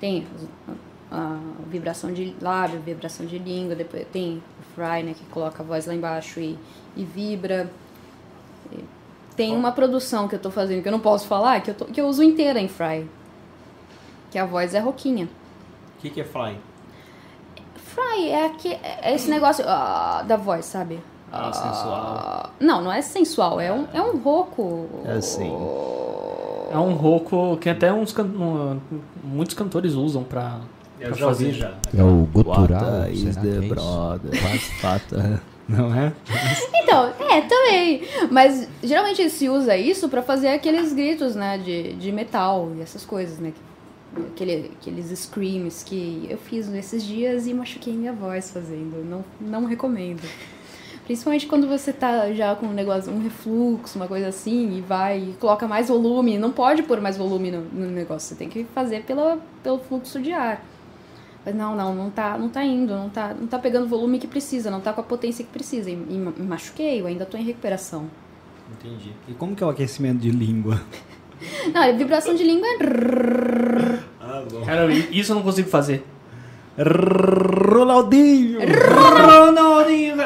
Tem 0.00 0.26
a, 1.10 1.38
vibração 1.66 2.12
de 2.12 2.34
lábio, 2.40 2.80
vibração 2.80 3.26
de 3.26 3.38
língua, 3.38 3.74
depois 3.74 4.06
tem 4.12 4.42
o 4.60 4.74
fry, 4.74 5.02
né, 5.02 5.14
que 5.14 5.24
coloca 5.26 5.62
a 5.62 5.66
voz 5.66 5.86
lá 5.86 5.94
embaixo 5.94 6.40
e, 6.40 6.58
e 6.96 7.04
vibra. 7.04 7.70
Tem 9.34 9.54
uma 9.54 9.70
produção 9.70 10.26
que 10.26 10.34
eu 10.34 10.38
tô 10.40 10.50
fazendo 10.50 10.82
que 10.82 10.88
eu 10.88 10.92
não 10.92 10.98
posso 10.98 11.28
falar, 11.28 11.60
que 11.60 11.70
eu, 11.70 11.74
tô- 11.74 11.84
que 11.84 12.00
eu 12.00 12.08
uso 12.08 12.24
inteira 12.24 12.58
em 12.58 12.66
Fry. 12.66 13.08
Que 14.32 14.38
a 14.38 14.44
voz 14.44 14.74
é 14.74 14.80
roquinha. 14.80 15.28
O 15.96 16.00
que, 16.00 16.10
que 16.10 16.20
é 16.20 16.24
fly? 16.24 16.58
Fry 17.76 18.30
é, 18.30 18.48
que, 18.48 18.68
é 18.72 19.14
esse 19.14 19.30
negócio 19.30 19.64
ah, 19.68 20.24
da 20.26 20.36
voz, 20.36 20.64
sabe? 20.64 20.98
Ah, 21.32 21.52
sensual. 21.52 22.50
Não, 22.60 22.82
não 22.82 22.92
é 22.92 23.02
sensual, 23.02 23.60
é 23.60 23.72
um, 23.72 23.86
é 23.92 24.00
um 24.00 24.16
rouco. 24.18 24.86
É 25.04 25.12
assim. 25.12 25.50
É 26.70 26.76
um 26.78 26.92
rouco 26.94 27.56
que 27.58 27.68
até 27.68 27.92
uns 27.92 28.12
can- 28.12 28.78
muitos 29.24 29.54
cantores 29.54 29.94
usam 29.94 30.22
pra, 30.22 30.60
pra 30.98 31.14
fazer. 31.16 31.52
já. 31.52 31.72
É 31.96 32.02
o 32.02 32.28
gutural, 32.32 33.08
is 33.10 33.36
the 33.36 33.48
é 33.48 33.68
brother? 33.68 34.40
Faz 34.42 34.62
fata. 34.80 35.42
Não 35.68 35.94
é? 35.94 36.12
Então, 36.74 37.12
é, 37.28 37.42
também. 37.42 38.02
Mas 38.30 38.66
geralmente 38.82 39.28
se 39.28 39.50
usa 39.50 39.76
isso 39.76 40.08
pra 40.08 40.22
fazer 40.22 40.48
aqueles 40.48 40.94
gritos, 40.94 41.34
né, 41.34 41.58
de, 41.58 41.92
de 41.92 42.10
metal 42.10 42.70
e 42.78 42.80
essas 42.80 43.04
coisas, 43.04 43.38
né? 43.38 43.52
Aquele, 44.32 44.72
aqueles 44.80 45.06
screams 45.18 45.82
que 45.84 46.26
eu 46.30 46.38
fiz 46.38 46.66
nesses 46.68 47.04
dias 47.04 47.46
e 47.46 47.52
machuquei 47.52 47.92
minha 47.92 48.14
voz 48.14 48.50
fazendo. 48.50 49.04
Não, 49.04 49.22
não 49.38 49.66
recomendo. 49.66 50.22
Principalmente 51.08 51.46
quando 51.46 51.66
você 51.66 51.90
tá 51.90 52.30
já 52.34 52.54
com 52.54 52.66
um 52.66 52.72
negócio, 52.74 53.10
um 53.10 53.22
refluxo, 53.22 53.98
uma 53.98 54.06
coisa 54.06 54.28
assim, 54.28 54.76
e 54.76 54.82
vai 54.82 55.18
e 55.18 55.32
coloca 55.40 55.66
mais 55.66 55.88
volume. 55.88 56.36
Não 56.36 56.52
pode 56.52 56.82
pôr 56.82 57.00
mais 57.00 57.16
volume 57.16 57.50
no, 57.50 57.62
no 57.62 57.86
negócio. 57.90 58.28
Você 58.28 58.34
tem 58.34 58.46
que 58.50 58.64
fazer 58.74 59.04
pela, 59.04 59.38
pelo 59.62 59.78
fluxo 59.78 60.20
de 60.20 60.32
ar. 60.32 60.62
Mas 61.46 61.54
não, 61.54 61.74
não, 61.74 61.94
não 61.94 62.10
tá, 62.10 62.36
não 62.36 62.50
tá 62.50 62.62
indo, 62.62 62.92
não 62.94 63.08
tá, 63.08 63.32
não 63.32 63.46
tá 63.46 63.58
pegando 63.58 63.84
o 63.86 63.88
volume 63.88 64.18
que 64.18 64.26
precisa, 64.26 64.70
não 64.70 64.82
tá 64.82 64.92
com 64.92 65.00
a 65.00 65.04
potência 65.04 65.42
que 65.42 65.50
precisa. 65.50 65.88
E, 65.88 65.94
e 65.94 65.96
me 65.96 66.32
machuquei, 66.46 67.00
eu 67.00 67.06
ainda 67.06 67.24
tô 67.24 67.38
em 67.38 67.42
recuperação. 67.42 68.04
Entendi. 68.70 69.14
E 69.26 69.32
como 69.32 69.56
que 69.56 69.64
é 69.64 69.66
o 69.66 69.70
aquecimento 69.70 70.18
de 70.18 70.30
língua? 70.30 70.78
Não, 71.72 71.82
a 71.84 71.92
vibração 71.92 72.34
de 72.34 72.44
língua 72.44 72.66
é. 72.68 72.76
Cara, 74.66 74.84
eu- 74.84 74.90
isso 75.10 75.32
eu 75.32 75.36
não 75.36 75.42
consigo 75.42 75.70
fazer. 75.70 76.04
Ronaldinho! 76.76 78.58
Ronaldinho! 78.60 80.16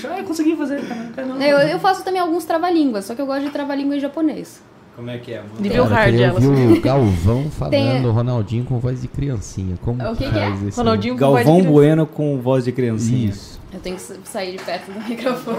Já 0.00 0.18
eu 0.18 0.24
consegui 0.24 0.56
fazer. 0.56 0.80
Não. 1.16 1.40
Eu, 1.42 1.58
eu 1.58 1.78
faço 1.78 2.04
também 2.04 2.20
alguns 2.20 2.44
trava-línguas, 2.44 3.04
só 3.04 3.14
que 3.14 3.20
eu 3.22 3.26
gosto 3.26 3.44
de 3.44 3.50
trava-língua 3.50 3.96
em 3.96 4.00
japonês. 4.00 4.62
Como 4.96 5.08
é 5.08 5.16
que 5.18 5.32
é, 5.32 5.38
mano? 5.38 5.50
Nível 5.60 5.86
Cara, 5.86 6.10
eu 6.10 6.20
hard 6.28 6.40
ela. 6.40 6.48
ouvir 6.50 6.78
o 6.78 6.80
Galvão 6.82 7.50
falando 7.50 7.70
Tem- 7.70 8.02
Ronaldinho 8.10 8.64
com 8.64 8.78
voz 8.78 9.00
de 9.00 9.08
criancinha. 9.08 9.76
Como 9.82 10.02
O 10.02 10.14
que 10.16 10.24
que 10.24 10.30
faz 10.30 10.62
esse- 10.62 10.76
Ronaldinho 10.76 11.16
com 11.16 11.30
voz 11.30 11.46
de 11.46 11.52
Galvão. 11.52 11.72
Bueno 11.72 12.06
com 12.06 12.38
voz 12.40 12.64
de 12.64 12.72
criancinha. 12.72 13.30
Isso. 13.30 13.58
Eu 13.72 13.80
tenho 13.80 13.96
que 13.96 14.02
sa- 14.02 14.14
sair 14.24 14.56
de 14.58 14.62
perto 14.64 14.90
do 14.90 15.00
microfone. 15.08 15.56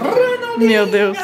Meu 0.60 0.86
Deus. 0.86 1.18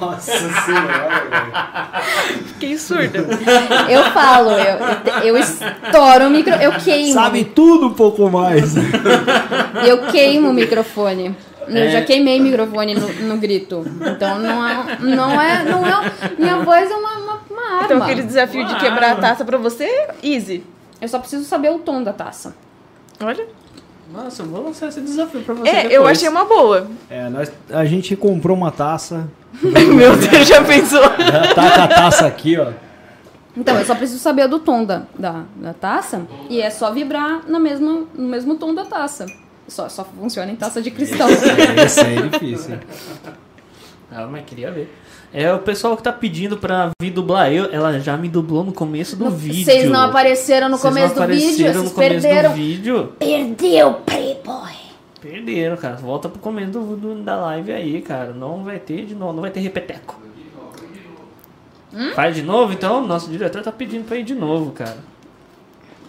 Nossa 0.00 0.32
senhora, 0.62 1.22
velho. 1.30 2.44
Fiquei 2.46 2.78
surda. 2.78 3.18
Eu 3.88 4.04
falo, 4.12 4.50
eu, 4.52 4.78
eu, 5.22 5.22
eu 5.24 5.36
estouro 5.38 6.26
o 6.26 6.30
micro. 6.30 6.54
Eu 6.54 6.72
queimo. 6.72 7.12
Sabe 7.12 7.44
tudo 7.44 7.88
um 7.88 7.94
pouco 7.94 8.30
mais. 8.30 8.74
Eu 9.86 10.06
queimo 10.10 10.50
o 10.50 10.52
microfone. 10.52 11.34
Eu 11.68 11.76
É. 11.84 11.90
já 11.90 12.02
queimei 12.02 12.40
o 12.40 12.42
microfone 12.42 12.94
no, 12.94 13.08
no 13.28 13.36
grito. 13.36 13.84
Então 14.04 14.38
não 14.38 14.66
é. 14.66 14.96
Não 15.00 15.40
é. 15.40 15.62
Não 15.64 15.86
é 15.86 16.10
minha 16.38 16.58
voz 16.58 16.90
é 16.90 16.94
uma, 16.94 17.10
uma, 17.18 17.40
uma 17.50 17.62
arma. 17.74 17.84
Então 17.84 18.02
aquele 18.02 18.22
desafio 18.22 18.66
de 18.66 18.74
quebrar 18.76 19.12
a 19.12 19.16
taça 19.16 19.44
pra 19.44 19.58
você, 19.58 20.08
easy. 20.22 20.64
Eu 21.00 21.08
só 21.08 21.18
preciso 21.18 21.44
saber 21.44 21.70
o 21.70 21.78
tom 21.78 22.02
da 22.02 22.12
taça. 22.12 22.54
Olha. 23.22 23.46
Nossa, 24.12 24.42
eu 24.42 24.46
vou 24.46 24.62
lançar 24.64 24.88
esse 24.88 25.00
desafio 25.00 25.40
pra 25.40 25.54
você. 25.54 25.68
É, 25.70 25.84
eu 25.86 25.88
depois. 25.90 26.18
achei 26.18 26.28
uma 26.28 26.44
boa. 26.44 26.86
É, 27.08 27.28
nós, 27.30 27.50
a 27.70 27.84
gente 27.84 28.14
comprou 28.14 28.54
uma 28.56 28.70
taça. 28.70 29.26
Meu 29.94 30.16
Deus, 30.16 30.48
já 30.48 30.62
pensou? 30.64 31.02
Já 31.02 31.54
tá 31.54 31.70
com 31.76 31.82
a 31.82 31.88
taça 31.88 32.26
aqui, 32.26 32.58
ó. 32.58 32.72
Então, 33.56 33.78
eu 33.78 33.84
só 33.84 33.94
preciso 33.94 34.18
saber 34.18 34.48
do 34.48 34.58
tom 34.58 34.84
da, 34.84 35.02
da, 35.18 35.42
da 35.56 35.74
taça. 35.74 36.22
E 36.48 36.60
é 36.60 36.70
só 36.70 36.90
vibrar 36.90 37.42
no 37.46 37.60
mesmo, 37.60 38.08
no 38.14 38.28
mesmo 38.28 38.54
tom 38.56 38.74
da 38.74 38.84
taça. 38.84 39.26
Só, 39.68 39.88
só 39.88 40.04
funciona 40.04 40.50
em 40.50 40.56
taça 40.56 40.80
de 40.80 40.90
cristal. 40.90 41.28
Aí 41.28 42.16
é 42.16 42.28
difícil. 42.28 42.78
Ah, 44.10 44.26
mas 44.26 44.44
queria 44.46 44.70
ver. 44.70 44.92
É 45.34 45.50
o 45.52 45.58
pessoal 45.60 45.96
que 45.96 46.02
tá 46.02 46.12
pedindo 46.12 46.58
pra 46.58 46.90
vir 47.00 47.10
dublar 47.10 47.50
eu. 47.50 47.70
Ela 47.72 47.98
já 48.00 48.16
me 48.16 48.28
dublou 48.28 48.64
no 48.64 48.72
começo 48.72 49.16
do 49.16 49.30
vídeo. 49.30 49.64
Vocês 49.64 49.88
não 49.90 50.00
apareceram 50.00 50.68
no 50.68 50.76
Vocês 50.76 50.92
começo 50.94 51.14
não 51.18 51.26
do 51.26 51.32
vídeo, 51.32 51.46
apareceram 51.48 51.72
vocês 51.72 51.84
no 51.84 51.90
começo 51.90 52.20
perderam. 52.22 52.50
do 52.50 52.56
vídeo. 52.56 53.12
Perdeu, 53.18 53.94
Playboy. 54.04 54.81
Perderam, 55.22 55.76
cara. 55.76 55.96
Volta 55.96 56.28
pro 56.28 56.40
começo 56.40 56.72
do, 56.72 56.96
do- 56.96 57.22
da 57.22 57.36
live 57.36 57.72
aí, 57.72 58.02
cara. 58.02 58.32
Não 58.32 58.64
vai 58.64 58.78
ter 58.78 59.06
de 59.06 59.14
novo, 59.14 59.32
não 59.32 59.40
vai 59.42 59.50
ter 59.50 59.60
repeteco. 59.60 60.20
Hum? 61.94 62.10
Faz 62.14 62.34
de 62.34 62.42
novo, 62.42 62.72
então? 62.72 63.06
Nosso 63.06 63.30
diretor 63.30 63.62
tá 63.62 63.70
pedindo 63.70 64.04
pra 64.06 64.16
ir 64.16 64.24
de 64.24 64.34
novo, 64.34 64.72
cara. 64.72 64.98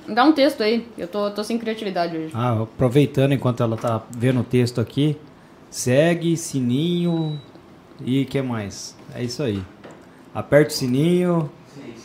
Dá 0.07 0.23
um 0.23 0.31
texto 0.33 0.61
aí. 0.63 0.87
Eu 0.97 1.07
tô, 1.07 1.29
tô 1.31 1.43
sem 1.43 1.57
criatividade 1.59 2.17
hoje. 2.17 2.31
Ah, 2.33 2.61
aproveitando 2.63 3.33
enquanto 3.33 3.61
ela 3.63 3.77
tá 3.77 4.01
vendo 4.09 4.39
o 4.41 4.43
texto 4.43 4.81
aqui, 4.81 5.17
segue, 5.69 6.35
sininho 6.35 7.39
e 8.03 8.25
que 8.25 8.41
mais? 8.41 8.95
É 9.13 9.23
isso 9.23 9.43
aí. 9.43 9.61
Aperta 10.33 10.71
o 10.73 10.73
sininho. 10.77 11.49
Pra 11.75 11.83
aperta 11.83 12.02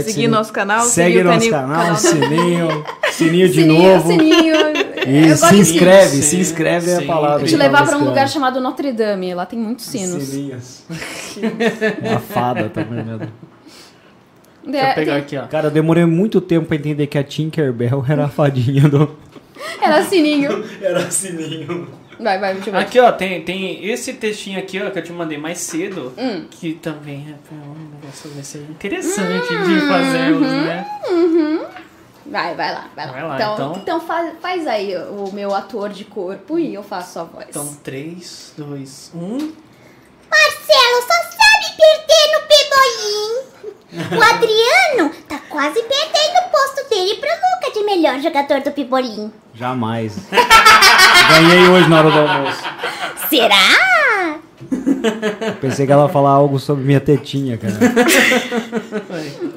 seguir 0.00 0.12
sininho. 0.12 0.30
nosso 0.30 0.52
canal, 0.52 0.80
Segue 0.86 1.22
nosso 1.22 1.38
canil- 1.38 1.50
canal, 1.52 1.78
canal- 1.82 1.96
sininho, 1.96 2.84
sininho 3.12 3.48
de 3.48 3.54
sininho, 3.62 3.92
novo. 3.94 4.08
sininho. 4.12 4.54
E 5.08 5.28
Eu 5.28 5.36
se 5.38 5.56
inscreve, 5.56 6.16
Sim, 6.16 6.22
se 6.22 6.36
inscreve 6.38 6.90
é 6.90 6.96
a 6.98 7.02
palavra. 7.02 7.46
te 7.46 7.56
levar 7.56 7.86
pra 7.86 7.96
um 7.96 8.04
lugar 8.04 8.28
chamado 8.28 8.60
Notre 8.60 8.92
Dame. 8.92 9.32
Lá 9.32 9.46
tem 9.46 9.58
muitos 9.58 9.86
sinos. 9.86 10.22
Sininhos. 10.24 10.82
É 12.02 12.12
a 12.14 12.18
fada 12.18 12.68
também, 12.68 13.02
meu 13.04 13.16
Deus. 13.16 13.30
Deixa 14.66 14.86
É, 14.86 14.90
eu 14.90 14.94
pegar 14.96 15.12
tem- 15.14 15.22
aqui, 15.22 15.36
ó. 15.38 15.46
Cara, 15.46 15.68
eu 15.68 15.70
demorei 15.70 16.04
muito 16.04 16.40
tempo 16.42 16.66
pra 16.66 16.76
entender 16.76 17.06
que 17.06 17.16
a 17.16 17.24
Tinkerbell 17.24 18.04
era 18.08 18.26
a 18.26 18.28
fadinha 18.28 18.86
do. 18.88 19.16
Era 19.80 20.02
sininho. 20.04 20.62
Era 20.82 21.10
sininho. 21.10 21.88
Vai, 22.20 22.38
vai, 22.38 22.54
deixa 22.54 22.68
eu 22.70 22.72
ver. 22.72 22.78
Aqui, 22.80 22.98
ó, 22.98 23.12
tem, 23.12 23.42
tem 23.42 23.84
esse 23.88 24.14
textinho 24.14 24.58
aqui, 24.58 24.80
ó, 24.82 24.90
que 24.90 24.98
eu 24.98 25.04
te 25.04 25.12
mandei 25.12 25.38
mais 25.38 25.58
cedo, 25.58 26.12
Hum. 26.18 26.46
que 26.50 26.74
também 26.74 27.26
é 27.32 27.54
um 27.54 27.90
negócio 27.94 28.30
vai 28.30 28.42
ser 28.42 28.62
interessante 28.62 29.48
de 29.48 29.80
fazermos, 29.88 30.48
né? 30.48 30.86
Vai, 32.26 32.54
vai 32.54 32.74
lá, 32.74 32.88
vai 32.94 33.06
lá. 33.06 33.12
Vai 33.12 33.22
lá, 33.22 33.34
então, 33.36 33.54
então. 33.54 33.76
então 33.82 34.00
faz, 34.00 34.34
faz 34.40 34.66
aí 34.66 34.94
o 34.96 35.32
meu 35.32 35.54
ator 35.54 35.88
de 35.88 36.04
corpo 36.04 36.58
e 36.58 36.74
eu 36.74 36.82
faço 36.82 37.18
a 37.20 37.24
voz. 37.24 37.46
Então, 37.48 37.74
3, 37.82 38.52
2, 38.58 39.12
1. 39.14 39.52
Marcelo 40.30 41.02
só 41.06 41.37
perder 41.78 42.24
no 42.34 42.40
Pebolim. 42.48 44.18
O 44.18 44.22
Adriano 44.22 45.14
tá 45.28 45.38
quase 45.48 45.80
perdendo 45.82 46.46
o 46.46 46.50
posto 46.50 46.90
dele 46.90 47.14
pro 47.14 47.30
Luca 47.30 47.72
de 47.72 47.84
melhor 47.84 48.20
jogador 48.20 48.60
do 48.60 48.72
Pebolim. 48.72 49.32
Jamais. 49.54 50.18
Ganhei 51.30 51.68
hoje 51.68 51.88
na 51.88 51.98
hora 51.98 52.10
do 52.10 52.18
almoço. 52.18 52.62
Será? 53.28 54.38
Pensei 55.60 55.86
que 55.86 55.92
ela 55.92 56.06
ia 56.06 56.08
falar 56.08 56.30
algo 56.30 56.58
sobre 56.58 56.84
minha 56.84 57.00
tetinha, 57.00 57.56
cara. 57.56 57.74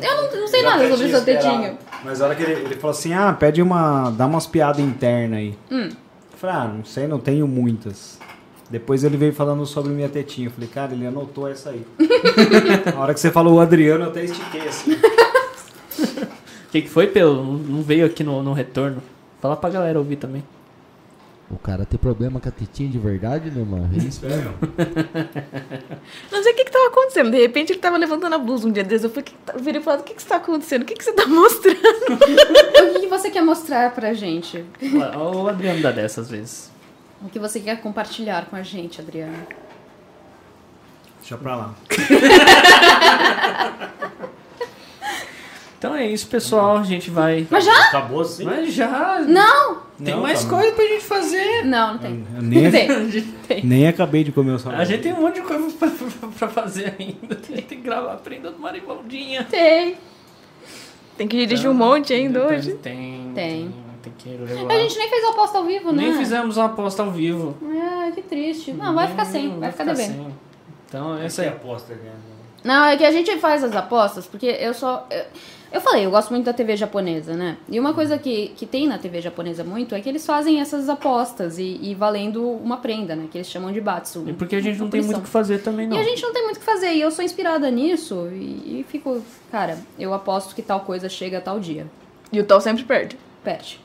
Eu 0.01 0.15
não, 0.15 0.41
não 0.41 0.47
sei 0.47 0.61
nada 0.61 0.88
sobre 0.89 1.07
o 1.07 1.09
seu 1.09 1.26
tetinho. 1.26 1.78
Mas 2.03 2.22
a 2.22 2.26
hora 2.26 2.36
que 2.36 2.43
ele, 2.43 2.53
ele 2.53 2.76
falou 2.76 2.91
assim, 2.91 3.13
ah, 3.13 3.34
pede 3.34 3.61
uma. 3.61 4.11
dá 4.11 4.26
umas 4.28 4.45
piadas 4.45 4.80
internas 4.80 5.39
aí. 5.39 5.57
Hum. 5.72 5.89
Eu 6.32 6.38
falei, 6.38 6.55
ah, 6.55 6.65
não 6.65 6.86
sei, 6.86 7.07
não 7.07 7.19
tenho 7.19 7.47
muitas. 7.47 8.19
Depois 8.72 9.03
ele 9.03 9.17
veio 9.17 9.34
falando 9.34 9.65
sobre 9.65 9.91
minha 9.91 10.07
tetinha. 10.07 10.47
Eu 10.47 10.51
falei, 10.51 10.69
cara, 10.69 10.93
ele 10.93 11.05
anotou 11.05 11.47
essa 11.47 11.72
aí. 11.72 11.86
Na 12.93 13.01
hora 13.01 13.13
que 13.13 13.19
você 13.19 13.30
falou 13.30 13.55
o 13.55 13.59
Adriano, 13.59 14.05
eu 14.05 14.09
até 14.09 14.24
estiquei 14.24 14.61
assim. 14.67 14.93
O 14.93 14.97
que, 16.72 16.82
que 16.84 16.89
foi, 16.89 17.07
Pelo? 17.07 17.43
Não- 17.57 17.82
veio 17.84 18.05
aqui 18.05 18.24
no, 18.24 18.41
no 18.41 18.53
retorno. 18.53 19.03
Fala 19.41 19.57
pra 19.57 19.69
galera 19.69 19.99
ouvir 19.99 20.15
também. 20.15 20.41
O 21.49 21.57
cara 21.59 21.84
tem 21.84 21.99
problema 21.99 22.39
com 22.39 22.47
a 22.47 22.51
tetinha 22.51 22.88
de 22.89 22.97
verdade, 22.97 23.51
né, 23.51 23.61
mano? 23.69 23.89
É 23.93 23.97
isso 23.97 24.26
mesmo. 24.26 24.53
Não 26.32 26.41
sei 26.41 26.53
o 26.53 26.55
que 26.55 26.63
que 26.63 26.72
tava 26.72 26.88
acontecendo. 26.88 27.30
De 27.30 27.38
repente 27.41 27.74
ele 27.74 27.80
tava 27.80 27.97
levantando 27.97 28.36
a 28.36 28.38
blusa 28.38 28.67
um 28.67 28.72
dia 28.72 28.86
desses. 28.86 29.03
Eu 29.03 29.09
fui, 29.09 29.22
que 29.22 29.34
tá- 29.45 29.53
virei 29.57 29.82
e 29.82 29.84
falei, 29.84 29.99
o 29.99 30.03
que 30.03 30.13
que 30.13 30.22
está 30.22 30.38
acontecendo? 30.38 30.84
O 30.84 30.86
que 30.86 30.93
que 30.95 31.03
você 31.03 31.11
tá 31.11 31.28
mostrando? 31.28 31.78
O 31.78 32.93
que, 32.93 32.99
que 33.01 33.07
você 33.07 33.30
quer 33.30 33.41
mostrar 33.41 33.93
pra 33.93 34.13
gente? 34.13 34.63
O 35.36 35.47
Adriano 35.49 35.82
dá 35.82 35.91
dessas 35.91 36.30
vezes. 36.30 36.72
O 37.24 37.30
que 37.30 37.39
você 37.39 37.59
quer 37.59 37.82
compartilhar 37.82 38.45
com 38.45 38.55
a 38.55 38.63
gente, 38.63 39.01
Adriano? 39.01 39.38
Deixa 41.19 41.38
pra 41.38 41.55
lá. 41.55 41.74
Então 45.78 45.95
é 45.95 46.05
isso, 46.05 46.28
pessoal. 46.28 46.78
A 46.78 46.84
gente 46.84 47.09
vai. 47.09 47.47
Mas 47.49 47.65
já? 47.65 47.86
Acabou 47.88 48.22
assim? 48.22 48.43
Mas 48.45 48.72
já! 48.72 49.19
Não! 49.28 49.78
Tem 50.03 50.13
Não, 50.13 50.22
mais 50.22 50.43
tá 50.43 50.49
coisa 50.51 50.72
pra 50.74 50.86
gente 50.86 51.03
fazer. 51.03 51.65
Não, 51.65 51.93
não 51.93 51.97
tem. 51.97 52.24
Eu 52.36 52.41
nem, 52.43 52.69
Tem. 52.72 52.88
Tem. 53.47 53.65
nem 53.65 53.88
acabei 53.88 54.24
de 54.24 54.32
comer 54.32 54.51
o 54.51 54.59
salmão. 54.59 54.80
A 54.80 54.86
gente 54.86 55.01
tem 55.01 55.11
um 55.11 55.22
monte 55.22 55.36
de 55.36 55.41
coisa 55.41 55.72
pra, 55.80 55.89
pra- 55.89 56.28
pra 56.38 56.47
fazer 56.49 56.93
ainda. 56.99 57.34
A 57.36 57.55
gente 57.55 57.63
tem 57.63 57.78
que 57.80 57.84
gravar 57.84 58.13
a 58.13 58.17
prenda 58.17 58.51
do 58.51 58.59
Mariboldinha. 58.59 59.43
Tem. 59.45 59.97
Tem 61.17 61.28
que 61.28 61.36
dirigir 61.36 61.67
um 61.67 61.74
monte 61.74 62.13
ainda 62.13 62.41
Tem- 62.47 62.57
hoje. 62.57 62.74
Tem. 62.76 63.32
Tem. 63.34 63.36
Tem 63.69 63.74
que 64.10 64.30
levar. 64.30 64.74
A 64.74 64.80
gente 64.80 64.97
nem 64.97 65.10
fez 65.10 65.24
a 65.26 65.30
aposta 65.30 65.58
ao 65.60 65.66
vivo, 65.66 65.91
né? 65.91 66.04
Nem 66.04 66.14
fizemos 66.18 66.58
uma 66.58 66.66
aposta 66.66 67.04
ao 67.04 67.12
vivo. 67.12 67.56
É, 68.08 68.12
que 68.12 68.22
triste. 68.22 68.72
Não, 68.74 68.93
vai 68.95 69.08
ficar 69.08 69.26
sem, 69.26 69.49
Hum, 69.49 69.60
vai 69.60 69.72
ficar 69.72 69.84
devendo. 69.86 70.08
sem. 70.08 70.36
Então, 70.88 71.18
é 71.18 71.26
isso 71.28 71.41
aí. 71.41 71.47
aposta, 71.47 71.93
cara. 71.93 72.32
Não, 72.64 72.86
é 72.86 72.95
que 72.97 73.04
a 73.06 73.12
gente 73.12 73.38
faz 73.38 73.64
as 73.64 73.76
apostas, 73.76 74.26
porque 74.28 74.45
eu 74.45 74.74
só. 74.74 75.08
Eu, 75.10 75.24
eu 75.74 75.82
falei, 75.82 76.06
eu 76.06 76.12
gosto 76.12 76.30
muito 76.32 76.45
da 76.45 76.54
TV 76.54 76.76
japonesa, 76.76 77.34
né? 77.34 77.58
E 77.70 77.80
uma 77.80 77.93
coisa 77.93 78.18
que, 78.20 78.49
que 78.49 78.66
tem 78.66 78.88
na 78.88 78.97
TV 78.99 79.22
japonesa 79.22 79.64
muito 79.64 79.95
é 79.95 80.02
que 80.02 80.08
eles 80.10 80.24
fazem 80.26 80.60
essas 80.60 80.89
apostas 80.89 81.58
e, 81.58 81.80
e 81.82 81.95
valendo 81.95 82.43
uma 82.45 82.78
prenda, 82.78 83.16
né? 83.16 83.28
Que 83.32 83.38
eles 83.38 83.47
chamam 83.49 83.72
de 83.72 83.80
Batsu. 83.82 84.26
E 84.28 84.34
porque 84.34 84.58
a 84.58 84.62
gente 84.62 84.78
não 84.80 84.89
tem 84.89 85.02
muito 85.02 85.20
o 85.20 85.22
que 85.24 85.30
fazer 85.30 85.60
também, 85.64 85.88
não. 85.88 85.95
E 85.97 85.99
a 85.99 86.04
gente 86.04 86.22
não 86.22 86.34
tem 86.34 86.43
muito 86.43 86.58
o 86.58 86.60
que 86.60 86.66
fazer. 86.66 86.91
E 86.93 87.02
eu 87.02 87.10
sou 87.10 87.24
inspirada 87.26 87.72
nisso 87.72 88.28
e, 88.34 88.82
e 88.82 88.86
fico, 88.89 89.22
cara, 89.49 89.80
eu 89.97 90.14
aposto 90.14 90.54
que 90.54 90.62
tal 90.62 90.82
coisa 90.82 91.08
chega 91.10 91.38
a 91.39 91.41
tal 91.41 91.60
dia. 91.60 91.88
E 92.34 92.39
o 92.39 92.43
Tal 92.45 92.62
sempre 92.62 92.84
perde. 92.84 93.18
Perde. 93.43 93.80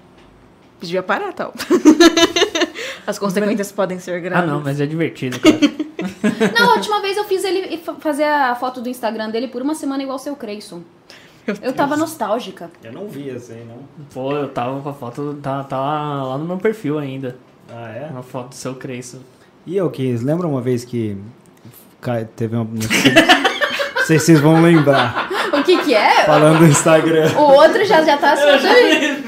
Devia 0.80 1.02
parar, 1.02 1.32
Tal. 1.32 1.54
As 3.06 3.18
consequências 3.18 3.70
podem 3.72 3.98
ser 3.98 4.16
Ah, 4.16 4.20
graves. 4.20 4.50
não, 4.50 4.60
mas 4.60 4.80
é 4.80 4.86
divertido, 4.86 5.38
cara. 5.40 5.56
Na 6.58 6.72
última 6.74 7.00
vez 7.00 7.16
eu 7.16 7.24
fiz 7.24 7.44
ele 7.44 7.78
fa- 7.78 7.94
fazer 7.94 8.24
a 8.24 8.54
foto 8.54 8.80
do 8.80 8.88
Instagram 8.88 9.30
dele 9.30 9.48
por 9.48 9.62
uma 9.62 9.74
semana 9.74 10.02
igual 10.02 10.16
o 10.16 10.20
seu 10.20 10.34
Creyson. 10.36 10.82
Eu 11.62 11.72
tava 11.72 11.96
nostálgica. 11.96 12.70
Eu 12.82 12.92
não 12.92 13.06
vi 13.08 13.30
assim, 13.30 13.64
não. 13.64 13.78
Pô, 14.12 14.32
eu 14.32 14.48
tava 14.48 14.80
com 14.80 14.88
a 14.88 14.92
foto, 14.92 15.38
tá, 15.40 15.62
tá 15.62 15.78
lá, 15.78 16.24
lá 16.24 16.38
no 16.38 16.44
meu 16.44 16.56
perfil 16.58 16.98
ainda. 16.98 17.36
Ah, 17.70 17.88
é? 17.90 18.08
Uma 18.10 18.22
foto 18.24 18.48
do 18.48 18.54
seu 18.56 18.74
Cresço. 18.74 19.20
E 19.64 19.76
eu 19.76 19.88
que 19.90 20.16
lembra 20.16 20.46
uma 20.48 20.60
vez 20.60 20.84
que 20.84 21.16
teve 22.34 22.56
uma. 22.56 22.64
Não 22.64 22.82
sei, 22.82 23.12
não 23.94 24.04
sei 24.06 24.18
se 24.18 24.26
vocês 24.26 24.40
vão 24.40 24.60
lembrar. 24.60 25.28
O 25.52 25.62
que 25.62 25.78
que 25.84 25.94
é? 25.94 26.24
Falando 26.24 26.58
do 26.58 26.66
Instagram. 26.66 27.30
O 27.36 27.42
outro 27.54 27.84
já, 27.84 28.02
já 28.02 28.16
tá 28.16 28.32
assim. 28.32 28.42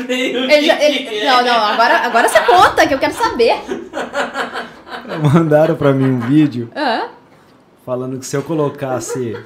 Ele 0.09 0.62
já- 0.66 0.81
ele- 0.83 1.25
não, 1.25 1.45
não, 1.45 1.64
agora, 1.66 1.99
agora 1.99 2.29
você 2.29 2.41
conta, 2.41 2.87
que 2.87 2.95
eu 2.95 2.99
quero 2.99 3.14
saber. 3.14 3.57
Mandaram 5.33 5.75
pra 5.77 5.93
mim 5.93 6.05
um 6.11 6.21
vídeo 6.21 6.71
Ah, 6.75 7.09
falando 7.85 8.19
que 8.19 8.27
se 8.27 8.37
eu 8.37 8.43
colocasse. 8.43 9.37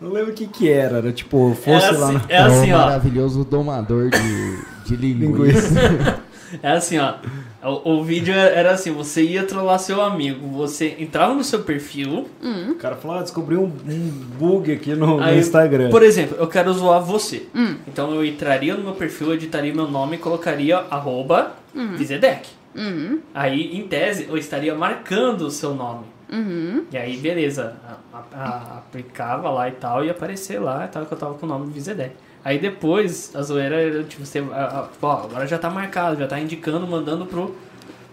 Não 0.00 0.10
lembro 0.12 0.30
o 0.30 0.34
que 0.34 0.46
que 0.46 0.70
era, 0.70 0.98
era 0.98 1.12
tipo, 1.12 1.54
fosse 1.56 1.86
é 1.86 1.90
lá 1.90 2.06
assim, 2.06 2.14
no. 2.14 2.22
é 2.28 2.38
assim, 2.38 2.72
o 2.72 2.76
ó. 2.76 2.78
maravilhoso 2.78 3.44
domador 3.44 4.10
de, 4.10 4.62
de. 4.84 4.96
Linguiça. 5.14 6.20
É 6.62 6.70
assim, 6.72 6.98
ó. 6.98 7.14
O, 7.62 7.94
o 7.98 8.04
vídeo 8.04 8.32
era 8.32 8.70
assim, 8.70 8.92
você 8.92 9.22
ia 9.22 9.44
trollar 9.44 9.78
seu 9.80 10.00
amigo, 10.00 10.46
você 10.48 10.94
entrava 11.00 11.34
no 11.34 11.42
seu 11.42 11.60
perfil, 11.64 12.28
O 12.70 12.74
cara 12.76 12.94
falou, 12.94 13.18
ah, 13.18 13.22
descobri 13.22 13.56
um, 13.56 13.64
um 13.64 14.10
bug 14.38 14.70
aqui 14.72 14.94
no, 14.94 15.16
no 15.16 15.22
aí, 15.22 15.38
Instagram. 15.40 15.90
por 15.90 16.02
exemplo, 16.04 16.36
eu 16.38 16.46
quero 16.46 16.72
zoar 16.72 17.02
você. 17.02 17.46
Então 17.88 18.14
eu 18.14 18.24
entraria 18.24 18.74
no 18.76 18.84
meu 18.84 18.92
perfil, 18.94 19.34
editaria 19.34 19.74
meu 19.74 19.88
nome 19.90 20.14
e 20.16 20.18
colocaria 20.18 20.78
arroba 20.90 21.52
Vizedec. 21.96 22.48
uhum, 22.76 23.18
Aí, 23.34 23.76
em 23.76 23.88
tese, 23.88 24.26
eu 24.28 24.36
estaria 24.36 24.74
marcando 24.74 25.42
o 25.42 25.50
seu 25.50 25.74
nome. 25.74 26.04
uhum. 26.32 26.84
E 26.92 26.96
aí, 26.96 27.16
beleza, 27.16 27.74
a- 28.12 28.18
a- 28.18 28.44
a- 28.44 28.78
aplicava 28.78 29.50
lá 29.50 29.68
e 29.68 29.72
tal, 29.72 30.04
e 30.04 30.10
aparecer 30.10 30.60
lá 30.60 30.84
e 30.84 30.88
tal, 30.88 31.04
que 31.06 31.12
eu 31.12 31.18
tava 31.18 31.34
com 31.34 31.44
o 31.44 31.48
nome 31.48 31.72
Vizedec. 31.72 32.12
Aí 32.48 32.58
depois, 32.58 33.30
a 33.34 33.42
zoeira 33.42 33.76
era, 33.76 34.04
tipo, 34.04 34.24
você, 34.24 34.38
a- 34.38 34.80
a- 34.80 34.88
tipo, 34.90 35.06
ó, 35.06 35.24
agora 35.24 35.46
já 35.46 35.58
tá 35.58 35.68
marcado, 35.68 36.18
já 36.18 36.26
tá 36.26 36.40
indicando, 36.40 36.86
mandando 36.86 37.26
pro, 37.26 37.54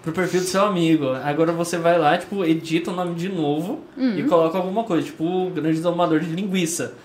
pro 0.04 0.12
perfil 0.12 0.42
do 0.42 0.46
seu 0.48 0.66
amigo. 0.66 1.06
Agora 1.24 1.54
você 1.54 1.78
vai 1.78 1.98
lá, 1.98 2.18
tipo, 2.18 2.44
edita 2.44 2.92
o 2.92 2.94
nome 2.94 3.16
de 3.16 3.30
novo 3.30 3.80
e 3.98 4.24
coloca 4.24 4.58
alguma 4.58 4.84
coisa, 4.84 5.06
tipo, 5.06 5.24
o 5.24 5.50
grande 5.52 5.80
domador 5.80 6.20
de 6.20 6.30
linguiça. 6.32 6.96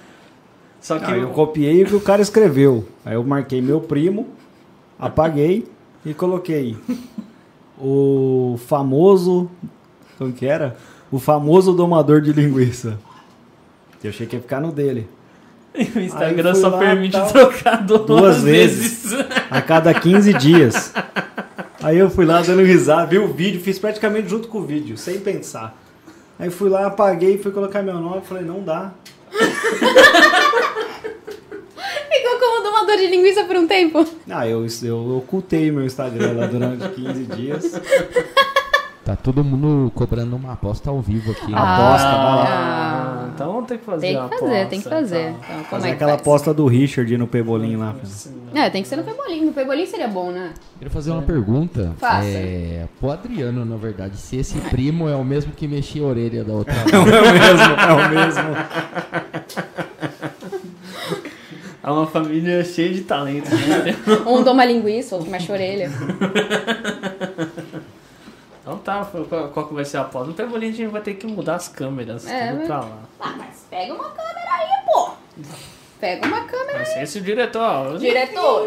Só 0.81 0.99
que 0.99 1.05
Ah, 1.05 1.17
eu 1.17 1.29
copiei 1.29 1.85
o 1.85 1.87
que 1.87 1.95
o 1.95 2.01
cara 2.01 2.21
escreveu. 2.21 2.89
Aí 3.05 3.15
eu 3.15 3.23
marquei 3.23 3.63
meu 3.63 3.81
primo, 3.81 4.27
apaguei 4.99 5.69
e 6.05 6.13
coloquei 6.13 6.77
o 7.79 8.59
famoso. 8.67 9.49
Como 10.19 10.33
que 10.33 10.47
era? 10.47 10.77
O 11.13 11.19
famoso 11.21 11.73
domador 11.73 12.21
de 12.21 12.33
linguiça. 12.33 12.99
Eu 14.03 14.11
achei 14.11 14.27
que 14.27 14.35
ia 14.37 14.43
ficar 14.43 14.61
no 14.61 14.73
dele. 14.73 15.07
o 15.97 16.01
Instagram 16.01 16.55
só 16.55 16.69
lá, 16.69 16.79
permite 16.79 17.13
tal, 17.13 17.29
trocar 17.29 17.83
duas, 17.85 18.07
duas 18.07 18.43
vezes. 18.43 19.13
A 19.51 19.63
cada 19.63 19.95
15 19.95 20.35
dias. 20.35 20.93
Aí 21.83 21.99
eu 21.99 22.11
fui 22.11 22.27
lá 22.27 22.43
dando 22.43 22.63
risada, 22.63 23.07
vi 23.07 23.19
o 23.19 23.29
vídeo, 23.29 23.61
fiz 23.61 23.79
praticamente 23.79 24.29
junto 24.29 24.49
com 24.49 24.59
o 24.59 24.63
vídeo, 24.65 24.99
sem 24.99 25.19
pensar. 25.21 25.77
Aí 26.39 26.51
fui 26.51 26.69
lá, 26.69 26.87
apaguei, 26.87 27.39
fui 27.39 27.53
colocar 27.53 27.83
meu 27.83 27.95
nome, 27.95 28.23
falei, 28.23 28.45
não 28.45 28.63
dá. 28.63 28.93
Ficou 32.11 32.39
como 32.41 32.63
domador 32.65 32.97
de 32.97 33.07
linguiça 33.07 33.45
por 33.45 33.57
um 33.57 33.67
tempo. 33.67 34.07
Ah, 34.29 34.47
eu, 34.47 34.67
eu 34.83 35.17
ocultei 35.17 35.71
meu 35.71 35.85
Instagram 35.85 36.33
lá 36.33 36.47
durante 36.47 36.89
15 36.89 37.25
dias. 37.25 37.81
Tá 39.11 39.17
todo 39.17 39.43
mundo 39.43 39.91
cobrando 39.93 40.37
uma 40.37 40.53
aposta 40.53 40.89
ao 40.89 41.01
vivo 41.01 41.33
aqui. 41.33 41.51
né? 41.51 41.59
Aposta, 41.59 42.09
vai 42.09 42.17
lá. 42.17 42.45
Ah, 43.27 43.31
então 43.35 43.65
tem 43.65 43.77
que 43.79 43.85
fazer 43.85 44.07
Tem 44.07 44.17
a 44.17 44.23
que 44.23 44.29
fazer, 44.29 44.45
aposta, 44.47 44.67
tem 44.67 44.81
que 44.81 44.89
fazer. 44.89 45.21
então. 45.31 45.31
Então, 45.41 45.55
como 45.57 45.65
Fazer 45.65 45.87
é 45.87 45.91
que 45.91 45.95
aquela 45.97 46.11
faz? 46.13 46.21
aposta 46.21 46.55
do 46.55 46.67
Richard 46.69 47.19
no 47.19 47.27
Pebolim 47.27 47.75
lá. 47.77 47.95
filho. 47.95 48.35
É, 48.55 48.71
tem 48.71 48.83
que 48.85 48.89
ser 48.89 48.95
no 48.95 49.03
pebolim. 49.03 49.47
No 49.47 49.53
pebolim 49.53 49.85
seria 49.87 50.07
bom, 50.07 50.31
né? 50.31 50.53
Queria 50.79 50.91
fazer 50.93 51.11
uma 51.11 51.23
pergunta. 51.23 51.93
Faça. 51.99 52.25
É, 52.25 52.87
pro 53.01 53.11
Adriano, 53.11 53.65
na 53.65 53.77
verdade, 53.77 54.17
se 54.17 54.37
esse 54.37 54.59
primo 54.61 55.09
é 55.09 55.17
o 55.17 55.25
mesmo 55.25 55.51
que 55.53 55.67
mexia 55.67 56.03
a 56.03 56.07
orelha 56.07 56.45
da 56.45 56.53
outra 56.53 56.73
É 56.75 56.99
o 56.99 57.05
mesmo, 57.05 57.75
é 57.81 57.93
o 57.93 58.09
mesmo. 58.15 58.57
É 61.83 61.91
uma 61.91 62.07
família 62.07 62.63
cheia 62.63 62.91
de 62.93 63.01
talento. 63.01 63.51
Né? 63.51 63.97
Um 64.27 64.45
toma 64.45 64.65
linguiça, 64.65 65.17
outro 65.17 65.31
mexe 65.31 65.51
a 65.51 65.55
orelha. 65.55 65.91
tá, 68.99 69.05
qual, 69.29 69.49
qual 69.49 69.67
que 69.69 69.75
vai 69.75 69.85
ser 69.85 69.97
a 69.99 70.01
aposta? 70.03 70.29
No 70.29 70.35
Pebolim 70.35 70.69
a 70.69 70.73
gente 70.73 70.87
vai 70.89 71.01
ter 71.01 71.15
que 71.15 71.27
mudar 71.27 71.57
as 71.57 71.69
câmeras, 71.69 72.27
É, 72.27 72.49
tudo 72.49 72.59
mas- 72.59 72.67
pra 72.67 72.81
lá. 72.81 72.99
Ah, 73.21 73.35
mas 73.39 73.67
pega 73.71 73.95
uma 73.95 74.11
câmera 74.11 74.53
aí, 74.53 74.69
pô. 74.87 75.11
Pega 76.01 76.27
uma 76.27 76.41
câmera. 76.45 76.73
Vai 76.79 76.85
ser 76.87 77.03
esse 77.03 77.19
o 77.19 77.23
diretor. 77.23 77.99
Diretor. 77.99 78.67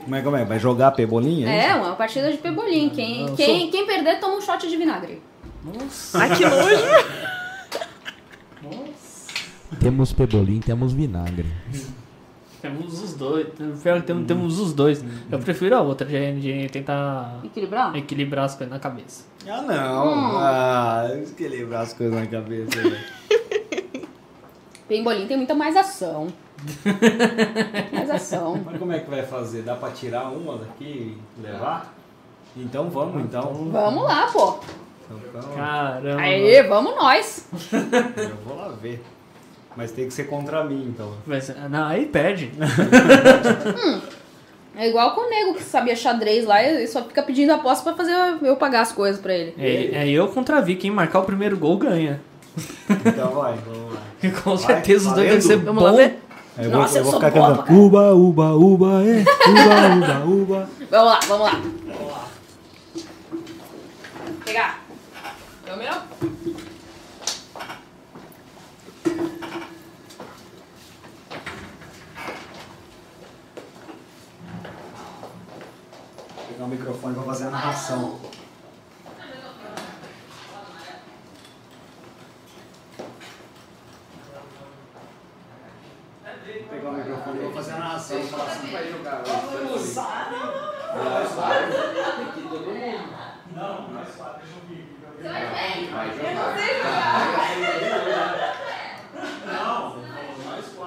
Como 0.00 0.16
é, 0.16 0.22
como 0.22 0.36
é? 0.36 0.44
Vai 0.44 0.58
jogar 0.58 0.92
Pebolim? 0.92 1.44
É 1.44 1.48
É, 1.66 1.68
isso? 1.68 1.78
uma 1.78 1.94
partida 1.94 2.30
de 2.32 2.38
pebolim. 2.38 2.88
Quem, 2.88 3.26
Eu 3.28 3.34
quem, 3.34 3.70
quem 3.70 3.84
perder 3.86 4.18
toma 4.18 4.36
um 4.36 4.40
shot 4.40 4.66
de 4.66 4.74
vinagre. 4.76 5.20
Ai, 6.14 6.34
que 6.34 6.44
nojo. 6.46 6.82
temos 9.80 10.12
pebolim, 10.14 10.60
temos 10.60 10.92
vinagre. 10.94 11.46
Temos 12.60 13.02
os 13.02 13.14
dois. 13.14 13.46
Pior 13.82 14.00
que 14.00 14.06
temos, 14.06 14.26
temos 14.26 14.58
os 14.58 14.72
dois. 14.72 15.04
Eu 15.30 15.38
prefiro 15.38 15.76
a 15.76 15.80
outra, 15.80 16.06
de, 16.06 16.40
de 16.40 16.68
tentar 16.68 17.40
Equilibrar? 17.44 17.94
equilibrar 17.96 18.44
as 18.46 18.54
coisas 18.56 18.72
na 18.72 18.80
cabeça. 18.80 19.24
Ah, 19.46 19.62
não. 19.62 20.38
Ah, 20.38 21.08
equilibrar 21.22 21.82
as 21.82 21.92
coisas 21.92 22.18
na 22.18 22.26
cabeça. 22.26 22.70
velho. 22.82 22.98
Pebolim 24.88 25.26
tem 25.26 25.36
muita 25.36 25.54
mais 25.54 25.76
ação. 25.76 26.28
mais 27.92 28.10
ação. 28.10 28.60
Mas 28.64 28.78
como 28.78 28.92
é 28.92 28.98
que 29.00 29.10
vai 29.10 29.22
fazer? 29.22 29.62
Dá 29.62 29.76
pra 29.76 29.90
tirar 29.90 30.28
uma 30.30 30.56
daqui 30.58 31.16
e 31.38 31.42
levar? 31.42 31.94
Então 32.56 32.90
vamos, 32.90 33.22
então. 33.22 33.52
Vamos 33.70 34.02
lá, 34.04 34.26
pô. 34.32 34.58
Então, 35.10 35.42
Caramba. 35.54 36.20
Aê, 36.20 36.62
vamos 36.64 36.96
nós. 36.96 37.48
eu 37.72 38.36
vou 38.44 38.56
lá 38.56 38.68
ver. 38.68 39.02
Mas 39.76 39.92
tem 39.92 40.06
que 40.08 40.14
ser 40.14 40.24
contra 40.24 40.64
mim, 40.64 40.86
então. 40.94 41.12
Vai 41.26 41.40
ser- 41.40 41.56
não, 41.68 41.86
aí 41.86 42.06
perde. 42.06 42.50
É 44.76 44.88
igual 44.88 45.12
com 45.14 45.22
o 45.22 45.30
nego 45.30 45.54
que 45.54 45.62
sabia 45.62 45.96
xadrez 45.96 46.44
lá 46.44 46.62
e 46.62 46.86
só 46.86 47.02
fica 47.04 47.22
pedindo 47.22 47.52
aposta 47.52 47.82
pra 47.82 47.94
fazer 47.94 48.14
eu 48.42 48.56
pagar 48.56 48.82
as 48.82 48.92
coisas 48.92 49.20
pra 49.20 49.34
ele. 49.34 49.54
É, 49.58 50.04
é 50.04 50.08
eu 50.08 50.28
contra 50.28 50.60
Vi. 50.60 50.76
Quem 50.76 50.90
marcar 50.90 51.20
o 51.20 51.24
primeiro 51.24 51.56
gol 51.56 51.76
ganha. 51.78 52.20
Então 52.88 53.30
vai, 53.32 53.56
vamos 53.66 53.94
lá. 53.94 54.00
Com 54.42 54.56
Vai, 54.56 54.66
certeza 54.74 55.08
os 55.08 55.14
dois 55.14 55.26
devem 55.26 55.40
ser 55.40 55.56
Vamos 55.58 55.82
lá 55.82 55.92
ver? 55.92 56.18
Aí 56.56 56.64
eu 56.64 56.70
vou, 56.72 56.80
Nossa, 56.80 56.94
eu 56.94 57.00
eu 57.00 57.04
vou 57.04 57.12
sou 57.12 57.20
ficar 57.20 57.32
boa, 57.32 57.48
cantando 57.50 57.66
cara. 57.66 57.78
Uba, 57.78 58.14
uba, 58.14 58.52
uba, 58.54 58.86
é. 59.04 59.24
Uba, 59.48 59.94
uba, 59.94 60.24
uba. 60.26 60.70
Vamos 60.90 61.06
lá, 61.06 61.20
vamos 61.28 61.46
lá. 61.46 61.60
Pegar. 64.44 64.80
Câmera. 65.64 65.92
Vou 65.92 66.07
pegar 76.58 76.64
o 76.64 76.68
microfone 76.68 77.14
pra 77.14 77.22
fazer 77.22 77.44
a 77.44 77.50
narração. 77.50 78.18
Vou 86.18 86.68
pegar 86.68 86.88
o 86.88 86.92
microfone 86.94 87.38
e 87.38 87.42
vou 87.42 87.52
fazer 87.52 87.72
a 87.72 87.78
narração. 87.78 88.22
Falar 88.24 88.44
assim, 88.44 88.72
vai 88.72 88.90
jogar. 88.90 89.22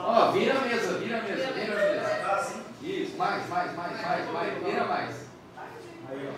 Ó, 0.03 0.31
vira 0.31 0.53
a 0.53 0.61
mesa, 0.61 0.97
vira 0.97 1.17
a 1.17 1.21
mesa, 1.21 1.51
vira 1.53 1.73
a 1.73 1.75
mesa. 1.75 2.61
Isso, 2.81 3.17
mais, 3.17 3.47
mais, 3.47 3.73
mais, 3.73 4.01
mais, 4.01 4.31
mais, 4.31 4.63
vira 4.63 4.85
mais. 4.85 5.30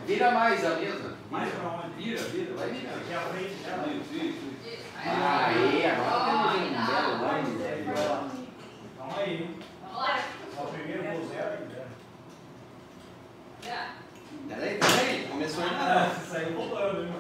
Vira 0.06 0.32
mais 0.32 0.64
a 0.66 0.76
mesa. 0.76 1.14
Mais 1.32 1.52
pra 1.54 1.70
onde? 1.70 2.04
Vira, 2.04 2.22
vira, 2.24 2.54
vai 2.56 2.70
virando. 2.70 2.98
Aqui 2.98 3.14
à 3.14 3.20
frente 3.20 3.54
dela. 3.56 3.88
Isso, 3.88 4.14
isso, 4.14 4.44
isso. 4.66 4.84
Aí, 4.98 5.86
agora 5.86 6.54
temos 6.54 6.70
um 6.70 6.86
belo 6.86 7.18
nome. 7.18 7.50
Calma 8.98 9.18
aí. 9.18 9.56
Ó, 9.94 10.64
O 10.64 10.68
primeiro 10.68 11.04
gol 11.04 11.28
zero 11.28 11.50
aí. 11.52 11.74
Peraí, 14.48 14.78
peraí, 14.78 15.28
começou 15.30 15.64
ainda 15.64 16.06
Você 16.10 16.26
saiu 16.32 16.58
rolando, 16.58 17.04
hein, 17.04 17.13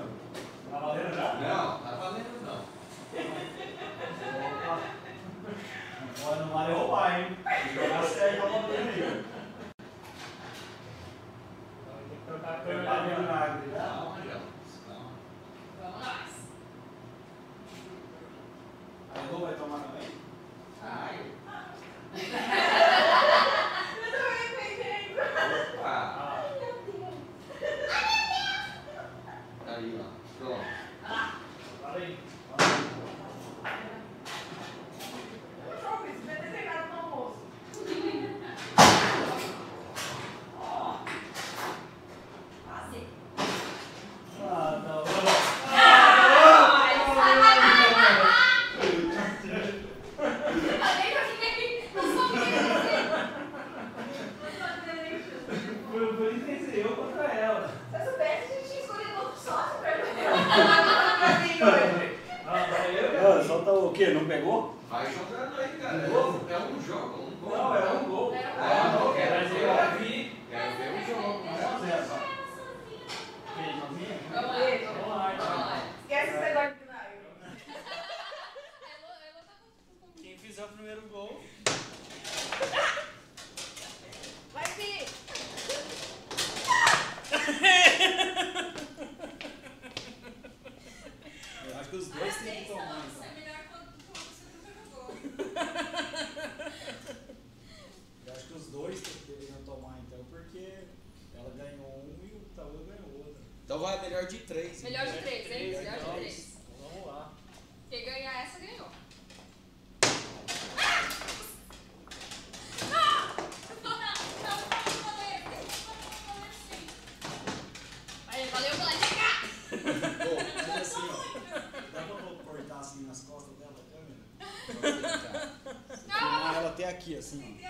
aqui, 127.03 127.17
assim, 127.17 127.59
ó. 127.61 127.67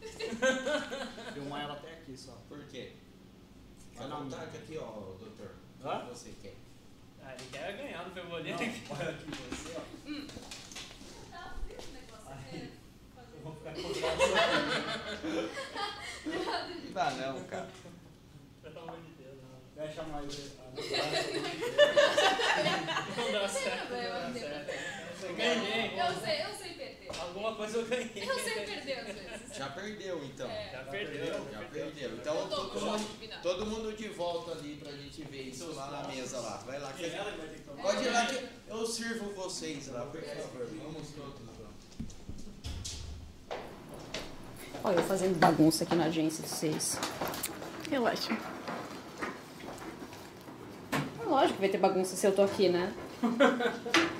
Filmar 1.34 1.62
ela 1.62 1.74
até 1.74 1.92
aqui 1.92 2.16
só. 2.16 2.32
Por 2.48 2.64
quê? 2.68 2.92
Vai 3.94 4.04
Fica 4.04 4.08
na 4.08 4.14
à 4.14 4.18
vontade 4.20 4.56
aqui, 4.56 4.78
ó, 4.78 4.92
doutor. 5.18 5.56
Hã? 5.82 5.98
O 5.98 6.06
que 6.06 6.10
você 6.10 6.30
quer? 6.40 6.54
Ah, 7.22 7.34
ele 7.34 7.48
quer 7.50 7.76
ganhar 7.76 8.08
no 8.08 8.14
Não 8.14 8.30
dá 16.92 17.10
não, 17.16 17.44
cara. 17.44 17.68
Fecha 19.74 20.02
mais. 20.04 20.52
Não 23.16 23.32
dá 23.32 23.48
certo, 23.48 23.92
não 23.92 24.32
dá 24.32 24.38
certo. 24.38 25.00
Eu 25.22 25.34
ganhei. 25.34 26.00
Eu 26.00 26.14
sei, 26.20 26.42
eu 26.42 26.54
sei 26.54 26.74
perder. 26.74 27.08
Alguma 27.20 27.54
coisa 27.54 27.78
eu 27.78 27.86
ganhei. 27.86 28.10
Eu 28.16 28.38
sei 28.38 28.64
perder 28.64 28.98
às 28.98 29.06
vezes. 29.06 29.56
Já 29.56 29.59
perdeu 29.70 30.24
então. 30.24 30.48
Já 30.72 30.84
perdeu. 30.90 31.46
Já 31.52 31.58
perdeu. 31.70 32.10
Então 32.16 32.48
todo 32.48 32.80
mundo, 32.80 33.06
todo 33.42 33.66
mundo 33.66 33.96
de 33.96 34.08
volta 34.08 34.52
ali 34.52 34.76
pra 34.76 34.92
gente 34.92 35.22
ver 35.22 35.42
isso 35.48 35.72
lá 35.72 35.90
na 35.90 36.08
mesa 36.08 36.38
lá. 36.40 36.56
Vai 36.66 36.78
lá. 36.80 36.92
que- 36.92 37.10
Pode 37.82 38.04
ir 38.04 38.10
lá 38.10 38.26
que 38.26 38.46
eu 38.68 38.86
sirvo 38.86 39.30
vocês 39.32 39.88
lá, 39.88 40.02
por 40.06 40.20
favor. 40.22 40.66
Vamos 40.82 41.08
todos 41.10 41.40
lá. 41.60 41.70
Olha, 44.84 44.96
eu 44.96 45.02
fazendo 45.04 45.38
bagunça 45.38 45.84
aqui 45.84 45.94
na 45.94 46.04
agência 46.04 46.42
de 46.42 46.48
vocês. 46.48 46.98
Relaxa. 47.90 48.36
Lógico 51.26 51.54
que 51.54 51.60
vai 51.60 51.68
ter 51.68 51.78
bagunça 51.78 52.16
se 52.16 52.26
eu 52.26 52.34
tô 52.34 52.42
aqui, 52.42 52.68
né? 52.68 52.92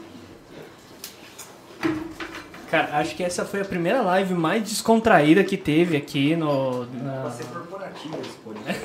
Cara, 2.70 2.98
acho 2.98 3.16
que 3.16 3.24
essa 3.24 3.44
foi 3.44 3.60
a 3.62 3.64
primeira 3.64 4.00
live 4.00 4.32
mais 4.32 4.62
descontraída 4.62 5.42
que 5.42 5.56
teve 5.56 5.96
aqui 5.96 6.36
no. 6.36 6.84
Na... 6.86 7.22
Vai 7.22 7.32
ser 7.32 7.44
corporativo 7.46 8.18
esse 8.20 8.36
podcast. 8.44 8.82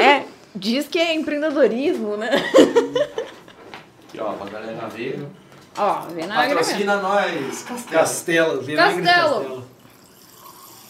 É, 0.00 0.24
diz 0.54 0.88
que 0.88 0.98
é 0.98 1.14
empreendedorismo, 1.14 2.16
né? 2.16 2.30
Aqui 4.08 4.18
ó, 4.20 4.32
pra 4.32 4.50
galera 4.50 4.88
ver. 4.88 5.24
Ó, 5.76 6.00
vinagre 6.06 6.54
mesmo. 6.54 6.60
Patrocina 6.60 6.96
nós, 6.96 7.62
Castelo. 7.62 8.00
Castelo, 8.00 8.60
vinagre 8.62 9.02
Castelo. 9.02 9.34
castelo. 9.34 9.73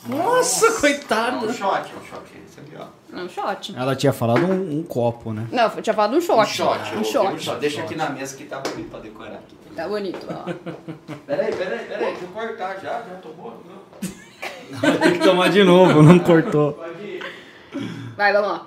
Nossa, 0.06 0.66
Um 0.68 0.80
coitado! 0.80 1.52
shot, 1.52 1.92
um 1.94 2.04
shot. 2.04 2.22
Esse 2.46 2.60
aqui, 2.60 2.72
ó. 2.78 2.86
Não, 3.10 3.28
shot. 3.28 3.74
Ela 3.76 3.96
tinha 3.96 4.12
falado 4.12 4.44
um, 4.44 4.78
um 4.78 4.82
copo, 4.82 5.32
né? 5.32 5.46
Não, 5.50 5.64
eu 5.76 5.82
tinha 5.82 5.94
falado 5.94 6.16
um 6.16 6.20
shot. 6.20 6.40
Um 6.40 6.44
shot, 6.46 6.94
Um 6.96 7.04
shot. 7.04 7.26
um 7.34 7.38
shot. 7.38 7.58
Deixa 7.60 7.82
aqui 7.82 7.94
na 7.94 8.10
mesa 8.10 8.36
que 8.36 8.44
tá 8.44 8.60
bonito 8.60 8.90
pra 8.90 9.00
decorar 9.00 9.34
aqui. 9.34 9.56
Tá 9.74 9.88
bonito, 9.88 10.26
ó. 10.30 10.44
Peraí, 11.26 11.52
peraí, 11.54 11.78
peraí. 11.86 12.04
Deixa 12.12 12.22
eu 12.24 12.28
cortar 12.28 12.74
já. 12.80 13.02
Já 13.02 13.16
tomou? 13.22 13.62
Não. 13.64 14.98
Ter 14.98 15.12
que 15.12 15.18
tomar 15.20 15.48
de 15.50 15.62
novo, 15.64 16.02
não 16.02 16.18
cortou. 16.18 16.78
Vai, 18.16 18.32
vamos 18.32 18.48
lá. 18.48 18.66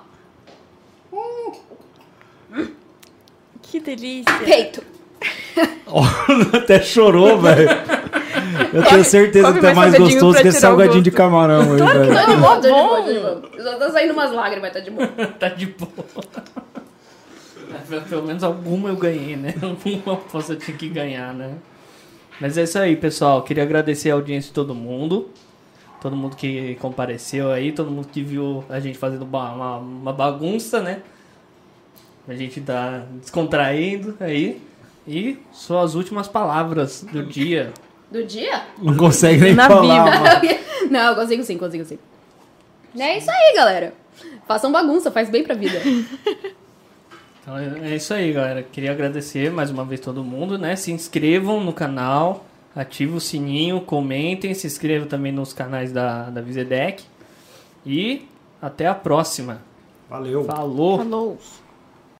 Que 3.62 3.80
delícia. 3.80 4.32
Peito. 4.44 4.82
Até 6.54 6.80
chorou, 6.82 7.38
velho. 7.40 7.68
Eu 8.72 8.82
tenho 8.84 9.04
certeza 9.04 9.52
que 9.52 9.60
tá 9.60 9.74
mais 9.74 9.96
gostoso 9.96 10.40
que 10.40 10.48
esse 10.48 10.60
salgadinho 10.60 11.02
de 11.02 11.10
camarão 11.10 11.72
aí, 11.72 11.78
velho. 11.78 12.14
Tá 12.14 12.24
de 12.24 12.36
boa, 12.36 12.56
tá 12.56 12.60
de 12.60 12.68
boa, 12.68 13.02
tá 13.02 13.12
de 13.12 13.18
boa. 13.18 13.42
Só 13.62 13.78
tá 13.78 13.90
saindo 13.90 14.12
umas 14.12 14.32
lágrimas, 14.32 14.72
tá 14.72 14.80
de 14.80 14.90
boa. 14.90 15.06
tá 15.38 15.48
de 15.48 15.66
boa. 15.66 15.90
Pelo 18.08 18.22
menos 18.26 18.42
alguma 18.42 18.90
eu 18.90 18.96
ganhei, 18.96 19.36
né? 19.36 19.54
Alguma 19.62 20.14
aposta 20.14 20.52
eu 20.52 20.58
tinha 20.58 20.76
que 20.76 20.88
ganhar, 20.88 21.32
né? 21.32 21.54
Mas 22.40 22.58
é 22.58 22.64
isso 22.64 22.78
aí, 22.78 22.96
pessoal. 22.96 23.42
Queria 23.42 23.62
agradecer 23.62 24.10
a 24.10 24.14
audiência 24.14 24.48
de 24.48 24.54
todo 24.54 24.74
mundo. 24.74 25.30
Todo 26.00 26.14
mundo 26.14 26.36
que 26.36 26.76
compareceu 26.76 27.50
aí, 27.50 27.72
todo 27.72 27.90
mundo 27.90 28.08
que 28.08 28.22
viu 28.22 28.64
a 28.68 28.78
gente 28.78 28.96
fazendo 28.98 29.22
uma, 29.24 29.78
uma 29.78 30.12
bagunça, 30.12 30.80
né? 30.80 31.00
A 32.28 32.34
gente 32.34 32.60
tá 32.60 33.04
descontraindo 33.20 34.14
aí. 34.20 34.60
E 35.06 35.38
suas 35.50 35.94
últimas 35.94 36.28
palavras 36.28 37.02
do 37.10 37.24
dia. 37.24 37.72
Do 38.10 38.24
dia? 38.24 38.62
Não 38.78 38.96
consegue 38.96 39.42
nem 39.42 39.54
Na 39.54 39.66
falar, 39.66 40.04
mano. 40.04 40.58
Não, 40.90 41.10
eu 41.10 41.14
consigo 41.14 41.42
sim, 41.44 41.58
consigo 41.58 41.84
sim. 41.84 41.98
É 42.98 43.18
isso 43.18 43.30
aí, 43.30 43.54
galera. 43.54 43.92
Façam 44.46 44.72
bagunça, 44.72 45.10
faz 45.10 45.28
bem 45.28 45.44
pra 45.44 45.54
vida. 45.54 45.80
Então 47.40 47.56
é 47.56 47.92
é 47.92 47.96
isso 47.96 48.12
aí, 48.12 48.30
galera. 48.30 48.62
Queria 48.62 48.92
agradecer 48.92 49.50
mais 49.50 49.70
uma 49.70 49.82
vez 49.82 50.02
todo 50.02 50.22
mundo, 50.22 50.58
né? 50.58 50.76
Se 50.76 50.92
inscrevam 50.92 51.64
no 51.64 51.72
canal, 51.72 52.44
ativem 52.76 53.14
o 53.14 53.20
sininho, 53.20 53.80
comentem, 53.80 54.52
se 54.52 54.66
inscrevam 54.66 55.08
também 55.08 55.32
nos 55.32 55.54
canais 55.54 55.90
da, 55.90 56.28
da 56.28 56.42
Vizedec. 56.42 57.02
E 57.86 58.28
até 58.60 58.86
a 58.86 58.94
próxima. 58.94 59.62
Valeu. 60.10 60.44
Falou! 60.44 60.98
Falou. 60.98 61.38